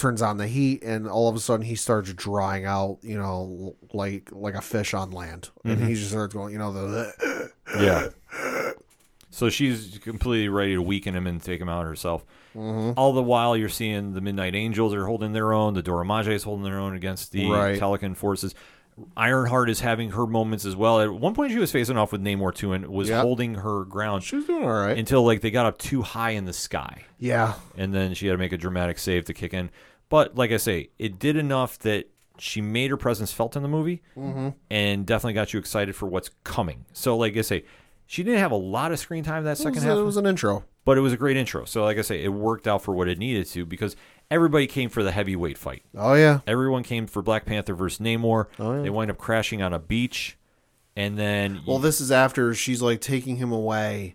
turns 0.03 0.21
on 0.21 0.37
the 0.37 0.47
heat, 0.47 0.83
and 0.83 1.07
all 1.07 1.27
of 1.29 1.35
a 1.35 1.39
sudden 1.39 1.65
he 1.65 1.75
starts 1.75 2.13
drying 2.13 2.65
out. 2.65 2.99
You 3.01 3.17
know, 3.17 3.75
like 3.93 4.29
like 4.31 4.53
a 4.53 4.61
fish 4.61 4.93
on 4.93 5.09
land, 5.11 5.49
Mm-hmm. 5.65 5.69
and 5.71 5.87
he 5.89 5.95
just 5.95 6.11
starts 6.11 6.33
going. 6.35 6.53
You 6.53 6.59
know 6.59 6.71
the 6.73 7.51
Yeah. 7.79 8.09
So 9.31 9.49
she's 9.49 9.97
completely 10.03 10.47
ready 10.47 10.75
to 10.75 10.81
weaken 10.81 11.15
him 11.15 11.25
and 11.25 11.41
take 11.41 11.59
him 11.59 11.67
out 11.69 11.85
herself. 11.85 12.23
All 12.55 13.13
the 13.13 13.23
while, 13.23 13.57
you're 13.57 13.67
seeing 13.67 14.13
the 14.13 14.21
Midnight 14.21 14.53
Angels 14.53 14.93
are 14.93 15.07
holding 15.07 15.33
their 15.33 15.53
own. 15.53 15.73
The 15.73 15.81
Dora 15.81 16.05
Milaje 16.05 16.27
is 16.33 16.43
holding 16.43 16.63
their 16.63 16.77
own 16.77 16.95
against 16.95 17.31
the 17.31 17.49
Right. 17.49 17.79
Talokan 17.79 18.15
forces. 18.15 18.53
Ironheart 19.17 19.71
is 19.71 19.79
having 19.79 20.11
her 20.11 20.27
moments 20.27 20.65
as 20.65 20.75
well. 20.75 21.01
At 21.01 21.11
one 21.11 21.33
point, 21.33 21.51
she 21.51 21.57
was 21.57 21.71
facing 21.71 21.97
off 21.97 22.11
with 22.11 22.21
Namor 22.21 22.53
too 22.53 22.73
and 22.73 22.85
was 22.85 23.09
Yep. 23.09 23.21
holding 23.23 23.55
her 23.55 23.85
ground 23.85 24.21
she's 24.21 24.45
doing 24.45 24.63
all 24.63 24.69
right. 24.69 24.95
until 24.95 25.23
like 25.25 25.41
they 25.41 25.49
got 25.49 25.65
up 25.65 25.79
too 25.79 26.03
high 26.03 26.29
in 26.31 26.45
the 26.45 26.53
sky, 26.53 27.01
yeah, 27.17 27.55
and 27.75 27.91
then 27.91 28.13
she 28.13 28.27
had 28.27 28.33
to 28.33 28.37
make 28.37 28.51
a 28.51 28.57
dramatic 28.57 28.99
save 28.99 29.25
to 29.25 29.33
kick 29.33 29.51
in. 29.55 29.71
But 30.13 30.35
like 30.35 30.51
I 30.51 30.57
say, 30.57 30.91
it 30.99 31.17
did 31.17 31.37
enough 31.37 31.79
that 31.79 32.07
she 32.37 32.61
made 32.61 32.91
her 32.91 32.97
presence 32.97 33.33
felt 33.33 33.55
in 33.55 33.63
the 33.63 33.67
movie, 33.67 34.03
mm-hmm. 34.15 34.49
and 34.69 35.07
definitely 35.07 35.33
got 35.33 35.53
you 35.53 35.59
excited 35.59 35.95
for 35.95 36.05
what's 36.05 36.29
coming. 36.43 36.85
So, 36.93 37.17
like 37.17 37.35
I 37.35 37.41
say, 37.41 37.65
she 38.05 38.21
didn't 38.21 38.37
have 38.37 38.51
a 38.51 38.55
lot 38.55 38.91
of 38.91 38.99
screen 38.99 39.23
time 39.23 39.43
that 39.45 39.53
it 39.53 39.55
second 39.55 39.73
was, 39.73 39.83
half, 39.85 39.97
it 39.97 40.03
was 40.03 40.17
an 40.17 40.27
intro. 40.27 40.65
but 40.85 40.99
it 40.99 41.01
was 41.01 41.13
a 41.13 41.17
great 41.17 41.35
intro. 41.35 41.65
So, 41.65 41.83
like 41.83 41.97
I 41.97 42.01
say, 42.01 42.23
it 42.23 42.27
worked 42.27 42.67
out 42.67 42.83
for 42.83 42.93
what 42.93 43.07
it 43.07 43.17
needed 43.17 43.47
to 43.47 43.65
because 43.65 43.95
everybody 44.29 44.67
came 44.67 44.89
for 44.89 45.01
the 45.01 45.11
heavyweight 45.11 45.57
fight. 45.57 45.81
Oh 45.97 46.13
yeah, 46.13 46.41
Everyone 46.45 46.83
came 46.83 47.07
for 47.07 47.23
Black 47.23 47.47
Panther 47.47 47.73
versus 47.73 47.97
Namor. 47.97 48.45
Oh, 48.59 48.75
yeah. 48.75 48.81
They 48.83 48.91
wind 48.91 49.09
up 49.09 49.17
crashing 49.17 49.63
on 49.63 49.73
a 49.73 49.79
beach, 49.79 50.37
and 50.95 51.17
then 51.17 51.61
Well, 51.65 51.79
this 51.79 51.99
is 51.99 52.11
after 52.11 52.53
she's 52.53 52.83
like 52.83 53.01
taking 53.01 53.37
him 53.37 53.51
away, 53.51 54.13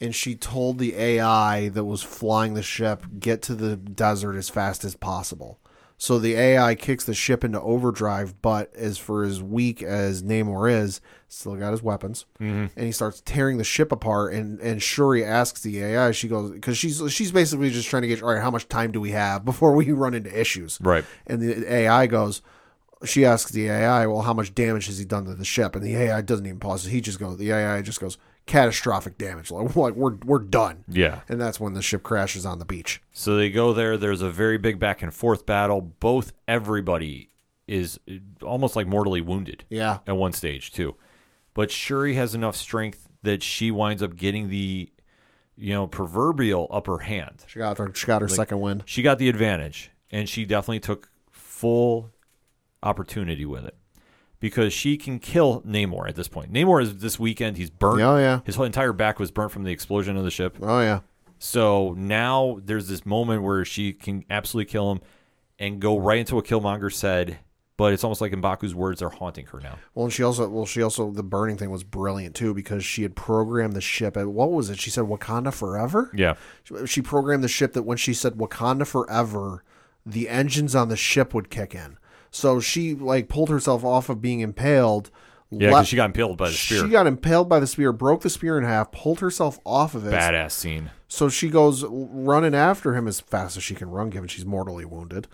and 0.00 0.14
she 0.14 0.34
told 0.34 0.78
the 0.78 0.94
AI 0.94 1.68
that 1.70 1.84
was 1.84 2.02
flying 2.02 2.54
the 2.54 2.62
ship 2.62 3.04
get 3.18 3.42
to 3.42 3.54
the 3.54 3.76
desert 3.76 4.36
as 4.36 4.48
fast 4.48 4.84
as 4.84 4.94
possible. 4.94 5.58
So 6.00 6.20
the 6.20 6.34
AI 6.34 6.76
kicks 6.76 7.04
the 7.04 7.14
ship 7.14 7.42
into 7.42 7.60
overdrive, 7.60 8.40
but 8.40 8.72
as 8.76 8.98
for 8.98 9.24
as 9.24 9.42
weak 9.42 9.82
as 9.82 10.22
Namor 10.22 10.70
is, 10.70 11.00
still 11.28 11.56
got 11.56 11.72
his 11.72 11.82
weapons, 11.82 12.24
mm-hmm. 12.40 12.66
and 12.76 12.86
he 12.86 12.92
starts 12.92 13.20
tearing 13.24 13.58
the 13.58 13.64
ship 13.64 13.90
apart. 13.90 14.32
And 14.32 14.60
and 14.60 14.80
Shuri 14.80 15.24
asks 15.24 15.60
the 15.60 15.82
AI, 15.82 16.12
she 16.12 16.28
goes 16.28 16.52
because 16.52 16.78
she's 16.78 17.02
she's 17.12 17.32
basically 17.32 17.70
just 17.70 17.88
trying 17.88 18.02
to 18.02 18.08
get 18.08 18.22
all 18.22 18.32
right, 18.32 18.40
how 18.40 18.52
much 18.52 18.68
time 18.68 18.92
do 18.92 19.00
we 19.00 19.10
have 19.10 19.44
before 19.44 19.74
we 19.74 19.90
run 19.90 20.14
into 20.14 20.40
issues? 20.40 20.78
Right. 20.80 21.04
And 21.26 21.42
the 21.42 21.72
AI 21.72 22.06
goes, 22.06 22.42
she 23.04 23.24
asks 23.24 23.50
the 23.50 23.68
AI, 23.68 24.06
well, 24.06 24.22
how 24.22 24.34
much 24.34 24.54
damage 24.54 24.86
has 24.86 24.98
he 24.98 25.04
done 25.04 25.24
to 25.24 25.34
the 25.34 25.44
ship? 25.44 25.74
And 25.74 25.84
the 25.84 25.96
AI 25.96 26.20
doesn't 26.20 26.46
even 26.46 26.60
pause. 26.60 26.84
He 26.84 27.00
just 27.00 27.18
goes, 27.18 27.38
the 27.38 27.50
AI 27.50 27.82
just 27.82 28.00
goes, 28.00 28.18
catastrophic 28.48 29.16
damage. 29.18 29.52
Like, 29.52 29.76
like 29.76 29.94
we're 29.94 30.16
we're 30.24 30.38
done. 30.40 30.84
yeah. 30.88 31.20
And 31.28 31.40
that's 31.40 31.60
when 31.60 31.74
the 31.74 31.82
ship 31.82 32.02
crashes 32.02 32.44
on 32.44 32.58
the 32.58 32.64
beach. 32.64 33.00
So 33.12 33.36
they 33.36 33.50
go 33.50 33.72
there. 33.72 33.96
There's 33.96 34.22
a 34.22 34.30
very 34.30 34.58
big 34.58 34.80
back 34.80 35.02
and 35.02 35.14
forth 35.14 35.46
battle. 35.46 35.80
Both 35.80 36.32
everybody 36.48 37.30
is 37.68 38.00
almost 38.42 38.74
like 38.74 38.86
mortally 38.88 39.20
wounded. 39.20 39.64
Yeah. 39.68 39.98
At 40.06 40.16
one 40.16 40.32
stage 40.32 40.72
too, 40.72 40.96
but 41.54 41.70
Shuri 41.70 42.14
has 42.14 42.34
enough 42.34 42.56
strength 42.56 43.08
that 43.22 43.42
she 43.42 43.70
winds 43.70 44.02
up 44.02 44.16
getting 44.16 44.48
the, 44.48 44.90
you 45.56 45.74
know, 45.74 45.86
proverbial 45.86 46.66
upper 46.70 46.98
hand. 46.98 47.44
She 47.46 47.58
got 47.58 47.78
her, 47.78 47.92
she 47.94 48.06
got 48.06 48.22
her 48.22 48.28
second 48.28 48.60
win. 48.60 48.82
She 48.86 49.02
got 49.02 49.18
the 49.18 49.28
advantage, 49.28 49.90
and 50.10 50.28
she 50.28 50.44
definitely 50.44 50.80
took 50.80 51.10
full 51.30 52.10
opportunity 52.82 53.44
with 53.44 53.64
it 53.64 53.76
because 54.40 54.72
she 54.72 54.96
can 54.96 55.18
kill 55.18 55.62
Namor 55.62 56.08
at 56.08 56.16
this 56.16 56.28
point. 56.28 56.52
Namor 56.52 56.82
is 56.82 56.98
this 56.98 57.18
weekend. 57.18 57.56
He's 57.56 57.70
burnt. 57.70 58.00
Oh, 58.00 58.18
yeah. 58.18 58.40
His 58.44 58.56
whole 58.56 58.66
entire 58.66 58.92
back 58.92 59.18
was 59.18 59.30
burnt 59.30 59.52
from 59.52 59.64
the 59.64 59.72
explosion 59.72 60.16
of 60.16 60.24
the 60.24 60.30
ship. 60.30 60.56
Oh 60.62 60.80
yeah. 60.80 61.00
So 61.38 61.94
now 61.96 62.58
there's 62.64 62.88
this 62.88 63.06
moment 63.06 63.42
where 63.42 63.64
she 63.64 63.92
can 63.92 64.24
absolutely 64.28 64.70
kill 64.70 64.92
him 64.92 65.00
and 65.58 65.80
go 65.80 65.98
right 65.98 66.18
into 66.18 66.34
what 66.34 66.44
Killmonger 66.44 66.92
said. 66.92 67.38
But 67.76 67.92
it's 67.92 68.02
almost 68.02 68.20
like 68.20 68.32
Mbaku's 68.32 68.74
words 68.74 69.02
are 69.02 69.08
haunting 69.08 69.46
her 69.46 69.60
now. 69.60 69.78
Well, 69.94 70.06
and 70.06 70.12
she 70.12 70.24
also, 70.24 70.48
well, 70.48 70.66
she 70.66 70.82
also, 70.82 71.12
the 71.12 71.22
burning 71.22 71.56
thing 71.56 71.70
was 71.70 71.84
brilliant 71.84 72.34
too 72.34 72.52
because 72.52 72.84
she 72.84 73.02
had 73.02 73.14
programmed 73.14 73.74
the 73.74 73.80
ship. 73.80 74.16
At, 74.16 74.26
what 74.26 74.50
was 74.50 74.68
it? 74.68 74.80
She 74.80 74.90
said 74.90 75.04
Wakanda 75.04 75.54
forever. 75.54 76.10
Yeah. 76.12 76.34
She 76.86 77.02
programmed 77.02 77.44
the 77.44 77.48
ship 77.48 77.74
that 77.74 77.84
when 77.84 77.96
she 77.96 78.14
said 78.14 78.32
Wakanda 78.32 78.84
forever, 78.84 79.62
the 80.04 80.28
engines 80.28 80.74
on 80.74 80.88
the 80.88 80.96
ship 80.96 81.32
would 81.32 81.50
kick 81.50 81.72
in. 81.72 81.98
So 82.30 82.60
she 82.60 82.94
like 82.94 83.28
pulled 83.28 83.48
herself 83.48 83.84
off 83.84 84.08
of 84.08 84.20
being 84.20 84.40
impaled. 84.40 85.10
Yeah, 85.50 85.68
because 85.70 85.88
she 85.88 85.96
got 85.96 86.06
impaled 86.06 86.36
by 86.36 86.48
the 86.48 86.54
spear. 86.54 86.84
She 86.84 86.90
got 86.90 87.06
impaled 87.06 87.48
by 87.48 87.58
the 87.58 87.66
spear, 87.66 87.92
broke 87.92 88.20
the 88.20 88.28
spear 88.28 88.58
in 88.58 88.64
half, 88.64 88.92
pulled 88.92 89.20
herself 89.20 89.58
off 89.64 89.94
of 89.94 90.06
it. 90.06 90.12
Badass 90.12 90.50
scene. 90.52 90.90
So 91.08 91.30
she 91.30 91.48
goes 91.48 91.84
running 91.88 92.54
after 92.54 92.94
him 92.94 93.08
as 93.08 93.20
fast 93.20 93.56
as 93.56 93.62
she 93.62 93.74
can 93.74 93.90
run, 93.90 94.10
given 94.10 94.28
she's 94.28 94.44
mortally 94.44 94.84
wounded. 94.84 95.26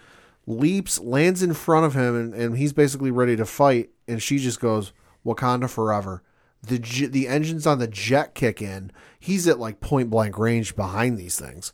Leaps, 0.47 1.01
lands 1.01 1.43
in 1.43 1.53
front 1.53 1.87
of 1.87 1.95
him, 1.95 2.15
and, 2.15 2.35
and 2.35 2.59
he's 2.59 2.73
basically 2.73 3.11
ready 3.11 3.35
to 3.35 3.45
fight. 3.45 3.91
And 4.07 4.23
she 4.23 4.39
just 4.39 4.61
goes, 4.61 4.93
Wakanda 5.27 5.69
forever. 5.69 6.23
The 6.63 6.79
j- 6.79 7.07
the 7.07 7.27
engines 7.27 7.67
on 7.67 7.79
the 7.79 7.89
jet 7.89 8.35
kick 8.35 8.63
in. 8.63 8.93
He's 9.19 9.49
at 9.49 9.59
like 9.59 9.81
point 9.81 10.11
blank 10.11 10.39
range 10.39 10.77
behind 10.77 11.19
these 11.19 11.39
things. 11.39 11.73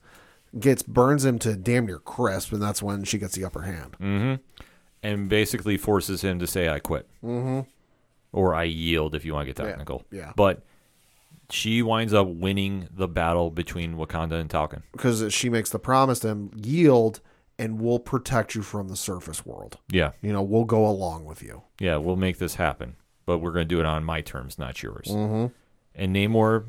Gets 0.58 0.82
burns 0.82 1.24
him 1.24 1.38
to 1.40 1.56
damn 1.56 1.86
near 1.86 1.98
crisp, 1.98 2.52
and 2.52 2.62
that's 2.62 2.82
when 2.82 3.04
she 3.04 3.18
gets 3.18 3.34
the 3.36 3.44
upper 3.44 3.62
hand. 3.62 3.96
Mm-hmm. 4.00 4.64
And 5.02 5.28
basically 5.28 5.76
forces 5.78 6.22
him 6.22 6.38
to 6.40 6.46
say, 6.46 6.68
I 6.68 6.78
quit. 6.78 7.08
Mm-hmm. 7.24 7.60
Or 8.32 8.54
I 8.54 8.64
yield, 8.64 9.14
if 9.14 9.24
you 9.24 9.34
want 9.34 9.46
to 9.48 9.52
get 9.54 9.56
technical. 9.64 10.04
yeah. 10.10 10.32
But 10.36 10.62
she 11.48 11.82
winds 11.82 12.14
up 12.14 12.28
winning 12.28 12.88
the 12.94 13.08
battle 13.08 13.50
between 13.50 13.96
Wakanda 13.96 14.34
and 14.40 14.48
Talokan. 14.48 14.82
Because 14.92 15.32
she 15.32 15.48
makes 15.48 15.70
the 15.70 15.78
promise 15.80 16.20
to 16.20 16.28
him, 16.28 16.50
yield, 16.54 17.20
and 17.58 17.80
we'll 17.80 17.98
protect 17.98 18.54
you 18.54 18.62
from 18.62 18.88
the 18.88 18.96
surface 18.96 19.44
world. 19.44 19.78
Yeah. 19.90 20.12
You 20.22 20.32
know, 20.32 20.42
we'll 20.42 20.64
go 20.64 20.86
along 20.86 21.24
with 21.24 21.42
you. 21.42 21.62
yeah, 21.80 21.96
we'll 21.96 22.16
make 22.16 22.38
this 22.38 22.54
happen, 22.54 22.96
but 23.26 23.38
we're 23.38 23.50
going 23.52 23.66
to 23.66 23.74
do 23.74 23.80
it 23.80 23.86
on 23.86 24.04
my 24.04 24.20
terms, 24.20 24.58
not 24.58 24.80
yours. 24.82 25.08
Mm-hmm. 25.10 25.46
And 25.96 26.14
Namor, 26.14 26.66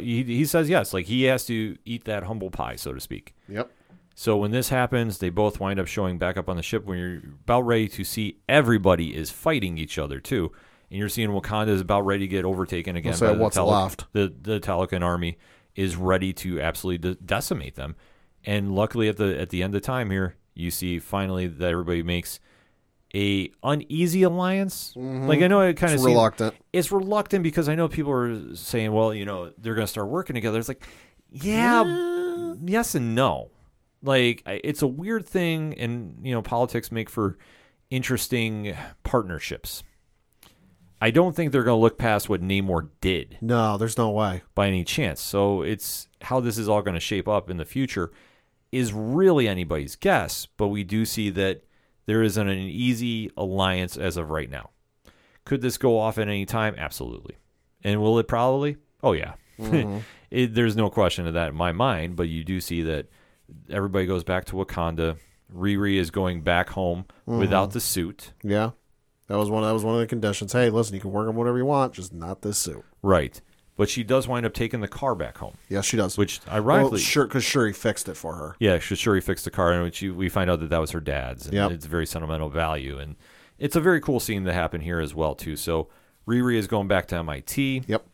he 0.00 0.44
says 0.44 0.68
yes. 0.68 0.92
Like 0.92 1.06
he 1.06 1.24
has 1.24 1.46
to 1.46 1.78
eat 1.84 2.04
that 2.04 2.24
humble 2.24 2.50
pie, 2.50 2.76
so 2.76 2.92
to 2.92 3.00
speak. 3.00 3.34
Yep. 3.48 3.70
So 4.14 4.36
when 4.36 4.50
this 4.50 4.68
happens, 4.68 5.18
they 5.18 5.30
both 5.30 5.58
wind 5.60 5.80
up 5.80 5.86
showing 5.86 6.18
back 6.18 6.36
up 6.36 6.48
on 6.48 6.56
the 6.56 6.62
ship 6.62 6.84
when 6.84 6.98
you're 6.98 7.18
about 7.44 7.62
ready 7.62 7.88
to 7.88 8.04
see 8.04 8.38
everybody 8.48 9.16
is 9.16 9.30
fighting 9.30 9.78
each 9.78 9.98
other 9.98 10.20
too. 10.20 10.52
And 10.90 10.98
you're 10.98 11.08
seeing 11.08 11.30
Wakanda 11.30 11.68
is 11.68 11.80
about 11.80 12.02
ready 12.04 12.24
to 12.24 12.28
get 12.28 12.44
overtaken 12.44 12.96
again. 12.96 13.12
by 13.18 13.32
the 13.32 13.34
what's 13.38 13.56
left. 13.56 14.04
The 14.12 14.32
the 14.40 14.60
Talokan 14.60 15.02
army 15.02 15.38
is 15.74 15.96
ready 15.96 16.32
to 16.34 16.60
absolutely 16.60 17.14
de- 17.14 17.20
decimate 17.22 17.76
them. 17.76 17.96
And 18.44 18.74
luckily, 18.74 19.08
at 19.08 19.16
the 19.16 19.40
at 19.40 19.48
the 19.48 19.62
end 19.62 19.74
of 19.74 19.80
time 19.82 20.10
here, 20.10 20.36
you 20.54 20.70
see 20.70 20.98
finally 20.98 21.46
that 21.46 21.70
everybody 21.70 22.02
makes 22.02 22.40
a 23.14 23.50
uneasy 23.62 24.22
alliance. 24.22 24.92
Like 24.96 25.40
I 25.40 25.46
know 25.46 25.60
it 25.60 25.76
kind 25.78 25.92
of 25.94 26.00
Mm-hmm. 26.00 26.06
Reluctant. 26.08 26.54
It's 26.72 26.90
reluctant 26.92 27.42
because 27.42 27.68
I 27.68 27.74
know 27.74 27.88
people 27.88 28.12
are 28.12 28.54
saying, 28.54 28.92
well, 28.92 29.14
you 29.14 29.24
know, 29.24 29.52
they're 29.58 29.74
going 29.74 29.86
to 29.86 29.90
start 29.90 30.08
working 30.08 30.34
together. 30.34 30.58
It's 30.58 30.68
like, 30.68 30.86
yeah, 31.30 32.54
yes 32.64 32.94
and 32.94 33.14
no. 33.14 33.50
Like 34.02 34.42
it's 34.46 34.82
a 34.82 34.86
weird 34.86 35.26
thing, 35.26 35.74
and 35.78 36.18
you 36.22 36.32
know, 36.34 36.42
politics 36.42 36.90
make 36.90 37.08
for 37.08 37.38
interesting 37.90 38.74
partnerships. 39.04 39.82
I 41.00 41.10
don't 41.10 41.34
think 41.34 41.50
they're 41.50 41.64
going 41.64 41.76
to 41.76 41.82
look 41.82 41.98
past 41.98 42.28
what 42.28 42.40
Namor 42.42 42.88
did 43.00 43.36
No, 43.40 43.76
there's 43.76 43.98
no 43.98 44.10
way. 44.10 44.42
by 44.54 44.68
any 44.68 44.84
chance. 44.84 45.20
So 45.20 45.62
it's 45.62 46.06
how 46.20 46.38
this 46.38 46.56
is 46.58 46.68
all 46.68 46.80
going 46.80 46.94
to 46.94 47.00
shape 47.00 47.26
up 47.26 47.50
in 47.50 47.56
the 47.56 47.64
future 47.64 48.12
is 48.70 48.92
really 48.92 49.48
anybody's 49.48 49.96
guess, 49.96 50.46
but 50.46 50.68
we 50.68 50.84
do 50.84 51.04
see 51.04 51.28
that 51.30 51.64
there 52.06 52.22
isn't 52.22 52.48
an 52.48 52.56
easy 52.56 53.30
alliance 53.36 53.96
as 53.96 54.16
of 54.16 54.30
right 54.30 54.48
now. 54.48 54.70
Could 55.44 55.60
this 55.60 55.76
go 55.76 55.98
off 55.98 56.18
at 56.18 56.28
any 56.28 56.46
time? 56.46 56.76
Absolutely. 56.78 57.36
And 57.82 58.00
will 58.00 58.18
it 58.20 58.28
probably? 58.28 58.76
Oh 59.02 59.12
yeah. 59.12 59.34
Mm-hmm. 59.58 59.98
it, 60.30 60.54
there's 60.54 60.76
no 60.76 60.88
question 60.88 61.26
of 61.26 61.34
that 61.34 61.48
in 61.48 61.56
my 61.56 61.72
mind, 61.72 62.14
but 62.14 62.28
you 62.28 62.44
do 62.44 62.60
see 62.60 62.80
that 62.82 63.08
everybody 63.70 64.06
goes 64.06 64.24
back 64.24 64.44
to 64.46 64.54
Wakanda. 64.56 65.16
Riri 65.54 65.96
is 65.96 66.10
going 66.10 66.40
back 66.42 66.70
home 66.70 67.04
without 67.26 67.72
the 67.72 67.80
suit. 67.80 68.32
Yeah. 68.42 68.70
That 69.28 69.36
was 69.36 69.50
one 69.50 69.62
that 69.62 69.72
was 69.72 69.84
one 69.84 69.94
of 69.94 70.00
the 70.00 70.06
conditions. 70.06 70.52
Hey, 70.52 70.70
listen, 70.70 70.94
you 70.94 71.00
can 71.00 71.12
work 71.12 71.28
on 71.28 71.34
whatever 71.36 71.58
you 71.58 71.64
want, 71.66 71.92
just 71.94 72.12
not 72.12 72.42
this 72.42 72.58
suit. 72.58 72.84
Right. 73.02 73.40
But 73.76 73.88
she 73.88 74.02
does 74.04 74.28
wind 74.28 74.44
up 74.44 74.52
taking 74.52 74.80
the 74.80 74.88
car 74.88 75.14
back 75.14 75.38
home, 75.38 75.54
Yeah, 75.70 75.80
she 75.80 75.96
does. 75.96 76.18
which 76.18 76.40
well, 76.46 76.56
ironically 76.56 77.00
sure, 77.00 77.26
because 77.26 77.42
Shuri 77.44 77.72
fixed 77.72 78.08
it 78.08 78.16
for 78.16 78.34
her. 78.34 78.54
Yeah, 78.60 78.78
she- 78.78 78.94
Shuri 78.96 79.20
fixed 79.22 79.44
the 79.46 79.50
car, 79.50 79.72
and 79.72 79.82
which 79.82 80.02
we 80.02 80.28
find 80.28 80.50
out 80.50 80.60
that 80.60 80.68
that 80.70 80.78
was 80.80 80.90
her 80.90 81.00
dad's, 81.00 81.46
and 81.46 81.54
Yep. 81.54 81.70
it's 81.72 81.86
very 81.86 82.04
sentimental 82.06 82.50
value, 82.50 82.98
and 82.98 83.16
it's 83.58 83.74
a 83.74 83.80
very 83.80 84.00
cool 84.00 84.20
scene 84.20 84.44
that 84.44 84.52
happened 84.52 84.82
here 84.84 85.00
as 85.00 85.14
well 85.14 85.34
too. 85.34 85.56
So 85.56 85.88
Riri 86.28 86.56
is 86.56 86.66
going 86.66 86.86
back 86.86 87.06
to 87.08 87.16
MIT. 87.16 87.84
Yep. 87.86 88.06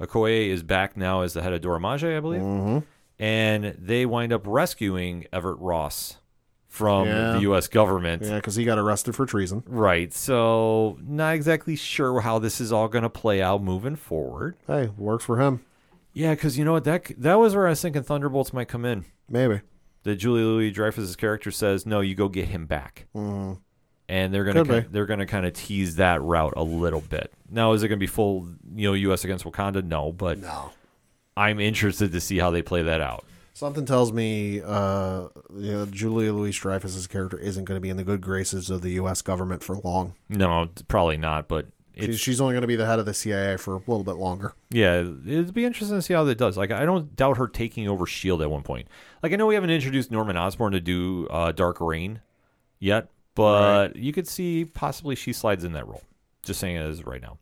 Okoye 0.00 0.48
is 0.48 0.64
back 0.64 0.96
now 0.96 1.20
as 1.22 1.32
the 1.34 1.42
head 1.42 1.52
of 1.52 1.60
Dora 1.60 1.78
Milaje, 1.78 2.16
I 2.16 2.20
believe, 2.20 2.40
Mm-hmm. 2.42 2.78
And 3.18 3.76
they 3.78 4.06
wind 4.06 4.32
up 4.32 4.42
rescuing 4.46 5.26
Everett 5.32 5.58
Ross 5.58 6.18
from 6.68 7.06
Yeah. 7.06 7.32
the 7.34 7.40
U.S. 7.42 7.68
government. 7.68 8.22
Yeah, 8.24 8.36
because 8.36 8.56
he 8.56 8.64
got 8.64 8.78
arrested 8.78 9.14
for 9.14 9.26
treason. 9.26 9.62
Right. 9.66 10.12
So 10.12 10.98
not 11.02 11.34
exactly 11.34 11.76
sure 11.76 12.20
how 12.20 12.38
this 12.40 12.60
is 12.60 12.72
all 12.72 12.88
going 12.88 13.02
to 13.04 13.10
play 13.10 13.40
out 13.40 13.62
moving 13.62 13.94
forward. 13.96 14.56
Hey, 14.66 14.88
works 14.96 15.24
for 15.24 15.38
him. 15.40 15.64
Yeah, 16.12 16.34
because 16.34 16.58
you 16.58 16.64
know 16.64 16.72
what 16.72 16.84
that 16.84 17.10
that 17.18 17.34
was 17.40 17.54
where 17.56 17.66
I 17.66 17.70
was 17.70 17.82
thinking 17.82 18.02
Thunderbolts 18.02 18.52
might 18.52 18.68
come 18.68 18.84
in. 18.84 19.04
Maybe. 19.28 19.60
that 20.04 20.16
Julie 20.16 20.42
Louis 20.42 20.70
Dreyfus's 20.70 21.16
character 21.16 21.50
says, 21.50 21.86
"No, 21.86 22.00
you 22.00 22.14
go 22.14 22.28
get 22.28 22.48
him 22.48 22.66
back," 22.66 23.06
Mm. 23.16 23.58
and 24.08 24.34
they're 24.34 24.44
gonna 24.44 24.64
be. 24.64 24.80
they're 24.80 25.06
gonna 25.06 25.24
kind 25.26 25.46
of 25.46 25.54
tease 25.54 25.96
that 25.96 26.20
route 26.22 26.52
a 26.56 26.62
little 26.62 27.00
bit. 27.00 27.32
Now, 27.50 27.72
is 27.72 27.82
it 27.82 27.88
gonna 27.88 27.96
be 27.98 28.06
full, 28.06 28.46
you 28.76 28.88
know, 28.88 28.92
U.S. 28.94 29.24
against 29.24 29.44
Wakanda? 29.44 29.82
No, 29.82 30.12
but 30.12 30.38
No. 30.40 30.70
I'm 31.36 31.60
interested 31.60 32.12
to 32.12 32.20
see 32.20 32.38
how 32.38 32.50
they 32.50 32.62
play 32.62 32.82
that 32.82 33.00
out. 33.00 33.24
Something 33.52 33.86
tells 33.86 34.12
me 34.12 34.60
uh, 34.60 35.28
you 35.56 35.72
know, 35.72 35.86
Julia 35.86 36.32
Louis 36.32 36.52
Dreyfus's 36.52 37.06
character 37.06 37.38
isn't 37.38 37.64
going 37.64 37.76
to 37.76 37.80
be 37.80 37.88
in 37.90 37.96
the 37.96 38.02
good 38.04 38.20
graces 38.20 38.68
of 38.68 38.82
the 38.82 38.90
U.S. 38.92 39.22
government 39.22 39.62
for 39.62 39.76
long. 39.76 40.14
No, 40.28 40.68
probably 40.88 41.16
not. 41.16 41.46
But 41.46 41.66
She's, 41.96 42.08
it's 42.08 42.18
she's 42.18 42.40
only 42.40 42.54
going 42.54 42.62
to 42.62 42.66
be 42.68 42.74
the 42.74 42.86
head 42.86 42.98
of 42.98 43.06
the 43.06 43.14
CIA 43.14 43.56
for 43.56 43.74
a 43.74 43.78
little 43.78 44.02
bit 44.02 44.16
longer. 44.16 44.54
yeah, 44.70 44.98
it'd 44.98 45.54
be 45.54 45.64
interesting 45.64 45.96
to 45.96 46.02
see 46.02 46.14
how 46.14 46.24
that 46.24 46.36
does. 46.38 46.56
Like, 46.56 46.72
I 46.72 46.84
don't 46.84 47.14
doubt 47.14 47.36
her 47.36 47.46
taking 47.46 47.86
over 47.88 48.04
Shield 48.06 48.42
at 48.42 48.50
one 48.50 48.62
point. 48.64 48.88
Like, 49.22 49.32
I 49.32 49.36
know 49.36 49.46
we 49.46 49.54
haven't 49.54 49.70
introduced 49.70 50.10
Norman 50.10 50.36
Osborn 50.36 50.72
to 50.72 50.80
do 50.80 51.28
uh, 51.28 51.52
Dark 51.52 51.80
Reign 51.80 52.20
yet, 52.80 53.10
but 53.36 53.94
you 53.94 54.12
could 54.12 54.26
see 54.26 54.64
possibly 54.64 55.14
she 55.14 55.32
slides 55.32 55.62
in 55.62 55.72
that 55.74 55.86
role. 55.86 56.02
Just 56.42 56.58
saying 56.58 56.74
it 56.74 56.80
as 56.82 57.06
right 57.06 57.22
now. 57.22 57.38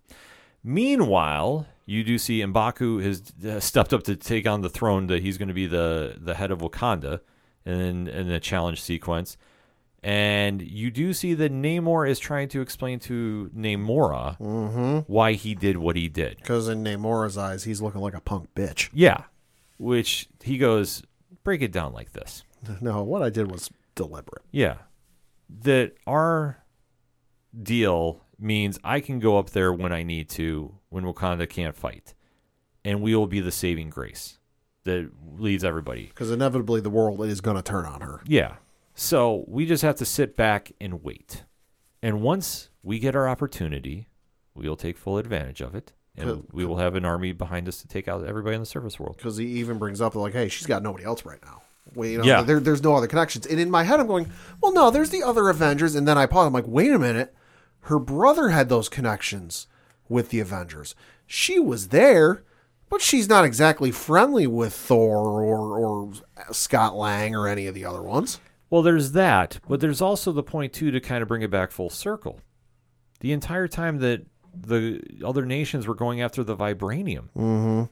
Meanwhile, 0.62 1.66
you 1.86 2.04
do 2.04 2.18
see 2.18 2.40
Mbaku 2.40 3.02
has 3.02 3.32
uh, 3.44 3.60
stepped 3.60 3.92
up 3.92 4.02
to 4.04 4.16
take 4.16 4.46
on 4.46 4.60
the 4.60 4.70
throne 4.70 5.06
that 5.08 5.22
he's 5.22 5.38
going 5.38 5.48
to 5.48 5.54
be 5.54 5.66
the 5.66 6.16
the 6.18 6.34
head 6.34 6.50
of 6.50 6.60
Wakanda 6.60 7.20
in 7.64 8.08
in 8.08 8.28
the 8.28 8.40
challenge 8.40 8.80
sequence. 8.80 9.36
And 10.04 10.60
you 10.60 10.90
do 10.90 11.12
see 11.12 11.34
that 11.34 11.52
Namor 11.52 12.08
is 12.08 12.18
trying 12.18 12.48
to 12.48 12.60
explain 12.60 12.98
to 13.00 13.50
Namora 13.56 15.04
why 15.06 15.34
he 15.34 15.54
did 15.54 15.76
what 15.76 15.94
he 15.94 16.08
did. 16.08 16.38
Because 16.38 16.68
in 16.68 16.82
Namora's 16.82 17.38
eyes, 17.38 17.62
he's 17.62 17.80
looking 17.80 18.00
like 18.00 18.14
a 18.14 18.20
punk 18.20 18.48
bitch. 18.56 18.90
Yeah. 18.92 19.22
Which 19.78 20.28
he 20.42 20.58
goes, 20.58 21.04
break 21.44 21.62
it 21.62 21.70
down 21.70 21.92
like 21.92 22.12
this. 22.12 22.42
No, 22.80 23.02
what 23.02 23.22
I 23.22 23.30
did 23.30 23.50
was 23.50 23.70
deliberate. 23.96 24.42
Yeah. 24.50 24.76
That 25.62 25.94
our 26.06 26.64
deal 27.60 28.22
means 28.38 28.78
I 28.82 29.00
can 29.00 29.18
go 29.18 29.38
up 29.38 29.50
there 29.50 29.72
when 29.72 29.92
I 29.92 30.02
need 30.02 30.28
to 30.30 30.74
when 30.92 31.04
Wakanda 31.04 31.48
can't 31.48 31.74
fight. 31.76 32.14
And 32.84 33.00
we 33.00 33.14
will 33.14 33.26
be 33.26 33.40
the 33.40 33.52
saving 33.52 33.90
grace 33.90 34.38
that 34.84 35.10
leads 35.36 35.64
everybody. 35.64 36.06
Because 36.06 36.30
inevitably, 36.30 36.80
the 36.80 36.90
world 36.90 37.24
is 37.24 37.40
going 37.40 37.56
to 37.56 37.62
turn 37.62 37.84
on 37.86 38.00
her. 38.00 38.20
Yeah. 38.26 38.56
So 38.94 39.44
we 39.46 39.64
just 39.66 39.82
have 39.82 39.96
to 39.96 40.04
sit 40.04 40.36
back 40.36 40.72
and 40.80 41.02
wait. 41.02 41.44
And 42.02 42.20
once 42.20 42.68
we 42.82 42.98
get 42.98 43.14
our 43.14 43.28
opportunity, 43.28 44.08
we 44.54 44.68
will 44.68 44.76
take 44.76 44.98
full 44.98 45.18
advantage 45.18 45.60
of 45.60 45.74
it. 45.74 45.92
And 46.14 46.44
we 46.52 46.66
will 46.66 46.76
have 46.76 46.94
an 46.94 47.06
army 47.06 47.32
behind 47.32 47.66
us 47.68 47.80
to 47.80 47.88
take 47.88 48.06
out 48.06 48.26
everybody 48.26 48.54
in 48.54 48.60
the 48.60 48.66
surface 48.66 49.00
world. 49.00 49.16
Because 49.16 49.38
he 49.38 49.46
even 49.46 49.78
brings 49.78 50.00
up, 50.02 50.14
like, 50.14 50.34
hey, 50.34 50.48
she's 50.48 50.66
got 50.66 50.82
nobody 50.82 51.04
else 51.04 51.24
right 51.24 51.38
now. 51.42 51.62
Wait, 51.94 52.12
you 52.12 52.18
know, 52.18 52.24
Yeah. 52.24 52.42
there, 52.42 52.60
there's 52.60 52.82
no 52.82 52.94
other 52.94 53.06
connections. 53.06 53.46
And 53.46 53.58
in 53.58 53.70
my 53.70 53.84
head, 53.84 53.98
I'm 53.98 54.06
going, 54.06 54.30
well, 54.60 54.72
no, 54.74 54.90
there's 54.90 55.08
the 55.08 55.22
other 55.22 55.48
Avengers. 55.48 55.94
And 55.94 56.06
then 56.06 56.18
I 56.18 56.26
pause. 56.26 56.46
I'm 56.48 56.52
like, 56.52 56.66
wait 56.66 56.90
a 56.90 56.98
minute. 56.98 57.34
Her 57.86 57.98
brother 57.98 58.50
had 58.50 58.68
those 58.68 58.90
connections 58.90 59.68
with 60.08 60.30
the 60.30 60.40
Avengers. 60.40 60.94
She 61.26 61.58
was 61.58 61.88
there, 61.88 62.42
but 62.88 63.00
she's 63.00 63.28
not 63.28 63.44
exactly 63.44 63.90
friendly 63.90 64.46
with 64.46 64.72
Thor 64.72 65.42
or, 65.42 65.78
or 65.78 66.12
Scott 66.52 66.94
Lang 66.96 67.34
or 67.34 67.48
any 67.48 67.66
of 67.66 67.74
the 67.74 67.84
other 67.84 68.02
ones. 68.02 68.40
Well, 68.70 68.82
there's 68.82 69.12
that, 69.12 69.60
but 69.68 69.80
there's 69.80 70.00
also 70.00 70.32
the 70.32 70.42
point 70.42 70.72
too 70.72 70.90
to 70.90 71.00
kind 71.00 71.22
of 71.22 71.28
bring 71.28 71.42
it 71.42 71.50
back 71.50 71.70
full 71.72 71.90
circle. 71.90 72.40
The 73.20 73.32
entire 73.32 73.68
time 73.68 73.98
that 73.98 74.26
the 74.54 75.02
other 75.24 75.46
nations 75.46 75.86
were 75.86 75.94
going 75.94 76.20
after 76.20 76.42
the 76.44 76.56
vibranium, 76.56 77.28
Mm-hmm. 77.36 77.84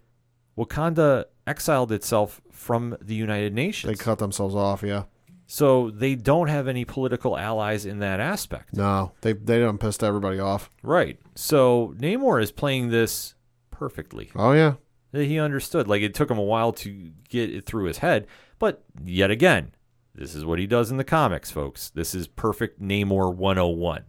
Wakanda 0.61 1.25
exiled 1.47 1.93
itself 1.93 2.41
from 2.51 2.97
the 3.01 3.15
United 3.15 3.55
Nations. 3.55 3.97
They 3.97 4.03
cut 4.05 4.19
themselves 4.19 4.55
off. 4.55 4.83
Yeah. 4.83 5.05
So 5.53 5.90
they 5.90 6.14
don't 6.14 6.46
have 6.46 6.68
any 6.68 6.84
political 6.84 7.36
allies 7.36 7.84
in 7.84 7.98
that 7.98 8.20
aspect. 8.20 8.76
No, 8.76 9.11
they 9.22 9.32
they 9.32 9.59
done 9.59 9.78
pissed 9.78 10.05
everybody 10.05 10.38
off. 10.38 10.70
Right. 10.84 11.18
So 11.34 11.92
Namor 11.98 12.40
is 12.40 12.53
playing 12.53 12.90
this 12.90 13.34
perfectly. 13.72 14.30
Oh 14.36 14.53
yeah. 14.53 14.74
he 15.12 15.40
understood. 15.40 15.88
Like 15.88 16.03
it 16.03 16.14
took 16.14 16.30
him 16.30 16.38
a 16.38 16.42
while 16.44 16.72
to 16.74 17.11
get 17.28 17.51
it 17.51 17.66
through 17.66 17.86
his 17.86 17.98
head, 17.98 18.28
but 18.61 18.84
yet 19.03 19.32
again, 19.32 19.74
this 20.14 20.36
is 20.36 20.44
what 20.44 20.61
he 20.61 20.68
does 20.68 20.92
in 20.92 20.98
the 20.98 21.05
comics, 21.05 21.51
folks. 21.51 21.90
This 21.90 22.14
is 22.14 22.28
perfect 22.28 22.80
Namor 22.80 23.34
101. 23.34 24.05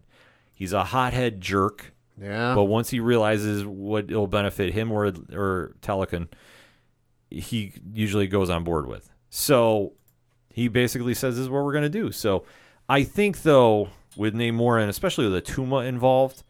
He's 0.54 0.72
a 0.72 0.84
hothead 0.84 1.40
jerk, 1.40 1.92
Yeah. 2.20 2.54
but 2.54 2.64
once 2.66 2.90
he 2.90 3.00
realizes 3.00 3.64
what 3.66 4.04
it'll 4.04 4.28
benefit 4.28 4.74
him 4.74 4.92
or 4.92 5.12
or 5.32 5.74
Talokan, 5.82 6.28
he 7.30 7.72
usually 7.92 8.28
goes 8.28 8.48
on 8.48 8.62
board 8.62 8.86
with. 8.86 9.10
So 9.28 9.94
he 10.52 10.68
basically 10.68 11.14
says 11.14 11.36
this 11.36 11.42
is 11.44 11.48
what 11.50 11.64
we're 11.64 11.72
going 11.72 11.82
to 11.84 11.88
do. 11.88 12.12
So 12.12 12.44
I 12.88 13.04
think 13.04 13.42
though 13.42 13.88
with 14.16 14.34
Namor 14.34 14.80
and 14.80 14.90
especially 14.90 15.28
with 15.28 15.44
the 15.44 15.52
Tuma 15.52 15.86
involved, 15.86 16.42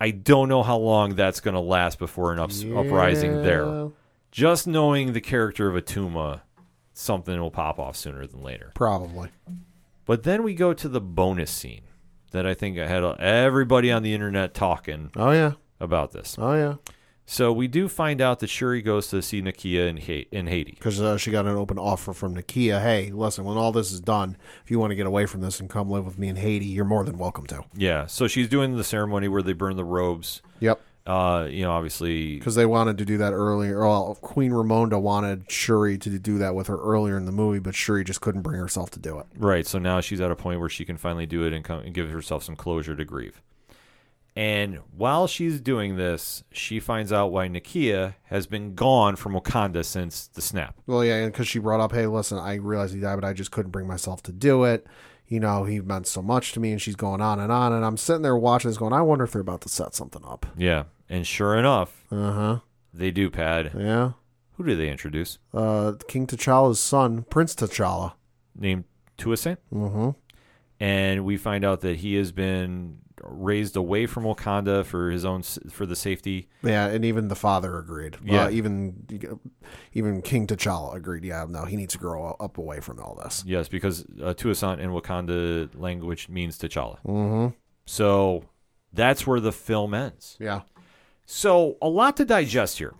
I 0.00 0.10
don't 0.10 0.48
know 0.48 0.62
how 0.62 0.76
long 0.78 1.14
that's 1.14 1.40
going 1.40 1.54
to 1.54 1.60
last 1.60 1.98
before 1.98 2.32
an 2.32 2.38
ups- 2.38 2.64
uprising 2.64 3.42
there 3.42 3.90
just 4.30 4.66
knowing 4.66 5.12
the 5.12 5.20
character 5.20 5.68
of 5.74 5.82
Attuma, 5.82 6.42
something 6.92 7.38
will 7.40 7.50
pop 7.50 7.78
off 7.80 7.96
sooner 7.96 8.26
than 8.26 8.42
later. 8.42 8.70
Probably. 8.74 9.28
But 10.06 10.22
then 10.22 10.42
we 10.42 10.54
go 10.54 10.72
to 10.72 10.88
the 10.88 11.00
bonus 11.00 11.50
scene 11.50 11.82
that 12.30 12.46
I 12.46 12.54
think 12.54 12.78
I 12.78 12.86
had 12.86 13.02
everybody 13.20 13.90
on 13.90 14.02
the 14.02 14.14
internet 14.14 14.54
talking 14.54 15.10
Oh 15.16 15.32
yeah. 15.32 15.52
about 15.80 16.12
this. 16.12 16.36
Oh 16.38 16.54
yeah. 16.54 16.74
So 17.30 17.52
we 17.52 17.68
do 17.68 17.88
find 17.88 18.20
out 18.20 18.40
that 18.40 18.50
Shuri 18.50 18.82
goes 18.82 19.06
to 19.10 19.22
see 19.22 19.40
Nakia 19.40 19.86
in, 19.88 19.98
ha- 19.98 20.26
in 20.32 20.48
Haiti. 20.48 20.72
Because 20.72 21.00
uh, 21.00 21.16
she 21.16 21.30
got 21.30 21.46
an 21.46 21.54
open 21.54 21.78
offer 21.78 22.12
from 22.12 22.34
Nakia. 22.34 22.82
Hey, 22.82 23.12
listen, 23.12 23.44
when 23.44 23.56
all 23.56 23.70
this 23.70 23.92
is 23.92 24.00
done, 24.00 24.36
if 24.64 24.70
you 24.70 24.80
want 24.80 24.90
to 24.90 24.96
get 24.96 25.06
away 25.06 25.26
from 25.26 25.40
this 25.40 25.60
and 25.60 25.70
come 25.70 25.88
live 25.88 26.04
with 26.04 26.18
me 26.18 26.26
in 26.26 26.34
Haiti, 26.34 26.66
you're 26.66 26.84
more 26.84 27.04
than 27.04 27.18
welcome 27.18 27.46
to. 27.46 27.62
Yeah, 27.72 28.06
so 28.06 28.26
she's 28.26 28.48
doing 28.48 28.76
the 28.76 28.82
ceremony 28.82 29.28
where 29.28 29.42
they 29.42 29.52
burn 29.52 29.76
the 29.76 29.84
robes. 29.84 30.42
Yep. 30.58 30.80
Uh, 31.06 31.46
you 31.48 31.62
know, 31.62 31.70
obviously, 31.70 32.36
Because 32.36 32.56
they 32.56 32.66
wanted 32.66 32.98
to 32.98 33.04
do 33.04 33.16
that 33.18 33.32
earlier. 33.32 33.78
Well, 33.78 34.18
Queen 34.20 34.50
Ramonda 34.50 35.00
wanted 35.00 35.48
Shuri 35.52 35.98
to 35.98 36.18
do 36.18 36.38
that 36.38 36.56
with 36.56 36.66
her 36.66 36.78
earlier 36.78 37.16
in 37.16 37.26
the 37.26 37.32
movie, 37.32 37.60
but 37.60 37.76
Shuri 37.76 38.02
just 38.02 38.20
couldn't 38.20 38.42
bring 38.42 38.58
herself 38.58 38.90
to 38.90 38.98
do 38.98 39.20
it. 39.20 39.26
Right. 39.36 39.68
So 39.68 39.78
now 39.78 40.00
she's 40.00 40.20
at 40.20 40.32
a 40.32 40.36
point 40.36 40.58
where 40.58 40.68
she 40.68 40.84
can 40.84 40.96
finally 40.96 41.26
do 41.26 41.44
it 41.44 41.52
and, 41.52 41.64
come, 41.64 41.78
and 41.78 41.94
give 41.94 42.10
herself 42.10 42.42
some 42.42 42.56
closure 42.56 42.96
to 42.96 43.04
grieve. 43.04 43.40
And 44.36 44.78
while 44.96 45.26
she's 45.26 45.60
doing 45.60 45.96
this, 45.96 46.44
she 46.52 46.78
finds 46.80 47.12
out 47.12 47.32
why 47.32 47.48
Nakia 47.48 48.14
has 48.24 48.46
been 48.46 48.74
gone 48.74 49.16
from 49.16 49.32
Wakanda 49.32 49.84
since 49.84 50.28
the 50.28 50.40
snap. 50.40 50.76
Well, 50.86 51.04
yeah, 51.04 51.26
because 51.26 51.48
she 51.48 51.58
brought 51.58 51.80
up, 51.80 51.92
hey, 51.92 52.06
listen, 52.06 52.38
I 52.38 52.54
realized 52.54 52.94
he 52.94 53.00
died, 53.00 53.16
but 53.20 53.24
I 53.24 53.32
just 53.32 53.50
couldn't 53.50 53.72
bring 53.72 53.86
myself 53.88 54.22
to 54.24 54.32
do 54.32 54.64
it. 54.64 54.86
You 55.26 55.40
know, 55.40 55.64
he 55.64 55.80
meant 55.80 56.06
so 56.06 56.22
much 56.22 56.52
to 56.52 56.60
me, 56.60 56.72
and 56.72 56.80
she's 56.80 56.96
going 56.96 57.20
on 57.20 57.38
and 57.40 57.52
on. 57.52 57.72
And 57.72 57.84
I'm 57.84 57.96
sitting 57.96 58.22
there 58.22 58.36
watching 58.36 58.70
this 58.70 58.78
going, 58.78 58.92
I 58.92 59.02
wonder 59.02 59.24
if 59.24 59.32
they're 59.32 59.40
about 59.42 59.60
to 59.62 59.68
set 59.68 59.94
something 59.94 60.22
up. 60.24 60.46
Yeah. 60.56 60.84
And 61.08 61.26
sure 61.26 61.56
enough, 61.56 62.04
Uh 62.10 62.32
huh. 62.32 62.58
they 62.94 63.10
do, 63.10 63.30
Pad. 63.30 63.72
Yeah. 63.76 64.12
Who 64.54 64.64
do 64.64 64.76
they 64.76 64.88
introduce? 64.90 65.38
Uh, 65.52 65.92
King 66.08 66.26
T'Challa's 66.26 66.78
son, 66.80 67.24
Prince 67.30 67.54
T'Challa. 67.54 68.12
Named 68.56 68.84
Toussaint. 69.18 69.58
Mm 69.72 69.90
hmm. 69.92 70.10
And 70.78 71.24
we 71.24 71.36
find 71.36 71.64
out 71.64 71.80
that 71.82 71.98
he 71.98 72.14
has 72.14 72.32
been 72.32 72.98
raised 73.22 73.76
away 73.76 74.06
from 74.06 74.24
Wakanda 74.24 74.84
for 74.84 75.10
his 75.10 75.24
own, 75.24 75.42
for 75.42 75.86
the 75.86 75.96
safety. 75.96 76.48
Yeah, 76.62 76.86
and 76.86 77.04
even 77.04 77.28
the 77.28 77.36
father 77.36 77.78
agreed. 77.78 78.16
Yeah. 78.24 78.44
Uh, 78.44 78.50
even 78.50 79.06
even 79.92 80.22
King 80.22 80.46
T'Challa 80.46 80.94
agreed. 80.94 81.24
Yeah, 81.24 81.46
no, 81.48 81.64
he 81.64 81.76
needs 81.76 81.92
to 81.94 81.98
grow 81.98 82.36
up 82.40 82.58
away 82.58 82.80
from 82.80 83.00
all 83.00 83.18
this. 83.22 83.44
Yes, 83.46 83.68
because 83.68 84.04
uh, 84.22 84.34
Toussaint 84.34 84.80
in 84.80 84.90
Wakanda 84.90 85.68
language 85.78 86.28
means 86.28 86.58
T'Challa. 86.58 86.98
Mm-hmm. 87.04 87.54
So 87.86 88.44
that's 88.92 89.26
where 89.26 89.40
the 89.40 89.52
film 89.52 89.94
ends. 89.94 90.36
Yeah. 90.40 90.62
So 91.26 91.76
a 91.80 91.88
lot 91.88 92.16
to 92.16 92.24
digest 92.24 92.78
here. 92.78 92.94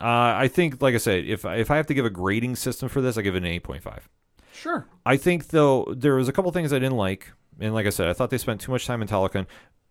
Uh, 0.00 0.34
I 0.36 0.48
think, 0.48 0.80
like 0.80 0.94
I 0.94 0.98
said, 0.98 1.24
if 1.24 1.44
if 1.44 1.70
I 1.70 1.76
have 1.76 1.86
to 1.86 1.94
give 1.94 2.04
a 2.04 2.10
grading 2.10 2.56
system 2.56 2.88
for 2.88 3.00
this, 3.00 3.18
I 3.18 3.22
give 3.22 3.34
it 3.34 3.38
an 3.38 3.46
eight 3.46 3.62
point 3.62 3.82
five. 3.82 4.08
Sure. 4.52 4.86
I 5.06 5.16
think 5.16 5.48
though 5.48 5.92
there 5.96 6.14
was 6.16 6.28
a 6.28 6.32
couple 6.32 6.50
things 6.52 6.72
I 6.72 6.78
didn't 6.78 6.96
like, 6.96 7.32
and 7.58 7.74
like 7.74 7.86
I 7.86 7.90
said, 7.90 8.08
I 8.08 8.12
thought 8.12 8.30
they 8.30 8.38
spent 8.38 8.60
too 8.60 8.72
much 8.72 8.86
time 8.86 9.02
in 9.02 9.08
Talokan. 9.08 9.46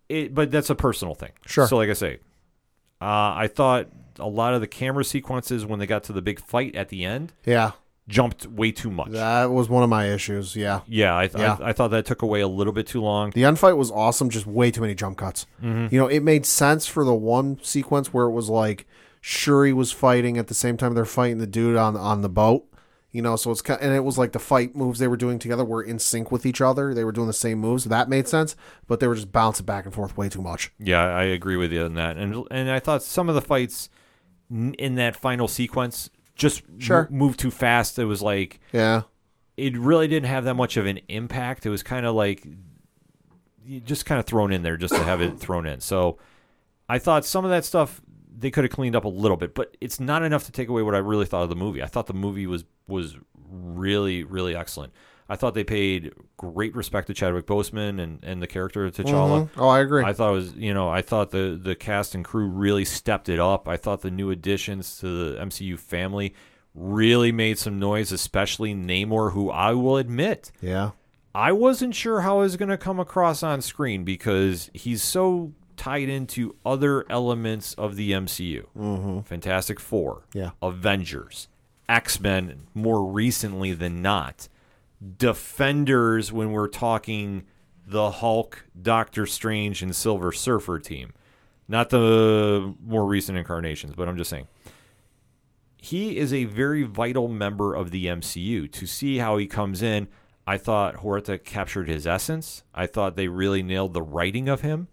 It, 0.08 0.34
but 0.34 0.50
that's 0.50 0.70
a 0.70 0.74
personal 0.74 1.14
thing. 1.14 1.32
Sure. 1.46 1.66
So 1.68 1.76
like 1.76 1.88
I 1.90 1.92
say, 1.94 2.18
uh, 3.00 3.04
I 3.36 3.48
thought 3.52 3.88
a 4.18 4.28
lot 4.28 4.54
of 4.54 4.60
the 4.60 4.66
camera 4.66 5.04
sequences 5.04 5.64
when 5.64 5.78
they 5.78 5.86
got 5.86 6.04
to 6.04 6.12
the 6.12 6.22
big 6.22 6.40
fight 6.40 6.74
at 6.74 6.88
the 6.88 7.04
end 7.04 7.32
Yeah. 7.46 7.72
jumped 8.08 8.44
way 8.46 8.72
too 8.72 8.90
much. 8.90 9.10
That 9.12 9.50
was 9.50 9.68
one 9.68 9.82
of 9.84 9.88
my 9.88 10.06
issues. 10.12 10.56
Yeah. 10.56 10.80
yeah, 10.88 11.16
I, 11.16 11.28
th- 11.28 11.40
Yeah. 11.40 11.56
I 11.60 11.70
I 11.70 11.72
thought 11.72 11.92
that 11.92 12.04
took 12.06 12.22
away 12.22 12.40
a 12.40 12.48
little 12.48 12.72
bit 12.72 12.86
too 12.88 13.00
long. 13.00 13.30
The 13.30 13.44
end 13.44 13.58
fight 13.58 13.74
was 13.76 13.90
awesome, 13.90 14.30
just 14.30 14.46
way 14.46 14.70
too 14.72 14.80
many 14.80 14.94
jump 14.94 15.16
cuts. 15.18 15.46
You 15.62 15.88
know, 15.92 16.08
it 16.08 16.20
made 16.24 16.44
sense 16.44 16.86
for 16.86 17.04
the 17.04 17.14
one 17.14 17.58
sequence 17.62 18.12
where 18.12 18.26
it 18.26 18.32
was 18.32 18.48
like 18.50 18.86
Shuri 19.20 19.72
was 19.72 19.92
fighting 19.92 20.36
at 20.38 20.48
the 20.48 20.54
same 20.54 20.76
time 20.76 20.94
they're 20.94 21.04
fighting 21.04 21.38
the 21.38 21.46
dude 21.46 21.76
on 21.76 21.96
on 21.96 22.22
the 22.22 22.28
boat. 22.28 22.66
You 23.12 23.22
know, 23.22 23.34
so 23.34 23.50
it's 23.50 23.60
kind 23.60 23.80
of, 23.80 23.86
and 23.86 23.94
it 23.96 24.04
was 24.04 24.18
like 24.18 24.30
the 24.32 24.38
fight 24.38 24.76
moves 24.76 25.00
they 25.00 25.08
were 25.08 25.16
doing 25.16 25.40
together 25.40 25.64
were 25.64 25.82
in 25.82 25.98
sync 25.98 26.30
with 26.30 26.46
each 26.46 26.60
other. 26.60 26.94
They 26.94 27.02
were 27.02 27.10
doing 27.10 27.26
the 27.26 27.32
same 27.32 27.58
moves. 27.58 27.84
That 27.84 28.08
made 28.08 28.28
sense, 28.28 28.54
but 28.86 29.00
they 29.00 29.08
were 29.08 29.16
just 29.16 29.32
bouncing 29.32 29.66
back 29.66 29.84
and 29.84 29.92
forth 29.92 30.16
way 30.16 30.28
too 30.28 30.40
much. 30.42 30.70
Yeah, 30.78 31.02
I 31.02 31.24
agree 31.24 31.56
with 31.56 31.72
you 31.72 31.84
on 31.84 31.94
that. 31.94 32.16
And 32.16 32.46
and 32.52 32.70
I 32.70 32.78
thought 32.78 33.02
some 33.02 33.28
of 33.28 33.34
the 33.34 33.42
fights 33.42 33.88
in 34.50 34.94
that 34.94 35.16
final 35.16 35.48
sequence 35.48 36.08
just 36.36 36.62
Sure. 36.78 37.08
mo- 37.10 37.16
moved 37.16 37.40
too 37.40 37.50
fast. 37.50 37.98
It 37.98 38.04
was 38.04 38.22
like 38.22 38.60
Yeah. 38.72 39.02
it 39.56 39.76
really 39.76 40.06
didn't 40.06 40.28
have 40.28 40.44
that 40.44 40.54
much 40.54 40.76
of 40.76 40.86
an 40.86 41.00
impact. 41.08 41.66
It 41.66 41.70
was 41.70 41.82
kind 41.82 42.06
of 42.06 42.14
like 42.14 42.46
just 43.84 44.06
kind 44.06 44.18
of 44.18 44.26
thrown 44.26 44.52
in 44.52 44.62
there 44.62 44.76
just 44.76 44.94
to 44.94 45.02
have 45.02 45.20
it 45.20 45.38
thrown 45.38 45.66
in. 45.66 45.80
So 45.80 46.18
I 46.88 46.98
thought 46.98 47.24
some 47.24 47.44
of 47.44 47.50
that 47.50 47.64
stuff 47.64 48.00
they 48.40 48.50
could 48.50 48.64
have 48.64 48.72
cleaned 48.72 48.96
up 48.96 49.04
a 49.04 49.08
little 49.08 49.36
bit, 49.36 49.54
but 49.54 49.76
it's 49.80 50.00
not 50.00 50.22
enough 50.22 50.44
to 50.46 50.52
take 50.52 50.68
away 50.68 50.82
what 50.82 50.94
I 50.94 50.98
really 50.98 51.26
thought 51.26 51.42
of 51.42 51.48
the 51.50 51.56
movie. 51.56 51.82
I 51.82 51.86
thought 51.86 52.06
the 52.06 52.14
movie 52.14 52.46
was 52.46 52.64
was 52.88 53.16
really 53.48 54.24
really 54.24 54.56
excellent. 54.56 54.92
I 55.28 55.36
thought 55.36 55.54
they 55.54 55.62
paid 55.62 56.12
great 56.36 56.74
respect 56.74 57.06
to 57.06 57.14
Chadwick 57.14 57.46
Boseman 57.46 58.00
and, 58.00 58.18
and 58.24 58.42
the 58.42 58.48
character 58.48 58.84
of 58.86 58.94
T'Challa. 58.94 59.44
Mhm. 59.44 59.50
Oh, 59.58 59.68
I 59.68 59.78
agree. 59.78 60.02
I 60.02 60.12
thought 60.12 60.30
it 60.30 60.34
was, 60.34 60.54
you 60.56 60.74
know, 60.74 60.88
I 60.88 61.02
thought 61.02 61.30
the 61.30 61.58
the 61.62 61.76
cast 61.76 62.14
and 62.16 62.24
crew 62.24 62.48
really 62.48 62.84
stepped 62.84 63.28
it 63.28 63.38
up. 63.38 63.68
I 63.68 63.76
thought 63.76 64.00
the 64.00 64.10
new 64.10 64.30
additions 64.30 64.98
to 65.00 65.06
the 65.32 65.40
MCU 65.40 65.78
family 65.78 66.34
really 66.74 67.30
made 67.32 67.58
some 67.58 67.78
noise, 67.78 68.10
especially 68.12 68.74
Namor, 68.74 69.32
who 69.32 69.50
I 69.50 69.72
will 69.72 69.96
admit 69.98 70.50
yeah. 70.60 70.90
I 71.32 71.52
wasn't 71.52 71.94
sure 71.94 72.22
how 72.22 72.38
he 72.38 72.42
was 72.42 72.56
going 72.56 72.70
to 72.70 72.76
come 72.78 72.98
across 72.98 73.44
on 73.44 73.60
screen 73.62 74.02
because 74.02 74.68
he's 74.74 75.00
so 75.00 75.52
tied 75.80 76.10
into 76.10 76.54
other 76.64 77.06
elements 77.10 77.72
of 77.74 77.96
the 77.96 78.12
MCU. 78.12 78.66
Mm-hmm. 78.76 79.20
Fantastic 79.20 79.80
Four, 79.80 80.24
Yeah. 80.34 80.50
Avengers, 80.60 81.48
X 81.88 82.20
Men, 82.20 82.66
more 82.74 83.04
recently 83.10 83.72
than 83.72 84.02
not, 84.02 84.48
Defenders 85.16 86.30
when 86.32 86.52
we're 86.52 86.68
talking 86.68 87.44
the 87.86 88.10
Hulk, 88.10 88.66
Doctor 88.80 89.24
Strange, 89.26 89.82
and 89.82 89.96
Silver 89.96 90.32
Surfer 90.32 90.78
team. 90.78 91.12
Not 91.68 91.88
the 91.90 92.74
more 92.84 93.06
recent 93.06 93.38
incarnations, 93.38 93.94
but 93.96 94.08
I'm 94.08 94.16
just 94.16 94.28
saying. 94.30 94.48
He 95.78 96.18
is 96.18 96.32
a 96.34 96.44
very 96.44 96.82
vital 96.82 97.28
member 97.28 97.74
of 97.74 97.90
the 97.90 98.06
MCU. 98.06 98.70
To 98.72 98.86
see 98.86 99.16
how 99.18 99.38
he 99.38 99.46
comes 99.46 99.80
in, 99.80 100.08
I 100.46 100.58
thought 100.58 100.96
Huerta 100.96 101.38
captured 101.38 101.88
his 101.88 102.06
essence. 102.06 102.64
I 102.74 102.86
thought 102.86 103.16
they 103.16 103.28
really 103.28 103.62
nailed 103.62 103.94
the 103.94 104.02
writing 104.02 104.48
of 104.48 104.60
him. 104.60 104.88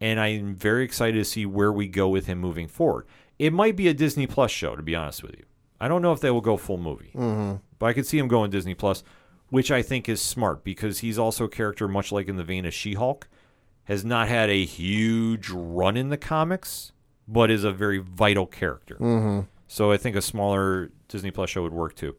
And 0.00 0.18
I'm 0.18 0.54
very 0.54 0.84
excited 0.84 1.18
to 1.18 1.24
see 1.24 1.44
where 1.44 1.72
we 1.72 1.86
go 1.86 2.08
with 2.08 2.26
him 2.26 2.38
moving 2.38 2.68
forward. 2.68 3.06
It 3.38 3.52
might 3.52 3.76
be 3.76 3.88
a 3.88 3.94
Disney 3.94 4.26
Plus 4.26 4.50
show, 4.50 4.76
to 4.76 4.82
be 4.82 4.94
honest 4.94 5.22
with 5.22 5.36
you. 5.36 5.44
I 5.80 5.88
don't 5.88 6.02
know 6.02 6.12
if 6.12 6.20
they 6.20 6.30
will 6.30 6.40
go 6.40 6.56
full 6.56 6.78
movie, 6.78 7.10
mm-hmm. 7.14 7.56
but 7.78 7.86
I 7.86 7.92
could 7.92 8.06
see 8.06 8.18
him 8.18 8.28
going 8.28 8.50
Disney 8.50 8.74
Plus, 8.74 9.02
which 9.48 9.70
I 9.70 9.82
think 9.82 10.08
is 10.08 10.20
smart 10.20 10.62
because 10.62 10.98
he's 10.98 11.18
also 11.18 11.44
a 11.44 11.48
character 11.48 11.88
much 11.88 12.12
like 12.12 12.28
in 12.28 12.36
the 12.36 12.44
vein 12.44 12.66
of 12.66 12.74
She-Hulk, 12.74 13.28
has 13.84 14.04
not 14.04 14.28
had 14.28 14.50
a 14.50 14.64
huge 14.64 15.50
run 15.50 15.96
in 15.96 16.10
the 16.10 16.16
comics, 16.16 16.92
but 17.26 17.50
is 17.50 17.64
a 17.64 17.72
very 17.72 17.98
vital 17.98 18.46
character. 18.46 18.96
Mm-hmm. 18.96 19.40
So 19.68 19.90
I 19.90 19.96
think 19.96 20.16
a 20.16 20.22
smaller 20.22 20.90
Disney 21.08 21.30
Plus 21.30 21.50
show 21.50 21.62
would 21.62 21.72
work 21.72 21.94
too. 21.94 22.16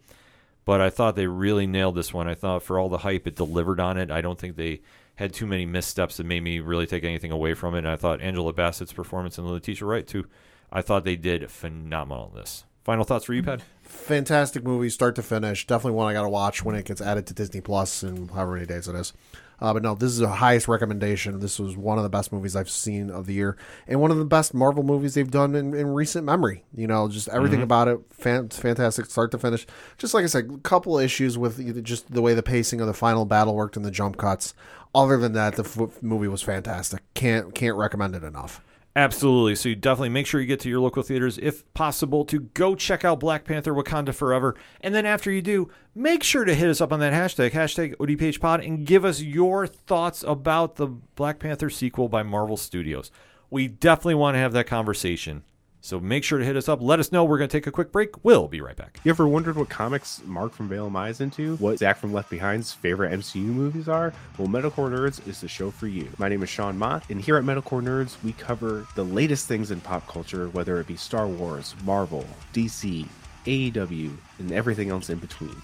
But 0.65 0.81
I 0.81 0.89
thought 0.89 1.15
they 1.15 1.27
really 1.27 1.67
nailed 1.67 1.95
this 1.95 2.13
one. 2.13 2.27
I 2.27 2.35
thought 2.35 2.63
for 2.63 2.79
all 2.79 2.89
the 2.89 2.99
hype, 2.99 3.27
it 3.27 3.35
delivered 3.35 3.79
on 3.79 3.97
it. 3.97 4.11
I 4.11 4.21
don't 4.21 4.39
think 4.39 4.55
they 4.55 4.81
had 5.15 5.33
too 5.33 5.45
many 5.45 5.65
missteps 5.65 6.17
that 6.17 6.25
made 6.25 6.43
me 6.43 6.59
really 6.59 6.87
take 6.87 7.03
anything 7.03 7.31
away 7.31 7.53
from 7.53 7.75
it. 7.75 7.79
And 7.79 7.89
I 7.89 7.95
thought 7.95 8.21
Angela 8.21 8.53
Bassett's 8.53 8.93
performance 8.93 9.37
and 9.37 9.47
Letitia 9.47 9.85
Wright 9.85 10.07
too. 10.07 10.25
I 10.71 10.81
thought 10.81 11.03
they 11.03 11.15
did 11.15 11.51
phenomenal 11.51 12.29
in 12.29 12.39
this. 12.39 12.65
Final 12.83 13.03
thoughts 13.03 13.25
for 13.25 13.33
you, 13.33 13.43
Pat? 13.43 13.61
fantastic 13.91 14.63
movie, 14.63 14.89
start 14.89 15.15
to 15.15 15.21
finish. 15.21 15.67
Definitely 15.67 15.97
one 15.97 16.07
I 16.07 16.13
got 16.13 16.23
to 16.23 16.29
watch 16.29 16.63
when 16.63 16.75
it 16.75 16.85
gets 16.85 17.01
added 17.01 17.27
to 17.27 17.33
Disney 17.33 17.61
Plus 17.61 18.03
in 18.03 18.29
however 18.29 18.53
many 18.53 18.65
days 18.65 18.87
it 18.87 18.95
is. 18.95 19.13
Uh, 19.59 19.73
but 19.73 19.83
no, 19.83 19.93
this 19.93 20.11
is 20.11 20.17
the 20.17 20.27
highest 20.27 20.67
recommendation. 20.67 21.39
This 21.39 21.59
was 21.59 21.77
one 21.77 21.99
of 21.99 22.03
the 22.03 22.09
best 22.09 22.31
movies 22.31 22.55
I've 22.55 22.69
seen 22.69 23.11
of 23.11 23.27
the 23.27 23.33
year, 23.35 23.57
and 23.87 24.01
one 24.01 24.09
of 24.09 24.17
the 24.17 24.25
best 24.25 24.55
Marvel 24.55 24.81
movies 24.81 25.13
they've 25.13 25.29
done 25.29 25.53
in, 25.53 25.75
in 25.75 25.93
recent 25.93 26.25
memory. 26.25 26.63
You 26.75 26.87
know, 26.87 27.07
just 27.07 27.29
everything 27.29 27.61
about 27.61 27.87
it, 27.87 27.99
fan, 28.09 28.49
fantastic, 28.49 29.05
start 29.05 29.29
to 29.31 29.37
finish. 29.37 29.67
Just 29.99 30.15
like 30.15 30.23
I 30.23 30.27
said, 30.27 30.49
a 30.51 30.57
couple 30.57 30.97
issues 30.97 31.37
with 31.37 31.83
just 31.83 32.11
the 32.11 32.23
way 32.23 32.33
the 32.33 32.41
pacing 32.41 32.81
of 32.81 32.87
the 32.87 32.93
final 32.93 33.23
battle 33.23 33.53
worked 33.53 33.75
and 33.75 33.85
the 33.85 33.91
jump 33.91 34.17
cuts. 34.17 34.55
Other 34.93 35.17
than 35.17 35.33
that, 35.33 35.55
the 35.55 35.63
f- 35.63 36.01
movie 36.03 36.27
was 36.27 36.41
fantastic. 36.41 37.01
Can't 37.13 37.55
can't 37.55 37.77
recommend 37.77 38.15
it 38.15 38.23
enough. 38.23 38.61
Absolutely. 38.95 39.55
So 39.55 39.69
you 39.69 39.75
definitely 39.75 40.09
make 40.09 40.27
sure 40.27 40.41
you 40.41 40.47
get 40.47 40.59
to 40.61 40.69
your 40.69 40.81
local 40.81 41.01
theaters 41.01 41.37
if 41.37 41.71
possible 41.73 42.25
to 42.25 42.41
go 42.41 42.75
check 42.75 43.05
out 43.05 43.21
Black 43.21 43.45
Panther 43.45 43.73
Wakanda 43.73 44.13
Forever. 44.13 44.55
And 44.81 44.93
then 44.93 45.05
after 45.05 45.31
you 45.31 45.41
do, 45.41 45.69
make 45.95 46.23
sure 46.23 46.43
to 46.43 46.53
hit 46.53 46.69
us 46.69 46.81
up 46.81 46.91
on 46.91 46.99
that 46.99 47.13
hashtag, 47.13 47.51
hashtag 47.51 47.95
ODPHpod, 47.95 48.65
and 48.67 48.85
give 48.85 49.05
us 49.05 49.21
your 49.21 49.65
thoughts 49.65 50.25
about 50.27 50.75
the 50.75 50.87
Black 50.87 51.39
Panther 51.39 51.69
sequel 51.69 52.09
by 52.09 52.21
Marvel 52.21 52.57
Studios. 52.57 53.11
We 53.49 53.69
definitely 53.69 54.15
want 54.15 54.35
to 54.35 54.39
have 54.39 54.53
that 54.53 54.67
conversation. 54.67 55.43
So 55.83 55.99
make 55.99 56.23
sure 56.23 56.37
to 56.37 56.45
hit 56.45 56.55
us 56.55 56.69
up. 56.69 56.79
Let 56.79 56.99
us 56.99 57.11
know. 57.11 57.25
We're 57.25 57.39
going 57.39 57.49
to 57.49 57.57
take 57.57 57.65
a 57.65 57.71
quick 57.71 57.91
break. 57.91 58.23
We'll 58.23 58.47
be 58.47 58.61
right 58.61 58.75
back. 58.75 58.99
You 59.03 59.09
ever 59.09 59.27
wondered 59.27 59.55
what 59.55 59.69
comics 59.69 60.21
Mark 60.25 60.53
from 60.53 60.69
Vale 60.69 60.95
is 61.05 61.21
into? 61.21 61.55
What 61.57 61.79
Zach 61.79 61.97
from 61.97 62.13
Left 62.13 62.29
Behind's 62.29 62.71
favorite 62.71 63.11
MCU 63.11 63.45
movies 63.45 63.89
are? 63.89 64.13
Well, 64.37 64.47
Metalcore 64.47 64.91
Nerds 64.91 65.27
is 65.27 65.41
the 65.41 65.47
show 65.47 65.71
for 65.71 65.87
you. 65.87 66.07
My 66.19 66.29
name 66.29 66.43
is 66.43 66.49
Sean 66.49 66.77
Mott, 66.77 67.03
and 67.09 67.19
here 67.19 67.35
at 67.35 67.43
Metalcore 67.43 67.83
Nerds, 67.83 68.21
we 68.23 68.33
cover 68.33 68.85
the 68.95 69.03
latest 69.03 69.47
things 69.47 69.71
in 69.71 69.81
pop 69.81 70.07
culture, 70.07 70.49
whether 70.49 70.79
it 70.79 70.85
be 70.85 70.95
Star 70.95 71.27
Wars, 71.27 71.73
Marvel, 71.83 72.27
DC, 72.53 73.07
AEW, 73.45 74.15
and 74.37 74.51
everything 74.51 74.91
else 74.91 75.09
in 75.09 75.17
between. 75.17 75.55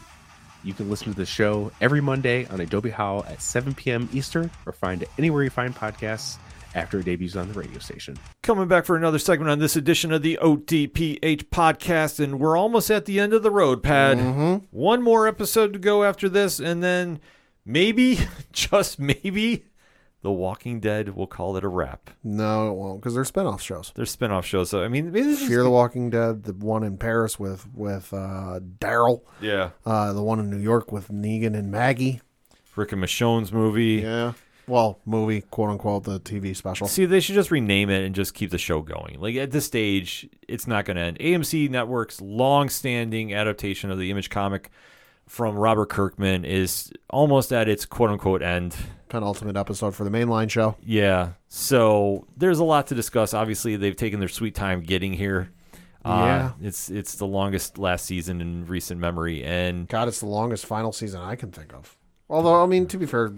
You 0.64 0.74
can 0.74 0.90
listen 0.90 1.14
to 1.14 1.18
the 1.18 1.28
show 1.28 1.72
every 1.80 2.02
Monday 2.02 2.48
on 2.48 2.60
Adobe 2.60 2.90
Howl 2.90 3.24
at 3.26 3.40
7 3.40 3.76
p.m. 3.76 4.10
Eastern, 4.12 4.50
or 4.66 4.72
find 4.72 5.04
it 5.04 5.10
anywhere 5.20 5.44
you 5.44 5.52
find 5.52 5.76
podcasts 5.76 6.38
after 6.78 7.00
it 7.00 7.06
debuts 7.06 7.36
on 7.36 7.48
the 7.48 7.54
radio 7.60 7.80
station. 7.80 8.18
Coming 8.44 8.68
back 8.68 8.86
for 8.86 8.96
another 8.96 9.18
segment 9.20 9.50
on 9.50 9.58
this 9.60 9.76
edition 9.76 10.12
of 10.14 10.22
the 10.22 10.38
ODPH 10.42 11.46
podcast, 11.50 12.24
and 12.24 12.40
we're 12.40 12.56
almost 12.56 12.92
at 12.92 13.06
the 13.06 13.20
end 13.20 13.34
of 13.34 13.42
the 13.44 13.50
road, 13.52 13.82
Pad. 13.82 14.62
One 14.70 15.02
more 15.02 15.28
episode 15.28 15.74
to 15.74 15.80
go 15.80 16.04
after 16.04 16.30
this, 16.30 16.60
and 16.60 16.84
then 16.84 17.20
maybe, 17.66 18.20
just 18.52 19.00
maybe, 19.00 19.66
The 20.22 20.32
Walking 20.32 20.80
Dead 20.80 21.16
will 21.16 21.26
call 21.26 21.58
it 21.58 21.64
a 21.64 21.68
wrap. 21.68 22.12
No, 22.24 22.70
it 22.70 22.74
won't 22.74 23.02
because 23.02 23.16
they're 23.16 23.24
spinoff 23.24 23.60
shows. 23.60 23.92
There's 23.96 24.12
spin-off 24.12 24.46
shows, 24.46 24.70
so 24.70 24.84
I 24.84 24.88
mean, 24.88 25.12
maybe 25.12 25.24
this 25.24 25.42
is- 25.42 25.48
Fear 25.48 25.64
the 25.64 25.72
Walking 25.72 26.12
Dead, 26.12 26.44
the 26.44 26.54
one 26.54 26.84
in 26.84 26.98
Paris 26.98 27.40
with 27.40 27.68
with 27.74 28.14
uh, 28.14 28.60
Daryl, 28.80 29.22
yeah, 29.42 29.72
uh, 29.84 30.14
the 30.14 30.22
one 30.24 30.40
in 30.40 30.52
New 30.52 30.60
York 30.60 30.92
with 30.92 31.10
Negan 31.10 31.58
and 31.58 31.72
Maggie. 31.72 32.22
Rick 32.76 32.92
and 32.92 33.02
Michonne's 33.02 33.52
movie. 33.52 34.02
Yeah, 34.04 34.34
well, 34.68 35.00
movie 35.06 35.42
quote 35.42 35.70
unquote 35.70 36.04
the 36.04 36.20
TV 36.20 36.56
special. 36.56 36.88
See, 36.88 37.06
they 37.06 37.20
should 37.20 37.36
just 37.36 37.52
rename 37.52 37.90
it 37.90 38.04
and 38.04 38.14
just 38.14 38.34
keep 38.34 38.52
the 38.52 38.58
show 38.58 38.82
going. 38.82 39.20
Like 39.20 39.36
at 39.36 39.52
this 39.52 39.66
stage, 39.66 40.28
it's 40.48 40.68
not 40.68 40.86
going 40.86 40.98
to 40.98 41.04
end. 41.04 41.20
AMC 41.20 41.70
Network's 41.70 42.20
long-standing 42.22 43.34
adaptation 43.34 43.92
of 43.92 43.98
the 44.00 44.12
Image 44.12 44.30
comic 44.30 44.70
from 45.28 45.56
Robert 45.58 45.90
Kirkman 45.90 46.46
is 46.46 46.92
almost 47.10 47.52
at 47.54 47.68
its 47.68 47.86
quote-unquote 47.86 48.42
end. 48.42 48.76
Penultimate 49.10 49.56
episode 49.58 49.96
for 49.96 50.04
the 50.04 50.10
mainline 50.10 50.50
show. 50.50 50.76
Yeah, 50.84 51.32
so 51.48 52.28
there's 52.36 52.60
a 52.60 52.64
lot 52.66 52.88
to 52.88 52.96
discuss. 52.96 53.34
Obviously, 53.34 53.76
they've 53.78 53.96
taken 53.96 54.20
their 54.20 54.28
sweet 54.30 54.54
time 54.56 54.82
getting 54.82 55.14
here. 55.14 55.50
Uh, 56.04 56.24
Yeah. 56.26 56.52
it's 56.62 56.90
it's 56.90 57.16
the 57.16 57.26
longest 57.28 57.78
last 57.78 58.06
season 58.06 58.40
in 58.42 58.66
recent 58.66 59.00
memory, 59.00 59.44
and 59.44 59.88
God, 59.88 60.08
it's 60.10 60.20
the 60.20 60.26
longest 60.28 60.66
final 60.66 60.92
season 60.92 61.22
I 61.22 61.36
can 61.36 61.52
think 61.52 61.74
of. 61.74 61.98
Although, 62.30 62.62
I 62.62 62.66
mean, 62.66 62.86
to 62.88 62.98
be 62.98 63.06
fair, 63.06 63.32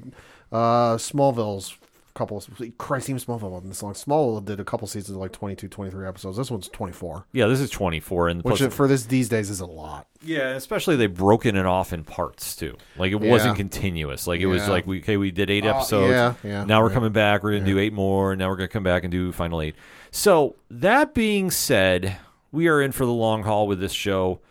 uh, 0.52 0.96
Smallville's 0.98 1.76
couple. 2.16 2.44
Christ, 2.78 3.10
even 3.10 3.22
Smallville 3.22 3.50
wasn't 3.52 3.70
this 3.72 3.82
long. 3.84 3.94
Smallville 3.94 4.44
did 4.44 4.60
a 4.60 4.66
couple 4.66 4.88
seasons 4.88 5.16
of 5.16 5.22
like 5.22 5.32
22, 5.32 5.68
23 5.70 6.08
episodes. 6.08 6.38
This 6.38 6.52
one's 6.52 6.68
24, 6.70 7.26
yeah, 7.32 7.48
this 7.48 7.60
is 7.62 7.70
24, 7.70 8.28
and 8.30 8.44
which 8.44 8.58
plus, 8.58 8.74
for 8.74 8.88
this 8.88 9.06
these 9.06 9.30
days 9.30 9.50
is 9.50 9.60
a 9.62 9.66
lot. 9.66 10.08
Yeah, 10.22 10.50
especially 10.50 10.96
they've 10.98 11.14
broken 11.14 11.56
it 11.56 11.66
off 11.66 11.94
in 11.94 12.04
parts 12.04 12.56
too. 12.56 12.76
Like 12.98 13.14
it 13.14 13.22
Yeah. 13.22 13.32
wasn't 13.32 13.56
continuous. 13.56 14.28
Like 14.28 14.42
it 14.42 14.48
was 14.48 14.68
like 14.68 14.86
we 14.86 15.00
okay, 15.00 15.16
we 15.18 15.32
did 15.32 15.50
eight 15.50 15.66
Uh, 15.66 15.76
episodes. 15.78 16.12
yeah, 16.12 16.34
yeah, 16.44 16.64
Now 16.66 16.82
we're 16.82 16.90
yeah. 16.90 16.94
coming 16.96 17.12
back. 17.14 17.44
We're 17.44 17.54
gonna 17.54 17.66
do 17.66 17.80
eight 17.80 17.94
more. 17.94 18.36
Now 18.36 18.50
we're 18.50 18.58
gonna 18.58 18.68
come 18.68 18.84
back 18.84 19.04
and 19.04 19.12
do 19.12 19.32
final 19.32 19.62
eight. 19.62 19.76
So 20.12 20.56
that 20.70 21.14
being 21.14 21.52
said, 21.52 22.18
we 22.52 22.68
are 22.68 22.82
in 22.82 22.92
for 22.92 23.06
the 23.06 23.14
long 23.14 23.44
haul 23.44 23.68
with 23.68 23.80
this 23.80 23.94
show. 23.94 24.42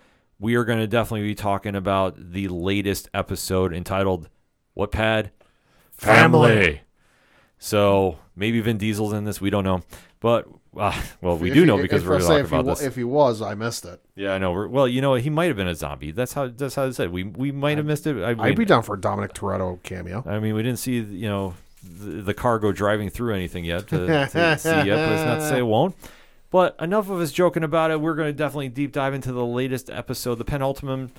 We 0.40 0.54
are 0.54 0.64
going 0.64 0.78
to 0.78 0.86
definitely 0.86 1.26
be 1.26 1.34
talking 1.34 1.74
about 1.74 2.14
the 2.32 2.46
latest 2.46 3.10
episode 3.12 3.74
entitled 3.74 4.28
"What 4.74 4.92
Pad 4.92 5.32
Family." 5.98 6.80
So 7.58 8.18
maybe 8.36 8.60
Vin 8.60 8.78
Diesel's 8.78 9.12
in 9.12 9.24
this. 9.24 9.40
We 9.40 9.50
don't 9.50 9.64
know, 9.64 9.82
but 10.20 10.46
uh, 10.76 11.00
well, 11.20 11.36
we 11.36 11.48
If 11.48 11.54
do 11.54 11.60
he- 11.60 11.66
know 11.66 11.76
because 11.76 12.02
if- 12.02 12.08
we're 12.08 12.14
let's 12.14 12.26
going 12.28 12.28
to 12.28 12.28
say 12.28 12.38
talk 12.38 12.44
if 12.44 12.50
he, 12.50 12.56
about 12.56 12.76
this. 12.78 12.86
If 12.86 12.96
he 12.96 13.04
was, 13.04 13.42
I 13.42 13.54
missed 13.54 13.84
it. 13.84 14.00
Yeah, 14.14 14.32
I 14.34 14.38
know. 14.38 14.52
We're, 14.52 14.68
well, 14.68 14.86
you 14.86 15.00
know, 15.00 15.14
he 15.14 15.28
might 15.30 15.46
have 15.46 15.56
been 15.56 15.66
a 15.68 15.74
zombie. 15.74 16.12
That's 16.12 16.32
how. 16.34 16.48
That's 16.48 16.74
how 16.76 16.84
it 16.84 16.94
said. 16.94 17.10
We 17.10 17.24
we 17.24 17.50
might 17.52 17.76
have 17.78 17.86
missed 17.86 18.06
it. 18.06 18.22
I 18.22 18.34
mean, 18.34 18.40
I'd 18.40 18.56
be 18.56 18.64
down 18.64 18.82
for 18.84 18.94
a 18.94 19.00
Dominic 19.00 19.34
Toretto 19.34 19.82
cameo. 19.82 20.22
I 20.26 20.38
mean, 20.38 20.54
we 20.54 20.62
didn't 20.62 20.78
see 20.78 20.98
you 21.00 21.28
know 21.28 21.54
the, 21.82 22.22
the 22.22 22.34
cargo 22.34 22.70
driving 22.72 23.10
through 23.10 23.34
anything 23.34 23.64
yet 23.64 23.88
to, 23.88 24.06
to 24.28 24.58
see 24.58 24.68
yet, 24.68 24.86
but 25.08 25.12
it's 25.12 25.24
not 25.24 25.34
to 25.36 25.48
say 25.48 25.58
it 25.58 25.62
won't. 25.66 25.96
But 26.50 26.76
enough 26.80 27.10
of 27.10 27.20
us 27.20 27.30
joking 27.32 27.62
about 27.62 27.90
it. 27.90 28.00
We're 28.00 28.14
going 28.14 28.28
to 28.28 28.32
definitely 28.32 28.68
deep 28.70 28.92
dive 28.92 29.12
into 29.14 29.32
the 29.32 29.44
latest 29.44 29.90
episode, 29.90 30.36
the 30.36 30.44
penultimate 30.46 31.10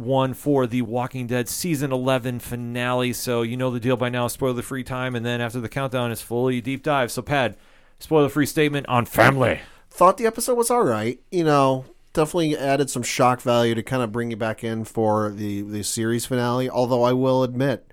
one 0.00 0.34
for 0.34 0.66
the 0.66 0.82
Walking 0.82 1.26
Dead 1.26 1.48
season 1.48 1.92
11 1.92 2.40
finale. 2.40 3.12
So 3.12 3.42
you 3.42 3.56
know 3.56 3.70
the 3.70 3.80
deal 3.80 3.96
by 3.96 4.08
now. 4.08 4.28
Spoiler 4.28 4.62
free 4.62 4.84
time, 4.84 5.14
and 5.14 5.24
then 5.24 5.40
after 5.40 5.60
the 5.60 5.68
countdown 5.68 6.10
is 6.10 6.22
fully 6.22 6.60
deep 6.60 6.82
dive. 6.82 7.10
So 7.10 7.22
Pad, 7.22 7.56
spoiler 7.98 8.28
free 8.28 8.46
statement 8.46 8.88
on 8.88 9.06
family. 9.06 9.60
Thought 9.90 10.16
the 10.16 10.26
episode 10.26 10.54
was 10.54 10.70
all 10.70 10.84
right. 10.84 11.20
You 11.30 11.44
know, 11.44 11.84
definitely 12.12 12.56
added 12.56 12.90
some 12.90 13.02
shock 13.02 13.40
value 13.40 13.74
to 13.74 13.82
kind 13.82 14.02
of 14.02 14.12
bring 14.12 14.30
you 14.30 14.36
back 14.36 14.64
in 14.64 14.84
for 14.84 15.30
the 15.30 15.62
the 15.62 15.82
series 15.82 16.26
finale. 16.26 16.68
Although 16.68 17.02
I 17.02 17.12
will 17.12 17.42
admit, 17.42 17.92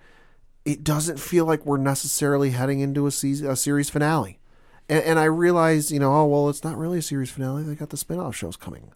it 0.65 0.83
doesn't 0.83 1.19
feel 1.19 1.45
like 1.45 1.65
we're 1.65 1.77
necessarily 1.77 2.51
heading 2.51 2.79
into 2.79 3.07
a 3.07 3.11
season 3.11 3.49
a 3.49 3.55
series 3.55 3.89
finale. 3.89 4.39
And, 4.87 5.03
and 5.03 5.19
I 5.19 5.25
realized, 5.25 5.91
you 5.91 5.99
know, 5.99 6.13
oh 6.13 6.25
well, 6.25 6.49
it's 6.49 6.63
not 6.63 6.77
really 6.77 6.99
a 6.99 7.03
series 7.03 7.31
finale. 7.31 7.63
They 7.63 7.75
got 7.75 7.89
the 7.89 7.97
spin-off 7.97 8.35
shows 8.35 8.57
coming. 8.57 8.91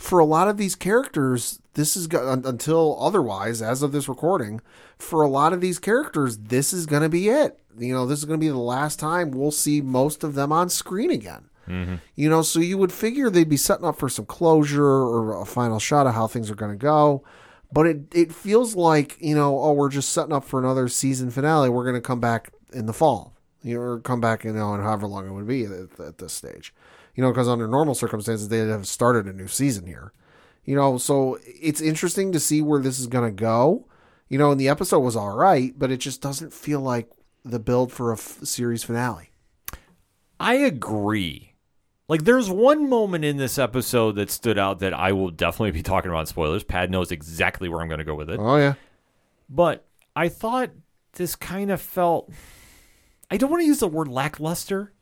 For 0.00 0.18
a 0.18 0.24
lot 0.24 0.48
of 0.48 0.56
these 0.56 0.74
characters, 0.74 1.60
this 1.74 1.94
is 1.94 2.08
until 2.10 2.96
otherwise, 2.98 3.60
as 3.60 3.82
of 3.82 3.92
this 3.92 4.08
recording, 4.08 4.62
for 4.98 5.20
a 5.20 5.28
lot 5.28 5.52
of 5.52 5.60
these 5.60 5.78
characters, 5.78 6.38
this 6.38 6.72
is 6.72 6.86
going 6.86 7.02
to 7.02 7.10
be 7.10 7.28
it. 7.28 7.60
You 7.78 7.92
know, 7.92 8.06
this 8.06 8.18
is 8.18 8.24
going 8.24 8.40
to 8.40 8.44
be 8.44 8.48
the 8.48 8.56
last 8.56 8.98
time 8.98 9.30
we'll 9.30 9.50
see 9.50 9.82
most 9.82 10.24
of 10.24 10.34
them 10.34 10.52
on 10.52 10.70
screen 10.70 11.10
again. 11.10 11.50
Mm-hmm. 11.68 11.96
You 12.16 12.30
know, 12.30 12.40
so 12.40 12.60
you 12.60 12.78
would 12.78 12.92
figure 12.92 13.28
they'd 13.28 13.46
be 13.46 13.58
setting 13.58 13.84
up 13.84 13.98
for 13.98 14.08
some 14.08 14.24
closure 14.24 14.82
or 14.82 15.38
a 15.38 15.44
final 15.44 15.78
shot 15.78 16.06
of 16.06 16.14
how 16.14 16.26
things 16.26 16.50
are 16.50 16.56
going 16.56 16.72
to 16.72 16.78
go. 16.78 17.22
But 17.70 17.86
it, 17.86 18.00
it 18.14 18.32
feels 18.32 18.74
like, 18.74 19.18
you 19.20 19.34
know, 19.34 19.60
oh, 19.60 19.74
we're 19.74 19.90
just 19.90 20.08
setting 20.08 20.32
up 20.32 20.44
for 20.44 20.58
another 20.58 20.88
season 20.88 21.30
finale. 21.30 21.68
We're 21.68 21.84
going 21.84 21.94
to 21.94 22.00
come 22.00 22.20
back 22.20 22.54
in 22.72 22.86
the 22.86 22.94
fall, 22.94 23.34
you 23.62 23.74
know, 23.74 23.82
or 23.82 24.00
come 24.00 24.22
back, 24.22 24.44
you 24.44 24.52
know, 24.54 24.72
and 24.72 24.82
however 24.82 25.06
long 25.06 25.26
it 25.26 25.32
would 25.32 25.46
be 25.46 25.64
at, 25.66 26.00
at 26.00 26.16
this 26.16 26.32
stage. 26.32 26.72
You 27.14 27.22
know, 27.22 27.30
because 27.30 27.48
under 27.48 27.66
normal 27.66 27.94
circumstances, 27.94 28.48
they'd 28.48 28.68
have 28.68 28.86
started 28.86 29.26
a 29.26 29.32
new 29.32 29.48
season 29.48 29.86
here. 29.86 30.12
You 30.64 30.76
know, 30.76 30.98
so 30.98 31.38
it's 31.44 31.80
interesting 31.80 32.32
to 32.32 32.40
see 32.40 32.62
where 32.62 32.80
this 32.80 32.98
is 32.98 33.06
going 33.06 33.24
to 33.28 33.34
go. 33.34 33.86
You 34.28 34.38
know, 34.38 34.52
and 34.52 34.60
the 34.60 34.68
episode 34.68 35.00
was 35.00 35.16
all 35.16 35.34
right, 35.36 35.76
but 35.76 35.90
it 35.90 35.98
just 35.98 36.22
doesn't 36.22 36.52
feel 36.52 36.80
like 36.80 37.10
the 37.44 37.58
build 37.58 37.90
for 37.92 38.10
a 38.10 38.14
f- 38.14 38.38
series 38.44 38.84
finale. 38.84 39.30
I 40.38 40.54
agree. 40.54 41.54
Like, 42.06 42.24
there's 42.24 42.50
one 42.50 42.88
moment 42.88 43.24
in 43.24 43.36
this 43.36 43.58
episode 43.58 44.12
that 44.16 44.30
stood 44.30 44.58
out 44.58 44.80
that 44.80 44.94
I 44.94 45.12
will 45.12 45.30
definitely 45.30 45.70
be 45.72 45.82
talking 45.82 46.10
about 46.10 46.20
in 46.20 46.26
spoilers. 46.26 46.64
Pad 46.64 46.90
knows 46.90 47.10
exactly 47.12 47.68
where 47.68 47.80
I'm 47.80 47.88
going 47.88 47.98
to 47.98 48.04
go 48.04 48.14
with 48.14 48.30
it. 48.30 48.38
Oh, 48.40 48.56
yeah. 48.56 48.74
But 49.48 49.84
I 50.14 50.28
thought 50.28 50.70
this 51.14 51.36
kind 51.36 51.70
of 51.70 51.80
felt. 51.80 52.30
I 53.30 53.36
don't 53.36 53.50
want 53.50 53.62
to 53.62 53.66
use 53.66 53.80
the 53.80 53.88
word 53.88 54.08
lackluster. 54.08 54.92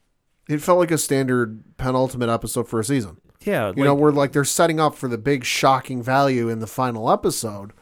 It 0.49 0.63
felt 0.63 0.79
like 0.79 0.91
a 0.91 0.99
standard 0.99 1.63
penultimate 1.77 2.29
episode 2.31 2.69
for 2.69 2.81
a 2.81 2.85
season. 2.85 3.19
Yeah, 3.45 3.73
You 3.77 3.85
know, 3.85 3.95
where 3.95 4.11
like 4.13 4.33
they're 4.33 4.45
setting 4.45 4.81
up 4.81 4.95
for 4.97 5.09
the 5.09 5.19
big 5.19 5.45
shocking 5.45 6.03
value 6.03 6.49
in 6.49 6.59
the 6.59 6.67
final 6.67 7.11
episode, 7.11 7.73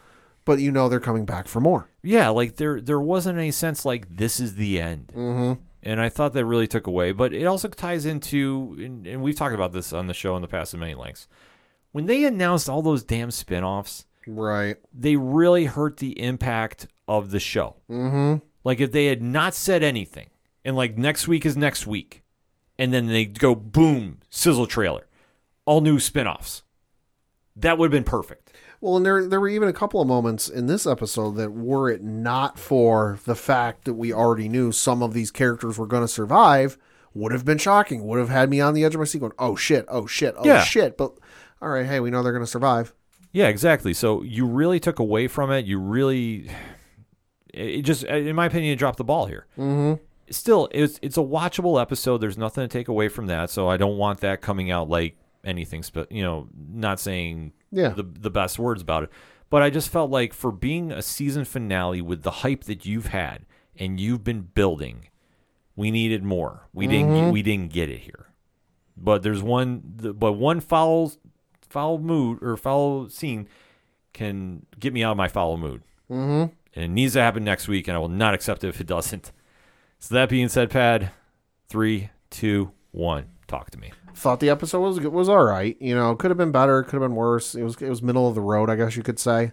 but 0.44 0.58
you 0.60 0.70
know 0.70 0.88
they're 0.88 1.00
coming 1.00 1.24
back 1.24 1.48
for 1.48 1.60
more. 1.60 1.88
yeah, 2.02 2.28
like 2.28 2.56
there 2.56 2.80
there 2.80 3.00
wasn't 3.00 3.38
any 3.38 3.50
sense 3.50 3.84
like 3.84 4.16
this 4.16 4.38
is 4.38 4.56
the 4.56 4.80
end. 4.80 5.12
Mm-hmm. 5.16 5.60
And 5.82 6.00
I 6.00 6.08
thought 6.08 6.32
that 6.34 6.44
really 6.44 6.66
took 6.66 6.86
away. 6.88 7.12
But 7.12 7.32
it 7.32 7.44
also 7.46 7.68
ties 7.68 8.06
into, 8.06 8.76
and, 8.78 9.06
and 9.06 9.22
we've 9.22 9.36
talked 9.36 9.54
about 9.54 9.72
this 9.72 9.92
on 9.92 10.08
the 10.08 10.14
show 10.14 10.34
in 10.36 10.42
the 10.42 10.48
past 10.48 10.74
in 10.74 10.80
many 10.80 10.94
lengths. 10.94 11.28
When 11.92 12.06
they 12.06 12.24
announced 12.24 12.68
all 12.68 12.82
those 12.82 13.04
damn 13.04 13.30
spin-offs, 13.30 14.04
Right. 14.26 14.76
they 14.92 15.14
really 15.16 15.66
hurt 15.66 15.98
the 15.98 16.20
impact 16.20 16.88
of 17.06 17.30
the 17.30 17.38
show. 17.38 17.76
Mm-hmm. 17.88 18.44
Like 18.64 18.80
if 18.80 18.90
they 18.90 19.06
had 19.06 19.22
not 19.22 19.54
said 19.54 19.84
anything, 19.84 20.28
and 20.64 20.74
like 20.76 20.98
next 20.98 21.28
week 21.28 21.46
is 21.46 21.56
next 21.56 21.86
week, 21.86 22.22
and 22.79 22.93
then 22.93 23.07
they 23.07 23.24
go 23.24 23.55
boom, 23.55 24.18
sizzle 24.31 24.66
trailer, 24.66 25.07
all 25.64 25.81
new 25.81 25.99
spin-offs. 25.99 26.62
that 27.57 27.79
would 27.79 27.87
have 27.87 27.93
been 28.05 28.05
perfect. 28.11 28.53
Well, 28.81 28.97
and 28.99 29.07
there 29.07 29.27
there 29.27 29.41
were 29.41 29.49
even 29.49 29.68
a 29.68 29.72
couple 29.72 30.01
of 30.03 30.07
moments 30.07 30.49
in 30.49 30.66
this 30.66 30.87
episode 30.87 31.33
that 31.37 31.53
were 31.53 31.89
it 31.91 32.03
not 32.03 32.59
for 32.59 33.18
the 33.24 33.35
fact 33.35 33.85
that 33.87 33.95
we 33.95 34.12
already 34.12 34.49
knew 34.49 34.70
some 34.70 35.03
of 35.03 35.14
these 35.14 35.31
characters 35.31 35.79
were 35.79 35.87
going 35.87 36.03
to 36.05 36.09
survive, 36.09 36.77
would 37.14 37.33
have 37.33 37.45
been 37.47 37.57
shocking. 37.59 38.05
Would 38.07 38.18
have 38.18 38.29
had 38.29 38.51
me 38.51 38.61
on 38.61 38.74
the 38.74 38.85
edge 38.85 38.95
of 38.95 38.99
my 38.99 39.07
seat 39.07 39.20
going, 39.20 39.33
"Oh 39.39 39.57
shit! 39.57 39.87
Oh 39.89 40.07
shit! 40.07 40.35
Oh 40.37 40.45
Yeah. 40.45 40.62
shit!" 40.62 40.99
But 40.99 41.12
all 41.62 41.70
right, 41.70 41.87
hey, 41.87 42.01
we 42.01 42.11
know 42.11 42.22
they're 42.22 42.33
going 42.33 42.45
to 42.45 42.51
survive. 42.51 42.93
Yeah, 43.33 43.49
exactly. 43.49 43.95
So 43.95 44.22
you 44.22 44.47
really 44.47 44.79
took 44.79 44.99
away 44.99 45.27
from 45.27 45.51
it. 45.51 45.64
You 45.64 45.79
really, 45.81 46.51
it 47.55 47.81
just, 47.83 48.05
in 48.05 48.37
my 48.37 48.45
opinion, 48.47 48.68
you 48.70 48.77
dropped 48.77 48.99
the 48.99 49.05
ball 49.05 49.24
here. 49.27 49.47
Mm-hmm. 49.59 50.03
Still, 50.31 50.68
it's 50.72 50.99
it's 51.03 51.16
a 51.16 51.20
watchable 51.22 51.81
episode. 51.81 52.18
There's 52.18 52.39
nothing 52.39 52.62
to 52.62 52.68
take 52.68 52.89
away 52.89 53.09
from 53.09 53.27
that. 53.27 53.51
So 53.51 53.68
I 53.68 53.77
don't 53.77 53.97
want 53.99 54.20
that 54.20 54.41
coming 54.41 54.70
out 54.70 54.89
like 54.89 55.16
anything. 55.45 55.83
Spe- 55.83 56.11
you 56.11 56.22
know, 56.22 56.49
not 56.72 56.99
saying 57.01 57.53
Yeah. 57.70 57.91
the 57.91 58.03
the 58.03 58.31
best 58.31 58.59
words 58.59 58.83
about 58.83 59.05
it, 59.05 59.11
but 59.51 59.62
I 59.62 59.70
just 59.70 59.89
felt 59.89 60.11
like 60.11 60.33
for 60.35 60.51
being 60.51 60.91
a 60.91 61.03
season 61.03 61.45
finale 61.45 62.03
with 62.03 62.22
the 62.22 62.31
hype 62.43 62.64
that 62.64 62.85
you've 62.85 63.07
had 63.07 63.47
and 63.79 64.01
you've 64.01 64.24
been 64.24 64.41
building, 64.43 65.09
we 65.77 65.91
needed 65.93 66.24
more. 66.24 66.68
We 66.72 66.87
didn't 66.89 67.31
we 67.31 67.43
didn't 67.43 67.72
get 67.72 67.89
it 67.89 68.01
here. 68.01 68.27
But 68.97 69.22
there's 69.22 69.43
one, 69.43 69.83
but 70.16 70.33
one 70.33 70.59
foul 70.61 71.12
foul 71.68 71.99
mood 71.99 72.39
or 72.43 72.57
foul 72.57 73.09
scene 73.11 73.47
can 74.12 74.64
get 74.81 74.93
me 74.93 75.05
out 75.05 75.11
of 75.12 75.16
my 75.16 75.29
foul 75.29 75.57
mood. 75.57 75.83
Mm-hmm. 76.11 76.53
And 76.74 76.85
it 76.85 76.89
needs 76.89 77.12
to 77.14 77.20
happen 77.20 77.45
next 77.45 77.68
week, 77.68 77.89
and 77.89 77.97
I 77.97 77.99
will 78.01 78.09
not 78.09 78.35
accept 78.35 78.64
it 78.64 78.68
if 78.68 78.81
it 78.81 78.87
doesn't. 78.87 79.33
So 80.07 80.14
that 80.14 80.28
being 80.28 80.48
said, 80.48 80.70
Pad, 80.70 81.11
three, 81.68 82.11
two, 82.30 82.70
one, 82.92 83.24
talk 83.48 83.70
to 83.70 83.78
me. 83.78 83.90
Thought 84.14 84.38
the 84.38 84.50
episode 84.50 84.80
was 84.80 85.00
was 85.00 85.28
all 85.28 85.42
right. 85.42 85.76
You 85.80 85.96
know, 85.96 86.14
could 86.14 86.30
have 86.30 86.38
been 86.38 86.52
better, 86.52 86.84
could 86.84 86.92
have 86.92 87.02
been 87.02 87.16
worse. 87.16 87.57
It 87.57 87.64
was 87.64 87.74
it 87.82 87.88
was 87.88 88.02
middle 88.02 88.28
of 88.28 88.36
the 88.36 88.40
road, 88.40 88.70
I 88.70 88.76
guess 88.76 88.96
you 88.96 89.02
could 89.02 89.18
say. 89.18 89.50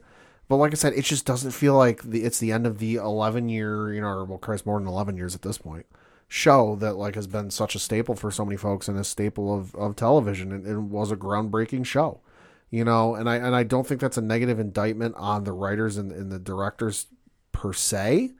But 0.47 0.57
like 0.57 0.71
I 0.71 0.75
said, 0.75 0.93
it 0.93 1.05
just 1.05 1.25
doesn't 1.25 1.51
feel 1.51 1.73
like 1.73 2.03
the, 2.03 2.23
it's 2.23 2.37
the 2.37 2.51
end 2.51 2.67
of 2.67 2.77
the 2.77 2.97
11 2.97 3.49
year, 3.49 3.91
you 3.95 4.01
know, 4.01 4.25
well, 4.25 4.37
Christ, 4.37 4.67
more 4.67 4.77
than 4.77 4.87
11 4.87 5.17
years 5.17 5.33
at 5.33 5.41
this 5.41 5.57
point. 5.57 5.87
Show 6.27 6.75
that 6.75 6.97
like 6.97 7.15
has 7.15 7.25
been 7.25 7.49
such 7.49 7.73
a 7.73 7.79
staple 7.79 8.15
for 8.15 8.29
so 8.29 8.45
many 8.45 8.55
folks 8.55 8.87
and 8.87 8.99
a 8.99 9.03
staple 9.03 9.57
of, 9.57 9.73
of 9.73 9.95
television, 9.95 10.51
and 10.51 10.67
it 10.67 10.77
was 10.77 11.11
a 11.11 11.17
groundbreaking 11.17 11.83
show, 11.83 12.21
you 12.69 12.83
know. 12.83 13.15
And 13.15 13.27
I 13.27 13.37
and 13.37 13.55
I 13.55 13.63
don't 13.63 13.87
think 13.87 14.01
that's 14.01 14.17
a 14.17 14.21
negative 14.21 14.59
indictment 14.59 15.15
on 15.17 15.45
the 15.45 15.51
writers 15.51 15.97
and, 15.97 16.11
and 16.11 16.31
the 16.31 16.37
directors 16.37 17.07
per 17.51 17.73
se. 17.73 18.33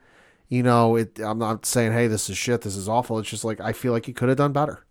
You 0.48 0.62
know, 0.62 0.96
it. 0.96 1.18
I'm 1.20 1.38
not 1.38 1.64
saying, 1.66 1.92
hey, 1.92 2.06
this 2.06 2.28
is 2.30 2.36
shit, 2.36 2.60
this 2.62 2.76
is 2.76 2.88
awful. 2.88 3.18
It's 3.18 3.28
just 3.28 3.44
like 3.44 3.60
I 3.60 3.72
feel 3.72 3.92
like 3.92 4.06
you 4.08 4.14
could 4.14 4.28
have 4.28 4.38
done 4.38 4.52
better. 4.52 4.84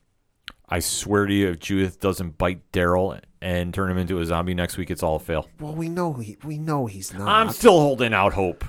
I 0.67 0.79
swear 0.79 1.25
to 1.27 1.33
you, 1.33 1.49
if 1.51 1.59
Judith 1.59 1.99
doesn't 1.99 2.37
bite 2.37 2.71
Daryl 2.71 3.19
and 3.41 3.73
turn 3.73 3.91
him 3.91 3.97
into 3.97 4.19
a 4.19 4.25
zombie 4.25 4.53
next 4.55 4.77
week, 4.77 4.89
it's 4.89 5.03
all 5.03 5.17
a 5.17 5.19
fail. 5.19 5.47
Well, 5.59 5.75
we 5.75 5.89
know 5.89 6.13
he, 6.13 6.37
we 6.43 6.57
know 6.57 6.87
he's 6.87 7.13
not. 7.13 7.27
I'm 7.27 7.49
still 7.49 7.79
holding 7.79 8.13
out 8.13 8.33
hope. 8.33 8.65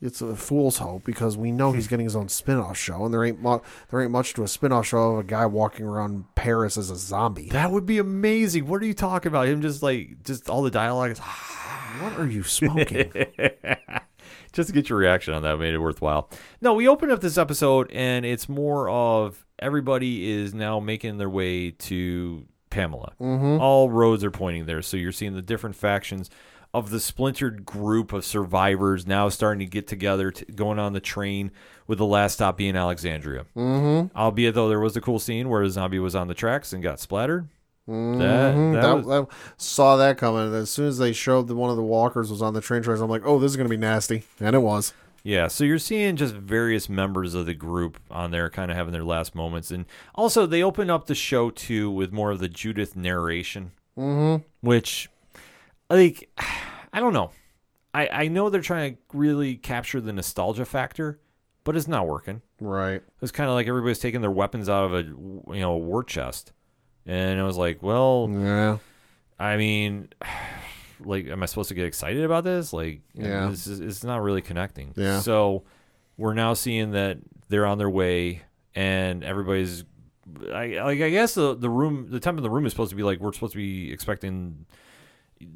it's 0.00 0.20
a 0.20 0.36
fool's 0.36 0.78
hope 0.78 1.04
because 1.04 1.36
we 1.36 1.50
know 1.50 1.72
he's 1.72 1.88
getting 1.88 2.04
his 2.06 2.14
own 2.14 2.28
spin-off 2.28 2.76
show, 2.76 3.04
and 3.04 3.12
there 3.12 3.24
ain't 3.24 3.40
mu- 3.42 3.58
there 3.90 4.00
ain't 4.02 4.10
much 4.12 4.34
to 4.34 4.44
a 4.44 4.48
spin-off 4.48 4.86
show 4.86 5.12
of 5.14 5.18
a 5.20 5.24
guy 5.24 5.46
walking 5.46 5.86
around 5.86 6.32
Paris 6.36 6.76
as 6.76 6.90
a 6.90 6.96
zombie. 6.96 7.48
That 7.48 7.72
would 7.72 7.86
be 7.86 7.98
amazing. 7.98 8.66
What 8.68 8.80
are 8.82 8.86
you 8.86 8.94
talking 8.94 9.30
about? 9.32 9.48
Him 9.48 9.62
just 9.62 9.82
like 9.82 10.22
just 10.22 10.48
all 10.48 10.62
the 10.62 10.70
dialogue 10.70 11.10
is 11.10 11.18
What 12.00 12.18
are 12.18 12.26
you 12.28 12.42
smoking? 12.44 13.10
just 14.52 14.68
to 14.68 14.74
get 14.74 14.88
your 14.88 14.98
reaction 14.98 15.34
on 15.34 15.42
that 15.42 15.58
made 15.58 15.74
it 15.74 15.78
worthwhile. 15.78 16.28
No, 16.60 16.74
we 16.74 16.88
open 16.88 17.10
up 17.10 17.20
this 17.20 17.38
episode 17.38 17.90
and 17.92 18.24
it's 18.24 18.48
more 18.48 18.88
of 18.88 19.44
everybody 19.58 20.30
is 20.30 20.54
now 20.54 20.80
making 20.80 21.18
their 21.18 21.30
way 21.30 21.70
to 21.70 22.46
Pamela. 22.70 23.12
All 23.20 23.90
roads 23.90 24.24
are 24.24 24.30
pointing 24.30 24.66
there. 24.66 24.82
So 24.82 24.96
you're 24.96 25.12
seeing 25.12 25.34
the 25.34 25.42
different 25.42 25.76
factions 25.76 26.30
of 26.74 26.90
the 26.90 27.00
splintered 27.00 27.66
group 27.66 28.12
of 28.12 28.24
survivors 28.24 29.06
now 29.06 29.28
starting 29.28 29.58
to 29.58 29.70
get 29.70 29.86
together, 29.86 30.30
to, 30.30 30.44
going 30.46 30.78
on 30.78 30.94
the 30.94 31.00
train 31.00 31.50
with 31.86 31.98
the 31.98 32.06
last 32.06 32.34
stop 32.34 32.56
being 32.56 32.76
Alexandria. 32.76 33.44
Mm-hmm. 33.54 34.16
Albeit 34.16 34.54
though 34.54 34.68
there 34.68 34.80
was 34.80 34.96
a 34.96 35.00
cool 35.00 35.18
scene 35.18 35.48
where 35.50 35.62
a 35.62 35.68
zombie 35.68 35.98
was 35.98 36.14
on 36.16 36.28
the 36.28 36.34
tracks 36.34 36.72
and 36.72 36.82
got 36.82 36.98
splattered. 36.98 37.48
That, 37.86 38.54
that 38.54 38.82
that, 38.82 38.94
was- 38.94 39.06
that- 39.06 39.26
saw 39.56 39.96
that 39.96 40.18
coming. 40.18 40.54
As 40.54 40.70
soon 40.70 40.86
as 40.86 40.98
they 40.98 41.12
showed 41.12 41.48
that 41.48 41.56
one 41.56 41.70
of 41.70 41.76
the 41.76 41.82
walkers 41.82 42.30
was 42.30 42.42
on 42.42 42.54
the 42.54 42.60
train 42.60 42.82
tracks, 42.82 43.00
I'm 43.00 43.10
like, 43.10 43.22
oh, 43.24 43.38
this 43.38 43.50
is 43.50 43.56
gonna 43.56 43.68
be 43.68 43.76
nasty, 43.76 44.24
and 44.40 44.54
it 44.54 44.60
was. 44.60 44.92
Yeah, 45.24 45.48
so 45.48 45.62
you're 45.62 45.78
seeing 45.78 46.16
just 46.16 46.34
various 46.34 46.88
members 46.88 47.34
of 47.34 47.46
the 47.46 47.54
group 47.54 48.00
on 48.10 48.32
there 48.32 48.50
kind 48.50 48.70
of 48.72 48.76
having 48.76 48.92
their 48.92 49.04
last 49.04 49.34
moments. 49.36 49.70
And 49.70 49.86
also, 50.16 50.46
they 50.46 50.62
open 50.62 50.90
up 50.90 51.06
the 51.06 51.14
show 51.14 51.50
too 51.50 51.90
with 51.90 52.12
more 52.12 52.32
of 52.32 52.40
the 52.40 52.48
Judith 52.48 52.96
narration, 52.96 53.70
mm-hmm. 53.96 54.42
which, 54.60 55.08
like, 55.88 56.28
I 56.92 57.00
don't 57.00 57.12
know. 57.12 57.30
I, 57.94 58.08
I 58.08 58.28
know 58.28 58.50
they're 58.50 58.62
trying 58.62 58.94
to 58.94 59.00
really 59.12 59.54
capture 59.54 60.00
the 60.00 60.12
nostalgia 60.12 60.64
factor, 60.64 61.20
but 61.62 61.76
it's 61.76 61.88
not 61.88 62.08
working. 62.08 62.42
Right. 62.60 63.02
It's 63.20 63.32
kind 63.32 63.48
of 63.48 63.54
like 63.54 63.68
everybody's 63.68 63.98
taking 63.98 64.22
their 64.22 64.30
weapons 64.30 64.68
out 64.68 64.84
of 64.84 64.94
a 64.94 65.02
you 65.02 65.60
know 65.60 65.72
a 65.72 65.78
war 65.78 66.02
chest, 66.02 66.52
and 67.06 67.40
I 67.40 67.44
was 67.44 67.56
like, 67.56 67.82
well, 67.82 68.28
Yeah. 68.30 68.78
I 69.38 69.56
mean, 69.56 70.08
like, 71.04 71.26
am 71.26 71.42
I 71.42 71.46
supposed 71.46 71.68
to 71.70 71.74
get 71.74 71.84
excited 71.86 72.24
about 72.24 72.44
this? 72.44 72.72
Like, 72.72 73.00
Yeah. 73.14 73.48
this 73.48 73.66
is, 73.66 73.80
it's 73.80 74.04
not 74.04 74.22
really 74.22 74.42
connecting. 74.42 74.92
Yeah. 74.96 75.20
So 75.20 75.64
we're 76.16 76.34
now 76.34 76.54
seeing 76.54 76.92
that 76.92 77.18
they're 77.48 77.66
on 77.66 77.78
their 77.78 77.90
way, 77.90 78.42
and 78.74 79.22
everybody's. 79.24 79.84
I 80.52 80.80
like. 80.84 81.00
I 81.00 81.10
guess 81.10 81.34
the 81.34 81.54
the 81.54 81.68
room, 81.68 82.06
the 82.08 82.20
temp 82.20 82.38
in 82.38 82.42
the 82.44 82.48
room 82.50 82.64
is 82.64 82.72
supposed 82.72 82.90
to 82.90 82.96
be 82.96 83.02
like 83.02 83.18
we're 83.18 83.32
supposed 83.32 83.52
to 83.52 83.58
be 83.58 83.92
expecting 83.92 84.64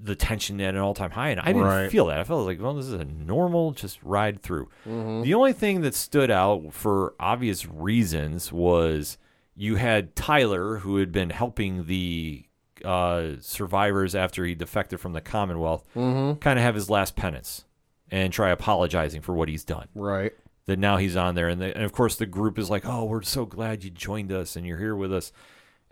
the 0.03 0.17
tension 0.17 0.61
at 0.61 0.75
an 0.75 0.81
all 0.81 0.93
time 0.93 1.13
high, 1.13 1.29
and 1.31 1.41
I 1.41 1.47
didn't 1.47 1.63
Right. 1.63 1.91
feel 1.91 2.07
that. 2.07 2.19
I 2.19 2.25
felt 2.25 2.45
like, 2.45 2.61
well, 2.61 2.75
this 2.75 2.87
is 2.87 2.93
a 2.93 3.05
normal 3.05 3.71
just 3.71 4.03
ride 4.03 4.43
through. 4.43 4.69
Mm-hmm. 4.87 5.23
The 5.23 5.35
only 5.35 5.53
thing 5.53 5.83
that 5.83 5.95
stood 5.95 6.31
out 6.31 6.73
for 6.75 7.15
obvious 7.21 7.65
reasons 7.67 8.53
was 8.53 9.17
you 9.57 9.77
had 9.77 10.15
Tyler, 10.15 10.79
who 10.79 10.99
had 10.99 11.11
been 11.13 11.31
helping 11.31 11.87
the 11.87 12.45
uh, 12.85 13.33
survivors 13.41 14.15
after 14.15 14.45
he 14.45 14.55
defected 14.55 15.01
from 15.01 15.13
the 15.15 15.21
Commonwealth, 15.21 15.85
Mm-hmm. 15.95 16.39
kind 16.41 16.59
of 16.59 16.63
have 16.65 16.75
his 16.75 16.91
last 16.91 17.17
penance 17.17 17.65
and 18.11 18.33
try 18.33 18.51
apologizing 18.51 19.23
for 19.23 19.35
what 19.35 19.49
he's 19.49 19.65
done. 19.65 19.89
Right. 19.95 20.33
That 20.67 20.79
now 20.79 20.97
he's 20.97 21.17
on 21.17 21.35
there, 21.37 21.49
and, 21.49 21.61
the, 21.61 21.75
and 21.75 21.85
of 21.85 21.93
course 21.93 22.17
the 22.17 22.27
group 22.27 22.59
is 22.59 22.69
like, 22.69 22.85
"Oh, 22.85 23.05
we're 23.05 23.23
so 23.23 23.45
glad 23.47 23.85
you 23.85 23.91
joined 23.91 24.33
us 24.33 24.57
and 24.57 24.67
you're 24.67 24.79
here 24.79 24.97
with 24.97 25.13
us," 25.13 25.33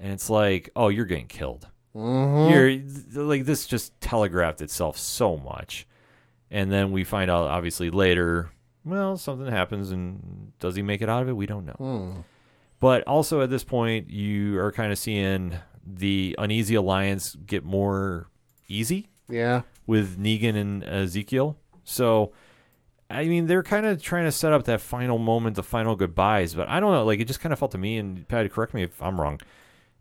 and 0.00 0.12
it's 0.12 0.28
like, 0.28 0.68
"Oh, 0.74 0.88
you're 0.88 1.04
getting 1.04 1.28
killed." 1.28 1.68
Mm-hmm. 1.94 2.52
You're 3.14 3.24
like 3.24 3.44
this 3.44 3.66
just 3.68 3.98
telegraphed 4.00 4.60
itself 4.60 4.98
so 4.98 5.36
much, 5.36 5.86
and 6.50 6.72
then 6.72 6.90
we 6.90 7.04
find 7.04 7.30
out 7.30 7.46
obviously 7.46 7.88
later. 7.88 8.50
Well, 8.84 9.16
something 9.16 9.46
happens, 9.46 9.92
and 9.92 10.50
does 10.58 10.74
he 10.74 10.82
make 10.82 11.00
it 11.02 11.08
out 11.08 11.22
of 11.22 11.28
it? 11.28 11.36
We 11.36 11.46
don't 11.46 11.66
know. 11.66 11.72
Hmm. 11.78 12.20
But 12.84 13.02
also 13.04 13.40
at 13.40 13.48
this 13.48 13.64
point, 13.64 14.10
you 14.10 14.58
are 14.58 14.70
kind 14.70 14.92
of 14.92 14.98
seeing 14.98 15.54
the 15.86 16.36
uneasy 16.38 16.74
alliance 16.74 17.34
get 17.46 17.64
more 17.64 18.28
easy 18.68 19.08
Yeah. 19.26 19.62
with 19.86 20.18
Negan 20.22 20.54
and 20.54 20.84
Ezekiel. 20.84 21.56
So, 21.82 22.32
I 23.08 23.24
mean, 23.24 23.46
they're 23.46 23.62
kind 23.62 23.86
of 23.86 24.02
trying 24.02 24.24
to 24.26 24.32
set 24.32 24.52
up 24.52 24.64
that 24.64 24.82
final 24.82 25.16
moment, 25.16 25.56
the 25.56 25.62
final 25.62 25.96
goodbyes. 25.96 26.52
But 26.52 26.68
I 26.68 26.78
don't 26.78 26.92
know. 26.92 27.06
Like, 27.06 27.20
it 27.20 27.24
just 27.24 27.40
kind 27.40 27.54
of 27.54 27.58
felt 27.58 27.70
to 27.72 27.78
me, 27.78 27.96
and 27.96 28.28
Patty, 28.28 28.50
correct 28.50 28.74
me 28.74 28.82
if 28.82 29.00
I'm 29.00 29.18
wrong. 29.18 29.40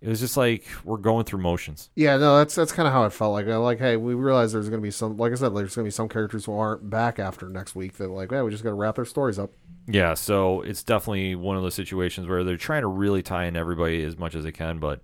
It 0.03 0.09
was 0.09 0.19
just 0.19 0.35
like 0.35 0.65
we're 0.83 0.97
going 0.97 1.23
through 1.23 1.39
motions. 1.39 1.89
Yeah, 1.95 2.17
no, 2.17 2.37
that's 2.37 2.53
that's 2.53 2.73
kind 2.73 2.87
of 2.87 2.93
how 2.93 3.05
it 3.05 3.13
felt. 3.13 3.31
Like, 3.31 3.47
uh, 3.47 3.61
like, 3.61 3.79
hey, 3.79 3.95
we 3.95 4.13
realize 4.13 4.51
there's 4.51 4.67
going 4.67 4.81
to 4.81 4.85
be 4.85 4.91
some, 4.91 5.15
like 5.15 5.31
I 5.31 5.35
said, 5.35 5.55
there's 5.55 5.75
going 5.75 5.85
to 5.85 5.87
be 5.87 5.91
some 5.91 6.09
characters 6.09 6.43
who 6.43 6.53
aren't 6.57 6.89
back 6.89 7.19
after 7.19 7.47
next 7.47 7.73
week. 7.73 7.93
That 7.93 8.09
like, 8.09 8.29
yeah, 8.29 8.43
we 8.43 8.51
just 8.51 8.65
got 8.65 8.71
to 8.71 8.75
wrap 8.75 8.95
their 8.95 9.05
stories 9.05 9.39
up. 9.39 9.51
Yeah, 9.87 10.13
so 10.13 10.61
it's 10.61 10.83
definitely 10.83 11.35
one 11.35 11.55
of 11.55 11.63
those 11.63 11.73
situations 11.73 12.27
where 12.27 12.43
they're 12.43 12.57
trying 12.57 12.81
to 12.81 12.87
really 12.87 13.23
tie 13.23 13.45
in 13.45 13.55
everybody 13.55 14.03
as 14.03 14.17
much 14.17 14.35
as 14.35 14.43
they 14.43 14.51
can, 14.51 14.79
but 14.79 14.99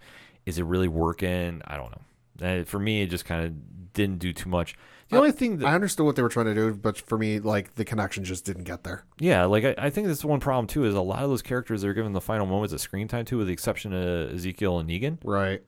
is 0.46 0.60
it 0.60 0.66
really 0.66 0.90
working? 0.90 1.62
I 1.66 1.78
don't 1.78 1.92
know. 1.92 2.60
Uh, 2.62 2.64
for 2.66 2.80
me, 2.80 3.02
it 3.02 3.08
just 3.08 3.24
kind 3.24 3.46
of 3.46 3.94
didn't 3.94 4.20
do 4.20 4.34
too 4.34 4.50
much. 4.50 4.76
The 5.10 5.18
only 5.18 5.32
thing 5.32 5.58
that 5.58 5.68
I 5.68 5.74
understood 5.74 6.06
what 6.06 6.16
they 6.16 6.22
were 6.22 6.30
trying 6.30 6.46
to 6.48 6.54
do, 6.54 6.74
but 6.74 6.98
for 6.98 7.18
me, 7.18 7.40
like, 7.40 7.76
the 7.76 7.84
connection 7.84 8.24
just 8.24 8.46
didn't 8.46 8.66
get 8.66 8.84
there. 8.84 9.06
Yeah, 9.20 9.46
like 9.46 9.66
I, 9.66 9.76
I 9.78 9.90
think 9.90 10.08
that's 10.08 10.24
one 10.24 10.40
problem 10.40 10.68
too 10.68 10.86
is 10.86 10.94
a 10.94 11.02
lot 11.02 11.24
of 11.24 11.30
those 11.30 11.42
characters 11.42 11.82
they're 11.82 11.94
given 11.94 12.14
the 12.14 12.22
final 12.22 12.46
moments 12.46 12.74
of 12.74 12.82
screen 12.82 13.08
time 13.08 13.26
to, 13.26 13.38
with 13.40 13.48
the 13.48 13.54
exception 13.54 13.92
of 13.94 14.32
Ezekiel 14.34 14.80
and 14.80 14.90
Negan. 14.90 15.18
Right. 15.24 15.64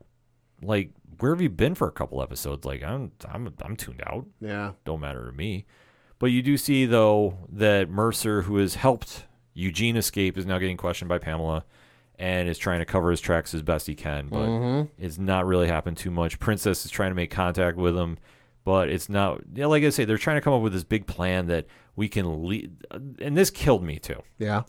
Like, 0.62 0.92
where 1.20 1.34
have 1.34 1.42
you 1.42 1.50
been 1.50 1.74
for 1.74 1.88
a 1.88 1.92
couple 1.92 2.22
episodes? 2.22 2.66
Like, 2.66 2.84
I'm 2.84 3.12
I'm 3.28 3.54
I'm 3.64 3.76
tuned 3.76 4.04
out. 4.06 4.28
Yeah. 4.40 4.74
Don't 4.86 5.00
matter 5.00 5.26
to 5.26 5.32
me. 5.32 5.66
But 6.20 6.28
you 6.28 6.44
do 6.44 6.56
see 6.56 6.86
though 6.86 7.48
that 7.52 7.90
Mercer, 7.90 8.44
who 8.44 8.58
has 8.58 8.76
helped 8.76 9.26
Eugene 9.54 9.98
escape, 9.98 10.38
is 10.38 10.46
now 10.46 10.60
getting 10.60 10.78
questioned 10.78 11.10
by 11.10 11.18
Pamela, 11.18 11.66
and 12.20 12.48
is 12.48 12.60
trying 12.60 12.80
to 12.80 12.86
cover 12.86 13.10
his 13.10 13.22
tracks 13.22 13.56
as 13.56 13.64
best 13.64 13.88
he 13.88 13.96
can. 13.96 14.28
But 14.28 14.48
mm-hmm. 14.48 15.04
it's 15.04 15.18
not 15.18 15.48
really 15.48 15.68
happened 15.68 15.98
too 15.98 16.12
much. 16.12 16.40
Princess 16.40 16.86
is 16.86 16.92
trying 16.92 17.10
to 17.10 17.16
make 17.16 17.32
contact 17.32 17.78
with 17.78 17.98
him. 17.98 18.20
But 18.64 18.90
it's 18.90 19.10
not, 19.10 19.42
yeah, 19.54 19.66
like 19.66 19.84
I 19.84 19.90
say, 19.90 20.06
they're 20.06 20.18
trying 20.18 20.38
to 20.38 20.42
come 20.42 20.54
up 20.54 20.62
with 20.62 20.74
this 20.74 20.84
big 20.84 21.08
plan 21.08 21.48
that 21.48 21.66
we 21.96 22.08
can 22.08 22.48
lead. 22.48 22.72
And 23.20 23.36
this 23.38 23.50
killed 23.50 23.84
me 23.84 23.98
too 23.98 24.22
Yeah. 24.38 24.64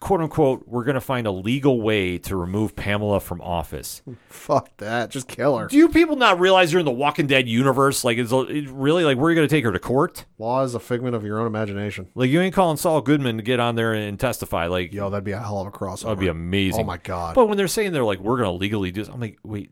quote 0.00 0.20
unquote, 0.20 0.62
we're 0.68 0.84
going 0.84 0.94
to 0.94 1.00
find 1.00 1.26
a 1.26 1.30
legal 1.32 1.80
way 1.80 2.18
to 2.18 2.36
remove 2.36 2.76
Pamela 2.76 3.18
from 3.20 3.40
office. 3.40 4.02
Fuck 4.28 4.76
that. 4.76 5.10
Just 5.10 5.26
kill 5.26 5.56
her. 5.56 5.66
Do 5.68 5.76
you 5.78 5.88
people 5.88 6.16
not 6.16 6.38
realize 6.38 6.70
you're 6.72 6.78
in 6.80 6.84
the 6.86 6.92
Walking 6.92 7.26
Dead 7.26 7.48
universe? 7.48 8.04
Like, 8.04 8.18
is 8.18 8.30
it 8.30 8.68
really 8.70 9.04
like 9.04 9.16
we're 9.16 9.34
going 9.34 9.48
to 9.48 9.52
take 9.52 9.64
her 9.64 9.72
to 9.72 9.78
court? 9.80 10.26
Law 10.38 10.62
is 10.62 10.74
a 10.74 10.80
figment 10.80 11.16
of 11.16 11.24
your 11.24 11.40
own 11.40 11.46
imagination. 11.46 12.08
Like, 12.14 12.28
you 12.30 12.40
ain't 12.42 12.54
calling 12.54 12.76
Saul 12.76 13.00
Goodman 13.00 13.38
to 13.38 13.42
get 13.42 13.58
on 13.58 13.74
there 13.74 13.94
and 13.94 14.20
testify. 14.20 14.66
Like, 14.66 14.92
Yo, 14.92 15.08
that'd 15.10 15.24
be 15.24 15.32
a 15.32 15.40
hell 15.40 15.60
of 15.62 15.66
a 15.66 15.70
crossover. 15.72 16.02
that'd 16.04 16.20
be 16.20 16.28
amazing. 16.28 16.82
Oh 16.82 16.84
my 16.84 16.98
god. 16.98 17.34
But 17.34 17.46
when 17.46 17.56
they're 17.56 17.68
saying 17.68 17.92
they're 17.92 18.04
like, 18.04 18.20
we're 18.20 18.36
going 18.36 18.50
to 18.50 18.52
legally 18.60 18.92
do 18.92 19.00
this, 19.00 19.08
I'm 19.08 19.18
like, 19.18 19.38
wait, 19.42 19.70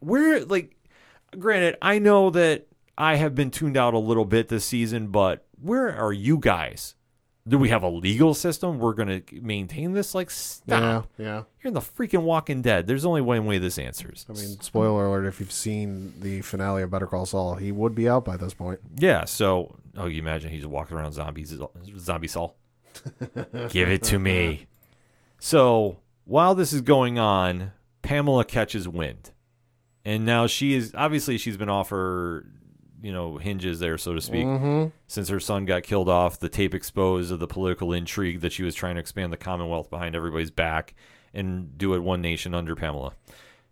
we're 0.00 0.44
like, 0.46 0.76
granted, 1.38 1.76
I 1.82 1.98
know 1.98 2.30
that 2.30 2.66
I 2.96 3.16
have 3.16 3.34
been 3.34 3.50
tuned 3.50 3.76
out 3.76 3.94
a 3.94 3.98
little 3.98 4.24
bit 4.24 4.48
this 4.48 4.64
season, 4.64 5.08
but 5.08 5.46
where 5.60 5.94
are 5.94 6.12
you 6.12 6.38
guys? 6.38 6.94
Do 7.48 7.58
we 7.58 7.70
have 7.70 7.82
a 7.82 7.88
legal 7.88 8.34
system? 8.34 8.78
We're 8.78 8.92
going 8.92 9.22
to 9.22 9.40
maintain 9.40 9.92
this? 9.92 10.14
Like, 10.14 10.30
stop. 10.30 11.08
yeah, 11.18 11.24
yeah. 11.24 11.42
You're 11.62 11.68
in 11.68 11.74
the 11.74 11.80
freaking 11.80 12.22
Walking 12.22 12.60
Dead. 12.60 12.86
There's 12.86 13.04
only 13.04 13.22
one 13.22 13.46
way 13.46 13.58
this 13.58 13.78
answers. 13.78 14.26
I 14.28 14.34
mean, 14.34 14.60
spoiler 14.60 15.06
alert: 15.06 15.26
if 15.26 15.40
you've 15.40 15.50
seen 15.50 16.12
the 16.20 16.42
finale 16.42 16.82
of 16.82 16.90
Better 16.90 17.06
Call 17.06 17.26
Saul, 17.26 17.54
he 17.54 17.72
would 17.72 17.94
be 17.94 18.08
out 18.08 18.24
by 18.26 18.36
this 18.36 18.52
point. 18.52 18.80
Yeah. 18.96 19.24
So, 19.24 19.74
oh, 19.96 20.06
you 20.06 20.18
imagine 20.18 20.50
he's 20.50 20.66
walking 20.66 20.96
around 20.96 21.12
zombies, 21.12 21.56
zombie 21.98 22.28
Saul. 22.28 22.56
Give 23.70 23.88
it 23.88 24.02
to 24.04 24.18
me. 24.18 24.66
So 25.38 25.98
while 26.24 26.54
this 26.54 26.72
is 26.72 26.82
going 26.82 27.18
on, 27.18 27.72
Pamela 28.02 28.44
catches 28.44 28.86
wind, 28.86 29.32
and 30.04 30.24
now 30.24 30.46
she 30.46 30.74
is 30.74 30.92
obviously 30.94 31.38
she's 31.38 31.56
been 31.56 31.68
off 31.68 31.90
her, 31.90 32.46
you 33.02 33.12
know, 33.12 33.36
hinges 33.36 33.80
there, 33.80 33.98
so 33.98 34.14
to 34.14 34.20
speak, 34.20 34.46
mm-hmm. 34.46 34.88
since 35.06 35.28
her 35.28 35.40
son 35.40 35.64
got 35.64 35.82
killed 35.82 36.08
off. 36.08 36.38
The 36.38 36.48
tape 36.48 36.74
exposed 36.74 37.32
of 37.32 37.38
the 37.38 37.46
political 37.46 37.92
intrigue 37.92 38.40
that 38.40 38.52
she 38.52 38.62
was 38.62 38.74
trying 38.74 38.94
to 38.94 39.00
expand 39.00 39.32
the 39.32 39.36
Commonwealth 39.36 39.90
behind 39.90 40.14
everybody's 40.14 40.50
back 40.50 40.94
and 41.34 41.76
do 41.76 41.94
it 41.94 42.00
one 42.00 42.20
nation 42.20 42.54
under 42.54 42.74
Pamela. 42.74 43.12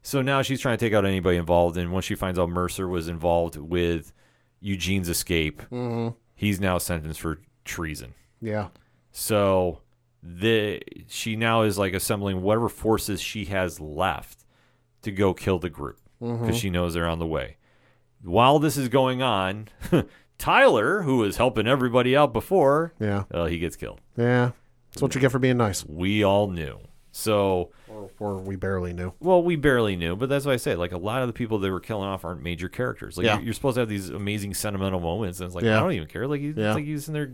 So 0.02 0.22
now 0.22 0.42
she's 0.42 0.60
trying 0.60 0.78
to 0.78 0.84
take 0.84 0.94
out 0.94 1.04
anybody 1.04 1.36
involved, 1.36 1.76
and 1.76 1.92
once 1.92 2.04
she 2.04 2.14
finds 2.14 2.38
out 2.38 2.48
Mercer 2.48 2.88
was 2.88 3.08
involved 3.08 3.56
with 3.56 4.12
Eugene's 4.60 5.08
escape, 5.08 5.62
mm-hmm. 5.62 6.14
he's 6.34 6.60
now 6.60 6.78
sentenced 6.78 7.20
for 7.20 7.40
treason. 7.64 8.14
Yeah, 8.40 8.68
So 9.10 9.80
the 10.22 10.80
she 11.08 11.36
now 11.36 11.62
is 11.62 11.78
like 11.78 11.94
assembling 11.94 12.42
whatever 12.42 12.68
forces 12.68 13.20
she 13.20 13.46
has 13.46 13.80
left 13.80 14.44
to 15.02 15.10
go 15.10 15.34
kill 15.34 15.58
the 15.58 15.70
group 15.70 16.00
because 16.20 16.56
she 16.56 16.70
knows 16.70 16.94
they're 16.94 17.08
on 17.08 17.18
the 17.18 17.26
way. 17.26 17.56
While 18.22 18.58
this 18.58 18.76
is 18.76 18.88
going 18.88 19.22
on, 19.22 19.68
Tyler, 20.38 21.02
who 21.02 21.18
was 21.18 21.36
helping 21.36 21.66
everybody 21.66 22.16
out 22.16 22.32
before, 22.32 22.92
yeah, 23.00 23.24
uh, 23.32 23.46
he 23.46 23.58
gets 23.58 23.76
killed. 23.76 24.00
yeah. 24.16 24.52
That's 24.92 25.02
what 25.02 25.14
you 25.14 25.20
get 25.20 25.30
for 25.30 25.38
being 25.38 25.58
nice. 25.58 25.84
We 25.84 26.24
all 26.24 26.48
knew. 26.48 26.78
So, 27.12 27.70
Or, 27.88 28.10
or 28.18 28.36
we 28.38 28.56
barely 28.56 28.92
knew. 28.94 29.12
well, 29.20 29.42
we 29.42 29.54
barely 29.56 29.96
knew, 29.96 30.16
but 30.16 30.28
that's 30.28 30.46
what 30.46 30.52
I 30.52 30.56
say. 30.56 30.76
Like 30.76 30.92
a 30.92 30.98
lot 30.98 31.20
of 31.20 31.26
the 31.28 31.32
people 31.34 31.58
they 31.58 31.70
were 31.70 31.78
killing 31.80 32.08
off 32.08 32.24
aren't 32.24 32.42
major 32.42 32.68
characters. 32.68 33.16
Like 33.18 33.26
Yeah. 33.26 33.34
you're, 33.36 33.44
you're 33.46 33.54
supposed 33.54 33.74
to 33.74 33.80
have 33.80 33.88
these 33.88 34.08
amazing 34.08 34.54
sentimental 34.54 34.98
moments, 35.00 35.40
and 35.40 35.46
it's 35.46 35.54
like 35.54 35.64
Yeah. 35.64 35.76
I 35.76 35.80
don't 35.80 35.92
even 35.92 36.08
care. 36.08 36.26
Like 36.26 36.40
he's 36.40 36.56
Yeah. 36.56 36.72
like 36.74 36.84
he's 36.84 37.06
in 37.06 37.14
there. 37.14 37.30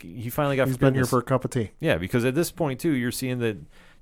He 0.00 0.30
finally 0.30 0.56
got 0.56 0.66
He's 0.68 0.76
been 0.78 0.94
here 0.94 1.04
for 1.04 1.18
a 1.18 1.22
cup 1.22 1.44
of 1.44 1.50
tea. 1.50 1.70
Yeah, 1.78 1.98
because 1.98 2.24
at 2.24 2.34
this 2.34 2.50
point 2.50 2.80
too, 2.80 2.92
you're 2.92 3.12
seeing 3.12 3.38
that 3.40 3.58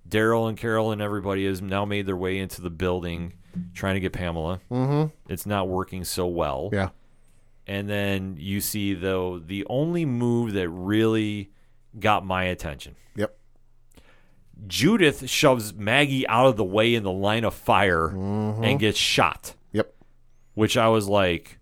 Daryl 0.09 0.49
and 0.49 0.57
Carol 0.57 0.93
and 0.93 1.01
everybody 1.03 1.47
has 1.47 1.61
now 1.63 1.85
made 1.85 2.07
their 2.07 2.17
way 2.17 2.39
into 2.39 2.61
the 2.61 2.71
building 2.71 3.33
trying 3.75 3.95
to 3.95 4.01
get 4.01 4.13
Pamela. 4.13 4.61
Mm-hmm. 4.71 5.15
It's 5.33 5.47
not 5.47 5.69
working 5.69 6.05
so 6.05 6.27
well. 6.27 6.71
Yeah. 6.73 6.91
And 7.67 7.89
then 7.89 8.37
you 8.39 8.61
see 8.61 8.95
though 8.95 9.39
the 9.39 9.65
only 9.69 10.05
move 10.05 10.53
that 10.53 10.69
really 10.69 11.51
got 11.99 12.25
my 12.25 12.45
attention. 12.45 12.95
Yep. 13.17 13.37
Judith 14.67 15.29
shoves 15.29 15.75
Maggie 15.75 16.27
out 16.29 16.47
of 16.47 16.57
the 16.57 16.65
way 16.65 16.95
in 16.95 17.03
the 17.03 17.13
line 17.13 17.45
of 17.45 17.55
fire 17.55 18.09
Mm-hmm. 18.09 18.65
and 18.65 18.81
gets 18.81 18.99
shot, 18.99 19.55
Yep. 19.73 19.93
which 20.55 20.77
I 20.77 20.89
was 20.89 21.09
like, 21.09 21.59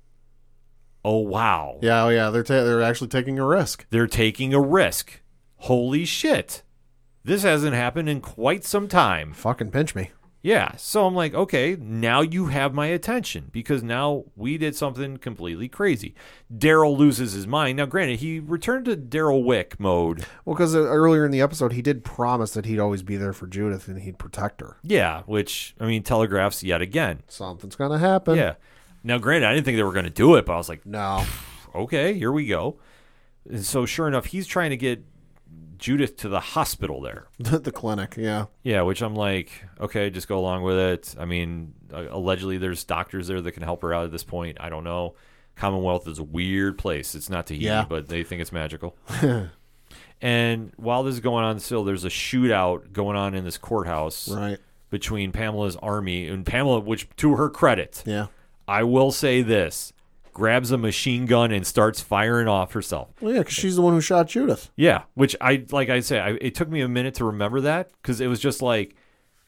"Oh 1.04 1.18
wow. 1.18 1.78
Yeah. 1.82 2.04
Oh 2.04 2.08
yeah. 2.10 2.30
They're 2.30 2.42
ta- 2.44 2.64
they're 2.64 2.82
actually 2.82 3.08
taking 3.08 3.38
a 3.38 3.46
risk. 3.46 3.86
They're 3.90 4.06
taking 4.06 4.54
a 4.54 4.60
risk. 4.60 5.20
Holy 5.56 6.04
shit. 6.04 6.62
This 7.24 7.42
hasn't 7.42 7.74
happened 7.74 8.08
in 8.08 8.20
quite 8.20 8.64
some 8.64 8.88
time." 8.88 9.32
Fucking 9.32 9.70
pinch 9.70 9.94
me. 9.94 10.10
Yeah. 10.42 10.76
So 10.76 11.06
I'm 11.06 11.14
like, 11.14 11.32
okay, 11.32 11.74
now 11.80 12.20
you 12.20 12.48
have 12.48 12.74
my 12.74 12.88
attention 12.88 13.48
because 13.50 13.82
now 13.82 14.24
we 14.36 14.58
did 14.58 14.76
something 14.76 15.16
completely 15.16 15.68
crazy. 15.68 16.14
Daryl 16.54 16.94
loses 16.98 17.32
his 17.32 17.46
mind. 17.46 17.78
Now, 17.78 17.86
granted, 17.86 18.18
he 18.18 18.40
returned 18.40 18.84
to 18.84 18.94
Daryl 18.94 19.42
Wick 19.42 19.80
mode. 19.80 20.26
Well, 20.44 20.54
because 20.54 20.74
uh, 20.74 20.80
earlier 20.80 21.24
in 21.24 21.30
the 21.30 21.40
episode, 21.40 21.72
he 21.72 21.80
did 21.80 22.04
promise 22.04 22.52
that 22.52 22.66
he'd 22.66 22.78
always 22.78 23.02
be 23.02 23.16
there 23.16 23.32
for 23.32 23.46
Judith 23.46 23.88
and 23.88 24.02
he'd 24.02 24.18
protect 24.18 24.60
her. 24.60 24.76
Yeah, 24.82 25.22
which, 25.22 25.74
I 25.80 25.86
mean, 25.86 26.02
telegraphs 26.02 26.62
yet 26.62 26.82
again. 26.82 27.22
Something's 27.26 27.74
gonna 27.74 27.98
happen. 27.98 28.36
Yeah. 28.36 28.56
Now, 29.02 29.16
granted, 29.16 29.46
I 29.48 29.54
didn't 29.54 29.64
think 29.64 29.78
they 29.78 29.82
were 29.82 29.92
going 29.92 30.04
to 30.04 30.10
do 30.10 30.34
it, 30.34 30.44
but 30.44 30.52
I 30.52 30.56
was 30.56 30.68
like, 30.68 30.84
No. 30.84 31.24
okay, 31.74 32.12
here 32.18 32.32
we 32.32 32.46
go. 32.46 32.78
And 33.48 33.64
so, 33.64 33.86
sure 33.86 34.08
enough, 34.08 34.26
he's 34.26 34.46
trying 34.46 34.70
to 34.70 34.76
get 34.76 35.02
Judith 35.78 36.16
to 36.18 36.28
the 36.28 36.40
hospital 36.40 37.00
there. 37.00 37.26
the 37.38 37.72
clinic. 37.72 38.14
Yeah. 38.16 38.46
Yeah, 38.62 38.82
which 38.82 39.02
I'm 39.02 39.14
like, 39.14 39.50
okay, 39.80 40.10
just 40.10 40.28
go 40.28 40.38
along 40.38 40.62
with 40.62 40.76
it. 40.78 41.14
I 41.18 41.24
mean, 41.24 41.74
uh, 41.92 42.06
allegedly 42.10 42.58
there's 42.58 42.84
doctors 42.84 43.26
there 43.28 43.40
that 43.40 43.52
can 43.52 43.62
help 43.62 43.82
her 43.82 43.92
out 43.94 44.04
at 44.04 44.12
this 44.12 44.24
point. 44.24 44.58
I 44.60 44.68
don't 44.68 44.84
know. 44.84 45.14
Commonwealth 45.56 46.08
is 46.08 46.18
a 46.18 46.24
weird 46.24 46.78
place. 46.78 47.14
It's 47.14 47.30
not 47.30 47.46
Tahiti, 47.46 47.64
Yeah. 47.66 47.84
but 47.88 48.08
they 48.08 48.24
think 48.24 48.40
it's 48.42 48.52
magical. 48.52 48.96
and 50.20 50.72
while 50.76 51.02
this 51.02 51.14
is 51.14 51.20
going 51.20 51.44
on 51.44 51.58
still, 51.60 51.84
there's 51.84 52.04
a 52.04 52.08
shootout 52.08 52.92
going 52.92 53.16
on 53.16 53.34
in 53.34 53.44
this 53.44 53.58
courthouse 53.58 54.28
Right. 54.28 54.58
between 54.90 55.32
Pamela's 55.32 55.76
army 55.76 56.28
and 56.28 56.44
Pamela, 56.46 56.80
which 56.80 57.08
to 57.16 57.36
her 57.36 57.48
credit, 57.48 58.02
Yeah. 58.06 58.26
I 58.66 58.82
will 58.84 59.12
say 59.12 59.42
this, 59.42 59.92
grabs 60.34 60.70
a 60.70 60.76
machine 60.76 61.24
gun 61.24 61.50
and 61.52 61.66
starts 61.66 62.00
firing 62.00 62.48
off 62.48 62.72
herself. 62.72 63.08
Well, 63.20 63.32
yeah, 63.32 63.38
because 63.38 63.54
she's 63.54 63.76
the 63.76 63.82
one 63.82 63.94
who 63.94 64.00
shot 64.00 64.28
Judith. 64.28 64.70
Yeah, 64.76 65.04
which 65.14 65.34
I 65.40 65.64
like. 65.70 65.88
I 65.88 66.00
say, 66.00 66.20
I, 66.20 66.30
it 66.40 66.54
took 66.54 66.68
me 66.68 66.82
a 66.82 66.88
minute 66.88 67.14
to 67.14 67.24
remember 67.24 67.62
that 67.62 67.90
because 68.02 68.20
it 68.20 68.26
was 68.26 68.40
just 68.40 68.60
like 68.60 68.96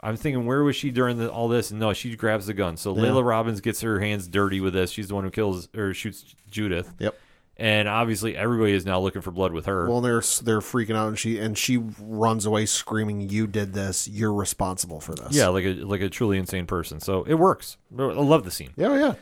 I'm 0.00 0.16
thinking, 0.16 0.46
where 0.46 0.62
was 0.62 0.76
she 0.76 0.90
during 0.90 1.18
the, 1.18 1.30
all 1.30 1.48
this? 1.48 1.70
And 1.70 1.80
no, 1.80 1.92
she 1.92 2.14
grabs 2.16 2.46
the 2.46 2.54
gun. 2.54 2.76
So 2.76 2.92
Laila 2.92 3.24
Robins 3.24 3.60
gets 3.60 3.80
her 3.80 3.98
hands 3.98 4.28
dirty 4.28 4.60
with 4.60 4.72
this. 4.72 4.90
She's 4.90 5.08
the 5.08 5.14
one 5.14 5.24
who 5.24 5.30
kills 5.30 5.68
or 5.76 5.94
shoots 5.94 6.36
Judith. 6.50 6.94
Yep. 6.98 7.18
And 7.56 7.88
obviously, 7.88 8.36
everybody 8.36 8.72
is 8.72 8.84
now 8.84 9.00
looking 9.00 9.22
for 9.22 9.30
blood 9.30 9.52
with 9.52 9.64
her. 9.64 9.88
Well, 9.88 10.02
they're 10.02 10.20
they're 10.42 10.60
freaking 10.60 10.94
out, 10.94 11.08
and 11.08 11.18
she 11.18 11.38
and 11.38 11.56
she 11.56 11.78
runs 11.78 12.44
away 12.44 12.66
screaming, 12.66 13.30
"You 13.30 13.46
did 13.46 13.72
this! 13.72 14.06
You're 14.06 14.34
responsible 14.34 15.00
for 15.00 15.14
this!" 15.14 15.34
yeah, 15.34 15.48
like 15.48 15.64
a 15.64 15.72
like 15.76 16.02
a 16.02 16.10
truly 16.10 16.36
insane 16.36 16.66
person. 16.66 17.00
So 17.00 17.22
it 17.22 17.34
works. 17.34 17.78
I 17.98 18.02
love 18.02 18.44
the 18.44 18.50
scene. 18.50 18.74
yeah, 18.76 18.94
yeah. 18.98 19.14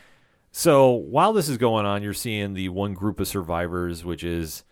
So 0.57 0.91
while 0.91 1.33
this 1.33 1.49
is 1.49 1.57
going 1.57 1.85
on, 1.85 2.01
you're 2.01 2.13
seeing 2.13 2.53
the 2.53 2.69
one 2.69 2.93
group 2.93 3.19
of 3.19 3.27
survivors, 3.27 4.05
which 4.05 4.23
is 4.23 4.63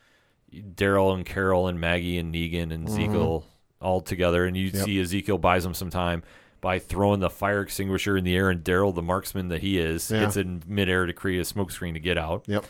Daryl 0.54 1.14
and 1.14 1.26
Carol 1.26 1.68
and 1.68 1.78
Maggie 1.78 2.18
and 2.18 2.34
Negan 2.34 2.72
and 2.72 2.88
Ezekiel 2.88 3.46
all 3.82 4.00
together, 4.00 4.46
and 4.46 4.56
you 4.56 4.68
Mm-hmm. 4.70 4.78
Yep. 4.78 4.86
see 4.86 5.02
Ezekiel 5.02 5.38
buys 5.40 5.64
them 5.64 5.74
some 5.74 5.90
time 5.90 6.24
by 6.62 6.80
throwing 6.80 7.20
the 7.20 7.30
fire 7.30 7.60
extinguisher 7.60 8.16
in 8.16 8.24
the 8.24 8.34
air, 8.34 8.50
and 8.50 8.64
Daryl, 8.64 8.96
the 8.96 9.02
marksman 9.02 9.50
that 9.50 9.60
he 9.60 9.78
is, 9.78 10.10
Yeah. 10.10 10.32
in 10.38 10.64
midair 10.66 11.06
to 11.06 11.12
create 11.12 11.40
a 11.40 11.54
smokescreen 11.54 11.92
to 11.96 12.00
get 12.00 12.18
out. 12.18 12.46
Yep. 12.48 12.64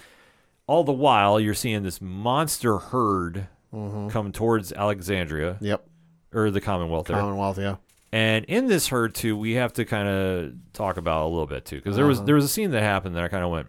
All 0.66 0.84
the 0.84 0.92
while, 0.92 1.40
you're 1.40 1.54
seeing 1.54 1.84
this 1.84 2.02
monster 2.02 2.80
herd 2.80 3.48
Mm-hmm. 3.72 4.10
come 4.10 4.32
towards 4.32 4.74
Alexandria 4.74 5.58
Yep. 5.62 5.86
or 6.34 6.50
the 6.50 6.62
Commonwealth 6.62 7.06
there. 7.08 7.18
Commonwealth. 7.18 7.60
Yeah. 7.60 7.76
And 8.14 8.46
in 8.46 8.68
this 8.68 8.90
herd 8.90 9.16
too, 9.16 9.36
we 9.36 9.54
have 9.54 9.74
to 9.74 9.86
kind 9.86 10.08
of 10.08 10.54
talk 10.72 10.98
about 10.98 11.26
a 11.26 11.30
little 11.30 11.48
bit 11.48 11.66
too, 11.66 11.78
because 11.78 11.96
there 11.96 12.06
was 12.06 12.22
there 12.24 12.36
was 12.36 12.46
a 12.46 12.48
scene 12.48 12.70
that 12.72 12.84
happened 12.84 13.16
that 13.16 13.24
I 13.24 13.28
kind 13.28 13.44
of 13.44 13.50
went, 13.50 13.68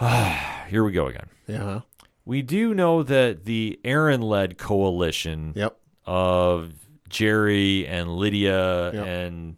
ah, 0.00 0.64
here 0.68 0.82
we 0.84 0.92
go 0.92 1.06
again. 1.08 1.26
Yeah. 1.46 1.58
huh? 1.58 1.80
We 2.24 2.40
do 2.40 2.72
know 2.72 3.02
that 3.02 3.44
the 3.44 3.78
Aaron-led 3.84 4.56
coalition 4.56 5.52
Yep. 5.54 5.76
of 6.06 6.72
Jerry 7.10 7.86
and 7.86 8.16
Lydia 8.16 8.92
Yep. 8.94 9.06
and 9.06 9.56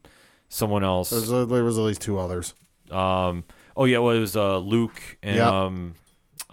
someone 0.48 0.82
else. 0.82 1.10
There 1.10 1.20
was, 1.20 1.48
there 1.48 1.62
was 1.64 1.78
at 1.78 1.82
least 1.84 2.00
two 2.00 2.18
others. 2.18 2.54
Um, 2.90 3.44
oh 3.76 3.84
yeah, 3.84 3.98
well, 3.98 4.16
it 4.16 4.20
was 4.20 4.36
uh, 4.36 4.58
Luke 4.58 5.00
and 5.22 5.36
Yep. 5.36 5.46
um, 5.46 5.94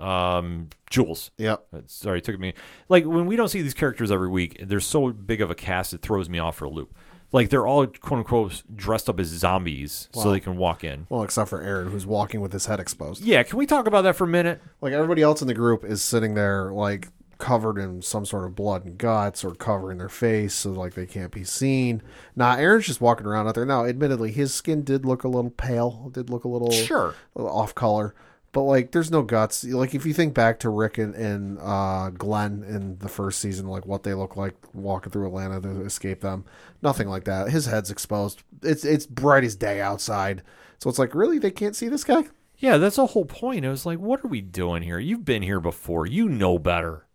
um, 0.03 0.69
Jules. 0.89 1.31
Yep. 1.38 1.65
Uh, 1.73 1.80
Sorry, 1.88 2.17
it 2.19 2.23
took 2.23 2.39
me 2.39 2.53
like 2.89 3.05
when 3.05 3.25
we 3.25 3.35
don't 3.35 3.47
see 3.49 3.61
these 3.61 3.73
characters 3.73 4.11
every 4.11 4.30
week. 4.30 4.61
They're 4.65 4.80
so 4.80 5.11
big 5.11 5.41
of 5.41 5.49
a 5.49 5.55
cast, 5.55 5.93
it 5.93 6.01
throws 6.01 6.30
me 6.30 6.39
off 6.39 6.57
for 6.57 6.65
a 6.65 6.69
loop. 6.69 6.93
Like 7.31 7.49
they're 7.49 7.65
all 7.65 7.88
quote 7.88 8.19
unquote 8.19 8.61
dressed 8.75 9.09
up 9.09 9.19
as 9.19 9.27
zombies 9.27 10.07
so 10.13 10.25
Wow. 10.25 10.31
they 10.34 10.39
can 10.39 10.55
walk 10.57 10.84
in. 10.84 11.07
Well, 11.09 11.23
except 11.23 11.49
for 11.49 11.61
Aaron, 11.63 11.89
who's 11.89 12.05
walking 12.05 12.41
with 12.41 12.53
his 12.53 12.67
head 12.67 12.80
exposed. 12.80 13.23
Yeah, 13.23 13.41
can 13.43 13.57
we 13.57 13.65
talk 13.65 13.88
about 13.88 14.03
that 14.03 14.15
for 14.15 14.25
a 14.25 14.27
minute? 14.27 14.61
Like 14.81 14.93
everybody 14.93 15.23
else 15.23 15.41
in 15.41 15.47
the 15.47 15.55
group 15.55 15.84
is 15.84 16.03
sitting 16.03 16.35
there, 16.35 16.71
like 16.71 17.07
covered 17.39 17.80
in 17.80 18.01
some 18.03 18.23
sort 18.25 18.45
of 18.45 18.53
blood 18.55 18.85
and 18.85 18.97
guts, 18.99 19.43
or 19.43 19.55
covering 19.55 19.97
their 19.97 20.09
face 20.09 20.53
so 20.53 20.69
like 20.71 20.93
they 20.93 21.07
can't 21.07 21.31
be 21.31 21.43
seen. 21.43 22.03
Now 22.35 22.55
Aaron's 22.55 22.85
just 22.85 23.01
walking 23.01 23.25
around 23.25 23.47
out 23.47 23.55
there. 23.55 23.65
Now, 23.65 23.84
admittedly, 23.85 24.31
his 24.31 24.53
skin 24.53 24.84
did 24.84 25.03
look 25.03 25.23
a 25.23 25.27
little 25.27 25.49
pale, 25.49 26.09
did 26.13 26.30
look 26.30 26.43
a 26.43 26.47
little 26.47 26.69
Sure. 26.71 27.15
a 27.35 27.41
little 27.41 27.57
off 27.57 27.73
color, 27.73 28.13
But 28.53 28.61
like, 28.61 28.91
there's 28.91 29.11
no 29.11 29.23
guts. 29.23 29.63
Like, 29.63 29.95
if 29.95 30.05
you 30.05 30.13
think 30.13 30.35
back 30.35 30.59
to 30.59 30.69
Rick 30.69 30.99
and, 30.99 31.15
and 31.15 31.57
uh, 31.59 32.11
Glenn 32.11 32.63
in 32.63 32.99
the 32.99 33.09
first 33.09 33.39
season, 33.39 33.67
like 33.67 33.85
what 33.85 34.03
they 34.03 34.13
look 34.13 34.38
like 34.38 34.53
walking 34.73 35.11
through 35.11 35.27
Atlanta 35.27 35.59
to 35.59 35.81
escape 35.81 36.21
them, 36.21 36.45
nothing 36.81 37.09
like 37.09 37.25
that. 37.25 37.49
His 37.49 37.65
head's 37.65 37.89
exposed. 37.89 38.43
It's 38.61 38.85
it's 38.85 39.07
bright 39.07 39.43
as 39.43 39.55
day 39.55 39.81
outside. 39.81 40.43
So 40.77 40.89
it's 40.89 40.99
like, 40.99 41.15
really, 41.15 41.39
they 41.39 41.49
can't 41.49 41.75
see 41.75 41.88
this 41.88 42.03
guy? 42.03 42.25
Yeah, 42.59 42.77
that's 42.77 42.97
the 42.97 43.07
whole 43.07 43.25
point. 43.25 43.65
I 43.65 43.69
was 43.69 43.85
like, 43.85 43.99
what 43.99 44.23
are 44.23 44.27
we 44.27 44.41
doing 44.41 44.84
here? 44.84 44.99
You've 44.99 45.25
been 45.25 45.41
here 45.41 45.59
before. 45.59 46.05
You 46.05 46.30
know 46.30 46.59
better. 46.59 47.07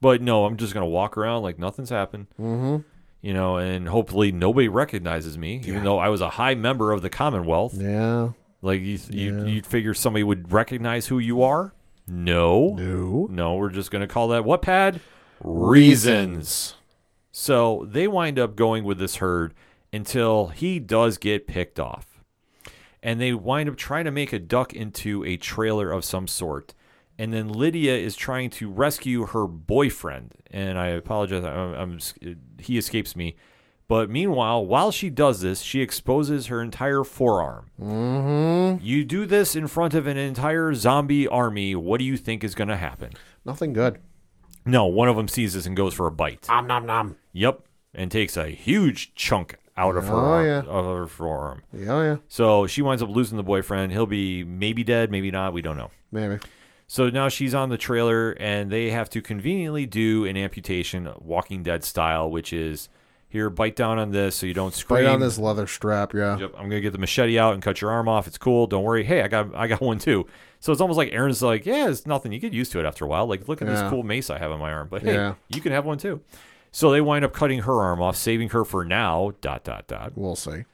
But 0.00 0.20
no, 0.20 0.44
I'm 0.44 0.56
just 0.56 0.74
going 0.74 0.84
to 0.84 0.90
walk 0.90 1.16
around 1.16 1.42
like 1.42 1.58
nothing's 1.58 1.90
happened. 1.90 2.26
Mm-hmm. 2.38 2.78
You 3.22 3.34
know, 3.34 3.58
and 3.58 3.86
hopefully 3.86 4.32
nobody 4.32 4.66
recognizes 4.68 5.38
me, 5.38 5.62
even 5.66 5.84
though 5.84 5.98
I 5.98 6.08
was 6.08 6.20
a 6.20 6.30
high 6.30 6.54
member 6.54 6.90
of 6.92 7.02
the 7.02 7.10
Commonwealth. 7.10 7.74
Yeah. 7.74 8.30
Like, 8.62 8.80
you, 8.80 8.98
you, 9.10 9.38
Yeah. 9.38 9.44
you'd 9.44 9.66
figure 9.66 9.94
somebody 9.94 10.22
would 10.22 10.52
recognize 10.52 11.06
who 11.06 11.18
you 11.18 11.42
are? 11.42 11.72
No. 12.06 12.74
No. 12.76 13.26
No, 13.30 13.54
we're 13.56 13.70
just 13.70 13.90
going 13.90 14.00
to 14.00 14.12
call 14.12 14.28
that 14.28 14.44
what 14.44 14.62
pad? 14.62 15.00
Reasons. 15.42 16.74
So 17.32 17.86
they 17.88 18.08
wind 18.08 18.38
up 18.38 18.56
going 18.56 18.84
with 18.84 18.98
this 18.98 19.16
herd 19.16 19.54
until 19.92 20.48
he 20.48 20.78
does 20.78 21.18
get 21.18 21.46
picked 21.46 21.78
off. 21.78 22.06
And 23.02 23.20
they 23.20 23.32
wind 23.32 23.68
up 23.68 23.76
trying 23.76 24.04
to 24.04 24.10
make 24.10 24.32
a 24.32 24.38
duck 24.38 24.72
into 24.74 25.24
a 25.24 25.36
trailer 25.36 25.90
of 25.92 26.04
some 26.04 26.26
sort. 26.26 26.74
And 27.18 27.32
then 27.32 27.48
Lydia 27.48 27.96
is 27.96 28.16
trying 28.16 28.50
to 28.50 28.70
rescue 28.70 29.26
her 29.26 29.46
boyfriend. 29.46 30.34
And 30.50 30.78
I 30.78 30.88
apologize, 30.88 31.44
I'm, 31.44 31.74
I'm, 31.74 31.98
he 32.58 32.76
escapes 32.76 33.14
me. 33.16 33.36
But 33.90 34.08
meanwhile, 34.08 34.64
while 34.64 34.92
she 34.92 35.10
does 35.10 35.40
this, 35.40 35.62
she 35.62 35.80
exposes 35.80 36.46
her 36.46 36.62
entire 36.62 37.02
forearm. 37.02 37.72
Mm-hmm. 37.82 38.84
You 38.84 39.04
do 39.04 39.26
this 39.26 39.56
in 39.56 39.66
front 39.66 39.94
of 39.94 40.06
an 40.06 40.16
entire 40.16 40.72
zombie 40.74 41.26
army. 41.26 41.74
What 41.74 41.98
do 41.98 42.04
you 42.04 42.16
think 42.16 42.44
is 42.44 42.54
going 42.54 42.68
to 42.68 42.76
happen? 42.76 43.14
Nothing 43.44 43.72
good. 43.72 43.98
No, 44.64 44.86
one 44.86 45.08
of 45.08 45.16
them 45.16 45.26
sees 45.26 45.54
this 45.54 45.66
and 45.66 45.76
goes 45.76 45.92
for 45.92 46.06
a 46.06 46.12
bite. 46.12 46.48
Om 46.48 46.68
nom 46.68 46.86
nom. 46.86 47.16
Yep, 47.32 47.62
and 47.92 48.12
takes 48.12 48.36
a 48.36 48.50
huge 48.50 49.12
chunk 49.16 49.56
out 49.76 49.96
of 49.96 50.06
her 50.06 50.14
Oh, 50.14 50.18
arm, 50.18 50.46
yeah. 50.46 50.62
of 50.68 50.84
her 50.84 51.06
forearm. 51.08 51.62
Yeah, 51.72 52.00
yeah. 52.04 52.16
So 52.28 52.68
she 52.68 52.82
winds 52.82 53.02
up 53.02 53.08
losing 53.08 53.38
the 53.38 53.42
boyfriend. 53.42 53.90
He'll 53.90 54.06
be 54.06 54.44
maybe 54.44 54.84
dead, 54.84 55.10
maybe 55.10 55.32
not. 55.32 55.52
We 55.52 55.62
don't 55.62 55.76
know. 55.76 55.90
Maybe. 56.12 56.38
So 56.86 57.10
now 57.10 57.28
she's 57.28 57.54
on 57.56 57.70
the 57.70 57.76
trailer, 57.76 58.36
and 58.38 58.70
they 58.70 58.90
have 58.90 59.10
to 59.10 59.20
conveniently 59.20 59.86
do 59.86 60.26
an 60.26 60.36
amputation, 60.36 61.12
Walking 61.18 61.64
Dead 61.64 61.82
style, 61.82 62.30
which 62.30 62.52
is 62.52 62.88
here, 63.30 63.48
bite 63.48 63.76
down 63.76 63.98
on 63.98 64.10
this 64.10 64.36
so 64.36 64.44
you 64.44 64.52
don't 64.52 64.74
scream. 64.74 65.04
Right 65.06 65.12
on 65.14 65.20
this 65.20 65.38
leather 65.38 65.66
strap, 65.66 66.12
yeah. 66.12 66.36
Yep, 66.36 66.52
I'm 66.58 66.64
gonna 66.68 66.80
get 66.82 66.92
the 66.92 66.98
machete 66.98 67.38
out 67.38 67.54
and 67.54 67.62
cut 67.62 67.80
your 67.80 67.90
arm 67.90 68.08
off. 68.08 68.26
It's 68.26 68.36
cool. 68.36 68.66
Don't 68.66 68.82
worry. 68.84 69.04
Hey, 69.04 69.22
I 69.22 69.28
got 69.28 69.54
I 69.54 69.66
got 69.68 69.80
one 69.80 69.98
too. 69.98 70.26
So 70.58 70.72
it's 70.72 70.80
almost 70.82 70.98
like 70.98 71.12
Aaron's 71.12 71.40
like, 71.40 71.64
yeah, 71.64 71.88
it's 71.88 72.04
nothing. 72.06 72.32
You 72.32 72.38
get 72.40 72.52
used 72.52 72.72
to 72.72 72.80
it 72.80 72.84
after 72.84 73.06
a 73.06 73.08
while. 73.08 73.26
Like, 73.26 73.48
look 73.48 73.62
at 73.62 73.68
Yeah. 73.68 73.74
this 73.80 73.90
cool 73.90 74.02
mace 74.02 74.28
I 74.28 74.38
have 74.38 74.50
on 74.52 74.58
my 74.58 74.70
arm. 74.72 74.88
But 74.90 75.02
hey, 75.02 75.14
Yeah. 75.14 75.34
you 75.48 75.62
can 75.62 75.72
have 75.72 75.86
one 75.86 75.96
too. 75.96 76.20
So 76.72 76.90
they 76.90 77.00
wind 77.00 77.24
up 77.24 77.32
cutting 77.32 77.60
her 77.60 77.80
arm 77.80 78.02
off, 78.02 78.16
saving 78.16 78.50
her 78.50 78.64
for 78.64 78.84
now. 78.84 79.32
Dot 79.40 79.64
dot 79.64 79.86
dot. 79.86 80.12
We'll 80.16 80.36
see. 80.36 80.64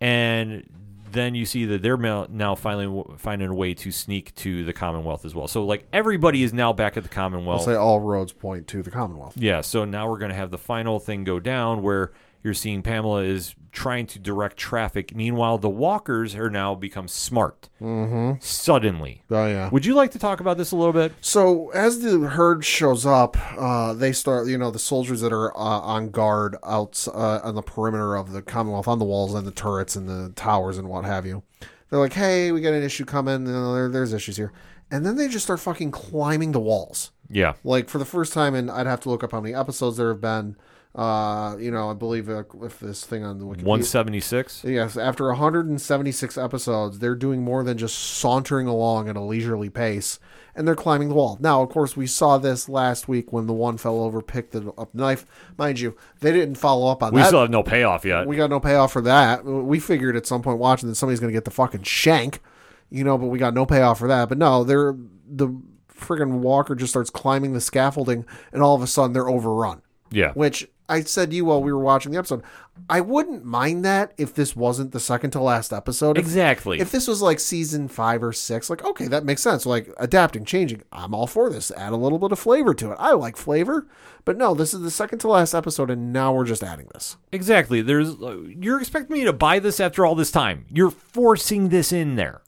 And 0.00 0.68
then 1.12 1.34
you 1.34 1.46
see 1.46 1.64
that 1.66 1.82
they're 1.82 1.96
now 1.96 2.54
finally 2.54 3.04
finding 3.18 3.48
a 3.48 3.54
way 3.54 3.74
to 3.74 3.90
sneak 3.90 4.34
to 4.36 4.64
the 4.64 4.72
Commonwealth 4.72 5.24
as 5.24 5.34
well. 5.34 5.48
So 5.48 5.64
like 5.64 5.86
everybody 5.92 6.42
is 6.42 6.52
now 6.52 6.72
back 6.72 6.96
at 6.96 7.02
the 7.02 7.08
Commonwealth. 7.08 7.60
I'll 7.60 7.66
say 7.66 7.74
all 7.74 8.00
roads 8.00 8.32
point 8.32 8.66
to 8.68 8.82
the 8.82 8.90
Commonwealth. 8.90 9.36
Yeah, 9.36 9.60
so 9.60 9.84
now 9.84 10.08
we're 10.08 10.18
going 10.18 10.30
to 10.30 10.36
have 10.36 10.50
the 10.50 10.58
final 10.58 10.98
thing 10.98 11.24
go 11.24 11.40
down 11.40 11.82
where 11.82 12.12
you're 12.46 12.54
seeing 12.54 12.80
Pamela 12.80 13.22
is 13.24 13.54
trying 13.72 14.06
to 14.06 14.18
direct 14.18 14.56
traffic. 14.56 15.14
Meanwhile, 15.14 15.58
the 15.58 15.68
walkers 15.68 16.34
are 16.34 16.48
now 16.48 16.74
become 16.74 17.08
smart. 17.08 17.68
Mm-hmm. 17.80 18.40
Suddenly. 18.40 19.22
Oh 19.30 19.46
yeah. 19.46 19.68
Would 19.68 19.84
you 19.84 19.94
like 19.94 20.12
to 20.12 20.18
talk 20.18 20.40
about 20.40 20.56
this 20.56 20.70
a 20.70 20.76
little 20.76 20.94
bit? 20.94 21.12
So 21.20 21.68
as 21.70 22.00
the 22.00 22.20
herd 22.20 22.64
shows 22.64 23.04
up, 23.04 23.36
uh, 23.58 23.92
they 23.92 24.12
start. 24.12 24.46
You 24.46 24.56
know, 24.56 24.70
the 24.70 24.78
soldiers 24.78 25.20
that 25.20 25.32
are 25.32 25.54
uh, 25.54 25.60
on 25.60 26.08
guard 26.10 26.56
out 26.64 27.06
uh, 27.12 27.40
on 27.44 27.54
the 27.54 27.62
perimeter 27.62 28.16
of 28.16 28.32
the 28.32 28.40
Commonwealth, 28.40 28.88
on 28.88 28.98
the 28.98 29.04
walls 29.04 29.34
and 29.34 29.46
the 29.46 29.52
turrets 29.52 29.94
and 29.94 30.08
the 30.08 30.32
towers 30.34 30.78
and 30.78 30.88
what 30.88 31.04
have 31.04 31.26
you. 31.26 31.42
They're 31.90 32.00
like, 32.00 32.14
"Hey, 32.14 32.52
we 32.52 32.62
got 32.62 32.72
an 32.72 32.82
issue 32.82 33.04
coming. 33.04 33.44
You 33.46 33.52
know, 33.52 33.74
there, 33.74 33.88
there's 33.90 34.14
issues 34.14 34.38
here." 34.38 34.52
And 34.90 35.04
then 35.04 35.16
they 35.16 35.28
just 35.28 35.44
start 35.44 35.60
fucking 35.60 35.90
climbing 35.90 36.52
the 36.52 36.60
walls. 36.60 37.10
Yeah. 37.28 37.54
Like 37.64 37.88
for 37.88 37.98
the 37.98 38.04
first 38.04 38.32
time, 38.32 38.54
and 38.54 38.70
I'd 38.70 38.86
have 38.86 39.00
to 39.00 39.10
look 39.10 39.24
up 39.24 39.32
how 39.32 39.40
many 39.40 39.54
episodes 39.54 39.96
there 39.96 40.08
have 40.08 40.20
been. 40.20 40.56
Uh, 40.96 41.54
you 41.58 41.70
know, 41.70 41.90
I 41.90 41.92
believe 41.92 42.30
uh, 42.30 42.44
if 42.62 42.80
this 42.80 43.04
thing 43.04 43.22
on 43.22 43.38
the 43.38 43.44
Wikipedia. 43.44 43.64
176? 43.64 44.64
Yes, 44.64 44.96
after 44.96 45.26
176 45.26 46.38
episodes, 46.38 47.00
they're 47.00 47.14
doing 47.14 47.42
more 47.42 47.62
than 47.62 47.76
just 47.76 47.98
sauntering 47.98 48.66
along 48.66 49.06
at 49.10 49.14
a 49.14 49.20
leisurely 49.20 49.68
pace, 49.68 50.18
and 50.54 50.66
they're 50.66 50.74
climbing 50.74 51.10
the 51.10 51.14
wall. 51.14 51.36
Now, 51.38 51.60
of 51.60 51.68
course, 51.68 51.98
we 51.98 52.06
saw 52.06 52.38
this 52.38 52.66
last 52.66 53.08
week 53.08 53.30
when 53.30 53.46
the 53.46 53.52
one 53.52 53.76
fell 53.76 54.00
over, 54.00 54.22
picked 54.22 54.52
the 54.52 54.72
up 54.78 54.94
knife. 54.94 55.26
Mind 55.58 55.80
you, 55.80 55.98
they 56.20 56.32
didn't 56.32 56.54
follow 56.54 56.90
up 56.90 57.02
on 57.02 57.12
We 57.12 57.20
that. 57.20 57.26
We 57.26 57.28
still 57.28 57.40
have 57.42 57.50
no 57.50 57.62
payoff 57.62 58.06
yet. 58.06 58.26
we 58.26 58.36
got 58.36 58.48
no 58.48 58.58
payoff 58.58 58.90
for 58.90 59.02
that. 59.02 59.44
We 59.44 59.78
figured 59.78 60.16
at 60.16 60.26
some 60.26 60.40
point 60.40 60.58
watching 60.58 60.88
that 60.88 60.94
somebody's 60.94 61.20
going 61.20 61.30
to 61.30 61.36
get 61.36 61.44
the 61.44 61.50
fucking 61.50 61.82
shank, 61.82 62.40
you 62.88 63.04
know, 63.04 63.18
but 63.18 63.26
we 63.26 63.38
got 63.38 63.52
no 63.52 63.66
payoff 63.66 63.98
for 63.98 64.08
that. 64.08 64.30
But 64.30 64.38
no, 64.38 64.64
they're 64.64 64.96
the 65.28 65.48
friggin' 65.94 66.38
walker 66.38 66.74
just 66.74 66.92
starts 66.92 67.10
climbing 67.10 67.52
the 67.52 67.60
scaffolding, 67.60 68.24
and 68.50 68.62
all 68.62 68.74
of 68.74 68.80
a 68.80 68.86
sudden 68.86 69.12
they're 69.12 69.28
overrun 69.28 69.82
yeah. 70.10 70.32
which 70.32 70.68
I 70.88 71.02
said 71.02 71.30
to 71.30 71.36
you 71.36 71.44
while 71.44 71.62
we 71.62 71.72
were 71.72 71.80
watching 71.80 72.12
the 72.12 72.18
episode. 72.18 72.42
I 72.88 73.00
wouldn't 73.00 73.44
mind 73.44 73.84
that 73.84 74.12
if 74.18 74.34
this 74.34 74.54
wasn't 74.54 74.92
the 74.92 75.00
second 75.00 75.30
to 75.30 75.40
last 75.40 75.72
episode. 75.72 76.18
If, 76.18 76.24
Exactly. 76.24 76.78
If 76.78 76.90
this 76.92 77.08
was 77.08 77.22
like 77.22 77.40
season 77.40 77.88
five 77.88 78.22
or 78.22 78.32
six, 78.32 78.70
like, 78.70 78.84
okay, 78.84 79.08
that 79.08 79.24
makes 79.24 79.42
sense. 79.42 79.66
Like 79.66 79.88
adapting, 79.98 80.44
changing. 80.44 80.82
I'm 80.92 81.14
all 81.14 81.26
for 81.26 81.50
this. 81.50 81.70
Add 81.72 81.92
a 81.92 81.96
little 81.96 82.18
bit 82.18 82.32
of 82.32 82.38
flavor 82.38 82.74
to 82.74 82.92
it. 82.92 82.96
I 83.00 83.12
like 83.12 83.36
flavor. 83.36 83.88
But 84.24 84.36
no, 84.36 84.54
this 84.54 84.74
is 84.74 84.80
the 84.80 84.90
second 84.90 85.20
to 85.20 85.28
last 85.28 85.54
episode, 85.54 85.90
and 85.90 86.12
now 86.12 86.32
we're 86.32 86.44
just 86.44 86.62
adding 86.62 86.88
this. 86.92 87.16
Exactly. 87.32 87.80
There's 87.80 88.10
uh, 88.20 88.38
you're 88.60 88.80
expecting 88.80 89.16
me 89.16 89.24
to 89.24 89.32
buy 89.32 89.58
this 89.58 89.80
after 89.80 90.04
all 90.04 90.14
this 90.14 90.30
time. 90.32 90.66
You're 90.70 90.90
forcing 90.90 91.68
this 91.68 91.92
in 91.92 92.16
there. 92.16 92.42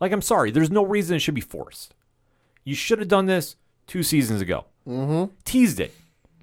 Like 0.00 0.12
I'm 0.12 0.22
sorry, 0.22 0.50
there's 0.50 0.70
no 0.70 0.84
reason 0.84 1.16
it 1.16 1.20
should 1.20 1.34
be 1.34 1.40
forced. 1.40 1.94
You 2.64 2.74
should 2.74 2.98
have 2.98 3.08
done 3.08 3.26
this 3.26 3.56
two 3.86 4.02
seasons 4.02 4.40
ago. 4.40 4.66
Mm-hmm. 4.86 5.32
Teased 5.44 5.80
it. 5.80 5.92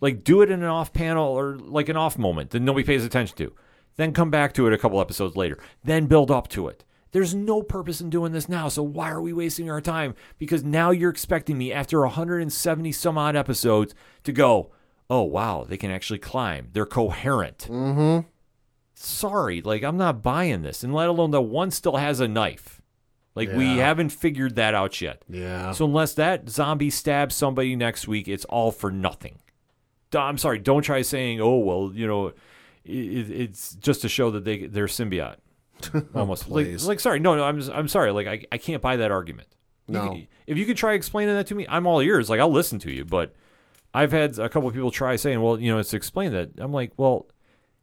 Like 0.04 0.26
do 0.26 0.42
it 0.42 0.52
in 0.52 0.62
an 0.62 0.68
off 0.68 0.92
panel 0.92 1.30
or 1.30 1.56
like 1.58 1.88
an 1.88 1.96
off 1.96 2.18
moment 2.18 2.50
that 2.50 2.60
nobody 2.60 2.86
pays 2.86 3.06
attention 3.06 3.38
to. 3.38 3.54
Then 3.96 4.12
come 4.12 4.30
back 4.30 4.54
to 4.56 4.68
it 4.68 4.74
a 4.74 4.78
couple 4.78 5.00
episodes 5.00 5.38
later. 5.38 5.58
Then 5.82 6.08
build 6.08 6.30
up 6.30 6.50
to 6.50 6.68
it. 6.68 6.84
There's 7.14 7.34
no 7.34 7.64
purpose 7.64 8.02
in 8.02 8.10
doing 8.10 8.34
this 8.34 8.50
now, 8.50 8.68
so 8.68 8.84
why 8.84 9.10
are 9.12 9.22
we 9.22 9.32
wasting 9.32 9.72
our 9.72 9.80
time? 9.80 10.14
Because 10.38 10.62
now 10.62 10.92
you're 10.92 11.10
expecting 11.10 11.58
me 11.58 11.72
after 11.72 12.02
170 12.02 12.92
some 12.92 13.18
odd 13.18 13.38
episodes 13.38 13.96
to 14.26 14.34
go, 14.34 14.74
oh 15.10 15.22
wow, 15.22 15.64
they 15.66 15.78
can 15.78 15.90
actually 15.90 16.20
climb. 16.20 16.68
They're 16.74 16.86
coherent 16.86 17.60
mm-hmm. 17.60 18.28
sorry, 18.96 19.62
like 19.62 19.84
I'm 19.84 19.96
not 19.96 20.22
buying 20.22 20.64
this, 20.64 20.84
and 20.84 20.94
let 20.94 21.08
alone 21.08 21.32
that 21.32 21.44
one 21.44 21.72
still 21.72 21.96
has 21.96 22.20
a 22.20 22.28
knife. 22.28 22.82
Like 23.36 23.54
we 23.54 23.78
haven't 23.78 24.10
figured 24.10 24.58
that 24.58 24.74
out 24.74 25.00
yet. 25.00 25.24
Yeah. 25.30 25.72
So 25.72 25.86
unless 25.86 26.14
that 26.16 26.50
zombie 26.50 26.90
stabs 26.90 27.36
somebody 27.36 27.74
next 27.78 28.06
week, 28.06 28.28
it's 28.28 28.44
all 28.46 28.72
for 28.72 28.92
nothing. 28.92 29.40
I'm 30.22 30.38
sorry. 30.38 30.60
Don't 30.60 30.82
try 30.84 31.02
saying, 31.02 31.42
"Oh 31.42 31.58
well," 31.58 31.92
you 31.94 32.08
know, 32.08 32.28
it, 32.86 33.30
it's 33.32 33.76
just 33.76 34.02
to 34.02 34.10
show 34.10 34.32
that 34.32 34.44
they 34.46 34.68
they're 34.68 34.86
symbiote. 34.88 35.38
Almost 36.16 36.50
like, 36.50 36.82
like 36.86 37.00
sorry, 37.00 37.20
no, 37.20 37.36
no, 37.36 37.44
I'm 37.44 37.62
I'm 37.72 37.88
sorry. 37.88 38.12
Like 38.12 38.28
I, 38.28 38.46
I 38.52 38.58
can't 38.58 38.82
buy 38.82 38.98
that 38.98 39.12
argument. 39.12 39.50
No. 39.88 40.10
can- 40.10 40.28
if 40.48 40.58
you 40.58 40.66
could 40.66 40.78
try 40.78 40.94
explaining 40.94 41.36
that 41.36 41.48
to 41.48 41.56
me, 41.56 41.66
I'm 41.70 41.88
all 41.88 42.02
ears. 42.02 42.30
Like 42.30 42.40
I'll 42.40 42.52
listen 42.52 42.80
to 42.80 42.92
you, 42.92 43.06
but 43.06 43.34
I've 43.94 44.12
had 44.12 44.38
a 44.40 44.50
couple 44.50 44.68
of 44.70 44.74
people 44.76 44.92
try 44.92 45.16
saying, 45.16 45.42
"Well, 45.42 45.60
you 45.60 45.72
know, 45.72 45.80
it's 45.80 45.94
explain 45.94 46.32
that." 46.34 46.52
I'm 46.58 46.72
like, 46.74 46.92
"Well, 46.98 47.28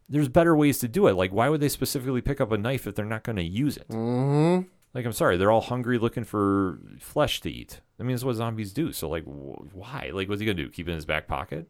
there's 0.09 0.28
better 0.28 0.57
ways 0.57 0.78
to 0.81 0.89
do 0.89 1.07
it. 1.07 1.15
Like, 1.15 1.32
why 1.32 1.48
would 1.48 1.61
they 1.61 1.69
specifically 1.69 2.20
pick 2.20 2.40
up 2.40 2.51
a 2.52 2.59
knife 2.59 2.86
if 2.86 2.94
they're 2.97 3.05
not 3.05 3.23
going 3.23 3.36
to 3.36 3.44
use 3.44 3.77
it? 3.77 3.89
Mm-hmm. 3.89 4.66
Like, 4.93 5.07
I'm 5.07 5.12
sorry, 5.12 5.36
they're 5.36 5.52
all 5.52 5.61
hungry, 5.61 5.98
looking 5.98 6.24
for 6.24 6.81
flesh 6.98 7.40
to 7.43 7.51
eat. 7.51 7.81
I 8.01 8.02
mean, 8.02 8.16
that's 8.16 8.24
what 8.24 8.35
zombies 8.35 8.73
do. 8.73 8.90
So, 8.93 9.09
like, 9.09 9.23
wh- 9.24 9.73
why? 9.74 10.11
Like, 10.12 10.28
what's 10.28 10.40
he 10.40 10.47
gonna 10.47 10.55
do? 10.55 10.69
Keep 10.69 10.89
it 10.89 10.90
in 10.90 10.97
his 10.97 11.05
back 11.05 11.28
pocket? 11.28 11.69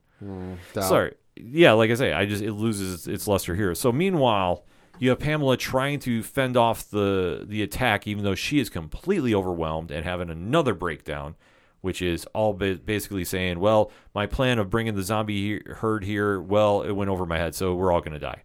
Sorry. 0.82 1.14
Yeah, 1.36 1.72
like 1.72 1.90
I 1.90 1.94
say, 1.94 2.12
I 2.12 2.26
just 2.26 2.42
it 2.42 2.52
loses 2.52 3.06
its 3.06 3.26
luster 3.26 3.55
here. 3.55 3.74
So, 3.74 3.90
meanwhile, 3.92 4.64
you 4.98 5.09
have 5.10 5.18
Pamela 5.18 5.56
trying 5.56 5.98
to 6.01 6.22
fend 6.22 6.56
off 6.56 6.90
the 6.90 7.44
the 7.48 7.62
attack, 7.62 8.06
even 8.06 8.24
though 8.24 8.34
she 8.34 8.59
is 8.60 8.68
completely 8.68 9.34
overwhelmed 9.34 9.90
and 9.90 10.05
having 10.05 10.28
another 10.30 10.74
breakdown. 10.74 11.36
Which 11.82 12.02
is 12.02 12.26
all 12.34 12.52
ba- 12.52 12.74
basically 12.84 13.24
saying, 13.24 13.59
well, 13.59 13.90
my 14.14 14.26
plan 14.26 14.59
of 14.59 14.68
bringing 14.68 14.97
the 14.97 15.02
zombie 15.02 15.60
he- 15.64 15.72
herd 15.76 16.05
here, 16.05 16.38
well, 16.38 16.82
it 16.82 16.90
went 16.92 17.09
over 17.09 17.24
my 17.24 17.38
head, 17.38 17.55
so 17.55 17.74
we're 17.74 17.90
all 17.90 18.02
going 18.02 18.12
to 18.12 18.18
die. 18.18 18.42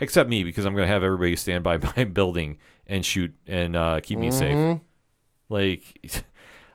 Except 0.00 0.30
me, 0.30 0.42
because 0.42 0.64
I'm 0.64 0.72
going 0.74 0.86
to 0.88 0.92
have 0.94 1.02
everybody 1.02 1.36
stand 1.36 1.62
by 1.62 1.76
my 1.96 2.04
building 2.04 2.56
and 2.86 3.04
shoot 3.04 3.34
and 3.46 3.76
uh, 3.76 4.00
keep 4.02 4.18
me 4.18 4.30
safe. 4.30 4.80
Like, 5.50 5.82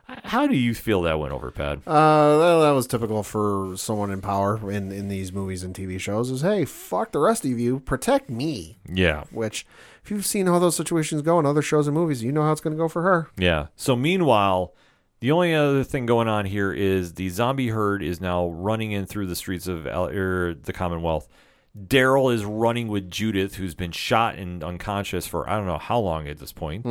how 0.06 0.46
do 0.46 0.56
you 0.56 0.74
feel 0.74 1.02
that 1.02 1.18
went 1.18 1.32
over, 1.32 1.50
Pad? 1.50 1.82
Uh, 1.86 2.38
that, 2.38 2.66
that 2.66 2.70
was 2.72 2.86
typical 2.86 3.22
for 3.22 3.74
someone 3.76 4.10
in 4.10 4.20
power 4.20 4.70
in, 4.70 4.92
in 4.92 5.08
these 5.08 5.32
movies 5.32 5.62
and 5.62 5.74
TV 5.74 5.98
shows. 5.98 6.30
Is 6.30 6.42
hey, 6.42 6.64
fuck 6.64 7.12
the 7.12 7.18
rest 7.20 7.44
of 7.44 7.58
you, 7.58 7.80
protect 7.80 8.28
me. 8.28 8.78
Yeah. 8.88 9.24
Which, 9.30 9.66
if 10.02 10.10
you've 10.10 10.26
seen 10.26 10.46
how 10.46 10.58
those 10.58 10.76
situations 10.76 11.22
go 11.22 11.38
in 11.40 11.46
other 11.46 11.62
shows 11.62 11.86
and 11.86 11.94
movies, 11.94 12.22
you 12.22 12.32
know 12.32 12.42
how 12.42 12.52
it's 12.52 12.60
going 12.60 12.76
to 12.76 12.82
go 12.82 12.88
for 12.88 13.02
her. 13.02 13.28
Yeah. 13.36 13.66
So 13.76 13.96
meanwhile, 13.96 14.74
The 15.20 15.30
only 15.32 15.54
other 15.54 15.84
thing 15.84 16.04
going 16.04 16.28
on 16.28 16.44
here 16.44 16.70
is 16.70 17.14
the 17.14 17.30
zombie 17.30 17.68
herd 17.68 18.02
is 18.02 18.20
now 18.20 18.48
running 18.48 18.92
in 18.92 19.06
through 19.06 19.26
the 19.26 19.36
streets 19.36 19.66
of 19.66 19.86
Al- 19.86 20.08
er, 20.10 20.52
the 20.54 20.72
Commonwealth. 20.74 21.28
Daryl 21.76 22.32
is 22.32 22.44
running 22.44 22.88
with 22.88 23.10
Judith, 23.10 23.54
who's 23.54 23.74
been 23.74 23.90
shot 23.90 24.34
and 24.34 24.62
unconscious 24.62 25.26
for 25.26 25.48
I 25.48 25.56
don't 25.56 25.66
know 25.66 25.78
how 25.78 25.98
long 25.98 26.28
at 26.28 26.38
this 26.38 26.52
point, 26.52 26.84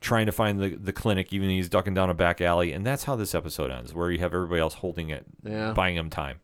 trying 0.00 0.26
to 0.26 0.32
find 0.32 0.60
the, 0.60 0.68
the 0.76 0.92
clinic, 0.92 1.32
even 1.32 1.48
though 1.48 1.54
he's 1.54 1.68
ducking 1.68 1.94
down 1.94 2.10
a 2.10 2.14
back 2.14 2.40
alley. 2.40 2.72
And 2.72 2.84
that's 2.86 3.04
how 3.04 3.16
this 3.16 3.34
episode 3.34 3.70
ends, 3.70 3.94
where 3.94 4.10
you 4.10 4.18
have 4.18 4.34
everybody 4.34 4.60
else 4.60 4.74
holding 4.74 5.10
it, 5.10 5.24
Yeah. 5.42 5.72
buying 5.72 5.96
him 5.96 6.10
time. 6.10 6.40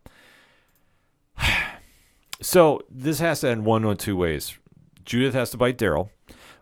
so 2.41 2.81
this 2.89 3.19
has 3.19 3.41
to 3.41 3.49
end 3.49 3.65
one 3.65 3.83
or 3.85 3.95
two 3.95 4.17
ways. 4.17 4.57
Judith 5.05 5.33
has 5.33 5.51
to 5.51 5.57
bite 5.57 5.77
Daryl, 5.77 6.09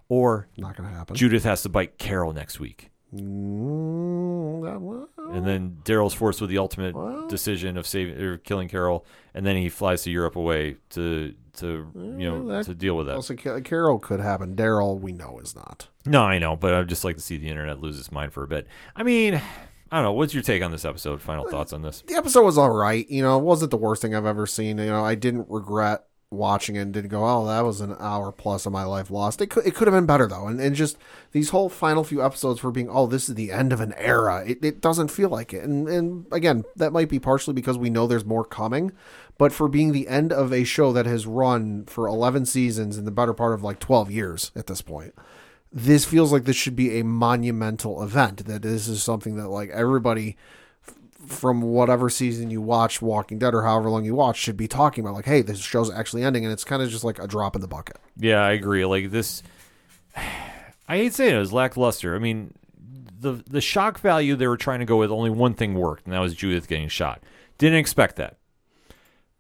or 0.09 0.47
Not 0.57 0.76
going 0.76 0.89
to 0.89 0.95
happen. 0.95 1.15
Judith 1.15 1.43
has 1.43 1.61
to 1.63 1.69
bite 1.69 1.97
Carol 1.97 2.34
next 2.34 2.59
week. 2.59 2.89
Mm, 3.13 5.07
And 5.34 5.45
then 5.45 5.77
Daryl's 5.84 6.13
forced 6.13 6.39
with 6.41 6.49
the 6.49 6.57
ultimate 6.57 6.95
Well- 6.95 7.27
decision 7.27 7.77
of 7.77 7.85
saving 7.85 8.19
or 8.22 8.38
killing 8.38 8.68
Carol, 8.69 9.05
and 9.34 9.45
then 9.45 9.55
he 9.57 9.69
flies 9.69 10.03
to 10.03 10.11
Europe 10.11 10.35
away 10.35 10.77
to 10.91 11.34
to 11.53 11.91
you 12.18 12.30
know 12.30 12.47
that- 12.47 12.65
to 12.65 12.73
deal 12.73 12.95
with 12.95 13.07
that. 13.07 13.15
Also, 13.18 13.35
Carol 13.35 13.99
could 13.99 14.22
happen. 14.22 14.55
Daryl, 14.55 14.97
we 14.99 15.11
know, 15.11 15.39
is 15.39 15.53
not. 15.55 15.89
No, 16.06 16.23
I 16.23 16.40
know, 16.40 16.56
but 16.56 16.73
I'd 16.73 16.88
just 16.88 17.03
like 17.03 17.15
to 17.15 17.22
see 17.22 17.38
the 17.38 17.49
internet 17.49 17.80
lose 17.80 17.99
its 17.99 18.11
mind 18.11 18.34
for 18.34 18.44
a 18.44 18.48
bit. 18.48 18.68
I 18.95 19.03
mean, 19.03 19.36
I 19.91 19.98
don't 19.98 20.03
know. 20.03 20.14
What's 20.14 20.34
your 20.34 20.44
take 20.44 20.64
on 20.64 20.72
this 20.72 20.86
episode? 20.86 21.22
Final 21.22 21.48
thoughts 21.49 21.73
on 21.73 21.82
this? 21.82 22.02
The 22.07 22.15
episode 22.15 22.44
was 22.44 22.57
all 22.57 22.72
right. 22.72 23.07
You 23.10 23.22
know, 23.22 23.38
it 23.38 23.44
wasn't 23.44 23.72
the 23.72 23.78
worst 23.78 24.02
thing 24.02 24.15
I've 24.15 24.26
ever 24.26 24.48
seen. 24.48 24.78
You 24.78 24.86
know, 24.86 25.06
I 25.06 25.15
didn't 25.15 25.48
regret 25.49 26.06
watching 26.32 26.78
it 26.78 26.80
and 26.80 26.94
didn't 26.94 27.10
go, 27.10 27.26
oh, 27.26 27.45
that 27.45 27.65
was 27.65 27.82
an 27.82 27.94
hour 27.99 28.32
plus 28.32 28.65
of 28.65 28.72
my 28.72 28.86
life 28.86 29.11
lost. 29.11 29.41
It 29.41 29.48
could, 29.48 29.68
it 29.68 29.76
could 29.76 29.88
have 29.88 29.94
been 29.94 30.06
better, 30.06 30.28
though. 30.28 30.48
And, 30.48 30.61
and 30.61 30.76
just 30.76 30.98
these 31.34 31.49
whole 31.49 31.68
final 31.68 32.06
few 32.06 32.23
episodes 32.23 32.61
for 32.61 32.72
being, 32.72 32.90
oh, 32.90 33.06
this 33.06 33.28
is 33.28 33.36
the 33.36 33.52
end 33.52 33.73
of 33.73 33.82
an 33.82 33.94
era. 33.98 34.44
It, 34.48 34.64
it 34.64 34.82
doesn't 34.82 35.10
feel 35.10 35.30
like 35.30 35.53
it. 35.53 35.64
And, 35.64 35.90
and 35.90 36.26
again, 36.32 36.64
that 36.78 36.94
might 36.94 37.10
be 37.10 37.19
partially 37.19 37.53
because 37.53 37.78
we 37.78 37.90
know 37.90 38.07
there's 38.07 38.26
more 38.26 38.45
coming. 38.45 38.94
But 39.38 39.52
for 39.52 39.68
being 39.68 39.91
the 39.91 40.07
end 40.07 40.32
of 40.32 40.53
a 40.53 40.64
show 40.64 40.94
that 40.94 41.06
has 41.06 41.28
run 41.28 41.86
for 41.86 42.07
11 42.07 42.45
seasons 42.45 42.98
in 42.98 43.03
the 43.03 43.11
better 43.11 43.34
part 43.34 43.53
of 43.53 43.61
like 43.61 43.80
12 43.80 44.10
years 44.10 44.52
at 44.56 44.68
this 44.68 44.82
point, 44.82 45.14
this 45.72 46.06
feels 46.06 46.31
like 46.31 46.43
this 46.45 46.56
should 46.56 46.76
be 46.76 46.99
a 46.99 47.03
monumental 47.03 48.03
event. 48.03 48.45
That 48.45 48.61
this 48.61 48.88
is 48.88 49.03
something 49.03 49.35
that 49.35 49.48
like 49.48 49.69
everybody 49.69 50.38
from 51.27 51.61
whatever 51.61 52.10
season 52.10 52.49
you 52.49 52.61
watch 52.61 53.02
Walking 53.02 53.39
Dead 53.39 53.53
or 53.53 53.64
however 53.64 53.89
long 53.89 54.03
you 54.03 54.15
watch 54.15 54.38
should 54.38 54.57
be 54.57 54.68
talking 54.68 55.03
about. 55.03 55.14
Like, 55.14 55.26
hey, 55.26 55.41
this 55.41 55.60
show's 55.60 55.91
actually 55.91 56.23
ending, 56.23 56.43
and 56.43 56.52
it's 56.52 56.64
kind 56.64 56.81
of 56.81 56.89
just 56.89 57.03
like 57.03 57.19
a 57.19 57.27
drop 57.27 57.56
in 57.56 57.61
the 57.61 57.68
bucket. 57.68 57.98
Yeah, 58.18 58.43
I 58.43 58.52
agree. 58.52 58.85
Like 58.85 59.11
this, 59.11 59.43
I 60.15 60.98
hate 60.98 61.14
saying 61.14 61.34
it, 61.34 61.38
it 61.38 61.39
was 61.39 61.53
lackluster. 61.53 62.15
I 62.15 62.19
mean, 62.19 62.53
the 63.19 63.43
the 63.48 63.61
shock 63.61 63.99
value 63.99 64.35
they 64.35 64.48
were 64.48 64.57
trying 64.57 64.80
to 64.80 64.85
go 64.85 64.98
with 64.98 65.11
only 65.11 65.30
one 65.30 65.53
thing 65.53 65.76
worked, 65.76 66.06
and 66.06 66.14
that 66.14 66.19
was 66.19 66.35
Judith 66.35 66.68
getting 66.68 66.89
shot. 66.89 67.22
Didn't 67.57 67.80
expect 67.80 68.18
that. 68.18 68.38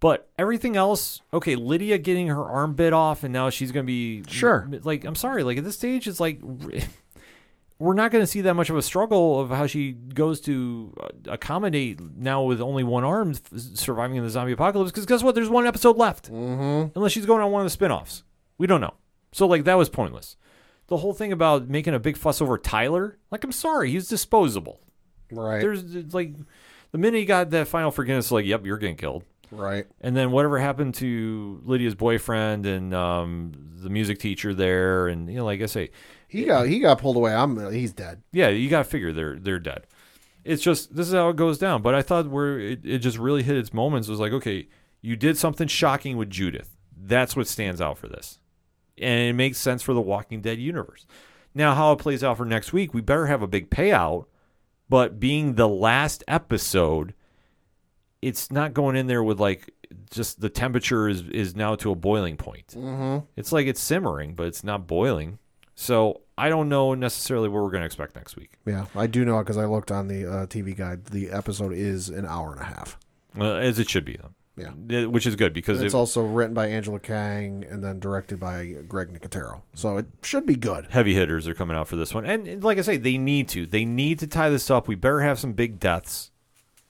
But 0.01 0.27
everything 0.37 0.75
else, 0.75 1.21
okay, 1.31 1.55
Lydia 1.55 1.99
getting 1.99 2.27
her 2.27 2.43
arm 2.43 2.73
bit 2.73 2.91
off, 2.91 3.23
and 3.23 3.31
now 3.31 3.51
she's 3.51 3.71
going 3.71 3.85
to 3.85 3.87
be 3.87 4.23
Sure. 4.27 4.67
Like, 4.81 5.05
I'm 5.05 5.15
sorry, 5.15 5.43
like 5.43 5.59
at 5.59 5.63
this 5.63 5.75
stage, 5.75 6.07
it's 6.07 6.19
like 6.19 6.41
we're 7.79 7.93
not 7.93 8.11
going 8.11 8.23
to 8.23 8.27
see 8.27 8.41
that 8.41 8.55
much 8.55 8.71
of 8.71 8.77
a 8.77 8.81
struggle 8.81 9.39
of 9.39 9.51
how 9.51 9.67
she 9.67 9.91
goes 9.91 10.41
to 10.41 10.91
uh, 10.99 11.31
accommodate 11.31 11.99
now 12.17 12.41
with 12.41 12.61
only 12.61 12.83
one 12.83 13.03
arm 13.03 13.35
surviving 13.55 14.17
in 14.17 14.23
the 14.23 14.29
zombie 14.31 14.53
apocalypse. 14.53 14.91
Because 14.91 15.05
guess 15.05 15.21
what? 15.21 15.35
There's 15.35 15.49
one 15.49 15.67
episode 15.67 15.97
left, 15.97 16.31
mm-hmm. 16.31 16.89
unless 16.95 17.11
she's 17.11 17.27
going 17.27 17.41
on 17.43 17.51
one 17.51 17.61
of 17.61 17.65
the 17.67 17.71
spin-offs. 17.71 18.23
We 18.57 18.65
don't 18.65 18.81
know. 18.81 18.95
So 19.31 19.45
like 19.45 19.65
that 19.65 19.77
was 19.77 19.87
pointless. 19.87 20.35
The 20.87 20.97
whole 20.97 21.13
thing 21.13 21.31
about 21.31 21.69
making 21.69 21.93
a 21.93 21.99
big 21.99 22.17
fuss 22.17 22.41
over 22.41 22.57
Tyler, 22.57 23.19
like 23.29 23.43
I'm 23.43 23.51
sorry, 23.51 23.91
he's 23.91 24.07
disposable. 24.07 24.79
Right. 25.31 25.61
There's 25.61 25.83
like 26.11 26.33
the 26.91 26.97
minute 26.97 27.19
he 27.19 27.25
got 27.25 27.51
that 27.51 27.67
final 27.67 27.91
forgiveness, 27.91 28.31
like 28.31 28.47
yep, 28.47 28.65
you're 28.65 28.79
getting 28.79 28.97
killed. 28.97 29.25
Right. 29.51 29.85
And 30.01 30.15
then 30.15 30.31
whatever 30.31 30.57
happened 30.59 30.95
to 30.95 31.61
Lydia's 31.63 31.95
boyfriend 31.95 32.65
and 32.65 32.93
um, 32.93 33.51
the 33.75 33.89
music 33.89 34.19
teacher 34.19 34.53
there, 34.53 35.07
and 35.07 35.29
you 35.29 35.37
know, 35.37 35.45
like 35.45 35.61
I 35.61 35.65
say, 35.67 35.91
He 36.27 36.45
got 36.45 36.67
he 36.67 36.79
got 36.79 36.99
pulled 36.99 37.17
away. 37.17 37.33
I'm 37.33 37.71
he's 37.71 37.93
dead. 37.93 38.21
yeah, 38.31 38.49
you 38.49 38.69
got 38.69 38.79
to 38.79 38.89
figure 38.89 39.11
they're 39.13 39.37
they're 39.37 39.59
dead. 39.59 39.87
It's 40.43 40.63
just 40.63 40.95
this 40.95 41.07
is 41.07 41.13
how 41.13 41.29
it 41.29 41.35
goes 41.35 41.57
down. 41.57 41.81
But 41.81 41.93
I 41.93 42.01
thought 42.01 42.27
where 42.29 42.59
it, 42.59 42.79
it 42.83 42.99
just 42.99 43.17
really 43.17 43.43
hit 43.43 43.57
its 43.57 43.73
moments 43.73 44.07
was 44.07 44.19
like, 44.19 44.31
okay, 44.33 44.67
you 45.01 45.15
did 45.15 45.37
something 45.37 45.67
shocking 45.67 46.17
with 46.17 46.29
Judith. 46.29 46.75
That's 47.03 47.35
what 47.35 47.47
stands 47.47 47.81
out 47.81 47.97
for 47.97 48.07
this, 48.07 48.39
and 48.97 49.29
it 49.29 49.33
makes 49.33 49.57
sense 49.57 49.81
for 49.83 49.93
the 49.93 50.01
Walking 50.01 50.41
Dead 50.41 50.59
universe. 50.59 51.05
Now, 51.53 51.75
how 51.75 51.91
it 51.91 51.99
plays 51.99 52.23
out 52.23 52.37
for 52.37 52.45
next 52.45 52.71
week, 52.71 52.93
we 52.93 53.01
better 53.01 53.25
have 53.27 53.41
a 53.41 53.47
big 53.47 53.69
payout. 53.69 54.25
But 54.87 55.19
being 55.19 55.55
the 55.55 55.67
last 55.67 56.23
episode, 56.27 57.13
it's 58.21 58.51
not 58.51 58.73
going 58.73 58.95
in 58.95 59.07
there 59.07 59.23
with 59.23 59.39
like 59.39 59.71
just 60.09 60.41
the 60.41 60.49
temperature 60.49 61.09
is 61.09 61.21
is 61.29 61.55
now 61.55 61.75
to 61.75 61.91
a 61.91 61.95
boiling 61.95 62.37
point. 62.37 62.67
Mm-hmm. 62.67 63.25
It's 63.35 63.51
like 63.51 63.67
it's 63.67 63.81
simmering, 63.81 64.35
but 64.35 64.47
it's 64.47 64.63
not 64.63 64.87
boiling. 64.87 65.39
So 65.75 66.21
I 66.37 66.49
don't 66.49 66.69
know 66.69 66.93
necessarily 66.93 67.49
what 67.49 67.63
we're 67.63 67.71
going 67.71 67.81
to 67.81 67.85
expect 67.85 68.15
next 68.15 68.35
week. 68.35 68.51
Yeah, 68.65 68.85
I 68.95 69.07
do 69.07 69.25
know 69.25 69.39
because 69.39 69.57
I 69.57 69.65
looked 69.65 69.91
on 69.91 70.07
the 70.07 70.25
uh, 70.25 70.45
TV 70.45 70.75
guide. 70.75 71.05
The 71.05 71.29
episode 71.31 71.73
is 71.73 72.09
an 72.09 72.25
hour 72.25 72.51
and 72.51 72.61
a 72.61 72.65
half. 72.65 72.97
Well, 73.35 73.55
as 73.55 73.79
it 73.79 73.89
should 73.89 74.05
be, 74.05 74.17
though. 74.17 74.31
Yeah. 74.57 75.03
Uh, 75.05 75.09
which 75.09 75.25
is 75.25 75.35
good 75.35 75.53
because 75.53 75.81
It's 75.81 75.93
it, 75.93 75.97
also 75.97 76.23
written 76.23 76.53
by 76.53 76.67
Angela 76.67 76.99
Kang 76.99 77.65
and 77.69 77.83
then 77.83 77.99
directed 77.99 78.39
by 78.39 78.75
Greg 78.87 79.07
Nicotero. 79.09 79.61
So 79.73 79.97
it 79.97 80.07
should 80.23 80.45
be 80.45 80.55
good. 80.55 80.87
heavy 80.89 81.13
hitters 81.13 81.47
are 81.47 81.53
coming 81.53 81.77
out 81.77 81.87
for 81.87 81.95
this 81.95 82.13
one, 82.13 82.25
and 82.25 82.63
like 82.63 82.77
I 82.77 82.81
say, 82.81 82.97
they 82.97 83.17
need 83.17 83.47
to. 83.49 83.65
They 83.65 83.85
need 83.85 84.19
to 84.19 84.27
tie 84.27 84.49
this 84.49 84.69
up. 84.69 84.87
We 84.87 84.95
better 84.95 85.21
have 85.21 85.39
some 85.39 85.53
big 85.53 85.79
deaths. 85.79 86.30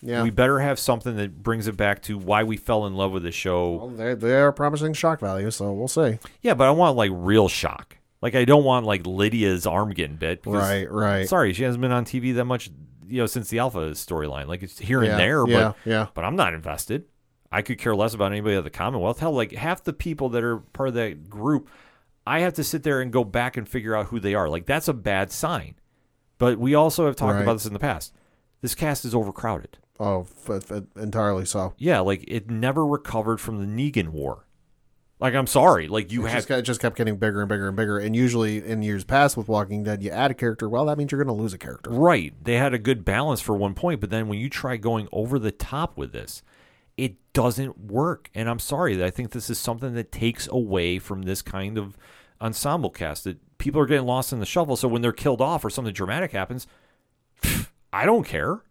Yeah. 0.04 0.24
We 0.24 0.30
better 0.32 0.60
have 0.60 0.80
something 0.80 1.16
that 1.18 1.44
brings 1.44 1.68
it 1.68 1.78
back 1.78 2.02
to 2.04 2.18
why 2.18 2.44
we 2.44 2.58
fell 2.58 2.86
in 2.88 2.96
love 2.96 3.12
with 3.12 3.24
the 3.24 3.32
show. 3.32 3.72
well, 3.74 3.88
they 3.90 4.14
they 4.16 4.36
are 4.36 4.52
promising 4.52 4.94
shock 4.94 5.20
value, 5.20 5.52
so 5.52 5.72
we'll 5.74 5.88
see. 5.88 6.18
Yeah, 6.42 6.56
but 6.56 6.68
I 6.68 6.72
want 6.72 6.96
like 6.98 7.12
real 7.14 7.48
shock. 7.48 7.98
Like 8.22 8.34
I 8.36 8.46
don't 8.46 8.64
want 8.64 8.86
like 8.86 9.06
Lydia's 9.06 9.66
arm 9.68 9.92
getting 9.92 10.16
bit. 10.18 10.42
because- 10.44 10.60
Right, 10.62 10.90
right. 10.92 11.28
Sorry, 11.30 11.54
she 11.54 11.64
hasn't 11.64 11.82
been 11.82 11.92
on 11.92 12.06
TV 12.06 12.34
that 12.36 12.46
much, 12.46 12.70
you 13.08 13.18
know, 13.20 13.26
since 13.28 13.50
the 13.50 13.60
Alpha 13.60 13.92
storyline. 13.92 14.48
Like 14.48 14.64
it's 14.64 14.80
here 14.80 15.04
Yeah, 15.04 15.12
and 15.12 15.20
there, 15.20 15.48
yeah, 15.48 15.74
but 15.84 15.90
yeah. 15.90 16.08
but 16.14 16.24
I'm 16.26 16.36
not 16.36 16.54
invested. 16.54 17.06
I 17.52 17.62
could 17.62 17.78
care 17.78 17.96
less 17.96 18.14
about 18.14 18.32
anybody 18.32 18.56
at 18.56 18.64
the 18.64 18.70
Commonwealth. 18.70 19.20
Hell, 19.20 19.34
like 19.34 19.52
half 19.52 19.84
the 19.84 19.94
people 19.94 20.30
that 20.30 20.44
are 20.44 20.58
part 20.60 20.90
of 20.90 20.96
that 20.96 21.30
group, 21.30 21.68
I 22.26 22.40
have 22.40 22.54
to 22.54 22.64
sit 22.64 22.82
there 22.84 23.02
and 23.02 23.12
go 23.12 23.24
back 23.24 23.58
and 23.58 23.68
figure 23.70 23.96
out 23.96 24.08
who 24.08 24.20
they 24.20 24.34
are. 24.34 24.50
Like 24.50 24.66
that's 24.66 24.88
a 24.88 24.94
bad 24.94 25.32
sign. 25.32 25.76
But 26.40 26.58
we 26.58 26.74
also 26.74 27.06
have 27.06 27.16
talked 27.16 27.36
Right. 27.36 27.44
about 27.44 27.54
this 27.54 27.66
in 27.68 27.74
the 27.74 27.80
past. 27.80 28.14
This 28.62 28.74
cast 28.74 29.06
is 29.06 29.14
overcrowded. 29.14 29.78
Oh, 30.04 30.22
f- 30.50 30.72
f- 30.72 30.84
entirely 30.96 31.46
so. 31.46 31.76
Yeah, 31.78 32.00
like 32.00 32.26
it 32.28 32.50
never 32.50 32.88
recovered 32.88 33.40
from 33.40 33.60
the 33.60 33.68
Negan 33.68 34.10
War. 34.10 34.48
Like 35.20 35.36
I'm 35.36 35.46
sorry, 35.46 35.88
like 35.88 36.12
you 36.12 36.26
It 36.26 36.30
have 36.30 36.48
just, 36.48 36.52
it 36.52 36.62
just 36.64 36.82
kept 36.82 36.98
getting 36.98 37.18
bigger 37.18 37.42
and 37.42 37.48
bigger 37.48 37.68
and 37.68 37.78
bigger. 37.78 38.00
And 38.00 38.16
usually 38.16 38.66
in 38.66 38.82
years 38.82 39.04
past 39.04 39.38
with 39.38 39.48
Walking 39.48 39.84
Dead, 39.84 40.02
you 40.02 40.10
add 40.10 40.32
a 40.32 40.34
character. 40.34 40.68
Well, 40.68 40.86
that 40.86 40.98
means 40.98 41.12
you're 41.12 41.24
going 41.24 41.36
to 41.36 41.40
lose 41.40 41.54
a 41.54 41.60
character. 41.60 41.92
Right. 41.92 42.34
They 42.44 42.56
had 42.56 42.74
a 42.74 42.80
good 42.80 43.06
balance 43.06 43.42
for 43.42 43.56
one 43.56 43.76
point, 43.76 44.02
but 44.02 44.10
then 44.10 44.28
when 44.28 44.40
you 44.40 44.50
try 44.50 44.78
going 44.78 45.08
over 45.12 45.38
the 45.38 45.52
top 45.52 45.96
with 45.96 46.14
this, 46.14 46.42
it 46.98 47.18
doesn't 47.34 47.78
work. 47.80 48.32
And 48.34 48.50
I'm 48.50 48.58
sorry, 48.58 48.96
that 48.96 49.06
I 49.06 49.12
think 49.12 49.30
this 49.30 49.52
is 49.52 49.60
something 49.60 49.94
that 49.94 50.12
takes 50.12 50.48
away 50.48 50.98
from 50.98 51.22
this 51.22 51.44
kind 51.44 51.78
of 51.78 51.96
ensemble 52.42 52.90
cast 52.90 53.26
that 53.26 53.38
people 53.60 53.80
are 53.80 53.86
getting 53.86 54.08
lost 54.08 54.34
in 54.34 54.40
the 54.40 54.48
shuffle. 54.48 54.76
So 54.76 54.88
when 54.88 55.04
they're 55.04 55.12
killed 55.12 55.42
off 55.42 55.64
or 55.64 55.70
something 55.70 55.94
dramatic 55.94 56.32
happens, 56.32 56.66
I 57.94 58.08
don't 58.08 58.26
care. 58.26 58.62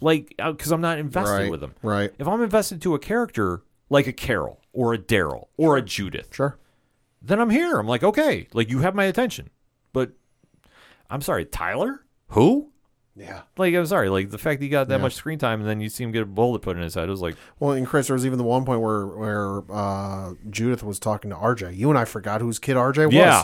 Like, 0.00 0.34
because 0.38 0.72
I'm 0.72 0.80
not 0.80 0.98
invested 0.98 1.30
Right, 1.32 1.50
with 1.50 1.60
them. 1.60 1.74
right. 1.82 2.10
If 2.18 2.26
I'm 2.26 2.42
invested 2.42 2.80
to 2.82 2.94
a 2.94 2.98
character 2.98 3.62
like 3.90 4.06
a 4.06 4.12
Carol 4.12 4.60
or 4.72 4.94
a 4.94 4.98
Daryl 4.98 5.48
or 5.56 5.76
a 5.76 5.82
Judith, 5.82 6.28
Sure. 6.34 6.58
then 7.20 7.40
I'm 7.40 7.50
here. 7.50 7.78
I'm 7.78 7.86
like, 7.86 8.02
okay, 8.02 8.48
like 8.52 8.70
you 8.70 8.78
have 8.80 8.94
my 8.94 9.04
attention. 9.04 9.50
But 9.92 10.12
I'm 11.10 11.20
sorry, 11.20 11.44
Tyler? 11.44 12.04
Who? 12.28 12.68
Yeah. 13.16 13.42
Like, 13.58 13.74
I'm 13.74 13.84
sorry, 13.86 14.08
like 14.08 14.30
the 14.30 14.38
fact 14.38 14.60
that 14.60 14.64
he 14.64 14.70
got 14.70 14.88
that 14.88 14.96
Yeah. 14.96 15.02
much 15.02 15.14
screen 15.14 15.38
time 15.38 15.60
and 15.60 15.68
then 15.68 15.80
you 15.80 15.88
see 15.90 16.04
him 16.04 16.12
get 16.12 16.22
a 16.22 16.26
bullet 16.26 16.62
put 16.62 16.76
in 16.76 16.82
his 16.82 16.94
head, 16.94 17.08
it 17.08 17.10
was 17.10 17.20
like, 17.20 17.36
Well, 17.58 17.72
and 17.72 17.86
Chris, 17.86 18.06
there 18.06 18.14
was 18.14 18.24
even 18.24 18.38
the 18.38 18.44
one 18.44 18.64
point 18.64 18.80
where 18.80 19.06
where 19.06 19.62
uh, 19.70 20.34
Judith 20.48 20.82
was 20.82 20.98
talking 20.98 21.30
to 21.30 21.36
RJ. 21.36 21.76
You 21.76 21.90
and 21.90 21.98
I 21.98 22.04
forgot 22.06 22.40
whose 22.40 22.58
kid 22.58 22.76
RJ 22.76 23.06
was. 23.06 23.14
Yeah. 23.14 23.42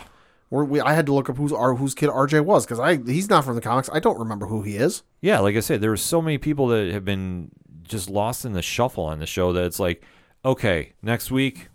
We're, 0.51 0.65
we, 0.65 0.81
I 0.81 0.95
had 0.95 1.07
to 1.07 1.13
look 1.15 1.29
up 1.29 1.37
who's 1.37 1.53
our, 1.53 1.75
whose 1.75 1.95
kid 1.95 2.09
RJ 2.09 2.45
was 2.45 2.65
because 2.65 2.79
I 2.79 2.97
he's 2.97 3.29
not 3.29 3.45
from 3.45 3.57
the 3.57 3.61
comics. 3.61 3.91
I 3.93 3.99
don't 4.01 4.19
remember 4.19 4.47
who 4.47 4.63
he 4.63 4.77
is. 4.77 5.03
yeah, 5.21 5.41
like 5.41 5.57
I 5.57 5.61
said, 5.61 5.81
there 5.81 5.93
are 5.93 5.97
so 5.97 6.23
many 6.23 6.39
people 6.39 6.69
that 6.69 6.93
have 6.93 7.05
been 7.05 7.51
just 7.83 8.09
lost 8.11 8.45
in 8.45 8.53
the 8.53 8.63
shuffle 8.63 9.05
on 9.05 9.19
the 9.19 9.27
show 9.27 9.53
that 9.53 9.65
it's 9.65 9.79
like, 9.81 10.03
okay, 10.45 10.93
next 11.03 11.31
week, 11.31 11.69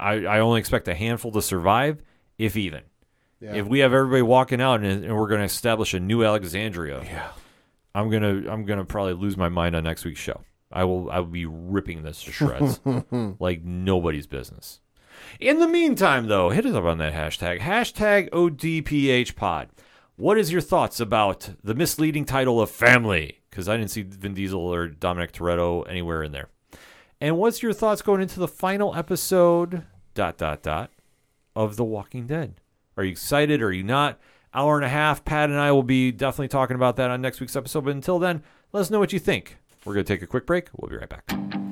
I, 0.00 0.24
I 0.26 0.40
only 0.40 0.60
expect 0.60 0.88
a 0.88 0.94
handful 0.94 1.30
to 1.32 1.42
survive, 1.42 2.02
if 2.38 2.56
even. 2.56 2.82
Yeah. 3.40 3.54
If 3.54 3.66
we 3.66 3.80
have 3.80 3.92
everybody 3.92 4.22
walking 4.22 4.60
out 4.62 4.80
and, 4.82 5.04
and 5.04 5.14
we're 5.16 5.28
going 5.28 5.40
to 5.40 5.44
establish 5.44 5.92
a 5.94 6.00
new 6.00 6.24
Alexandria, 6.24 7.02
Yeah. 7.04 7.28
I'm 7.94 8.10
gonna 8.10 8.50
I'm 8.50 8.64
gonna 8.64 8.84
probably 8.84 9.12
lose 9.12 9.36
my 9.36 9.48
mind 9.48 9.76
on 9.76 9.84
next 9.84 10.04
week's 10.04 10.18
show. 10.18 10.40
I 10.72 10.82
will 10.82 11.08
I 11.12 11.20
will 11.20 11.26
be 11.28 11.46
ripping 11.46 12.02
this 12.02 12.24
to 12.24 12.32
shreds 12.32 12.80
like 13.38 13.62
nobody's 13.62 14.26
business. 14.26 14.80
In 15.40 15.58
the 15.58 15.68
meantime, 15.68 16.26
though, 16.26 16.50
hit 16.50 16.66
us 16.66 16.74
up 16.74 16.84
on 16.84 16.98
that 16.98 17.12
hashtag 17.12 17.60
hashtag 17.60 18.30
ODPH 18.30 19.34
Pod. 19.36 19.68
What 20.16 20.38
is 20.38 20.52
your 20.52 20.60
thoughts 20.60 21.00
about 21.00 21.50
the 21.62 21.74
misleading 21.74 22.24
title 22.24 22.60
of 22.60 22.70
Family? 22.70 23.40
Because 23.50 23.68
I 23.68 23.76
didn't 23.76 23.90
see 23.90 24.02
Vin 24.02 24.34
Diesel 24.34 24.60
or 24.60 24.88
Dominic 24.88 25.32
Toretto 25.32 25.88
anywhere 25.88 26.22
in 26.22 26.32
there. 26.32 26.48
And 27.20 27.38
what's 27.38 27.62
your 27.62 27.72
thoughts 27.72 28.02
going 28.02 28.20
into 28.20 28.38
the 28.38 28.48
final 28.48 28.94
episode? 28.94 29.84
Dot 30.14 30.38
dot 30.38 30.62
dot 30.62 30.90
of 31.56 31.76
The 31.76 31.84
Walking 31.84 32.26
Dead. 32.26 32.60
Are 32.96 33.04
you 33.04 33.10
excited? 33.10 33.62
Are 33.62 33.72
you 33.72 33.82
not? 33.82 34.20
Hour 34.52 34.76
and 34.76 34.84
a 34.84 34.88
half. 34.88 35.24
Pat 35.24 35.50
and 35.50 35.58
I 35.58 35.72
will 35.72 35.82
be 35.82 36.12
definitely 36.12 36.48
talking 36.48 36.76
about 36.76 36.96
that 36.96 37.10
on 37.10 37.20
next 37.20 37.40
week's 37.40 37.56
episode. 37.56 37.84
But 37.84 37.94
until 37.94 38.18
then, 38.18 38.42
let 38.72 38.82
us 38.82 38.90
know 38.90 39.00
what 39.00 39.12
you 39.12 39.18
think. 39.18 39.56
We're 39.84 39.94
going 39.94 40.04
to 40.06 40.12
take 40.12 40.22
a 40.22 40.26
quick 40.26 40.46
break. 40.46 40.68
We'll 40.76 40.88
be 40.88 40.96
right 40.96 41.08
back. 41.08 41.63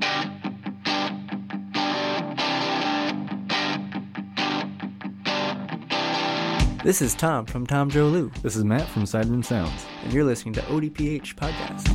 This 6.84 7.00
is 7.00 7.14
Tom 7.14 7.46
from 7.46 7.64
Tom 7.66 7.90
Joe 7.90 8.06
Lou, 8.08 8.30
This 8.42 8.56
is 8.56 8.64
Matt 8.64 8.88
from 8.88 9.04
Sideroom 9.04 9.44
Sounds. 9.44 9.86
and 10.02 10.12
you're 10.12 10.24
listening 10.24 10.52
to 10.54 10.60
ODPH 10.62 11.36
Podcast. 11.36 11.88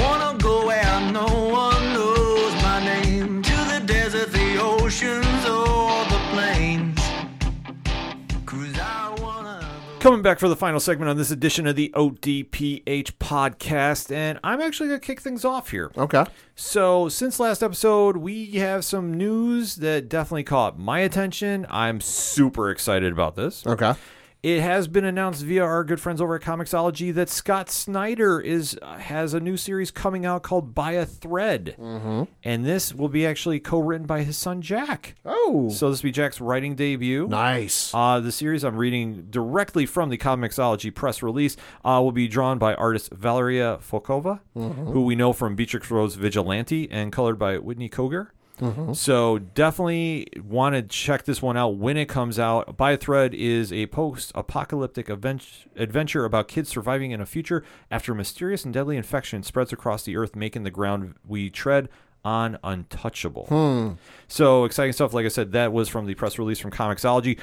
Wanna 0.00 0.36
go 0.38 0.66
where 0.66 1.00
no 1.12 1.24
one 1.26 1.92
knows 1.92 2.52
my 2.62 2.84
name 2.84 3.42
To 3.42 3.52
the 3.72 3.80
desert, 3.86 4.32
the 4.32 4.58
oceans, 4.60 5.23
Coming 10.04 10.20
back 10.20 10.38
for 10.38 10.50
the 10.50 10.54
final 10.54 10.80
segment 10.80 11.08
on 11.08 11.16
this 11.16 11.30
edition 11.30 11.66
of 11.66 11.76
the 11.76 11.90
ODPH 11.94 13.12
podcast. 13.12 14.14
And 14.14 14.38
I'm 14.44 14.60
actually 14.60 14.90
going 14.90 15.00
to 15.00 15.06
kick 15.06 15.22
things 15.22 15.46
off 15.46 15.70
here. 15.70 15.90
Okay. 15.96 16.26
So, 16.54 17.08
since 17.08 17.40
last 17.40 17.62
episode, 17.62 18.18
we 18.18 18.50
have 18.56 18.84
some 18.84 19.14
news 19.14 19.76
that 19.76 20.10
definitely 20.10 20.42
caught 20.42 20.78
my 20.78 20.98
attention. 20.98 21.66
I'm 21.70 22.02
super 22.02 22.68
excited 22.68 23.14
about 23.14 23.34
this. 23.34 23.66
Okay. 23.66 23.94
It 24.44 24.60
has 24.60 24.88
been 24.88 25.06
announced 25.06 25.42
via 25.42 25.64
our 25.64 25.84
good 25.84 26.02
friends 26.02 26.20
over 26.20 26.36
at 26.36 26.42
Comixology 26.42 27.14
that 27.14 27.30
Scott 27.30 27.70
Snyder 27.70 28.38
is 28.38 28.78
has 28.82 29.32
a 29.32 29.40
new 29.40 29.56
series 29.56 29.90
coming 29.90 30.26
out 30.26 30.42
called 30.42 30.74
By 30.74 30.92
a 30.92 31.06
Thread, 31.06 31.74
mm-hmm. 31.80 32.24
and 32.42 32.66
this 32.66 32.94
will 32.94 33.08
be 33.08 33.24
actually 33.24 33.58
co-written 33.58 34.06
by 34.06 34.22
his 34.22 34.36
son 34.36 34.60
Jack. 34.60 35.14
Oh. 35.24 35.70
So 35.70 35.88
this 35.88 36.02
will 36.02 36.08
be 36.08 36.12
Jack's 36.12 36.42
writing 36.42 36.74
debut. 36.74 37.26
nice. 37.26 37.90
Uh, 37.94 38.20
the 38.20 38.30
series 38.30 38.64
I'm 38.64 38.76
reading 38.76 39.28
directly 39.30 39.86
from 39.86 40.10
the 40.10 40.18
Comixology 40.18 40.94
press 40.94 41.22
release 41.22 41.56
uh, 41.82 41.98
will 42.04 42.12
be 42.12 42.28
drawn 42.28 42.58
by 42.58 42.74
artist 42.74 43.14
Valeria 43.14 43.78
Fokova, 43.78 44.40
who 44.52 45.06
we 45.06 45.16
know 45.16 45.32
from 45.32 45.56
Beatrix 45.56 45.90
Rose 45.90 46.16
Vigilante, 46.16 46.86
and 46.90 47.10
colored 47.10 47.38
by 47.38 47.56
Whitney 47.56 47.88
Cogar. 47.88 48.28
So 48.94 49.38
definitely 49.38 50.28
want 50.42 50.74
to 50.74 50.82
check 50.82 51.24
this 51.24 51.42
one 51.42 51.56
out 51.56 51.76
when 51.76 51.96
it 51.96 52.06
comes 52.08 52.38
out. 52.38 52.76
By 52.76 52.92
a 52.92 52.96
Thread 52.96 53.34
is 53.34 53.72
a 53.72 53.86
post-apocalyptic 53.86 55.10
advent- 55.10 55.66
adventure 55.76 56.24
about 56.24 56.48
kids 56.48 56.68
surviving 56.68 57.10
in 57.10 57.20
a 57.20 57.26
future 57.26 57.64
after 57.90 58.12
a 58.12 58.14
mysterious 58.14 58.64
and 58.64 58.72
deadly 58.72 58.96
infection 58.96 59.42
spreads 59.42 59.72
across 59.72 60.04
the 60.04 60.16
earth, 60.16 60.36
making 60.36 60.62
the 60.62 60.70
ground 60.70 61.14
we 61.26 61.50
tread 61.50 61.88
on 62.24 62.58
untouchable. 62.64 63.96
So 64.28 64.64
exciting 64.64 64.92
stuff. 64.92 65.12
Like 65.12 65.26
I 65.26 65.28
said, 65.28 65.52
that 65.52 65.72
was 65.72 65.88
from 65.88 66.06
the 66.06 66.14
press 66.14 66.38
release 66.38 66.58
from 66.58 66.70
Comixology. 66.70 67.38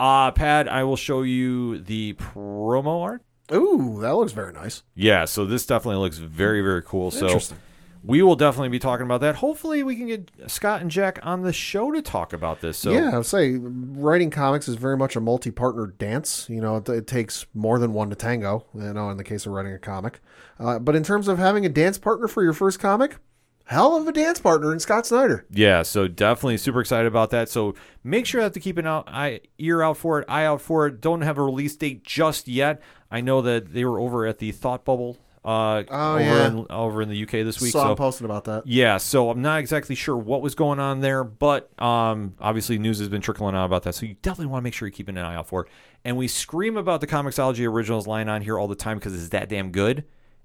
Uh, 0.00 0.30
Pad, 0.32 0.68
I 0.68 0.84
will 0.84 0.96
show 0.96 1.22
you 1.22 1.78
the 1.78 2.14
promo 2.14 3.02
art. 3.02 3.22
Ooh, 3.52 3.98
that 4.00 4.14
looks 4.14 4.32
very 4.32 4.52
nice. 4.52 4.82
Yeah, 4.94 5.24
so 5.24 5.46
this 5.46 5.64
definitely 5.64 6.00
looks 6.00 6.18
very, 6.18 6.60
very 6.60 6.82
cool. 6.82 7.10
So 7.10 7.26
Interesting. 7.26 7.58
We 8.02 8.22
will 8.22 8.36
definitely 8.36 8.68
be 8.68 8.78
talking 8.78 9.04
about 9.04 9.20
that. 9.20 9.36
Hopefully, 9.36 9.82
we 9.82 9.96
can 9.96 10.06
get 10.06 10.30
Scott 10.46 10.80
and 10.80 10.90
Jack 10.90 11.18
on 11.22 11.42
the 11.42 11.52
show 11.52 11.90
to 11.92 12.02
talk 12.02 12.32
about 12.32 12.60
this. 12.60 12.78
So 12.78 12.92
yeah, 12.92 13.10
I 13.12 13.16
would 13.16 13.26
say 13.26 13.56
writing 13.56 14.30
comics 14.30 14.68
is 14.68 14.76
very 14.76 14.96
much 14.96 15.16
a 15.16 15.20
multi-partner 15.20 15.86
dance. 15.86 16.46
You 16.48 16.60
know, 16.60 16.76
it, 16.76 16.88
it 16.88 17.06
takes 17.06 17.46
more 17.54 17.78
than 17.78 17.92
one 17.92 18.10
to 18.10 18.16
tango. 18.16 18.64
You 18.74 18.92
know, 18.92 19.10
in 19.10 19.16
the 19.16 19.24
case 19.24 19.46
of 19.46 19.52
writing 19.52 19.72
a 19.72 19.78
comic. 19.78 20.20
Uh, 20.58 20.78
but 20.78 20.96
in 20.96 21.02
terms 21.02 21.28
of 21.28 21.38
having 21.38 21.64
a 21.66 21.68
dance 21.68 21.98
partner 21.98 22.28
for 22.28 22.42
your 22.42 22.52
first 22.52 22.80
comic, 22.80 23.16
hell 23.64 23.96
of 23.96 24.08
a 24.08 24.12
dance 24.12 24.40
partner 24.40 24.72
in 24.72 24.80
Scott 24.80 25.06
Snyder. 25.06 25.44
Yeah, 25.50 25.82
so 25.82 26.08
definitely 26.08 26.56
super 26.56 26.80
excited 26.80 27.06
about 27.06 27.30
that. 27.30 27.48
So 27.48 27.74
make 28.02 28.26
sure 28.26 28.40
you 28.40 28.44
have 28.44 28.52
to 28.52 28.60
keep 28.60 28.78
an 28.78 28.86
out, 28.86 29.08
eye, 29.08 29.40
ear 29.58 29.82
out 29.82 29.98
for 29.98 30.20
it, 30.20 30.24
eye 30.28 30.44
out 30.44 30.60
for 30.60 30.86
it. 30.86 31.00
Don't 31.00 31.20
have 31.20 31.38
a 31.38 31.42
release 31.42 31.76
date 31.76 32.02
just 32.02 32.48
yet. 32.48 32.80
I 33.10 33.20
know 33.20 33.42
that 33.42 33.72
they 33.72 33.84
were 33.84 34.00
over 34.00 34.26
at 34.26 34.38
the 34.38 34.52
Thought 34.52 34.84
Bubble 34.84 35.18
uh, 35.48 35.84
Oh, 35.88 36.14
over, 36.14 36.20
yeah. 36.22 36.46
in, 36.48 36.66
over 36.68 37.02
in 37.02 37.08
the 37.08 37.22
UK 37.22 37.30
this 37.30 37.60
week. 37.60 37.72
Saw 37.72 37.84
so 37.84 37.90
him 37.90 37.96
posting 37.96 38.24
about 38.26 38.44
that. 38.44 38.66
Yeah, 38.66 38.98
so 38.98 39.30
I'm 39.30 39.40
not 39.40 39.60
exactly 39.60 39.94
sure 39.94 40.16
what 40.16 40.42
was 40.42 40.54
going 40.54 40.78
on 40.78 41.00
there, 41.00 41.24
but 41.24 41.70
um, 41.80 42.34
obviously 42.38 42.78
news 42.78 42.98
has 42.98 43.08
been 43.08 43.22
trickling 43.22 43.54
out 43.54 43.64
about 43.64 43.84
that. 43.84 43.94
So 43.94 44.06
you 44.06 44.14
definitely 44.20 44.46
want 44.46 44.62
to 44.62 44.64
make 44.64 44.74
sure 44.74 44.86
you're 44.86 44.94
keeping 44.94 45.16
an 45.16 45.24
eye 45.24 45.34
out 45.34 45.48
for 45.48 45.62
it. 45.64 45.72
And 46.04 46.16
we 46.16 46.28
scream 46.28 46.76
about 46.76 47.00
the 47.00 47.06
Comixology 47.06 47.66
Originals 47.66 48.06
line 48.06 48.28
on 48.28 48.42
here 48.42 48.58
all 48.58 48.68
the 48.68 48.74
time 48.74 48.98
because 48.98 49.14
it's 49.14 49.30
that 49.30 49.48
damn 49.48 49.70
good. 49.70 50.04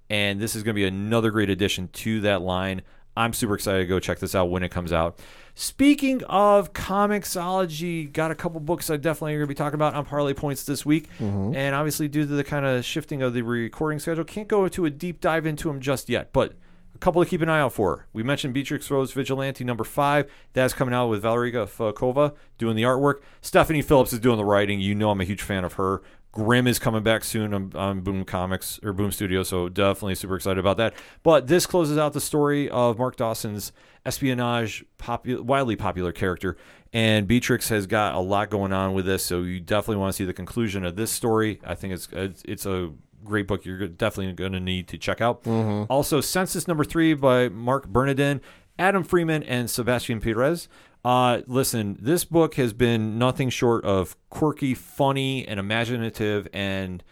And 0.09 0.39
this 0.39 0.55
is 0.55 0.63
going 0.63 0.73
to 0.75 0.79
be 0.79 0.85
another 0.85 1.31
great 1.31 1.49
addition 1.49 1.87
to 1.89 2.21
that 2.21 2.41
line. 2.41 2.81
I'm 3.15 3.33
super 3.33 3.55
excited 3.55 3.79
to 3.79 3.85
go 3.85 3.99
check 3.99 4.19
this 4.19 4.35
out 4.35 4.49
when 4.49 4.63
it 4.63 4.69
comes 4.69 4.91
out. 4.93 5.19
Speaking 5.55 6.23
of 6.23 6.73
Comixology, 6.73 8.11
got 8.11 8.31
a 8.31 8.35
couple 8.35 8.59
books 8.59 8.89
I 8.89 8.97
definitely 8.97 9.35
are 9.35 9.37
going 9.37 9.47
to 9.47 9.49
be 9.49 9.55
talking 9.55 9.75
about 9.75 9.93
on 9.93 10.03
Parlay 10.03 10.33
Points 10.33 10.63
this 10.63 10.83
week. 10.83 11.09
Mm-hmm. 11.19 11.55
And 11.55 11.75
obviously, 11.75 12.07
due 12.07 12.21
to 12.21 12.27
the 12.27 12.43
kind 12.43 12.65
of 12.65 12.83
shifting 12.83 13.21
of 13.21 13.33
the 13.33 13.43
recording 13.43 13.99
schedule, 13.99 14.23
can't 14.23 14.47
go 14.47 14.63
into 14.63 14.85
a 14.85 14.89
deep 14.89 15.21
dive 15.21 15.45
into 15.45 15.67
them 15.67 15.79
just 15.79 16.09
yet. 16.09 16.33
But 16.33 16.53
a 16.95 16.97
couple 16.97 17.23
to 17.23 17.29
keep 17.29 17.41
an 17.41 17.49
eye 17.49 17.59
out 17.59 17.73
for. 17.73 18.07
We 18.13 18.23
mentioned 18.23 18.55
Beatrix 18.55 18.89
Rose 18.89 19.13
Vigilante 19.13 19.63
number 19.63 19.83
five. 19.83 20.31
That's 20.53 20.73
coming 20.73 20.95
out 20.95 21.09
with 21.09 21.21
Valeria 21.21 21.67
Fakova 21.67 22.33
doing 22.57 22.75
the 22.75 22.83
artwork. 22.83 23.21
Stephanie 23.41 23.83
Phillips 23.83 24.11
is 24.11 24.19
doing 24.19 24.37
the 24.37 24.45
writing. 24.45 24.79
You 24.79 24.95
know 24.95 25.11
I'm 25.11 25.21
a 25.21 25.25
huge 25.25 25.43
fan 25.43 25.63
of 25.63 25.73
her. 25.73 26.01
Grimm 26.33 26.65
is 26.65 26.79
coming 26.79 27.03
back 27.03 27.23
soon 27.23 27.53
on, 27.53 27.71
on 27.75 28.01
Boom 28.01 28.25
Comics 28.25 28.79
or 28.83 28.91
Boom 28.91 29.11
Studio, 29.11 29.43
so 29.43 29.69
definitely 29.69 30.15
super 30.15 30.35
excited 30.35 30.57
about 30.57 30.77
that. 30.77 30.95
But 31.21 31.45
this 31.45 31.67
closes 31.67 31.97
out 31.97 32.13
the 32.13 32.21
story 32.21 32.69
of 32.69 32.97
Mark 32.97 33.15
Dawson's 33.15 33.71
espionage, 34.03 34.83
popu- 34.97 35.41
wildly 35.41 35.75
popular 35.75 36.11
character, 36.11 36.57
and 36.91 37.27
Beatrix 37.27 37.69
has 37.69 37.85
got 37.85 38.15
a 38.15 38.19
lot 38.19 38.49
going 38.49 38.73
on 38.73 38.93
with 38.93 39.05
this. 39.05 39.23
So 39.23 39.43
you 39.43 39.59
definitely 39.59 39.97
want 39.97 40.13
to 40.13 40.17
see 40.17 40.25
the 40.25 40.33
conclusion 40.33 40.83
of 40.83 40.95
this 40.95 41.11
story. 41.11 41.61
I 41.63 41.75
think 41.75 41.93
it's 41.93 42.07
it's, 42.11 42.41
it's 42.45 42.65
a 42.65 42.91
great 43.23 43.47
book 43.47 43.63
you're 43.63 43.87
definitely 43.87 44.33
going 44.33 44.53
to 44.53 44.59
need 44.59 44.87
to 44.87 44.97
check 44.97 45.21
out. 45.21 45.43
Mm-hmm. 45.43 45.91
Also, 45.91 46.19
Census 46.19 46.67
Number 46.67 46.83
Three 46.83 47.13
by 47.13 47.47
Mark 47.47 47.87
Bernardin, 47.87 48.41
Adam 48.79 49.03
Freeman, 49.03 49.43
and 49.43 49.69
Sebastian 49.69 50.19
Perez. 50.19 50.67
Uh, 51.03 51.41
listen, 51.47 51.97
this 51.99 52.23
book 52.23 52.55
has 52.55 52.71
been 52.71 53.17
nothing 53.17 53.49
short 53.49 53.83
of 53.83 54.15
quirky, 54.29 54.73
funny, 54.73 55.45
and 55.45 55.59
imaginative, 55.59 56.47
and 56.53 57.03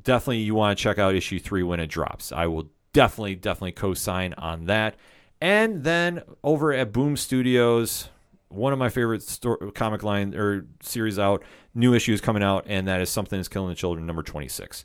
definitely 0.00 0.38
you 0.38 0.54
want 0.54 0.76
to 0.76 0.82
check 0.82 0.98
out 0.98 1.14
issue 1.14 1.40
three 1.40 1.62
when 1.62 1.80
it 1.80 1.88
drops. 1.88 2.30
I 2.30 2.46
will 2.46 2.70
definitely, 2.92 3.34
definitely 3.34 3.72
co-sign 3.72 4.34
on 4.34 4.66
that. 4.66 4.94
And 5.40 5.82
then 5.82 6.22
over 6.44 6.72
at 6.72 6.92
Boom 6.92 7.16
Studios, 7.16 8.08
one 8.48 8.72
of 8.72 8.78
my 8.78 8.88
favorite 8.88 9.22
sto- 9.22 9.72
comic 9.74 10.04
line 10.04 10.36
or 10.36 10.66
series 10.80 11.18
out, 11.18 11.42
new 11.74 11.94
issues 11.94 12.20
coming 12.20 12.44
out, 12.44 12.64
and 12.68 12.86
that 12.86 13.00
is 13.00 13.10
Something 13.10 13.40
is 13.40 13.48
Killing 13.48 13.70
the 13.70 13.74
Children, 13.74 14.06
number 14.06 14.22
26. 14.22 14.84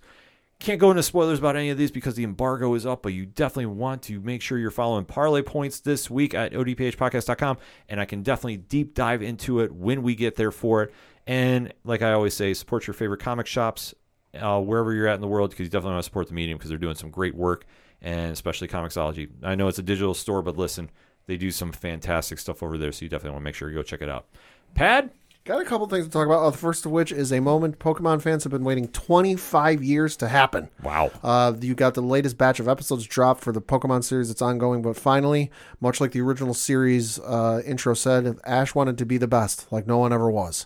Can't 0.59 0.79
go 0.79 0.89
into 0.89 1.03
spoilers 1.03 1.37
about 1.37 1.55
any 1.55 1.69
of 1.69 1.77
these 1.77 1.91
because 1.91 2.15
the 2.15 2.23
embargo 2.23 2.73
is 2.73 2.85
up, 2.85 3.03
but 3.03 3.13
you 3.13 3.27
definitely 3.27 3.67
want 3.67 4.01
to 4.03 4.19
make 4.21 4.41
sure 4.41 4.57
you're 4.57 4.71
following 4.71 5.05
Parlay 5.05 5.43
Points 5.43 5.79
this 5.81 6.09
week 6.09 6.33
at 6.33 6.51
odphpodcast.com, 6.51 7.57
and 7.87 8.01
I 8.01 8.05
can 8.05 8.23
definitely 8.23 8.57
deep 8.57 8.95
dive 8.95 9.21
into 9.21 9.59
it 9.59 9.71
when 9.71 10.01
we 10.01 10.15
get 10.15 10.35
there 10.35 10.51
for 10.51 10.83
it. 10.83 10.93
And 11.27 11.73
like 11.83 12.01
I 12.01 12.13
always 12.13 12.33
say, 12.33 12.53
support 12.55 12.87
your 12.87 12.95
favorite 12.95 13.19
comic 13.19 13.45
shops 13.45 13.93
uh, 14.39 14.59
wherever 14.59 14.93
you're 14.93 15.07
at 15.07 15.15
in 15.15 15.21
the 15.21 15.27
world 15.27 15.51
because 15.51 15.65
you 15.65 15.69
definitely 15.69 15.93
want 15.93 16.03
to 16.03 16.09
support 16.09 16.27
the 16.27 16.33
medium 16.33 16.57
because 16.57 16.69
they're 16.69 16.79
doing 16.79 16.95
some 16.95 17.11
great 17.11 17.35
work, 17.35 17.65
and 18.01 18.31
especially 18.31 18.67
Comixology. 18.67 19.29
I 19.43 19.53
know 19.53 19.67
it's 19.67 19.79
a 19.79 19.83
digital 19.83 20.15
store, 20.15 20.41
but 20.41 20.57
listen, 20.57 20.89
they 21.27 21.37
do 21.37 21.51
some 21.51 21.71
fantastic 21.71 22.39
stuff 22.39 22.63
over 22.63 22.79
there, 22.79 22.91
so 22.91 23.05
you 23.05 23.09
definitely 23.09 23.31
want 23.31 23.41
to 23.41 23.45
make 23.45 23.55
sure 23.55 23.69
you 23.69 23.75
go 23.75 23.83
check 23.83 24.01
it 24.01 24.09
out. 24.09 24.25
Pad? 24.73 25.11
Got 25.47 25.61
a 25.61 25.63
couple 25.65 25.87
things 25.87 26.03
to 26.03 26.11
talk 26.11 26.25
about. 26.25 26.43
Uh, 26.43 26.49
the 26.49 26.57
first 26.57 26.85
of 26.85 26.91
which 26.91 27.09
is 27.09 27.31
a 27.31 27.39
moment 27.39 27.79
Pokemon 27.79 28.21
fans 28.21 28.43
have 28.43 28.51
been 28.51 28.65
waiting 28.65 28.89
25 28.89 29.81
years 29.81 30.17
to 30.17 30.27
happen. 30.27 30.67
Wow. 30.83 31.09
Uh, 31.23 31.53
you 31.61 31.73
got 31.73 31.93
the 31.93 32.01
latest 32.01 32.37
batch 32.37 32.59
of 32.59 32.67
episodes 32.67 33.07
dropped 33.07 33.45
for 33.45 33.53
the 33.53 33.61
Pokemon 33.61 34.03
series 34.03 34.27
that's 34.27 34.41
ongoing, 34.41 34.81
but 34.81 34.97
finally, 34.97 35.49
much 35.79 36.01
like 36.01 36.11
the 36.11 36.19
original 36.19 36.53
series 36.53 37.17
uh, 37.19 37.61
intro 37.65 37.93
said, 37.93 38.37
Ash 38.43 38.75
wanted 38.75 38.97
to 38.97 39.05
be 39.05 39.17
the 39.17 39.25
best, 39.25 39.71
like 39.71 39.87
no 39.87 39.97
one 39.97 40.11
ever 40.11 40.29
was. 40.29 40.65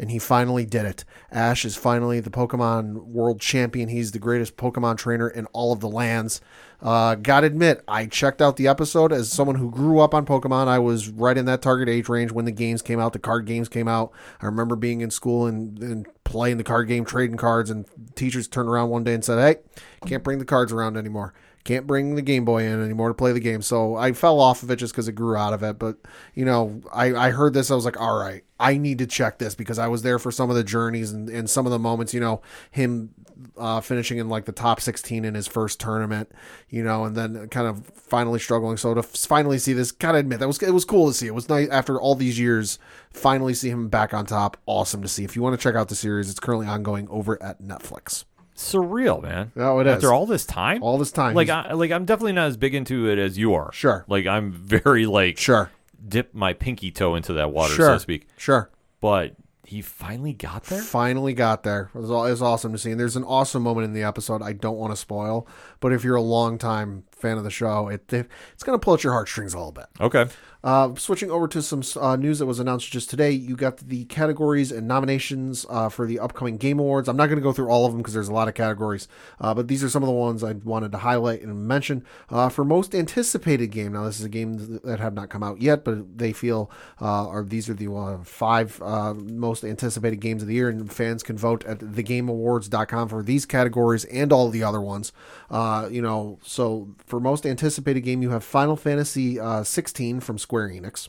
And 0.00 0.10
he 0.10 0.18
finally 0.18 0.64
did 0.64 0.86
it. 0.86 1.04
Ash 1.30 1.64
is 1.66 1.76
finally 1.76 2.20
the 2.20 2.30
Pokemon 2.30 3.04
world 3.04 3.38
champion. 3.38 3.90
He's 3.90 4.12
the 4.12 4.18
greatest 4.18 4.56
Pokemon 4.56 4.96
trainer 4.96 5.28
in 5.28 5.44
all 5.52 5.72
of 5.72 5.80
the 5.80 5.90
lands. 5.90 6.40
Uh, 6.82 7.14
gotta 7.16 7.46
admit, 7.46 7.84
I 7.86 8.06
checked 8.06 8.40
out 8.40 8.56
the 8.56 8.66
episode 8.66 9.12
as 9.12 9.30
someone 9.30 9.56
who 9.56 9.70
grew 9.70 10.00
up 10.00 10.14
on 10.14 10.24
Pokemon. 10.24 10.68
I 10.68 10.78
was 10.78 11.10
right 11.10 11.36
in 11.36 11.44
that 11.44 11.60
target 11.60 11.88
age 11.88 12.08
range 12.08 12.32
when 12.32 12.46
the 12.46 12.50
games 12.50 12.80
came 12.80 12.98
out, 12.98 13.12
the 13.12 13.18
card 13.18 13.44
games 13.44 13.68
came 13.68 13.86
out. 13.86 14.10
I 14.40 14.46
remember 14.46 14.74
being 14.74 15.02
in 15.02 15.10
school 15.10 15.46
and, 15.46 15.78
and 15.82 16.06
playing 16.24 16.56
the 16.56 16.64
card 16.64 16.88
game, 16.88 17.04
trading 17.04 17.36
cards, 17.36 17.68
and 17.68 17.84
teachers 18.14 18.48
turned 18.48 18.70
around 18.70 18.88
one 18.88 19.04
day 19.04 19.12
and 19.12 19.24
said, 19.24 19.38
Hey, 19.38 19.60
can't 20.08 20.24
bring 20.24 20.38
the 20.38 20.46
cards 20.46 20.72
around 20.72 20.96
anymore. 20.96 21.34
Can't 21.64 21.86
bring 21.86 22.14
the 22.14 22.22
Game 22.22 22.44
Boy 22.44 22.64
in 22.64 22.82
anymore 22.82 23.08
to 23.08 23.14
play 23.14 23.32
the 23.32 23.40
game. 23.40 23.60
So 23.60 23.94
I 23.94 24.12
fell 24.12 24.40
off 24.40 24.62
of 24.62 24.70
it 24.70 24.76
just 24.76 24.94
because 24.94 25.08
it 25.08 25.12
grew 25.12 25.36
out 25.36 25.52
of 25.52 25.62
it. 25.62 25.78
But, 25.78 25.98
you 26.34 26.44
know, 26.44 26.80
I, 26.92 27.14
I 27.14 27.30
heard 27.30 27.52
this. 27.52 27.70
I 27.70 27.74
was 27.74 27.84
like, 27.84 28.00
all 28.00 28.18
right, 28.18 28.44
I 28.58 28.78
need 28.78 28.98
to 28.98 29.06
check 29.06 29.38
this 29.38 29.54
because 29.54 29.78
I 29.78 29.88
was 29.88 30.02
there 30.02 30.18
for 30.18 30.32
some 30.32 30.48
of 30.48 30.56
the 30.56 30.64
journeys 30.64 31.12
and, 31.12 31.28
and 31.28 31.50
some 31.50 31.66
of 31.66 31.72
the 31.72 31.78
moments, 31.78 32.14
you 32.14 32.20
know, 32.20 32.40
him 32.70 33.10
uh, 33.56 33.80
finishing 33.80 34.18
in 34.18 34.28
like 34.28 34.46
the 34.46 34.52
top 34.52 34.80
16 34.80 35.24
in 35.24 35.34
his 35.34 35.46
first 35.46 35.80
tournament, 35.80 36.30
you 36.68 36.82
know, 36.82 37.04
and 37.04 37.16
then 37.16 37.48
kind 37.48 37.66
of 37.66 37.86
finally 37.94 38.38
struggling. 38.38 38.76
So 38.76 38.94
to 38.94 39.02
finally 39.02 39.58
see 39.58 39.72
this, 39.72 39.92
gotta 39.92 40.18
admit 40.18 40.40
that 40.40 40.46
was 40.46 40.62
it 40.62 40.72
was 40.72 40.84
cool 40.84 41.08
to 41.08 41.14
see. 41.14 41.26
It 41.26 41.34
was 41.34 41.48
nice 41.48 41.68
after 41.68 42.00
all 42.00 42.14
these 42.14 42.38
years, 42.38 42.78
finally 43.10 43.54
see 43.54 43.70
him 43.70 43.88
back 43.88 44.14
on 44.14 44.26
top. 44.26 44.56
Awesome 44.66 45.02
to 45.02 45.08
see. 45.08 45.24
If 45.24 45.36
you 45.36 45.42
want 45.42 45.58
to 45.58 45.62
check 45.62 45.74
out 45.74 45.88
the 45.88 45.94
series, 45.94 46.30
it's 46.30 46.40
currently 46.40 46.66
ongoing 46.66 47.08
over 47.08 47.40
at 47.42 47.62
Netflix. 47.62 48.24
Surreal, 48.60 49.22
man. 49.22 49.52
Oh, 49.56 49.78
it 49.80 49.86
is. 49.86 49.94
After 49.94 50.12
all 50.12 50.26
this 50.26 50.44
time, 50.44 50.82
All 50.82 50.98
this 50.98 51.12
time, 51.12 51.34
like 51.34 51.48
he's- 51.48 51.66
I, 51.70 51.72
like 51.72 51.90
I'm 51.90 52.04
definitely 52.04 52.32
not 52.32 52.46
as 52.48 52.56
big 52.56 52.74
into 52.74 53.08
it 53.08 53.18
as 53.18 53.38
you 53.38 53.54
are. 53.54 53.72
Sure. 53.72 54.04
Like 54.08 54.26
I'm 54.26 54.52
very 54.52 55.06
like 55.06 55.38
Sure, 55.38 55.70
dip 56.06 56.34
my 56.34 56.52
pinky 56.52 56.90
toe 56.90 57.14
into 57.14 57.32
that 57.34 57.52
water, 57.52 57.72
sure, 57.74 57.86
so 57.86 57.94
to 57.94 58.00
speak. 58.00 58.26
sure. 58.36 58.70
But 59.00 59.34
he 59.64 59.80
finally 59.82 60.32
got 60.32 60.64
there. 60.64 60.82
Finally 60.82 61.32
got 61.32 61.62
there. 61.62 61.90
It 61.94 61.98
was, 61.98 62.10
all, 62.10 62.26
it 62.26 62.30
was 62.30 62.42
awesome 62.42 62.72
to 62.72 62.78
see. 62.78 62.90
And 62.90 62.98
there's 62.98 63.14
an 63.16 63.22
awesome 63.24 63.62
moment 63.62 63.84
in 63.84 63.92
the 63.92 64.02
episode 64.02 64.42
I 64.42 64.52
don't 64.52 64.76
want 64.76 64.92
to 64.92 64.96
spoil, 64.96 65.46
but 65.78 65.92
if 65.92 66.02
you're 66.04 66.16
a 66.16 66.20
long 66.22 66.58
time 66.58 67.04
fan 67.12 67.38
of 67.38 67.44
the 67.44 67.50
show, 67.50 67.88
it, 67.88 68.12
it 68.12 68.28
it's 68.52 68.62
going 68.64 68.78
to 68.78 68.84
pull 68.84 68.94
at 68.94 69.04
your 69.04 69.12
heartstrings 69.12 69.54
a 69.54 69.58
little 69.58 69.70
bit. 69.72 69.86
Okay. 70.00 70.26
Uh, 70.62 70.94
switching 70.94 71.30
over 71.30 71.48
to 71.48 71.62
some 71.62 71.82
uh, 72.00 72.16
news 72.16 72.38
that 72.38 72.46
was 72.46 72.60
announced 72.60 72.90
just 72.90 73.08
today, 73.08 73.30
you 73.30 73.56
got 73.56 73.78
the 73.78 74.04
categories 74.04 74.70
and 74.70 74.86
nominations 74.86 75.64
uh, 75.70 75.88
for 75.88 76.06
the 76.06 76.18
upcoming 76.18 76.58
Game 76.58 76.78
Awards. 76.78 77.08
I'm 77.08 77.16
not 77.16 77.26
going 77.26 77.38
to 77.38 77.42
go 77.42 77.52
through 77.52 77.70
all 77.70 77.86
of 77.86 77.92
them 77.92 78.00
because 78.00 78.14
there's 78.14 78.28
a 78.28 78.32
lot 78.32 78.48
of 78.48 78.54
categories, 78.54 79.08
uh, 79.40 79.54
but 79.54 79.68
these 79.68 79.82
are 79.82 79.88
some 79.88 80.02
of 80.02 80.06
the 80.06 80.12
ones 80.12 80.44
I 80.44 80.52
wanted 80.52 80.92
to 80.92 80.98
highlight 80.98 81.42
and 81.42 81.66
mention. 81.66 82.04
Uh, 82.28 82.50
for 82.50 82.64
most 82.64 82.94
anticipated 82.94 83.68
game, 83.68 83.92
now 83.92 84.04
this 84.04 84.18
is 84.18 84.26
a 84.26 84.28
game 84.28 84.80
that 84.84 85.00
have 85.00 85.14
not 85.14 85.30
come 85.30 85.42
out 85.42 85.62
yet, 85.62 85.84
but 85.84 86.18
they 86.18 86.32
feel 86.32 86.70
are 87.00 87.42
these 87.42 87.68
are 87.70 87.74
the 87.74 88.20
five 88.24 88.80
most 88.80 89.64
anticipated 89.64 90.20
games 90.20 90.42
of 90.42 90.48
the 90.48 90.54
year, 90.54 90.68
and 90.68 90.92
fans 90.92 91.22
can 91.22 91.38
vote 91.38 91.64
at 91.64 91.78
thegameawards.com 91.78 93.08
for 93.08 93.22
these 93.22 93.46
categories 93.46 94.04
and 94.06 94.32
all 94.32 94.50
the 94.50 94.62
other 94.62 94.80
ones. 94.80 95.12
You 95.50 96.02
know, 96.02 96.38
so 96.42 96.88
for 97.06 97.18
most 97.18 97.46
anticipated 97.46 98.02
game, 98.02 98.22
you 98.22 98.30
have 98.30 98.44
Final 98.44 98.76
Fantasy 98.76 99.40
uh, 99.40 99.64
16 99.64 100.20
from 100.20 100.38
Square 100.50 100.70
Enix, 100.70 101.08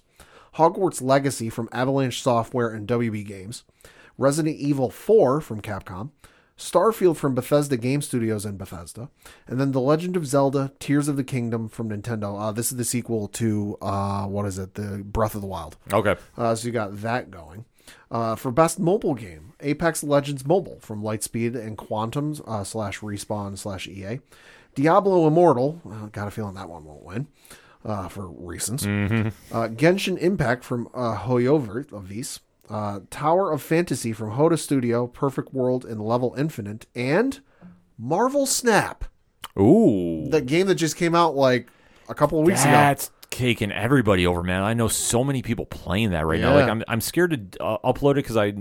Hogwarts 0.57 1.01
Legacy 1.01 1.49
from 1.49 1.67
Avalanche 1.71 2.21
Software 2.21 2.69
and 2.69 2.87
WB 2.87 3.25
Games, 3.25 3.63
Resident 4.15 4.55
Evil 4.55 4.91
4 4.91 5.41
from 5.41 5.61
Capcom, 5.61 6.11
Starfield 6.55 7.17
from 7.17 7.33
Bethesda 7.33 7.75
Game 7.75 8.03
Studios 8.03 8.45
and 8.45 8.59
Bethesda, 8.59 9.09
and 9.47 9.59
then 9.59 9.71
The 9.71 9.81
Legend 9.81 10.15
of 10.15 10.27
Zelda: 10.27 10.73
Tears 10.77 11.07
of 11.07 11.17
the 11.17 11.23
Kingdom 11.23 11.69
from 11.69 11.89
Nintendo. 11.89 12.39
Uh, 12.39 12.51
this 12.51 12.71
is 12.71 12.77
the 12.77 12.85
sequel 12.85 13.27
to 13.29 13.79
uh, 13.81 14.27
what 14.27 14.45
is 14.45 14.59
it? 14.59 14.75
The 14.75 15.03
Breath 15.03 15.33
of 15.33 15.41
the 15.41 15.47
Wild. 15.47 15.75
Okay. 15.91 16.15
Uh, 16.37 16.53
so 16.53 16.67
you 16.67 16.71
got 16.71 17.01
that 17.01 17.31
going. 17.31 17.65
Uh, 18.11 18.35
for 18.35 18.51
best 18.51 18.77
mobile 18.77 19.15
game, 19.15 19.53
Apex 19.61 20.03
Legends 20.03 20.45
Mobile 20.45 20.77
from 20.81 21.01
Lightspeed 21.01 21.55
and 21.55 21.79
Quantum 21.79 22.35
uh, 22.45 22.63
slash 22.63 22.99
Respawn 22.99 23.57
slash 23.57 23.87
EA. 23.87 24.19
Diablo 24.75 25.25
Immortal, 25.25 25.81
uh, 25.91 26.05
got 26.11 26.27
a 26.27 26.31
feeling 26.31 26.53
that 26.53 26.69
one 26.69 26.85
won't 26.85 27.03
win 27.03 27.27
uh, 27.85 28.07
for 28.07 28.27
reasons. 28.27 28.85
Uh, 28.85 29.67
Genshin 29.69 30.17
Impact 30.17 30.63
from 30.63 30.87
uh, 30.93 31.17
HoYoverse. 31.17 32.39
Uh, 32.69 32.99
Tower 33.09 33.51
of 33.51 33.61
Fantasy 33.61 34.13
from 34.13 34.31
Hotta 34.31 34.57
Studio, 34.57 35.05
Perfect 35.07 35.53
World, 35.53 35.83
and 35.83 35.99
Level 36.01 36.33
Infinite. 36.37 36.85
And 36.95 37.41
Marvel 37.97 38.45
Snap, 38.45 39.05
Ooh. 39.59 40.27
the 40.29 40.41
game 40.41 40.67
that 40.67 40.75
just 40.75 40.95
came 40.95 41.13
out 41.13 41.35
like 41.35 41.67
a 42.07 42.15
couple 42.15 42.39
of 42.39 42.45
weeks 42.45 42.63
ago. 42.63 42.95
Taking 43.31 43.71
everybody 43.71 44.27
over, 44.27 44.43
man. 44.43 44.61
I 44.61 44.73
know 44.73 44.87
so 44.87 45.23
many 45.23 45.41
people 45.41 45.65
playing 45.65 46.11
that 46.11 46.25
right 46.27 46.39
now. 46.39 46.49
Yeah. 46.55 46.61
Like 46.61 46.69
I'm, 46.69 46.83
I'm 46.87 47.01
scared 47.01 47.51
to 47.53 47.63
uh, 47.63 47.77
upload 47.79 48.11
it 48.11 48.15
because 48.15 48.37
I, 48.37 48.53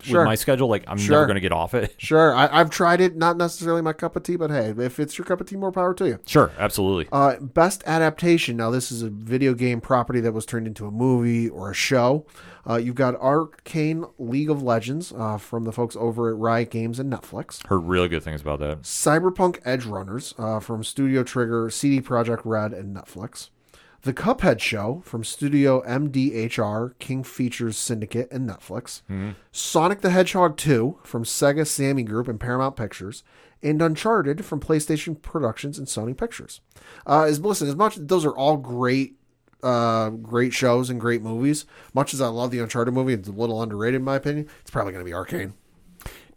Sure. 0.00 0.20
with 0.20 0.26
my 0.26 0.34
schedule, 0.36 0.68
like 0.68 0.84
I'm 0.86 0.98
Sure. 0.98 1.16
never 1.16 1.26
gonna 1.26 1.40
get 1.40 1.50
off 1.52 1.72
it. 1.74 1.94
Sure, 1.98 2.32
I, 2.34 2.48
I've 2.60 2.70
tried 2.70 3.00
it. 3.00 3.16
Not 3.16 3.36
necessarily 3.36 3.80
my 3.82 3.92
cup 3.92 4.14
of 4.16 4.22
tea, 4.24 4.36
but 4.36 4.50
hey, 4.50 4.74
if 4.76 5.00
it's 5.00 5.18
your 5.18 5.24
cup 5.24 5.40
of 5.40 5.48
tea, 5.48 5.56
more 5.56 5.72
power 5.72 5.94
to 5.94 6.06
you. 6.06 6.18
Sure, 6.26 6.50
absolutely. 6.58 7.08
Uh, 7.10 7.36
best 7.40 7.82
adaptation. 7.86 8.56
Now, 8.56 8.70
this 8.70 8.92
is 8.92 9.02
a 9.02 9.08
video 9.08 9.54
game 9.54 9.80
property 9.80 10.20
that 10.20 10.32
was 10.32 10.46
turned 10.46 10.66
into 10.66 10.86
a 10.86 10.90
movie 10.90 11.48
or 11.48 11.70
a 11.70 11.74
show. 11.74 12.26
Uh, 12.68 12.76
you've 12.76 12.94
got 12.96 13.14
Arcane 13.16 14.04
League 14.18 14.50
of 14.50 14.62
Legends 14.62 15.12
uh, 15.16 15.38
from 15.38 15.64
the 15.64 15.72
folks 15.72 15.96
over 15.96 16.28
at 16.28 16.36
Riot 16.36 16.70
Games 16.70 16.98
and 16.98 17.10
Netflix. 17.12 17.66
Heard 17.66 17.78
really 17.84 18.08
good 18.08 18.22
things 18.22 18.40
about 18.40 18.58
that. 18.60 18.82
Cyberpunk 18.82 19.58
Edge 19.64 19.84
Runners 19.86 20.34
uh, 20.38 20.60
from 20.60 20.84
Studio 20.84 21.22
Trigger, 21.22 21.70
CD 21.70 22.00
Projekt 22.00 22.42
Red, 22.44 22.72
and 22.72 22.94
Netflix. 22.96 23.48
The 24.02 24.12
Cuphead 24.14 24.60
Show 24.60 25.02
from 25.04 25.24
Studio 25.24 25.82
MDHR, 25.82 26.96
King 26.98 27.24
Features 27.24 27.76
Syndicate, 27.76 28.28
and 28.30 28.48
Netflix. 28.48 29.02
Sonic 29.52 30.00
the 30.02 30.10
Hedgehog 30.10 30.56
2 30.56 31.00
from 31.02 31.24
Sega 31.24 31.66
Sammy 31.66 32.04
Group 32.04 32.28
and 32.28 32.38
Paramount 32.38 32.76
Pictures. 32.76 33.24
And 33.60 33.82
Uncharted 33.82 34.44
from 34.44 34.60
PlayStation 34.60 35.20
Productions 35.20 35.78
and 35.78 35.88
Sony 35.88 36.16
Pictures. 36.16 36.60
Uh, 37.06 37.22
as 37.24 37.40
listen, 37.40 37.66
as 37.66 37.74
much 37.74 37.96
those 37.96 38.24
are 38.24 38.30
all 38.36 38.56
great, 38.56 39.16
uh, 39.64 40.10
great 40.10 40.52
shows 40.52 40.90
and 40.90 41.00
great 41.00 41.22
movies. 41.22 41.66
Much 41.92 42.14
as 42.14 42.20
I 42.20 42.28
love 42.28 42.52
the 42.52 42.60
Uncharted 42.60 42.94
movie, 42.94 43.14
it's 43.14 43.26
a 43.28 43.32
little 43.32 43.60
underrated 43.60 43.96
in 44.00 44.04
my 44.04 44.14
opinion. 44.14 44.48
It's 44.60 44.70
probably 44.70 44.92
going 44.92 45.04
to 45.04 45.08
be 45.10 45.14
Arcane. 45.14 45.54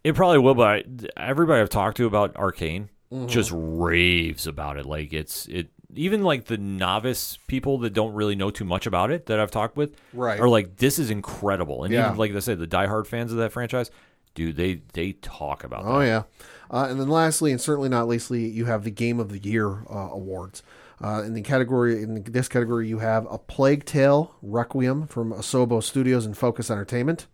It 0.04 0.16
probably 0.16 0.40
will, 0.40 0.56
but 0.56 0.88
everybody 1.16 1.62
I've 1.62 1.70
talked 1.70 1.98
to 1.98 2.08
about 2.08 2.36
Arcane 2.36 2.90
Mm-hmm. 3.12 3.28
just 3.28 3.52
raves 3.54 4.48
about 4.48 4.78
it. 4.78 4.86
Like 4.86 5.12
it's 5.12 5.46
it. 5.48 5.68
Even 5.96 6.24
like 6.24 6.46
the 6.46 6.58
novice 6.58 7.38
people 7.48 7.78
that 7.80 7.94
don't 7.94 8.14
really 8.14 8.36
know 8.36 8.50
too 8.52 8.66
much 8.66 8.86
about 8.86 9.12
it 9.12 9.26
that 9.28 9.40
I've 9.40 9.52
talked 9.52 9.76
with, 9.76 9.96
Right. 10.14 10.40
are 10.40 10.50
like, 10.50 10.78
"This 10.78 10.98
is 11.00 11.10
incredible." 11.10 11.84
And 11.84 11.94
Yeah. 11.94 12.08
even 12.08 12.18
like 12.18 12.34
I 12.36 12.40
said, 12.40 12.60
the 12.60 12.68
diehard 12.68 13.08
fans 13.08 13.32
of 13.32 13.38
that 13.40 13.52
franchise, 13.52 13.92
dude, 14.36 14.56
they 14.56 14.82
they 14.94 15.14
talk 15.14 15.64
about 15.64 15.84
Oh 15.86 16.00
that. 16.00 16.06
yeah, 16.06 16.24
uh, 16.70 16.88
and 16.90 17.00
then 17.00 17.10
lastly, 17.10 17.52
and 17.52 17.60
certainly 17.60 17.90
not 17.90 18.08
leastly, 18.08 18.48
you 18.48 18.66
have 18.66 18.84
the 18.84 18.92
Game 18.92 19.20
of 19.20 19.30
the 19.30 19.40
Year 19.40 19.84
uh, 19.90 20.10
awards. 20.12 20.64
Uh, 21.04 21.24
in 21.26 21.34
the 21.34 21.42
category, 21.42 22.02
in 22.04 22.24
this 22.26 22.48
category, 22.48 22.88
you 22.88 23.00
have 23.00 23.26
a 23.32 23.38
Plague 23.40 23.86
Tale 23.86 24.36
Requiem 24.44 25.08
from 25.08 25.34
Asobo 25.34 25.82
Studios 25.82 26.28
and 26.28 26.38
Focus 26.38 26.70
Entertainment, 26.70 27.26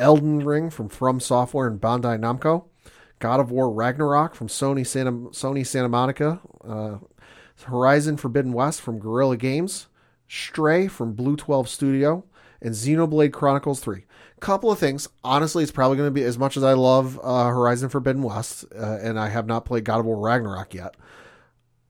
Elden 0.00 0.40
Ring 0.44 0.68
from 0.68 0.88
From 0.88 1.20
Software 1.20 1.68
and 1.68 1.80
Bandai 1.80 2.18
Namco, 2.18 2.64
God 3.20 3.38
of 3.38 3.52
War 3.52 3.70
Ragnarok 3.70 4.34
from 4.34 4.48
Sony 4.48 4.84
Santa 4.84 5.12
Sony 5.30 5.64
Santa 5.64 5.88
Monica, 5.88 6.40
uh, 6.68 6.96
Horizon 7.62 8.16
Forbidden 8.16 8.52
West 8.52 8.80
from 8.80 8.98
Guerrilla 8.98 9.36
Games, 9.36 9.86
Stray 10.28 10.88
from 10.88 11.12
Blue 11.14 11.36
12 11.36 11.68
Studio, 11.68 12.24
and 12.60 12.74
Xenoblade 12.74 13.32
Chronicles 13.32 13.80
3. 13.80 14.04
Couple 14.40 14.70
of 14.70 14.78
things. 14.78 15.08
Honestly, 15.22 15.62
it's 15.62 15.72
probably 15.72 15.96
going 15.96 16.08
to 16.08 16.10
be 16.12 16.24
as 16.24 16.36
much 16.38 16.56
as 16.56 16.62
I 16.62 16.72
love 16.74 17.18
uh, 17.22 17.46
Horizon 17.46 17.88
Forbidden 17.88 18.22
West, 18.22 18.64
uh, 18.76 18.98
and 19.00 19.18
I 19.18 19.28
have 19.28 19.46
not 19.46 19.64
played 19.64 19.84
God 19.84 20.00
of 20.00 20.06
War 20.06 20.18
Ragnarok 20.18 20.74
yet. 20.74 20.96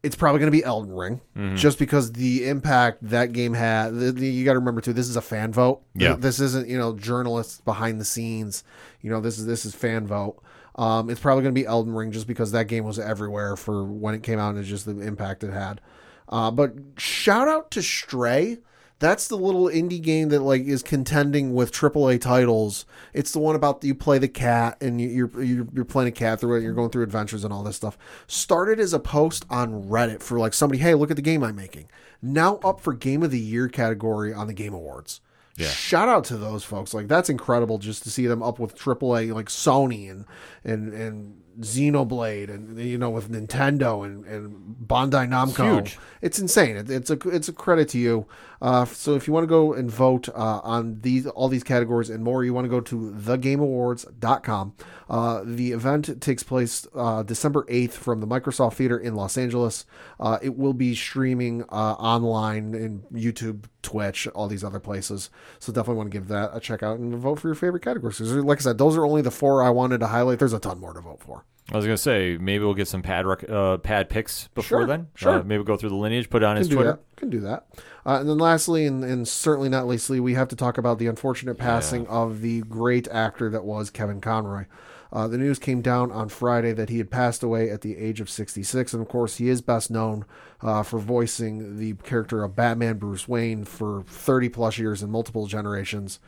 It's 0.03 0.16
probably 0.16 0.39
going 0.41 0.53
to 0.53 0.57
be 0.57 0.62
Elden 0.62 0.93
Ring, 0.95 1.23
just 1.57 1.78
because 1.78 2.12
the 2.12 2.47
impact 2.47 2.99
that 3.09 3.32
game 3.32 3.55
had. 3.55 3.95
The, 3.95 4.12
the, 4.12 4.27
you 4.28 4.45
got 4.45 4.53
to 4.53 4.59
remember 4.59 4.82
too, 4.82 4.93
this 4.93 5.09
is 5.09 5.16
a 5.16 5.23
fan 5.23 5.51
vote. 5.51 5.81
Yeah. 5.95 6.15
this 6.15 6.41
isn't 6.41 6.69
you 6.69 6.77
know 6.77 6.95
journalists 6.95 7.62
behind 7.62 7.99
the 7.99 8.05
scenes. 8.05 8.65
You 9.01 9.09
know, 9.11 9.23
this 9.23 9.39
is 9.39 9.47
this 9.47 9.65
is 9.65 9.74
fan 9.74 10.07
vote. 10.07 10.43
Um, 10.76 11.09
it's 11.10 11.20
probably 11.20 11.42
going 11.42 11.55
to 11.55 11.60
be 11.60 11.66
Elden 11.66 11.94
Ring 11.94 12.10
just 12.12 12.26
because 12.26 12.52
that 12.52 12.66
game 12.68 12.84
was 12.84 12.98
everywhere 12.98 13.56
for 13.56 13.84
when 13.84 14.14
it 14.14 14.22
came 14.22 14.38
out 14.38 14.55
and 14.56 14.64
just 14.64 14.86
the 14.86 14.98
impact 15.01 15.44
it 15.44 15.52
had. 15.52 15.80
Uh, 16.28 16.51
but 16.51 16.72
shout 16.96 17.46
out 17.48 17.70
to 17.72 17.82
Stray. 17.82 18.59
That's 19.01 19.28
the 19.28 19.36
little 19.36 19.64
indie 19.66 20.01
game 20.01 20.30
that 20.30 20.40
like 20.40 20.62
is 20.62 20.82
contending 20.82 21.52
with 21.52 21.72
AAA 21.72 22.20
titles. 22.20 22.86
It's 23.12 23.32
the 23.32 23.38
one 23.40 23.55
about 23.55 23.84
you 23.84 23.94
play 23.94 24.18
the 24.18 24.28
cat 24.28 24.78
and 24.80 25.01
you- 25.01 25.09
you're 25.09 25.42
you're, 25.42 25.66
you're 25.74 25.84
playing 25.84 26.09
a 26.09 26.12
cat 26.12 26.40
through 26.40 26.59
it. 26.59 26.62
You're 26.62 26.72
going 26.74 26.90
through 26.90 27.02
adventures 27.02 27.44
and 27.44 27.52
all 27.52 27.62
this 27.62 27.76
stuff. 27.76 27.98
Started 28.26 28.80
as 28.80 28.92
a 28.94 29.01
post 29.01 29.44
on 29.51 29.84
Reddit 29.88 30.22
for 30.22 30.38
like 30.38 30.55
somebody, 30.55 30.80
hey, 30.80 30.94
look 30.94 31.10
at 31.10 31.16
the 31.16 31.22
game 31.22 31.42
I'm 31.42 31.56
making. 31.56 31.88
Now 32.22 32.56
up 32.64 32.80
for 32.80 32.94
Game 32.94 33.22
of 33.22 33.30
the 33.30 33.38
Year 33.38 33.68
category 33.68 34.32
on 34.32 34.46
the 34.46 34.55
Game 34.55 34.72
Awards. 34.72 35.20
Yeah. 35.56 35.68
Shout 35.68 36.09
out 36.09 36.24
to 36.24 36.36
those 36.36 36.64
folks. 36.64 36.94
Like 36.94 37.09
that's 37.09 37.31
incredible 37.31 37.78
just 37.78 38.02
to 38.05 38.10
see 38.10 38.26
them 38.26 38.43
up 38.43 38.59
with 38.59 38.76
AAA 38.76 39.32
like 39.32 39.47
Sony 39.47 40.10
and 40.10 40.24
and 40.64 40.93
and 40.93 41.40
Xenoblade 41.60 42.48
and 42.52 42.78
you 42.81 42.98
know 42.98 43.10
with 43.10 43.31
Nintendo 43.31 44.05
and 44.05 44.24
and 44.24 44.76
Bandai 44.85 45.28
Namco. 45.28 45.76
huge. 45.76 45.98
It's 46.20 46.39
insane. 46.39 46.76
It, 46.76 46.90
it's 46.90 47.10
a 47.10 47.18
it's 47.28 47.48
a 47.48 47.52
credit 47.52 47.89
to 47.90 47.98
you. 47.98 48.26
Uh, 48.60 48.85
so 48.85 49.14
if 49.14 49.26
you 49.26 49.32
want 49.32 49.44
to 49.44 49.48
go 49.48 49.72
and 49.72 49.90
vote 49.90 50.28
uh, 50.31 50.60
on 50.62 51.01
these 51.01 51.26
all 51.26 51.48
these 51.48 51.64
categories 51.64 52.10
and 52.10 52.22
more, 52.22 52.44
you 52.44 52.55
want 52.55 52.64
to 52.64 52.68
go 52.68 52.81
to 52.81 53.12
thegameawards.com. 53.12 54.74
Uh, 55.09 55.43
the 55.44 55.72
event 55.72 56.20
takes 56.20 56.43
place 56.43 56.86
uh, 56.94 57.22
December 57.22 57.64
8th 57.64 57.93
from 57.93 58.20
the 58.20 58.26
Microsoft 58.26 58.74
Theater 58.74 58.98
in 58.98 59.14
Los 59.14 59.36
Angeles. 59.36 59.85
Uh, 60.18 60.39
it 60.43 60.56
will 60.56 60.72
be 60.72 60.94
streaming 60.94 61.62
uh, 61.64 61.94
online 61.94 62.74
in 62.74 63.02
YouTube, 63.12 63.64
Twitch, 63.82 64.26
all 64.28 64.48
these 64.48 64.64
other 64.64 64.81
places. 64.81 65.31
So 65.59 65.72
definitely 65.72 65.97
want 65.97 66.10
to 66.10 66.18
give 66.18 66.28
that 66.28 66.51
a 66.52 66.60
check 66.60 66.82
out 66.82 66.98
and 66.98 67.14
vote 67.14 67.40
for 67.40 67.48
your 67.48 67.55
favorite 67.55 67.82
categories. 67.82 68.20
like 68.20 68.59
I 68.59 68.62
said, 68.62 68.78
those 68.78 68.97
are 68.97 69.05
only 69.05 69.22
the 69.22 69.31
four 69.31 69.62
I 69.62 69.70
wanted 69.70 69.98
to 70.01 70.09
highlight. 70.09 70.39
There's 70.39 70.52
a 70.52 70.59
ton 70.59 70.81
more 70.81 70.94
to 70.94 71.01
vote 71.01 71.22
for. 71.22 71.44
I 71.73 71.77
was 71.77 71.86
gonna 71.86 71.97
say 71.97 72.36
maybe 72.39 72.62
we'll 72.65 72.74
get 72.74 72.89
some 72.89 73.01
pad 73.03 73.24
rec- 73.27 73.49
uh, 73.49 73.78
pad 73.78 74.09
picks 74.11 74.49
before 74.49 74.81
Sure, 74.81 74.86
then. 74.86 75.09
sure. 75.15 75.39
Uh, 75.41 75.43
maybe 75.43 75.59
we'll 75.59 75.65
go 75.65 75.77
through 75.77 75.89
the 75.89 75.95
lineage, 75.97 76.28
put 76.28 76.43
it 76.43 76.47
on 76.47 76.57
his 76.57 76.66
can 76.66 76.70
do 76.70 76.77
Twitter. 76.77 76.93
that. 76.93 77.16
Can 77.16 77.31
do 77.31 77.41
that. 77.41 77.66
Uh, 78.05 78.19
and 78.20 78.28
then 78.28 78.36
lastly, 78.39 78.85
and, 78.85 79.03
and 79.03 79.27
certainly 79.27 79.70
not 79.70 79.86
leastly, 79.86 80.20
we 80.20 80.35
have 80.35 80.49
to 80.49 80.57
talk 80.57 80.77
about 80.77 80.99
the 80.99 81.07
unfortunate 81.07 81.57
passing 81.57 82.07
of 82.09 82.43
the 82.43 82.61
great 82.62 83.09
actor 83.09 83.49
that 83.49 83.65
was 83.65 83.89
Kevin 83.91 84.20
Conroy. 84.20 84.66
Uh, 85.11 85.27
the 85.28 85.39
news 85.39 85.59
came 85.61 85.81
down 85.81 86.11
on 86.11 86.28
Friday 86.28 86.73
that 86.73 86.89
he 86.91 86.99
had 86.99 87.09
passed 87.11 87.43
away 87.43 87.70
at 87.70 87.81
the 87.82 87.97
age 87.97 88.20
of 88.20 88.28
66, 88.28 88.93
and 88.93 89.01
of 89.01 89.09
course, 89.09 89.36
he 89.36 89.49
is 89.49 89.62
best 89.62 89.91
known 89.91 90.24
uh, 90.61 90.82
for 90.82 90.99
voicing 90.99 91.78
the 91.78 91.95
character 91.95 92.43
of 92.43 92.57
Batman 92.57 92.99
Bruce 92.99 93.27
Wayne 93.28 93.65
for 93.65 94.03
30 94.09 94.49
plus 94.51 94.77
years 94.77 95.03
and 95.03 95.12
multiple 95.12 95.47
generations. 95.47 96.19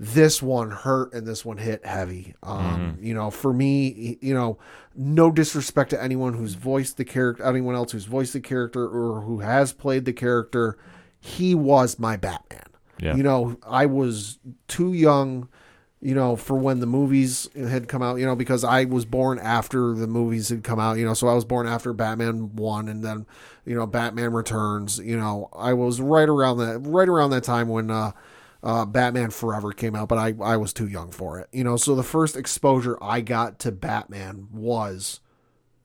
This 0.00 0.40
one 0.40 0.70
hurt 0.70 1.12
and 1.12 1.26
this 1.26 1.44
one 1.44 1.58
hit 1.58 1.84
heavy. 1.84 2.34
Um, 2.42 2.98
You 3.00 3.14
know, 3.14 3.30
for 3.30 3.52
me, 3.52 4.18
you 4.20 4.32
know, 4.32 4.58
no 4.94 5.30
disrespect 5.32 5.90
to 5.90 6.02
anyone 6.02 6.34
who's 6.34 6.54
voiced 6.54 6.96
the 6.96 7.04
character, 7.04 7.42
anyone 7.44 7.74
else 7.74 7.92
who's 7.92 8.04
voiced 8.04 8.32
the 8.32 8.40
character 8.40 8.84
or 8.84 9.22
who 9.22 9.40
has 9.40 9.72
played 9.72 10.04
the 10.04 10.12
character. 10.12 10.78
He 11.18 11.54
was 11.54 11.98
my 11.98 12.16
Batman. 12.16 12.62
Yeah. 13.00 13.16
You 13.16 13.22
know, 13.22 13.56
I 13.66 13.86
was 13.86 14.38
too 14.68 14.92
young, 14.92 15.48
you 16.00 16.14
know, 16.14 16.36
for 16.36 16.56
when 16.56 16.78
the 16.80 16.86
movies 16.86 17.48
had 17.56 17.88
come 17.88 18.02
out, 18.02 18.18
you 18.18 18.26
know, 18.26 18.36
because 18.36 18.62
I 18.62 18.84
was 18.84 19.04
born 19.04 19.38
after 19.40 19.94
the 19.94 20.06
movies 20.06 20.48
had 20.48 20.62
come 20.62 20.78
out, 20.78 20.98
you 20.98 21.04
know, 21.04 21.14
so 21.14 21.26
I 21.28 21.34
was 21.34 21.44
born 21.44 21.66
after 21.66 21.92
Batman 21.92 22.54
1 22.54 22.88
and 22.88 23.04
then, 23.04 23.26
you 23.64 23.74
know, 23.74 23.86
Batman 23.86 24.32
Returns, 24.32 24.98
you 24.98 25.16
know, 25.16 25.48
I 25.56 25.72
was 25.72 26.00
right 26.00 26.28
around 26.28 26.58
that 26.58 26.80
right 26.80 27.08
around 27.08 27.30
that 27.30 27.44
time 27.44 27.68
when 27.68 27.90
uh 27.90 28.12
uh, 28.62 28.84
Batman 28.84 29.30
Forever 29.30 29.72
came 29.72 29.94
out, 29.94 30.08
but 30.08 30.18
I, 30.18 30.34
I 30.42 30.56
was 30.56 30.72
too 30.72 30.88
young 30.88 31.10
for 31.10 31.38
it. 31.38 31.48
You 31.52 31.64
know, 31.64 31.76
so 31.76 31.94
the 31.94 32.02
first 32.02 32.36
exposure 32.36 32.98
I 33.02 33.20
got 33.20 33.58
to 33.60 33.72
Batman 33.72 34.48
was 34.52 35.20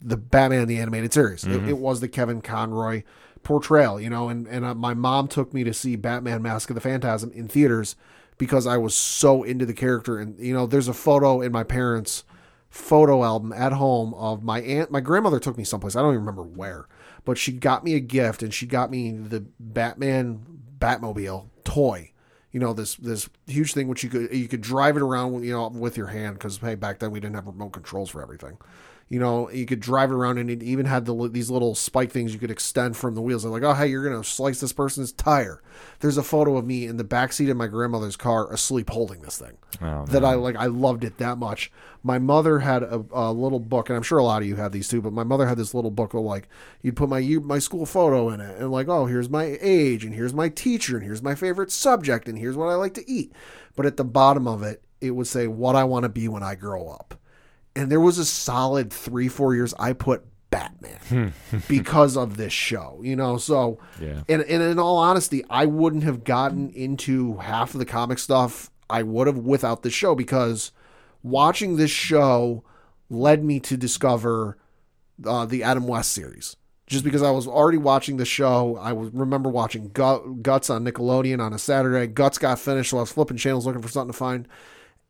the 0.02 0.18
Batman 0.18 0.68
the 0.68 0.80
animated 0.80 1.14
series. 1.14 1.44
It, 1.46 1.70
it 1.70 1.78
was 1.78 2.02
the 2.02 2.08
Kevin 2.08 2.42
Conroy 2.42 3.04
portrayal, 3.44 4.02
you 4.02 4.10
know, 4.10 4.30
and 4.30 4.48
and 4.48 4.66
uh, 4.66 4.74
my 4.74 4.94
mom 4.94 5.28
took 5.28 5.54
me 5.54 5.64
to 5.64 5.74
see 5.74 5.96
Batman 5.96 6.42
Mask 6.42 6.70
of 6.70 6.76
the 6.76 6.82
Phantasm 6.82 7.32
in 7.32 7.48
theaters 7.48 7.96
because 8.38 8.66
I 8.66 8.78
was 8.78 8.96
so 8.96 9.44
into 9.44 9.66
the 9.66 9.74
character 9.74 10.18
and 10.18 10.40
you 10.40 10.54
know, 10.54 10.66
there's 10.66 10.88
a 10.88 10.94
photo 10.94 11.42
in 11.42 11.52
my 11.52 11.64
parents' 11.64 12.24
photo 12.70 13.24
album 13.24 13.54
at 13.54 13.74
home 13.74 14.16
of 14.16 14.42
my 14.44 14.60
aunt 14.62 14.90
my 14.90 15.00
grandmother 15.00 15.40
took 15.40 15.58
me 15.58 15.64
someplace. 15.64 15.96
I 15.96 16.02
don't 16.02 16.14
even 16.14 16.26
remember 16.26 16.44
where, 16.44 16.88
but 17.24 17.38
she 17.38 17.52
got 17.52 17.84
me 17.84 17.94
a 17.94 18.00
gift 18.00 18.42
and 18.42 18.54
she 18.54 18.66
got 18.66 18.90
me 18.90 19.12
the 19.12 19.46
Batman 19.60 20.44
Batmobile 20.80 21.50
toy 21.64 22.13
you 22.54 22.60
know 22.60 22.72
this 22.72 22.96
this 22.96 23.28
huge 23.48 23.74
thing 23.74 23.90
which 23.90 24.04
you 24.04 24.10
could 24.10 24.34
you 24.34 24.48
could 24.48 24.62
drive 24.62 24.96
it 24.96 25.02
around 25.02 25.44
you 25.44 25.52
know 25.52 25.68
with 25.68 25.98
your 25.98 26.08
hand 26.08 26.36
because 26.36 26.58
hey 26.58 26.76
back 26.76 27.00
then 27.00 27.12
we 27.12 27.20
didn't 27.20 27.36
have 27.36 27.48
remote 27.48 27.72
controls 27.72 28.10
for 28.10 28.22
everything 28.22 28.58
you 29.14 29.20
know 29.20 29.50
you 29.52 29.66
could 29.68 29.80
drive 29.80 30.10
it 30.10 30.16
around 30.16 30.40
and 30.40 30.50
it 30.50 30.64
even 30.64 30.88
had 30.88 31.06
the, 31.06 31.30
these 31.30 31.52
little 31.52 31.76
spike 31.76 32.12
things 32.12 32.34
you 32.34 32.40
could 32.40 32.50
extend 32.50 32.98
from 32.98 33.14
the 33.14 33.22
wheels 33.22 33.44
They're 33.44 33.52
like 33.52 33.62
oh 33.64 33.74
hey 33.76 33.88
you're 33.88 34.04
gonna 34.04 34.24
slice 34.24 34.60
this 34.60 34.74
person's 34.74 35.12
tire 35.12 35.62
there's 36.00 36.18
a 36.18 36.24
photo 36.24 36.58
of 36.58 36.66
me 36.66 36.88
in 36.88 36.98
the 36.98 37.04
back 37.04 37.32
seat 37.32 37.50
of 37.50 37.58
my 37.58 37.68
grandmother's 37.68 38.18
car 38.18 38.52
asleep 38.52 38.90
holding 38.90 39.22
this 39.22 39.38
thing 39.38 39.58
Oh, 39.82 40.06
that 40.08 40.24
I 40.24 40.36
like 40.36 40.56
I 40.56 40.68
loved 40.68 41.04
it 41.04 41.18
that 41.18 41.38
much. 41.38 41.72
My 42.04 42.20
mother 42.20 42.60
had 42.60 42.84
a, 42.84 43.04
a 43.12 43.32
little 43.34 43.60
book, 43.60 43.90
and 43.90 43.98
I'm 43.98 44.04
sure 44.04 44.20
a 44.20 44.24
lot 44.24 44.42
of 44.42 44.48
you 44.48 44.56
had 44.56 44.72
these 44.72 44.88
too. 44.88 45.02
But 45.02 45.14
my 45.14 45.24
mother 45.24 45.48
had 45.48 45.58
this 45.58 45.74
little 45.74 45.92
book 45.92 46.14
of 46.14 46.22
like 46.22 46.48
you'd 46.82 46.96
put 46.96 47.10
my 47.10 47.20
my 47.42 47.60
school 47.60 47.86
photo 47.86 48.30
in 48.30 48.40
it, 48.40 48.58
and 48.60 48.72
like 48.72 48.88
oh 48.88 49.08
here's 49.08 49.30
my 49.30 49.58
age, 49.62 50.06
and 50.06 50.14
here's 50.14 50.34
my 50.34 50.48
teacher, 50.48 50.98
and 50.98 51.06
here's 51.06 51.24
my 51.24 51.36
favorite 51.36 51.72
subject, 51.72 52.28
and 52.28 52.38
here's 52.38 52.56
what 52.56 52.70
I 52.70 52.76
like 52.76 52.94
to 52.96 53.10
eat. 53.10 53.34
But 53.76 53.86
at 53.86 53.98
the 53.98 54.06
bottom 54.06 54.48
of 54.48 54.64
it, 54.64 54.84
it 55.02 55.12
would 55.12 55.28
say 55.28 55.48
what 55.48 55.76
I 55.76 55.84
want 55.86 56.04
to 56.04 56.10
be 56.10 56.28
when 56.28 56.44
I 56.44 56.56
grow 56.56 56.88
up. 56.88 57.20
And 57.76 57.92
there 57.92 58.00
was 58.00 58.18
a 58.18 58.26
solid 58.26 58.92
three 58.92 59.28
four 59.28 59.56
years 59.56 59.74
I 59.80 59.94
put 59.94 60.26
Batman 60.52 61.34
because 61.68 62.16
of 62.16 62.38
this 62.38 62.54
show, 62.54 63.00
you 63.04 63.16
know. 63.16 63.38
So 63.38 63.80
Yeah. 64.00 64.22
and, 64.30 64.42
and 64.44 64.62
in 64.62 64.78
all 64.80 64.98
honesty, 64.98 65.44
I 65.50 65.66
wouldn't 65.66 66.04
have 66.04 66.24
gotten 66.24 66.70
into 66.70 67.38
half 67.38 67.74
of 67.74 67.80
the 67.80 67.86
comic 67.86 68.20
stuff 68.20 68.70
I 68.90 69.02
would 69.02 69.26
have 69.28 69.38
without 69.38 69.82
this 69.82 69.94
show 69.94 70.14
because 70.14 70.72
watching 71.24 71.78
this 71.78 71.90
show 71.92 72.64
led 73.10 73.44
me 73.44 73.60
to 73.62 73.78
discover 73.78 74.58
uh, 75.26 75.46
the 75.46 75.64
Adam 75.64 75.88
West 75.88 76.12
series. 76.12 76.56
Just 76.86 77.04
because 77.06 77.24
I 77.24 77.32
was 77.32 77.48
already 77.48 77.78
watching 77.78 78.18
the 78.18 78.26
show, 78.26 78.78
I 78.78 78.92
was, 78.94 79.10
remember 79.14 79.50
watching 79.50 79.90
Gut, 79.90 80.44
Guts 80.44 80.70
on 80.70 80.84
Nickelodeon 80.86 81.40
on 81.40 81.54
a 81.54 81.58
Saturday. 81.58 82.06
Guts 82.08 82.38
got 82.38 82.60
finished, 82.60 82.92
so 82.92 82.98
I 82.98 83.02
was 83.02 83.12
flipping 83.12 83.38
channels 83.38 83.66
looking 83.66 83.82
for 83.82 83.88
something 83.88 84.12
to 84.12 84.18
find, 84.18 84.48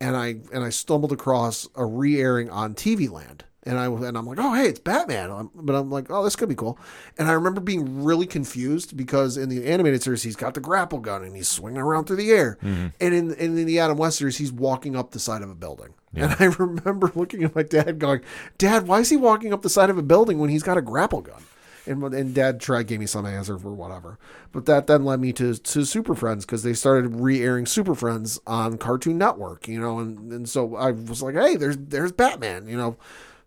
and 0.04 0.16
I 0.16 0.36
and 0.52 0.62
I 0.62 0.68
stumbled 0.68 1.12
across 1.12 1.66
a 1.74 1.86
re-airing 1.86 2.50
on 2.50 2.74
TV 2.74 3.10
Land, 3.10 3.44
and 3.62 3.78
I 3.78 3.86
and 3.86 4.18
I'm 4.18 4.26
like, 4.26 4.38
oh 4.38 4.52
hey, 4.52 4.68
it's 4.68 4.78
Batman, 4.78 5.30
I'm- 5.30 5.50
but 5.54 5.74
I'm 5.74 5.90
like, 5.90 6.10
oh 6.10 6.22
this 6.22 6.36
could 6.36 6.48
be 6.50 6.54
cool, 6.54 6.78
and 7.16 7.28
I 7.28 7.32
remember 7.32 7.62
being 7.62 8.04
really 8.04 8.26
confused 8.26 8.96
because 8.98 9.38
in 9.38 9.48
the 9.48 9.66
animated 9.66 10.02
series 10.02 10.22
he's 10.22 10.36
got 10.36 10.52
the 10.52 10.60
grapple 10.60 10.98
gun 10.98 11.24
and 11.24 11.34
he's 11.34 11.48
swinging 11.48 11.80
around 11.80 12.04
through 12.04 12.16
the 12.16 12.32
air, 12.32 12.58
mm-hmm. 12.62 12.88
and 13.00 13.14
in 13.14 13.30
and 13.32 13.58
in 13.58 13.66
the 13.66 13.78
Adam 13.78 13.96
West 13.96 14.18
series 14.18 14.36
he's 14.36 14.52
walking 14.52 14.94
up 14.94 15.12
the 15.12 15.18
side 15.18 15.40
of 15.40 15.48
a 15.50 15.54
building, 15.54 15.94
and 16.14 16.36
I 16.38 16.44
remember 16.58 17.10
looking 17.14 17.42
at 17.42 17.54
my 17.54 17.62
dad 17.62 17.98
going, 17.98 18.20
Dad, 18.58 18.86
why 18.86 19.00
is 19.00 19.08
he 19.08 19.16
walking 19.16 19.54
up 19.54 19.62
the 19.62 19.70
side 19.70 19.88
of 19.88 19.96
a 19.96 20.02
building 20.02 20.38
when 20.38 20.50
he's 20.50 20.62
got 20.62 20.76
a 20.76 20.82
grapple 20.82 21.22
gun? 21.22 21.42
And 21.86 22.02
and 22.14 22.34
dad 22.34 22.60
tried 22.60 22.86
gave 22.86 23.00
me 23.00 23.06
some 23.06 23.26
answer 23.26 23.58
for 23.58 23.72
whatever. 23.72 24.18
But 24.52 24.66
that 24.66 24.86
then 24.86 25.04
led 25.04 25.20
me 25.20 25.32
to 25.34 25.54
to 25.54 25.84
super 25.84 26.14
friends 26.14 26.44
because 26.44 26.62
they 26.62 26.74
started 26.74 27.14
re-airing 27.16 27.66
super 27.66 27.94
friends 27.94 28.40
on 28.46 28.78
cartoon 28.78 29.18
network 29.18 29.68
you 29.68 29.80
know 29.80 29.98
and 29.98 30.32
and 30.32 30.48
so 30.48 30.76
i 30.76 30.90
was 30.90 31.22
like 31.22 31.34
hey 31.34 31.56
there's 31.56 31.76
there's 31.76 32.12
batman 32.12 32.68
you 32.68 32.76
know? 32.76 32.96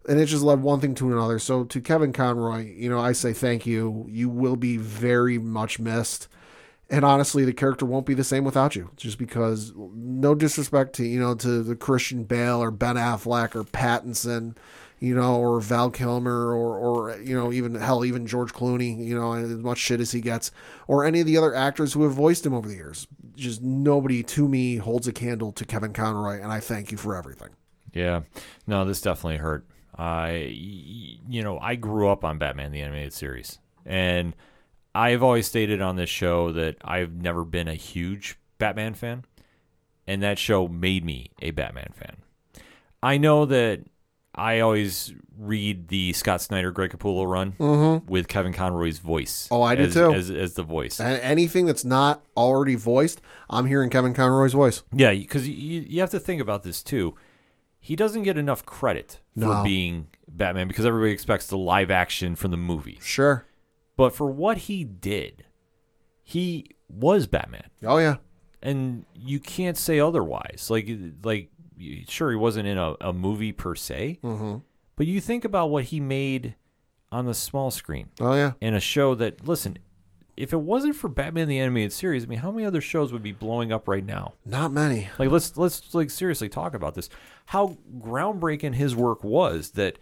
And 0.10 0.22
it 0.22 0.28
just 0.28 0.44
led 0.44 0.62
one 0.62 0.80
thing 0.80 0.96
to 0.96 1.12
another. 1.12 1.38
So 1.38 1.66
to 1.66 1.82
kevin 1.82 2.14
conroy 2.14 2.74
you 2.76 2.90
know 2.90 3.00
i 3.00 3.12
say 3.12 3.34
thank 3.34 3.66
you. 3.66 4.06
You 4.10 4.30
will 4.30 4.56
be 4.56 4.78
very 4.78 5.38
much 5.38 5.80
missed. 5.80 6.28
And 6.90 7.04
honestly 7.04 7.44
the 7.44 7.54
character 7.54 7.86
won't 7.86 8.06
be 8.06 8.14
the 8.14 8.24
same 8.24 8.44
without 8.46 8.76
you 8.76 8.92
just 8.96 9.18
because 9.18 9.74
no 9.76 10.36
disrespect 10.36 10.94
to 10.94 11.06
you 11.06 11.20
know 11.20 11.36
to 11.36 11.62
the 11.62 11.76
christian 11.76 12.24
bale 12.24 12.64
or 12.64 12.72
ben 12.72 12.96
affleck 12.96 13.56
or 13.56 13.64
pattinson 13.66 14.56
you 15.00 15.14
know 15.14 15.36
or 15.36 15.60
val 15.60 15.90
kilmer 15.90 16.54
or 16.54 16.78
or 16.78 17.18
you 17.20 17.36
know 17.36 17.52
even 17.52 17.76
hell 17.76 18.04
even 18.04 18.26
george 18.26 18.52
clooney 18.52 18.98
you 18.98 19.16
know 19.16 19.34
as 19.34 19.50
much 19.50 19.78
shit 19.78 20.00
as 20.00 20.12
he 20.12 20.22
gets 20.22 20.52
or 20.88 21.06
any 21.06 21.20
of 21.20 21.28
the 21.28 21.38
other 21.38 21.54
actors 21.54 21.94
who 21.94 22.04
have 22.04 22.14
voiced 22.14 22.46
him 22.46 22.54
over 22.54 22.68
the 22.68 22.76
years. 22.76 23.08
Just 23.36 23.62
nobody 23.62 24.24
to 24.24 24.48
me 24.48 24.78
holds 24.78 25.08
a 25.08 25.14
candle 25.14 25.52
to 25.52 25.66
kevin 25.66 25.94
conroy 25.94 26.42
and 26.42 26.52
i 26.52 26.60
thank 26.60 26.92
you 26.92 26.98
for 26.98 27.16
everything. 27.16 27.50
Yeah, 27.94 28.22
no, 28.68 28.86
this 28.86 29.02
definitely 29.02 29.38
hurt. 29.38 29.66
I, 29.98 30.52
you 30.52 31.42
know, 31.42 31.58
I 31.60 31.76
grew 31.76 32.10
up 32.10 32.24
on 32.24 32.38
Batman 32.38 32.72
the 32.72 32.82
animated 32.82 33.14
series, 33.14 33.58
and 33.86 34.36
I've 34.94 35.24
always 35.24 35.48
stated 35.48 35.82
on 35.82 35.96
this 35.96 36.10
show 36.10 36.52
that 36.52 36.78
I've 36.84 37.14
never 37.14 37.44
been 37.44 37.68
a 37.68 37.74
huge 37.74 38.38
Batman 38.60 38.94
fan, 38.94 39.26
and 40.06 40.22
that 40.22 40.38
show 40.38 40.68
made 40.68 41.04
me 41.04 41.32
a 41.42 41.52
Batman 41.52 41.92
fan. 41.96 42.18
I 43.02 43.18
know 43.18 43.46
that 43.46 43.82
I 44.38 44.60
always 44.60 45.14
read 45.38 45.88
the 45.88 46.14
Scott 46.14 46.42
Snyder, 46.42 46.72
Greg 46.72 46.92
Capullo 46.92 47.30
run 47.30 47.54
mm-hmm. 47.54 48.06
with 48.10 48.28
Kevin 48.28 48.54
Conroy's 48.54 49.00
voice. 49.00 49.48
Oh, 49.52 49.62
I 49.62 49.76
do 49.76 49.84
as, 49.84 49.94
too. 49.94 50.14
as, 50.14 50.30
as 50.30 50.54
the 50.54 50.64
voice. 50.64 51.00
and 51.00 51.20
anything 51.22 51.66
that's 51.66 51.86
not 51.86 52.24
already 52.36 52.76
voiced 52.76 53.20
i'm 53.50 53.66
hearing 53.66 53.90
kevin 53.90 54.14
conroy's 54.14 54.54
voice 54.54 54.84
Yeah, 54.94 55.12
because 55.12 55.48
you, 55.48 55.82
you 55.88 56.00
have 56.02 56.12
to 56.12 56.20
think 56.20 56.42
about 56.42 56.64
this 56.64 56.84
too. 56.84 57.16
He 57.80 57.96
doesn't 57.96 58.24
get 58.24 58.38
enough 58.38 58.66
credit 58.66 59.20
for 59.34 59.46
No. 59.46 59.64
being 59.64 60.08
Batman 60.28 60.68
because 60.68 60.86
everybody 60.86 61.12
expects 61.12 61.48
the 61.48 61.58
live 61.58 61.90
action 61.90 62.36
from 62.36 62.52
the 62.52 62.58
movies. 62.58 63.00
sure 63.02 63.46
But 63.96 64.14
for 64.14 64.30
what 64.30 64.58
he 64.58 64.84
did, 64.84 65.46
he 66.24 66.72
was 66.90 67.28
Batman, 67.28 67.70
oh 67.84 67.98
yeah 67.98 68.18
and 68.62 69.06
you 69.14 69.40
can't 69.40 69.78
say 69.78 70.00
otherwise. 70.00 70.68
Like, 70.70 70.90
like 71.24 71.50
sure, 72.08 72.32
he 72.32 72.36
wasn't 72.36 72.68
in 72.68 72.78
a, 72.78 72.96
a 73.02 73.14
movie 73.14 73.52
per 73.52 73.76
se, 73.76 74.20
mm-hmm. 74.24 74.58
but 74.96 75.08
you 75.08 75.22
think 75.22 75.46
about 75.46 75.70
what 75.70 75.86
he 75.86 76.00
made 76.00 76.56
on 77.12 77.26
the 77.26 77.34
small 77.34 77.72
screen 77.72 78.10
oh 78.20 78.34
yeah 78.34 78.52
in 78.60 78.74
a 78.74 78.80
show 78.80 79.16
that 79.16 79.48
listen. 79.48 79.78
If 80.36 80.54
it 80.54 80.58
wasn't 80.58 80.96
for 80.96 81.08
Batman 81.08 81.48
the 81.48 81.58
animated 81.58 81.92
series, 81.92 82.24
I 82.24 82.28
mean, 82.28 82.38
how 82.38 82.52
many 82.52 82.64
other 82.64 82.80
shows 82.80 83.12
would 83.12 83.24
be 83.24 83.32
blowing 83.32 83.72
up 83.72 83.88
right 83.88 84.06
now? 84.06 84.34
not 84.46 84.72
many 84.72 85.10
Like 85.18 85.32
let's 85.32 85.58
let's 85.58 85.96
like 85.96 86.12
seriously 86.12 86.48
talk 86.48 86.76
about 86.76 86.94
this. 86.94 87.10
How 87.48 87.78
groundbreaking 87.98 88.76
his 88.76 88.96
work 88.96 89.24
was 89.24 89.72
that 89.72 89.98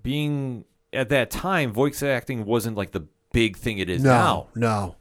being 0.00 0.64
at 0.92 1.08
that 1.08 1.30
time 1.30 1.72
voice 1.72 2.02
acting 2.02 2.44
wasn't 2.44 2.76
like 2.76 2.92
the 2.92 3.06
big 3.32 3.56
thing 3.56 3.78
it 3.78 3.90
is 3.90 4.02
no 4.02 4.10
now. 4.10 4.48
no 4.54 4.96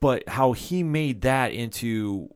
But 0.00 0.28
how 0.28 0.52
he 0.52 0.82
made 0.82 1.22
that 1.22 1.52
into 1.52 2.34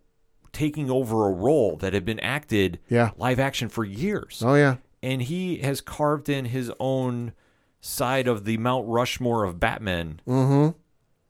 taking 0.52 0.90
over 0.90 1.26
a 1.28 1.32
role 1.32 1.76
that 1.76 1.92
had 1.92 2.04
been 2.04 2.20
acted 2.20 2.78
Yeah. 2.88 3.10
live 3.16 3.38
action 3.38 3.68
for 3.68 3.84
years. 3.84 4.42
oh 4.44 4.54
yeah 4.54 4.76
And 5.02 5.22
he 5.22 5.58
has 5.58 5.80
carved 5.80 6.28
in 6.28 6.46
his 6.46 6.70
own 6.80 7.32
side 7.80 8.26
of 8.28 8.44
the 8.44 8.56
Mount 8.58 8.86
Rushmore 8.88 9.44
of 9.44 9.58
Batman 9.60 10.20
mm-hmm 10.26 10.76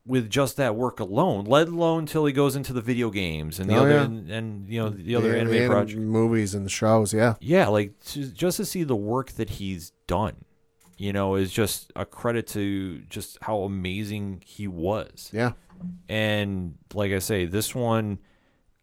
with 0.03 0.31
just 0.31 0.57
that 0.57 0.75
work 0.75 0.99
alone, 0.99 1.45
let 1.45 1.67
alone 1.67 2.07
till 2.07 2.25
he 2.25 2.33
goes 2.33 2.55
into 2.55 2.73
the 2.73 2.81
video 2.81 3.11
games 3.11 3.59
and 3.59 3.69
the 3.69 3.75
Oh, 3.75 3.81
other 3.81 3.89
yeah. 3.91 4.03
and, 4.03 4.31
and 4.31 4.67
you 4.67 4.79
know 4.81 4.89
the 4.89 5.15
other 5.15 5.31
The- 5.33 5.39
anime 5.39 5.51
the 5.53 5.67
projects. 5.67 5.99
movies 5.99 6.55
and 6.55 6.65
the 6.65 6.71
shows. 6.71 7.13
Yeah, 7.13 7.35
Yeah, 7.39 7.67
like 7.67 7.97
to, 8.05 8.25
just 8.25 8.57
to 8.57 8.65
see 8.65 8.81
the 8.83 8.95
work 8.95 9.33
that 9.33 9.51
he's 9.51 9.91
done, 10.07 10.37
you 10.97 11.13
know, 11.13 11.35
is 11.35 11.51
just 11.51 11.93
a 11.95 12.03
credit 12.03 12.47
to 12.47 13.01
just 13.11 13.37
how 13.43 13.59
amazing 13.59 14.41
he 14.43 14.67
was. 14.67 15.29
yeah, 15.31 15.51
And 16.09 16.75
like 16.95 17.11
I 17.11 17.19
say, 17.19 17.45
this 17.45 17.75
one, 17.75 18.17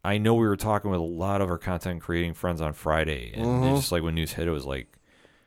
I 0.09 0.18
know 0.18 0.35
we 0.35 0.47
were 0.47 0.56
talking 0.56 0.90
with 0.90 1.01
a 1.01 1.02
lot 1.02 1.40
of 1.40 1.51
our 1.51 1.59
content 1.59 2.01
creating 2.02 2.35
friends 2.35 2.60
on 2.60 2.72
Friday, 2.72 3.32
and 3.35 3.44
Mm-hmm. 3.47 3.64
it's 3.68 3.80
just 3.80 3.93
like 3.93 4.02
when 4.02 4.14
news 4.14 4.32
hit, 4.32 4.48
it 4.48 4.51
was 4.51 4.64
like, 4.64 4.86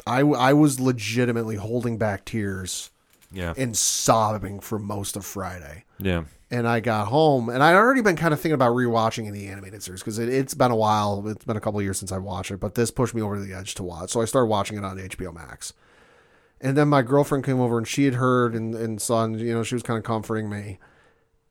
I 0.06 0.20
I 0.22 0.54
was 0.54 0.80
legitimately 0.80 1.56
holding 1.56 1.98
back 1.98 2.26
tears 2.26 2.90
yeah, 3.32 3.54
and 3.58 3.76
sobbing 3.78 4.60
for 4.60 4.78
most 4.80 5.16
of 5.16 5.26
Friday. 5.26 5.86
yeah, 6.00 6.24
and 6.50 6.68
I 6.68 6.80
got 6.82 7.08
home, 7.08 7.50
and 7.50 7.64
I'd 7.64 7.76
already 7.76 8.02
been 8.02 8.16
kind 8.18 8.34
of 8.34 8.40
thinking 8.40 8.54
about 8.56 8.74
rewatching 8.76 9.32
the 9.32 9.48
animated 9.48 9.82
series 9.84 10.02
because 10.02 10.20
it, 10.20 10.28
it's 10.30 10.54
been 10.54 10.72
a 10.72 10.76
while. 10.76 11.28
It's 11.28 11.46
been 11.46 11.56
a 11.58 11.62
couple 11.62 11.80
of 11.80 11.84
years 11.86 11.98
since 12.00 12.12
I 12.12 12.18
watched 12.18 12.52
it, 12.52 12.60
but 12.60 12.76
this 12.76 12.92
pushed 12.92 13.14
me 13.16 13.22
over 13.22 13.40
the 13.40 13.54
edge 13.54 13.74
to 13.76 13.84
watch. 13.84 14.10
So 14.12 14.22
I 14.22 14.26
started 14.26 14.48
watching 14.48 14.78
it 14.78 14.84
on 14.86 14.98
HBO 14.98 15.34
Max. 15.34 15.74
And 16.64 16.78
then 16.78 16.90
my 16.90 17.02
girlfriend 17.02 17.44
came 17.46 17.60
over, 17.60 17.78
and 17.78 17.88
she 17.88 18.06
had 18.06 18.16
heard 18.16 18.54
and, 18.54 18.76
and 18.76 19.02
saw, 19.02 19.24
and, 19.24 19.40
you 19.40 19.54
know, 19.54 19.64
she 19.64 19.74
was 19.76 19.82
kind 19.84 19.98
of 19.98 20.04
comforting 20.04 20.48
me. 20.50 20.78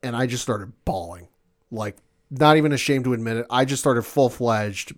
And 0.02 0.14
I 0.14 0.26
just 0.26 0.42
started 0.42 0.72
bawling. 0.84 1.26
Like, 1.72 1.96
not 2.30 2.56
even 2.56 2.72
ashamed 2.72 3.04
to 3.04 3.12
admit 3.12 3.36
it. 3.38 3.46
I 3.50 3.64
just 3.64 3.82
started 3.82 4.02
full 4.02 4.28
fledged 4.30 4.92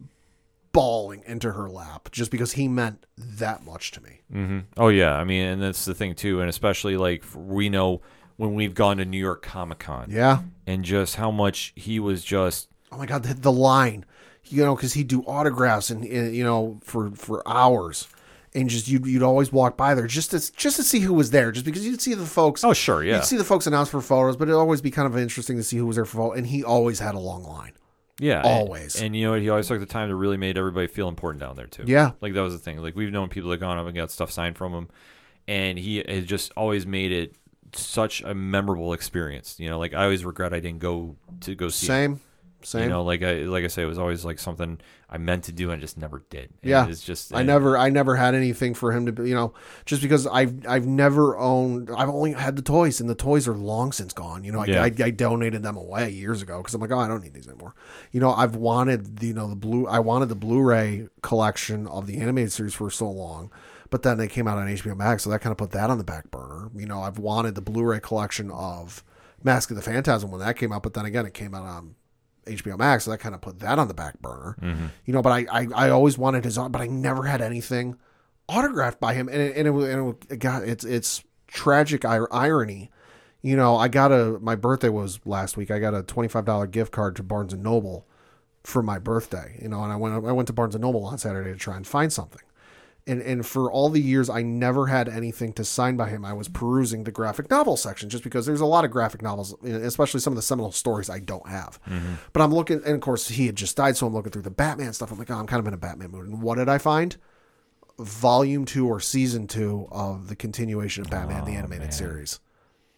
bawling 0.73 1.23
into 1.27 1.53
her 1.53 1.69
lap 1.69 2.09
just 2.13 2.31
because 2.31 2.53
he 2.53 2.67
meant 2.67 3.05
that 3.19 3.63
much 3.65 3.91
to 3.93 4.03
me. 4.03 4.21
hmm 4.31 4.61
oh 4.77 4.89
yeah. 4.89 5.15
I 5.15 5.25
mean, 5.25 5.45
and 5.47 5.63
that's 5.63 5.85
the 5.85 5.95
thing 5.95 6.15
too, 6.15 6.41
and 6.41 6.49
especially 6.49 6.97
like 6.97 7.25
we 7.35 7.69
know 7.69 8.01
when 8.37 8.55
we've 8.55 8.75
gone 8.75 8.97
to 8.97 9.05
New 9.05 9.19
York 9.19 9.43
Comic 9.43 9.81
Con, 9.81 10.07
Yeah. 10.11 10.41
and 10.67 10.83
just 10.85 11.17
how 11.17 11.31
much 11.31 11.73
he 11.77 12.01
was 12.01 12.25
just 12.25 12.69
oh 12.91 12.97
my 12.99 13.07
god 13.07 13.23
the, 13.23 13.35
the 13.35 13.53
line 13.53 14.05
you 14.47 14.65
know 14.65 14.75
because 14.75 14.95
he'd 14.95 15.09
do 15.09 15.23
autographs 15.23 15.91
and, 15.91 16.05
and 16.05 16.35
you 16.35 16.43
know 16.45 16.79
for 16.83 17.11
for 17.13 17.47
hours 17.47 18.09
and 18.55 18.69
just 18.69 18.87
you'd, 18.89 19.07
you'd 19.07 19.23
always 19.23 19.51
walk 19.53 19.77
by 19.77 19.95
there 19.95 20.07
just 20.07 20.31
to 20.33 20.39
just 20.57 20.77
to 20.77 20.83
see 20.83 21.01
who 21.01 21.15
was 21.15 21.31
there 21.31 21.53
just 21.53 21.65
because 21.65 21.85
you'd 21.87 22.01
see 22.03 22.15
the 22.15 22.27
folks 22.27 22.63
oh 22.65 22.73
sure, 22.73 23.03
yeah, 23.03 23.17
you'd 23.17 23.25
see 23.25 23.37
the 23.37 23.45
folks 23.45 23.67
announced 23.67 23.91
for 23.91 24.01
photos 24.01 24.37
but 24.37 24.49
it'd 24.49 24.55
always 24.59 24.81
be 24.81 24.91
kind 24.91 25.07
of 25.07 25.17
interesting 25.17 25.57
to 25.57 25.63
see 25.63 25.77
who 25.77 25.87
was 25.87 25.97
there 25.97 26.05
for 26.05 26.19
photos 26.19 26.39
and 26.39 26.47
he 26.49 26.63
always 26.63 26.99
had 26.99 27.15
a 27.15 27.19
long 27.19 27.43
line 27.45 27.73
Yeah, 28.21 28.43
Always. 28.45 29.01
And, 29.01 29.17
you 29.17 29.27
know, 29.27 29.35
he 29.35 29.49
always 29.49 29.67
took 29.69 29.81
the 29.81 29.87
time 29.87 30.09
to 30.11 30.15
really 30.15 30.37
made 30.37 30.57
everybody 30.59 30.87
feel 30.87 31.09
important 31.09 31.41
down 31.41 31.57
there 31.57 31.67
too. 31.67 31.85
Yeah. 31.87 32.13
like 32.21 32.35
that 32.35 32.43
was 32.43 32.53
the 32.53 32.59
thing. 32.59 32.79
Like 32.83 32.95
we've 32.95 33.11
known 33.11 33.29
people 33.29 33.51
that 33.51 33.59
gone 33.61 33.79
up 33.79 33.87
and 33.87 33.97
got 33.97 34.11
stuff 34.11 34.31
signed 34.31 34.57
from 34.57 34.73
him, 34.75 34.89
and 35.49 35.79
he 35.79 36.05
has 36.07 36.25
just 36.27 36.53
always 36.57 36.87
made 36.87 37.11
it 37.11 37.35
such 37.75 38.21
a 38.23 38.35
memorable 38.35 38.93
experience. 38.93 39.59
You 39.59 39.71
know, 39.71 39.79
like 39.79 39.95
I 39.95 40.05
always 40.05 40.25
regret 40.25 40.53
I 40.53 40.61
didn't 40.61 40.81
go 40.81 41.17
to 41.41 41.55
go 41.55 41.69
see. 41.71 41.87
him. 41.87 42.21
Same 42.65 42.85
You 42.85 42.89
know, 42.91 43.03
like 43.05 43.23
I 43.23 43.33
like 43.43 43.65
I 43.65 43.69
say, 43.69 43.83
it 43.83 43.87
was 43.87 43.99
always 43.99 44.25
like 44.25 44.39
something 44.39 44.79
I 45.09 45.19
meant 45.19 45.45
to 45.45 45.53
do 45.53 45.71
and 45.71 45.81
just 45.81 45.99
never 45.99 46.25
did. 46.31 46.51
And 46.63 46.71
Yeah. 46.71 46.89
it's 46.89 47.03
just 47.03 47.35
I 47.35 47.43
never 47.43 47.77
I 47.77 47.91
never 47.91 48.17
had 48.17 48.35
anything 48.35 48.75
for 48.75 48.93
him 48.93 49.07
to 49.07 49.13
be, 49.13 49.29
you 49.29 49.35
know, 49.35 49.53
just 49.85 50.01
because 50.03 50.27
I've 50.27 50.67
I've 50.67 50.87
never 50.87 51.37
owned 51.37 51.91
I've 51.91 52.09
only 52.09 52.33
had 52.33 52.57
the 52.57 52.63
toys 52.63 53.01
and 53.01 53.11
the 53.11 53.15
toys 53.15 53.47
are 53.49 53.55
long 53.57 53.93
since 53.93 54.13
gone. 54.13 54.45
You 54.45 54.53
know, 54.53 54.61
I, 54.61 54.65
Yeah. 54.67 54.83
I, 54.83 54.93
I 55.05 55.11
donated 55.11 55.63
them 55.63 55.77
away 55.77 56.11
years 56.11 56.43
ago 56.43 56.59
because 56.59 56.75
I'm 56.75 56.81
like, 56.81 56.91
oh, 56.91 56.99
I 56.99 57.09
don't 57.09 57.23
need 57.23 57.35
these 57.35 57.49
anymore. 57.49 57.75
You 58.11 58.21
know, 58.21 58.33
I've 58.33 58.57
wanted 58.57 59.19
the, 59.19 59.27
you 59.29 59.35
know 59.35 59.49
the 59.49 59.57
blue 59.57 59.87
I 59.87 59.99
wanted 59.99 60.29
the 60.29 60.35
Blu-ray 60.37 61.09
collection 61.23 61.87
of 61.87 62.07
the 62.07 62.19
animated 62.19 62.53
series 62.53 62.75
for 62.75 62.91
so 62.91 63.11
long, 63.11 63.51
but 63.91 64.03
then 64.03 64.17
they 64.19 64.29
came 64.29 64.49
out 64.49 64.59
on 64.59 64.67
HBO 64.69 64.97
Max, 64.97 65.25
so 65.25 65.31
that 65.31 65.41
kind 65.41 65.51
of 65.53 65.59
put 65.59 65.71
that 65.73 65.91
on 65.91 65.99
the 65.99 66.05
back 66.05 66.31
burner. 66.31 66.71
You 66.75 66.87
know, 66.87 67.03
I've 67.03 67.19
wanted 67.19 67.55
the 67.55 67.61
Blu-ray 67.61 68.01
collection 68.01 68.51
of 68.51 69.05
Mask 69.45 69.71
of 69.71 69.77
the 69.77 69.83
Phantasm 69.83 70.31
when 70.31 70.41
that 70.41 70.57
came 70.57 70.73
out, 70.73 70.83
but 70.83 70.95
then 70.95 71.05
again, 71.05 71.27
it 71.27 71.35
came 71.35 71.55
out 71.55 71.65
on 71.65 71.97
HBO 72.47 72.79
Max, 72.79 73.05
so 73.05 73.11
that 73.11 73.19
kind 73.19 73.35
of 73.35 73.41
put 73.41 73.61
that 73.61 73.79
on 73.79 73.89
the 73.89 73.95
back 73.95 74.21
burner. 74.21 74.57
Mm-hmm. 74.61 74.87
You 75.05 75.13
know, 75.13 75.23
but 75.23 75.33
I, 75.33 75.47
I, 75.51 75.69
I 75.75 75.91
always 75.91 76.19
wanted 76.19 76.45
his, 76.45 76.59
but 76.59 76.81
I 76.81 76.87
never 76.87 77.25
had 77.25 77.41
anything 77.41 77.97
autographed 78.49 79.01
by 79.01 79.15
him, 79.15 79.29
and 79.29 79.41
it, 79.41 79.57
and 79.57 79.69
it, 79.69 79.71
and 79.73 80.09
it, 80.09 80.33
it 80.33 80.39
got 80.39 80.65
it's 80.65 80.85
it's 80.85 81.23
tragic 81.47 82.05
ir- 82.05 82.33
irony. 82.33 82.91
You 83.43 83.57
know, 83.57 83.77
I 83.77 83.89
got 83.89 84.13
a 84.13 84.39
my 84.41 84.55
birthday 84.55 84.89
was 84.89 85.21
last 85.25 85.57
week. 85.57 85.71
I 85.71 85.79
got 85.79 85.95
a 85.95 86.03
twenty 86.03 86.29
five 86.29 86.45
dollar 86.45 86.67
gift 86.67 86.93
card 86.93 87.17
to 87.17 87.23
Barnes 87.23 87.53
and 87.53 87.63
Noble 87.63 88.07
for 88.65 88.83
my 88.83 88.99
birthday. 88.99 89.59
You 89.61 89.69
know, 89.69 89.83
and 89.83 89.93
I 89.93 89.97
went 89.97 90.15
I 90.15 90.33
went 90.33 90.47
to 90.49 90.53
Barnes 90.53 90.75
and 90.75 90.83
Noble 90.83 91.05
on 91.05 91.19
Saturday 91.19 91.53
to 91.53 91.59
try 91.59 91.77
and 91.77 91.87
find 91.87 92.13
something. 92.13 92.43
And 93.05 93.21
and 93.21 93.45
for 93.45 93.71
all 93.71 93.89
the 93.89 94.01
years 94.01 94.31
I 94.31 94.43
never 94.43 94.87
had 94.87 95.09
anything 95.09 95.53
to 95.55 95.65
sign 95.65 95.97
by 95.97 96.09
him. 96.09 96.25
I 96.25 96.33
was 96.33 96.49
perusing 96.49 97.03
the 97.03 97.11
graphic 97.11 97.51
novel 97.51 97.77
section 97.77 98.09
just 98.09 98.23
because 98.23 98.47
there's 98.47 98.61
a 98.61 98.67
lot 98.67 98.85
of 98.85 98.93
graphic 98.93 99.23
novels, 99.23 99.55
especially 99.65 100.21
some 100.21 100.33
of 100.33 100.37
the 100.37 100.43
seminal 100.43 100.71
stories 100.71 101.11
I 101.11 101.19
don't 101.19 101.49
have. 101.49 101.81
But 102.33 102.43
I'm 102.43 102.55
looking, 102.55 102.81
and 102.85 102.95
of 102.95 103.01
course 103.01 103.27
he 103.29 103.47
had 103.47 103.57
just 103.57 103.77
died, 103.77 103.97
so 103.97 104.07
I'm 104.07 104.15
looking 104.15 104.31
through 104.31 104.43
the 104.43 104.51
Batman 104.51 104.93
stuff. 104.93 105.11
I'm 105.11 105.19
like, 105.19 105.31
oh, 105.31 105.35
I'm 105.35 105.49
kind 105.49 105.59
of 105.59 105.67
in 105.67 105.75
a 105.75 105.79
Batman 105.79 106.13
mood. 106.13 106.27
And 106.29 106.43
what 106.43 106.59
did 106.59 106.69
I 106.69 106.79
find? 106.79 107.17
Volume 107.99 108.65
two 108.65 108.87
or 108.87 109.01
season 109.01 109.47
two 109.49 109.89
of 109.91 110.29
the 110.29 110.37
continuation 110.37 111.05
of 111.05 111.11
Batman 111.11 111.45
the 111.45 111.53
animated 111.53 111.93
series, 111.93 112.39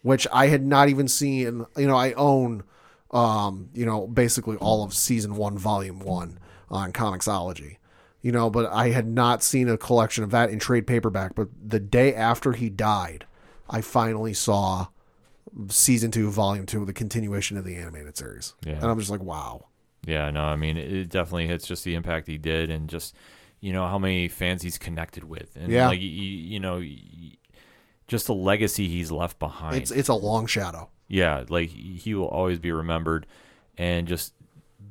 which 0.03 0.27
I 0.31 0.47
had 0.47 0.63
not 0.63 0.87
even 0.89 1.07
seen. 1.07 1.65
You 1.75 1.87
know, 1.87 1.97
I 1.97 2.13
own, 2.13 2.63
um, 3.11 3.69
you 3.73 3.85
know, 3.87 4.05
basically 4.05 4.57
all 4.57 4.83
of 4.83 4.93
season 4.93 5.35
one, 5.35 5.57
volume 5.57 5.99
one 5.99 6.37
on 6.69 6.93
Comixology 6.93 7.77
you 8.25 8.31
know, 8.31 8.49
but 8.49 8.65
I 8.73 8.89
had 8.89 9.05
not 9.07 9.43
seen 9.43 9.69
a 9.69 9.77
collection 9.77 10.23
of 10.23 10.31
that 10.31 10.49
in 10.49 10.57
trade 10.57 10.87
paperback. 10.87 11.35
But 11.35 11.49
the 11.63 11.79
day 11.79 12.15
after 12.15 12.53
he 12.53 12.69
died, 12.71 13.27
I 13.69 13.81
finally 13.81 14.33
saw 14.33 14.87
season 15.69 16.09
two, 16.09 16.31
volume 16.31 16.65
two, 16.65 16.83
the 16.85 16.91
continuation 16.93 17.55
of 17.55 17.65
the 17.65 17.75
animated 17.75 18.17
series. 18.17 18.55
Yeah. 18.65 18.73
And 18.73 18.85
I'm 18.85 18.97
just 18.97 19.11
like, 19.11 19.21
wow. 19.21 19.67
Yeah, 20.07 20.31
no, 20.31 20.41
I 20.43 20.55
mean, 20.55 20.75
it 20.77 21.09
definitely 21.09 21.45
hits 21.47 21.67
just 21.67 21.83
the 21.83 21.93
impact 21.93 22.27
he 22.27 22.37
did, 22.39 22.69
and 22.69 22.87
just 22.89 23.15
you 23.59 23.73
know 23.73 23.87
how 23.87 23.97
many 23.97 24.27
fans 24.27 24.61
he's 24.61 24.77
connected 24.77 25.23
with, 25.23 25.55
and 25.55 25.71
Yeah. 25.71 25.87
like 25.87 25.99
you, 25.99 26.07
you 26.07 26.59
know, 26.59 26.81
just 28.07 28.27
the 28.27 28.33
legacy 28.35 28.87
he's 28.87 29.11
left 29.11 29.39
behind. 29.39 29.77
It's 29.77 29.89
it's 29.91 30.09
a 30.09 30.13
long 30.15 30.45
shadow. 30.45 30.89
yeah, 31.07 31.43
like 31.49 31.69
he 31.69 32.13
will 32.13 32.27
always 32.27 32.59
be 32.59 32.71
remembered, 32.71 33.25
and 33.79 34.07
just 34.07 34.33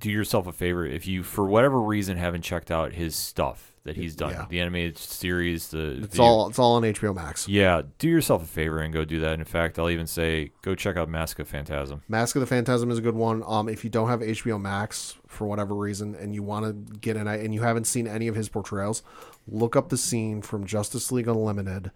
do 0.04 0.10
yourself 0.10 0.46
a 0.46 0.52
favor 0.52 0.84
if 0.84 1.06
you, 1.06 1.22
for 1.22 1.46
whatever 1.46 1.80
reason, 1.80 2.16
haven't 2.18 2.42
checked 2.42 2.70
out 2.70 2.92
his 2.92 3.16
stuff 3.16 3.72
that 3.84 3.96
he's 3.96 4.14
done, 4.14 4.30
Yeah. 4.32 4.46
the 4.48 4.60
animated 4.60 4.96
series, 4.98 5.68
the 5.68 6.02
It's 6.04 6.16
the- 6.16 6.22
all 6.22 6.48
it's 6.48 6.58
all 6.58 6.74
on 6.76 6.84
HBO 6.84 7.12
Max. 7.14 7.48
Yeah, 7.48 7.82
do 7.98 8.08
yourself 8.08 8.42
a 8.42 8.46
favor 8.46 8.78
and 8.80 8.92
go 8.92 9.04
do 9.04 9.18
that. 9.20 9.38
In 9.38 9.44
fact, 9.44 9.78
I'll 9.78 9.88
even 9.90 10.06
say 10.06 10.52
go 10.62 10.74
check 10.74 10.96
out 10.96 11.08
Mask 11.08 11.38
of 11.38 11.48
Phantasm. 11.48 12.02
Mask 12.08 12.36
of 12.36 12.40
the 12.40 12.46
Phantasm 12.46 12.90
is 12.90 12.98
a 12.98 13.02
good 13.02 13.14
one. 13.14 13.42
Um, 13.46 13.68
if 13.68 13.82
you 13.84 13.90
don't 13.90 14.08
have 14.08 14.20
HBO 14.22 14.58
Max 14.58 15.16
for 15.26 15.46
whatever 15.46 15.74
reason 15.74 16.14
and 16.14 16.34
you 16.34 16.42
want 16.42 16.64
to 16.66 16.96
get 16.98 17.16
in 17.16 17.26
and 17.26 17.54
you 17.54 17.62
haven't 17.62 17.86
seen 17.86 18.06
any 18.06 18.28
of 18.28 18.34
his 18.34 18.48
portrayals, 18.48 19.02
look 19.48 19.74
up 19.76 19.88
the 19.88 19.98
scene 19.98 20.40
from 20.42 20.64
Justice 20.66 21.10
League 21.12 21.28
Unlimited. 21.28 21.90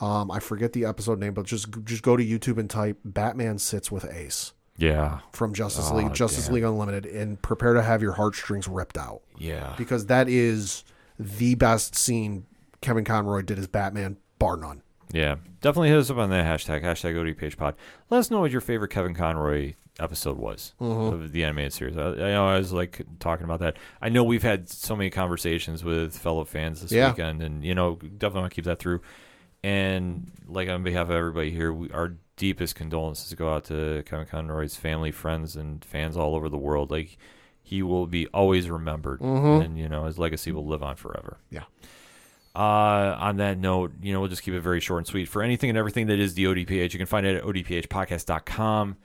Um, 0.00 0.30
I 0.30 0.38
forget 0.40 0.72
the 0.72 0.84
episode 0.84 1.18
name, 1.20 1.34
but 1.34 1.44
just 1.46 1.68
just 1.84 2.02
go 2.02 2.16
to 2.16 2.24
YouTube 2.24 2.58
and 2.58 2.68
type 2.68 2.98
"Batman 3.04 3.58
sits 3.58 3.92
with 3.92 4.04
Ace" 4.10 4.52
Yeah, 4.76 5.20
from 5.32 5.54
Justice 5.54 5.88
Oh, 5.90 5.96
League 5.96 6.12
Justice 6.14 6.46
damn. 6.46 6.54
League 6.54 6.64
Unlimited 6.64 7.06
and 7.06 7.40
prepare 7.40 7.74
to 7.74 7.82
have 7.82 8.02
your 8.02 8.12
heartstrings 8.12 8.66
ripped 8.66 8.98
out 8.98 9.22
yeah, 9.38 9.74
because 9.78 10.06
that 10.06 10.28
is 10.28 10.82
the 11.18 11.54
best 11.54 11.94
scene 11.94 12.46
Kevin 12.80 13.04
Conroy 13.04 13.42
did 13.42 13.58
as 13.58 13.66
Batman, 13.68 14.16
bar 14.38 14.56
none. 14.56 14.82
yeah. 15.12 15.36
Definitely 15.60 15.88
hit 15.88 15.98
us 15.98 16.10
up 16.10 16.18
on 16.18 16.28
that 16.30 16.44
hashtag 16.44 16.82
hashtag 16.82 17.14
ODPH 17.14 17.56
Pod. 17.56 17.74
Let 18.10 18.18
us 18.18 18.30
know 18.30 18.40
what 18.40 18.50
your 18.50 18.60
favorite 18.60 18.90
Kevin 18.90 19.14
Conroy 19.14 19.72
episode 19.98 20.36
was 20.36 20.74
mm-hmm. 20.78 21.14
of 21.14 21.32
the 21.32 21.42
animated 21.44 21.72
series. 21.72 21.96
I, 21.96 22.08
I 22.08 22.14
know 22.32 22.48
I 22.48 22.58
was 22.58 22.70
like 22.72 23.00
talking 23.20 23.44
about 23.44 23.60
that. 23.60 23.76
I 24.02 24.10
know 24.10 24.24
we've 24.24 24.42
had 24.42 24.68
so 24.68 24.94
many 24.94 25.08
conversations 25.08 25.82
with 25.82 26.18
fellow 26.18 26.44
fans 26.44 26.82
this 26.82 26.92
Yeah. 26.92 27.10
weekend, 27.10 27.42
and 27.42 27.64
you 27.64 27.74
know 27.74 27.94
definitely 27.94 28.40
want 28.40 28.52
to 28.52 28.54
keep 28.56 28.64
that 28.66 28.78
through. 28.78 29.00
And 29.62 30.30
like 30.46 30.68
on 30.68 30.82
behalf 30.82 31.08
of 31.08 31.12
everybody 31.12 31.50
here, 31.50 31.72
we, 31.72 31.90
our 31.92 32.16
deepest 32.36 32.74
condolences 32.74 33.32
go 33.34 33.52
out 33.54 33.64
to 33.64 34.02
Kevin 34.06 34.26
Conroy's 34.26 34.76
family, 34.76 35.10
friends, 35.10 35.56
and 35.56 35.84
fans 35.84 36.16
all 36.16 36.34
over 36.34 36.48
the 36.48 36.58
world. 36.58 36.90
Like 36.90 37.16
he 37.62 37.82
will 37.82 38.06
be 38.06 38.26
always 38.28 38.68
remembered, 38.70 39.20
and 39.20 39.78
you 39.78 39.88
know 39.88 40.04
his 40.04 40.18
legacy 40.18 40.52
will 40.52 40.66
live 40.66 40.82
on 40.82 40.96
forever. 40.96 41.38
Yeah. 41.50 41.64
Uh, 42.56 43.16
on 43.18 43.38
that 43.38 43.58
note, 43.58 43.92
you 44.00 44.12
know, 44.12 44.20
we'll 44.20 44.28
just 44.28 44.44
keep 44.44 44.54
it 44.54 44.60
very 44.60 44.78
short 44.78 44.98
and 44.98 45.06
sweet. 45.08 45.26
For 45.26 45.42
anything 45.42 45.70
and 45.70 45.78
everything 45.78 46.06
that 46.06 46.20
is 46.20 46.34
the 46.34 46.44
ODPH, 46.44 46.92
you 46.92 46.98
can 46.98 47.06
find 47.06 47.26
it 47.26 47.36
at 47.36 47.42
odphpodcast.com. 47.42 48.96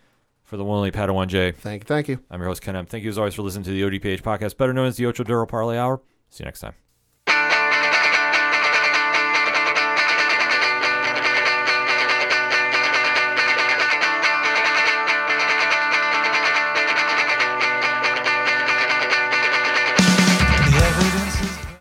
For 0.43 0.57
the 0.57 0.63
one 0.63 0.77
only 0.77 0.91
Padawan 0.91 1.27
J, 1.27 1.51
Thank 1.51 1.83
you, 1.83 1.87
thank 1.87 2.07
you. 2.07 2.19
I'm 2.29 2.39
your 2.39 2.49
host, 2.49 2.61
Ken 2.61 2.75
M. 2.75 2.85
Thank 2.85 3.03
you 3.03 3.09
as 3.09 3.17
always 3.17 3.35
for 3.35 3.43
listening 3.43 3.65
to 3.65 3.71
the 3.71 3.81
ODPH 3.81 4.21
podcast, 4.21 4.57
better 4.57 4.73
known 4.73 4.87
as 4.87 4.97
the 4.97 5.05
Ocho 5.05 5.23
Duro 5.23 5.45
Parlay 5.45 5.77
Hour. 5.77 6.01
See 6.29 6.43
you 6.43 6.45
next 6.45 6.59
time. 6.59 6.88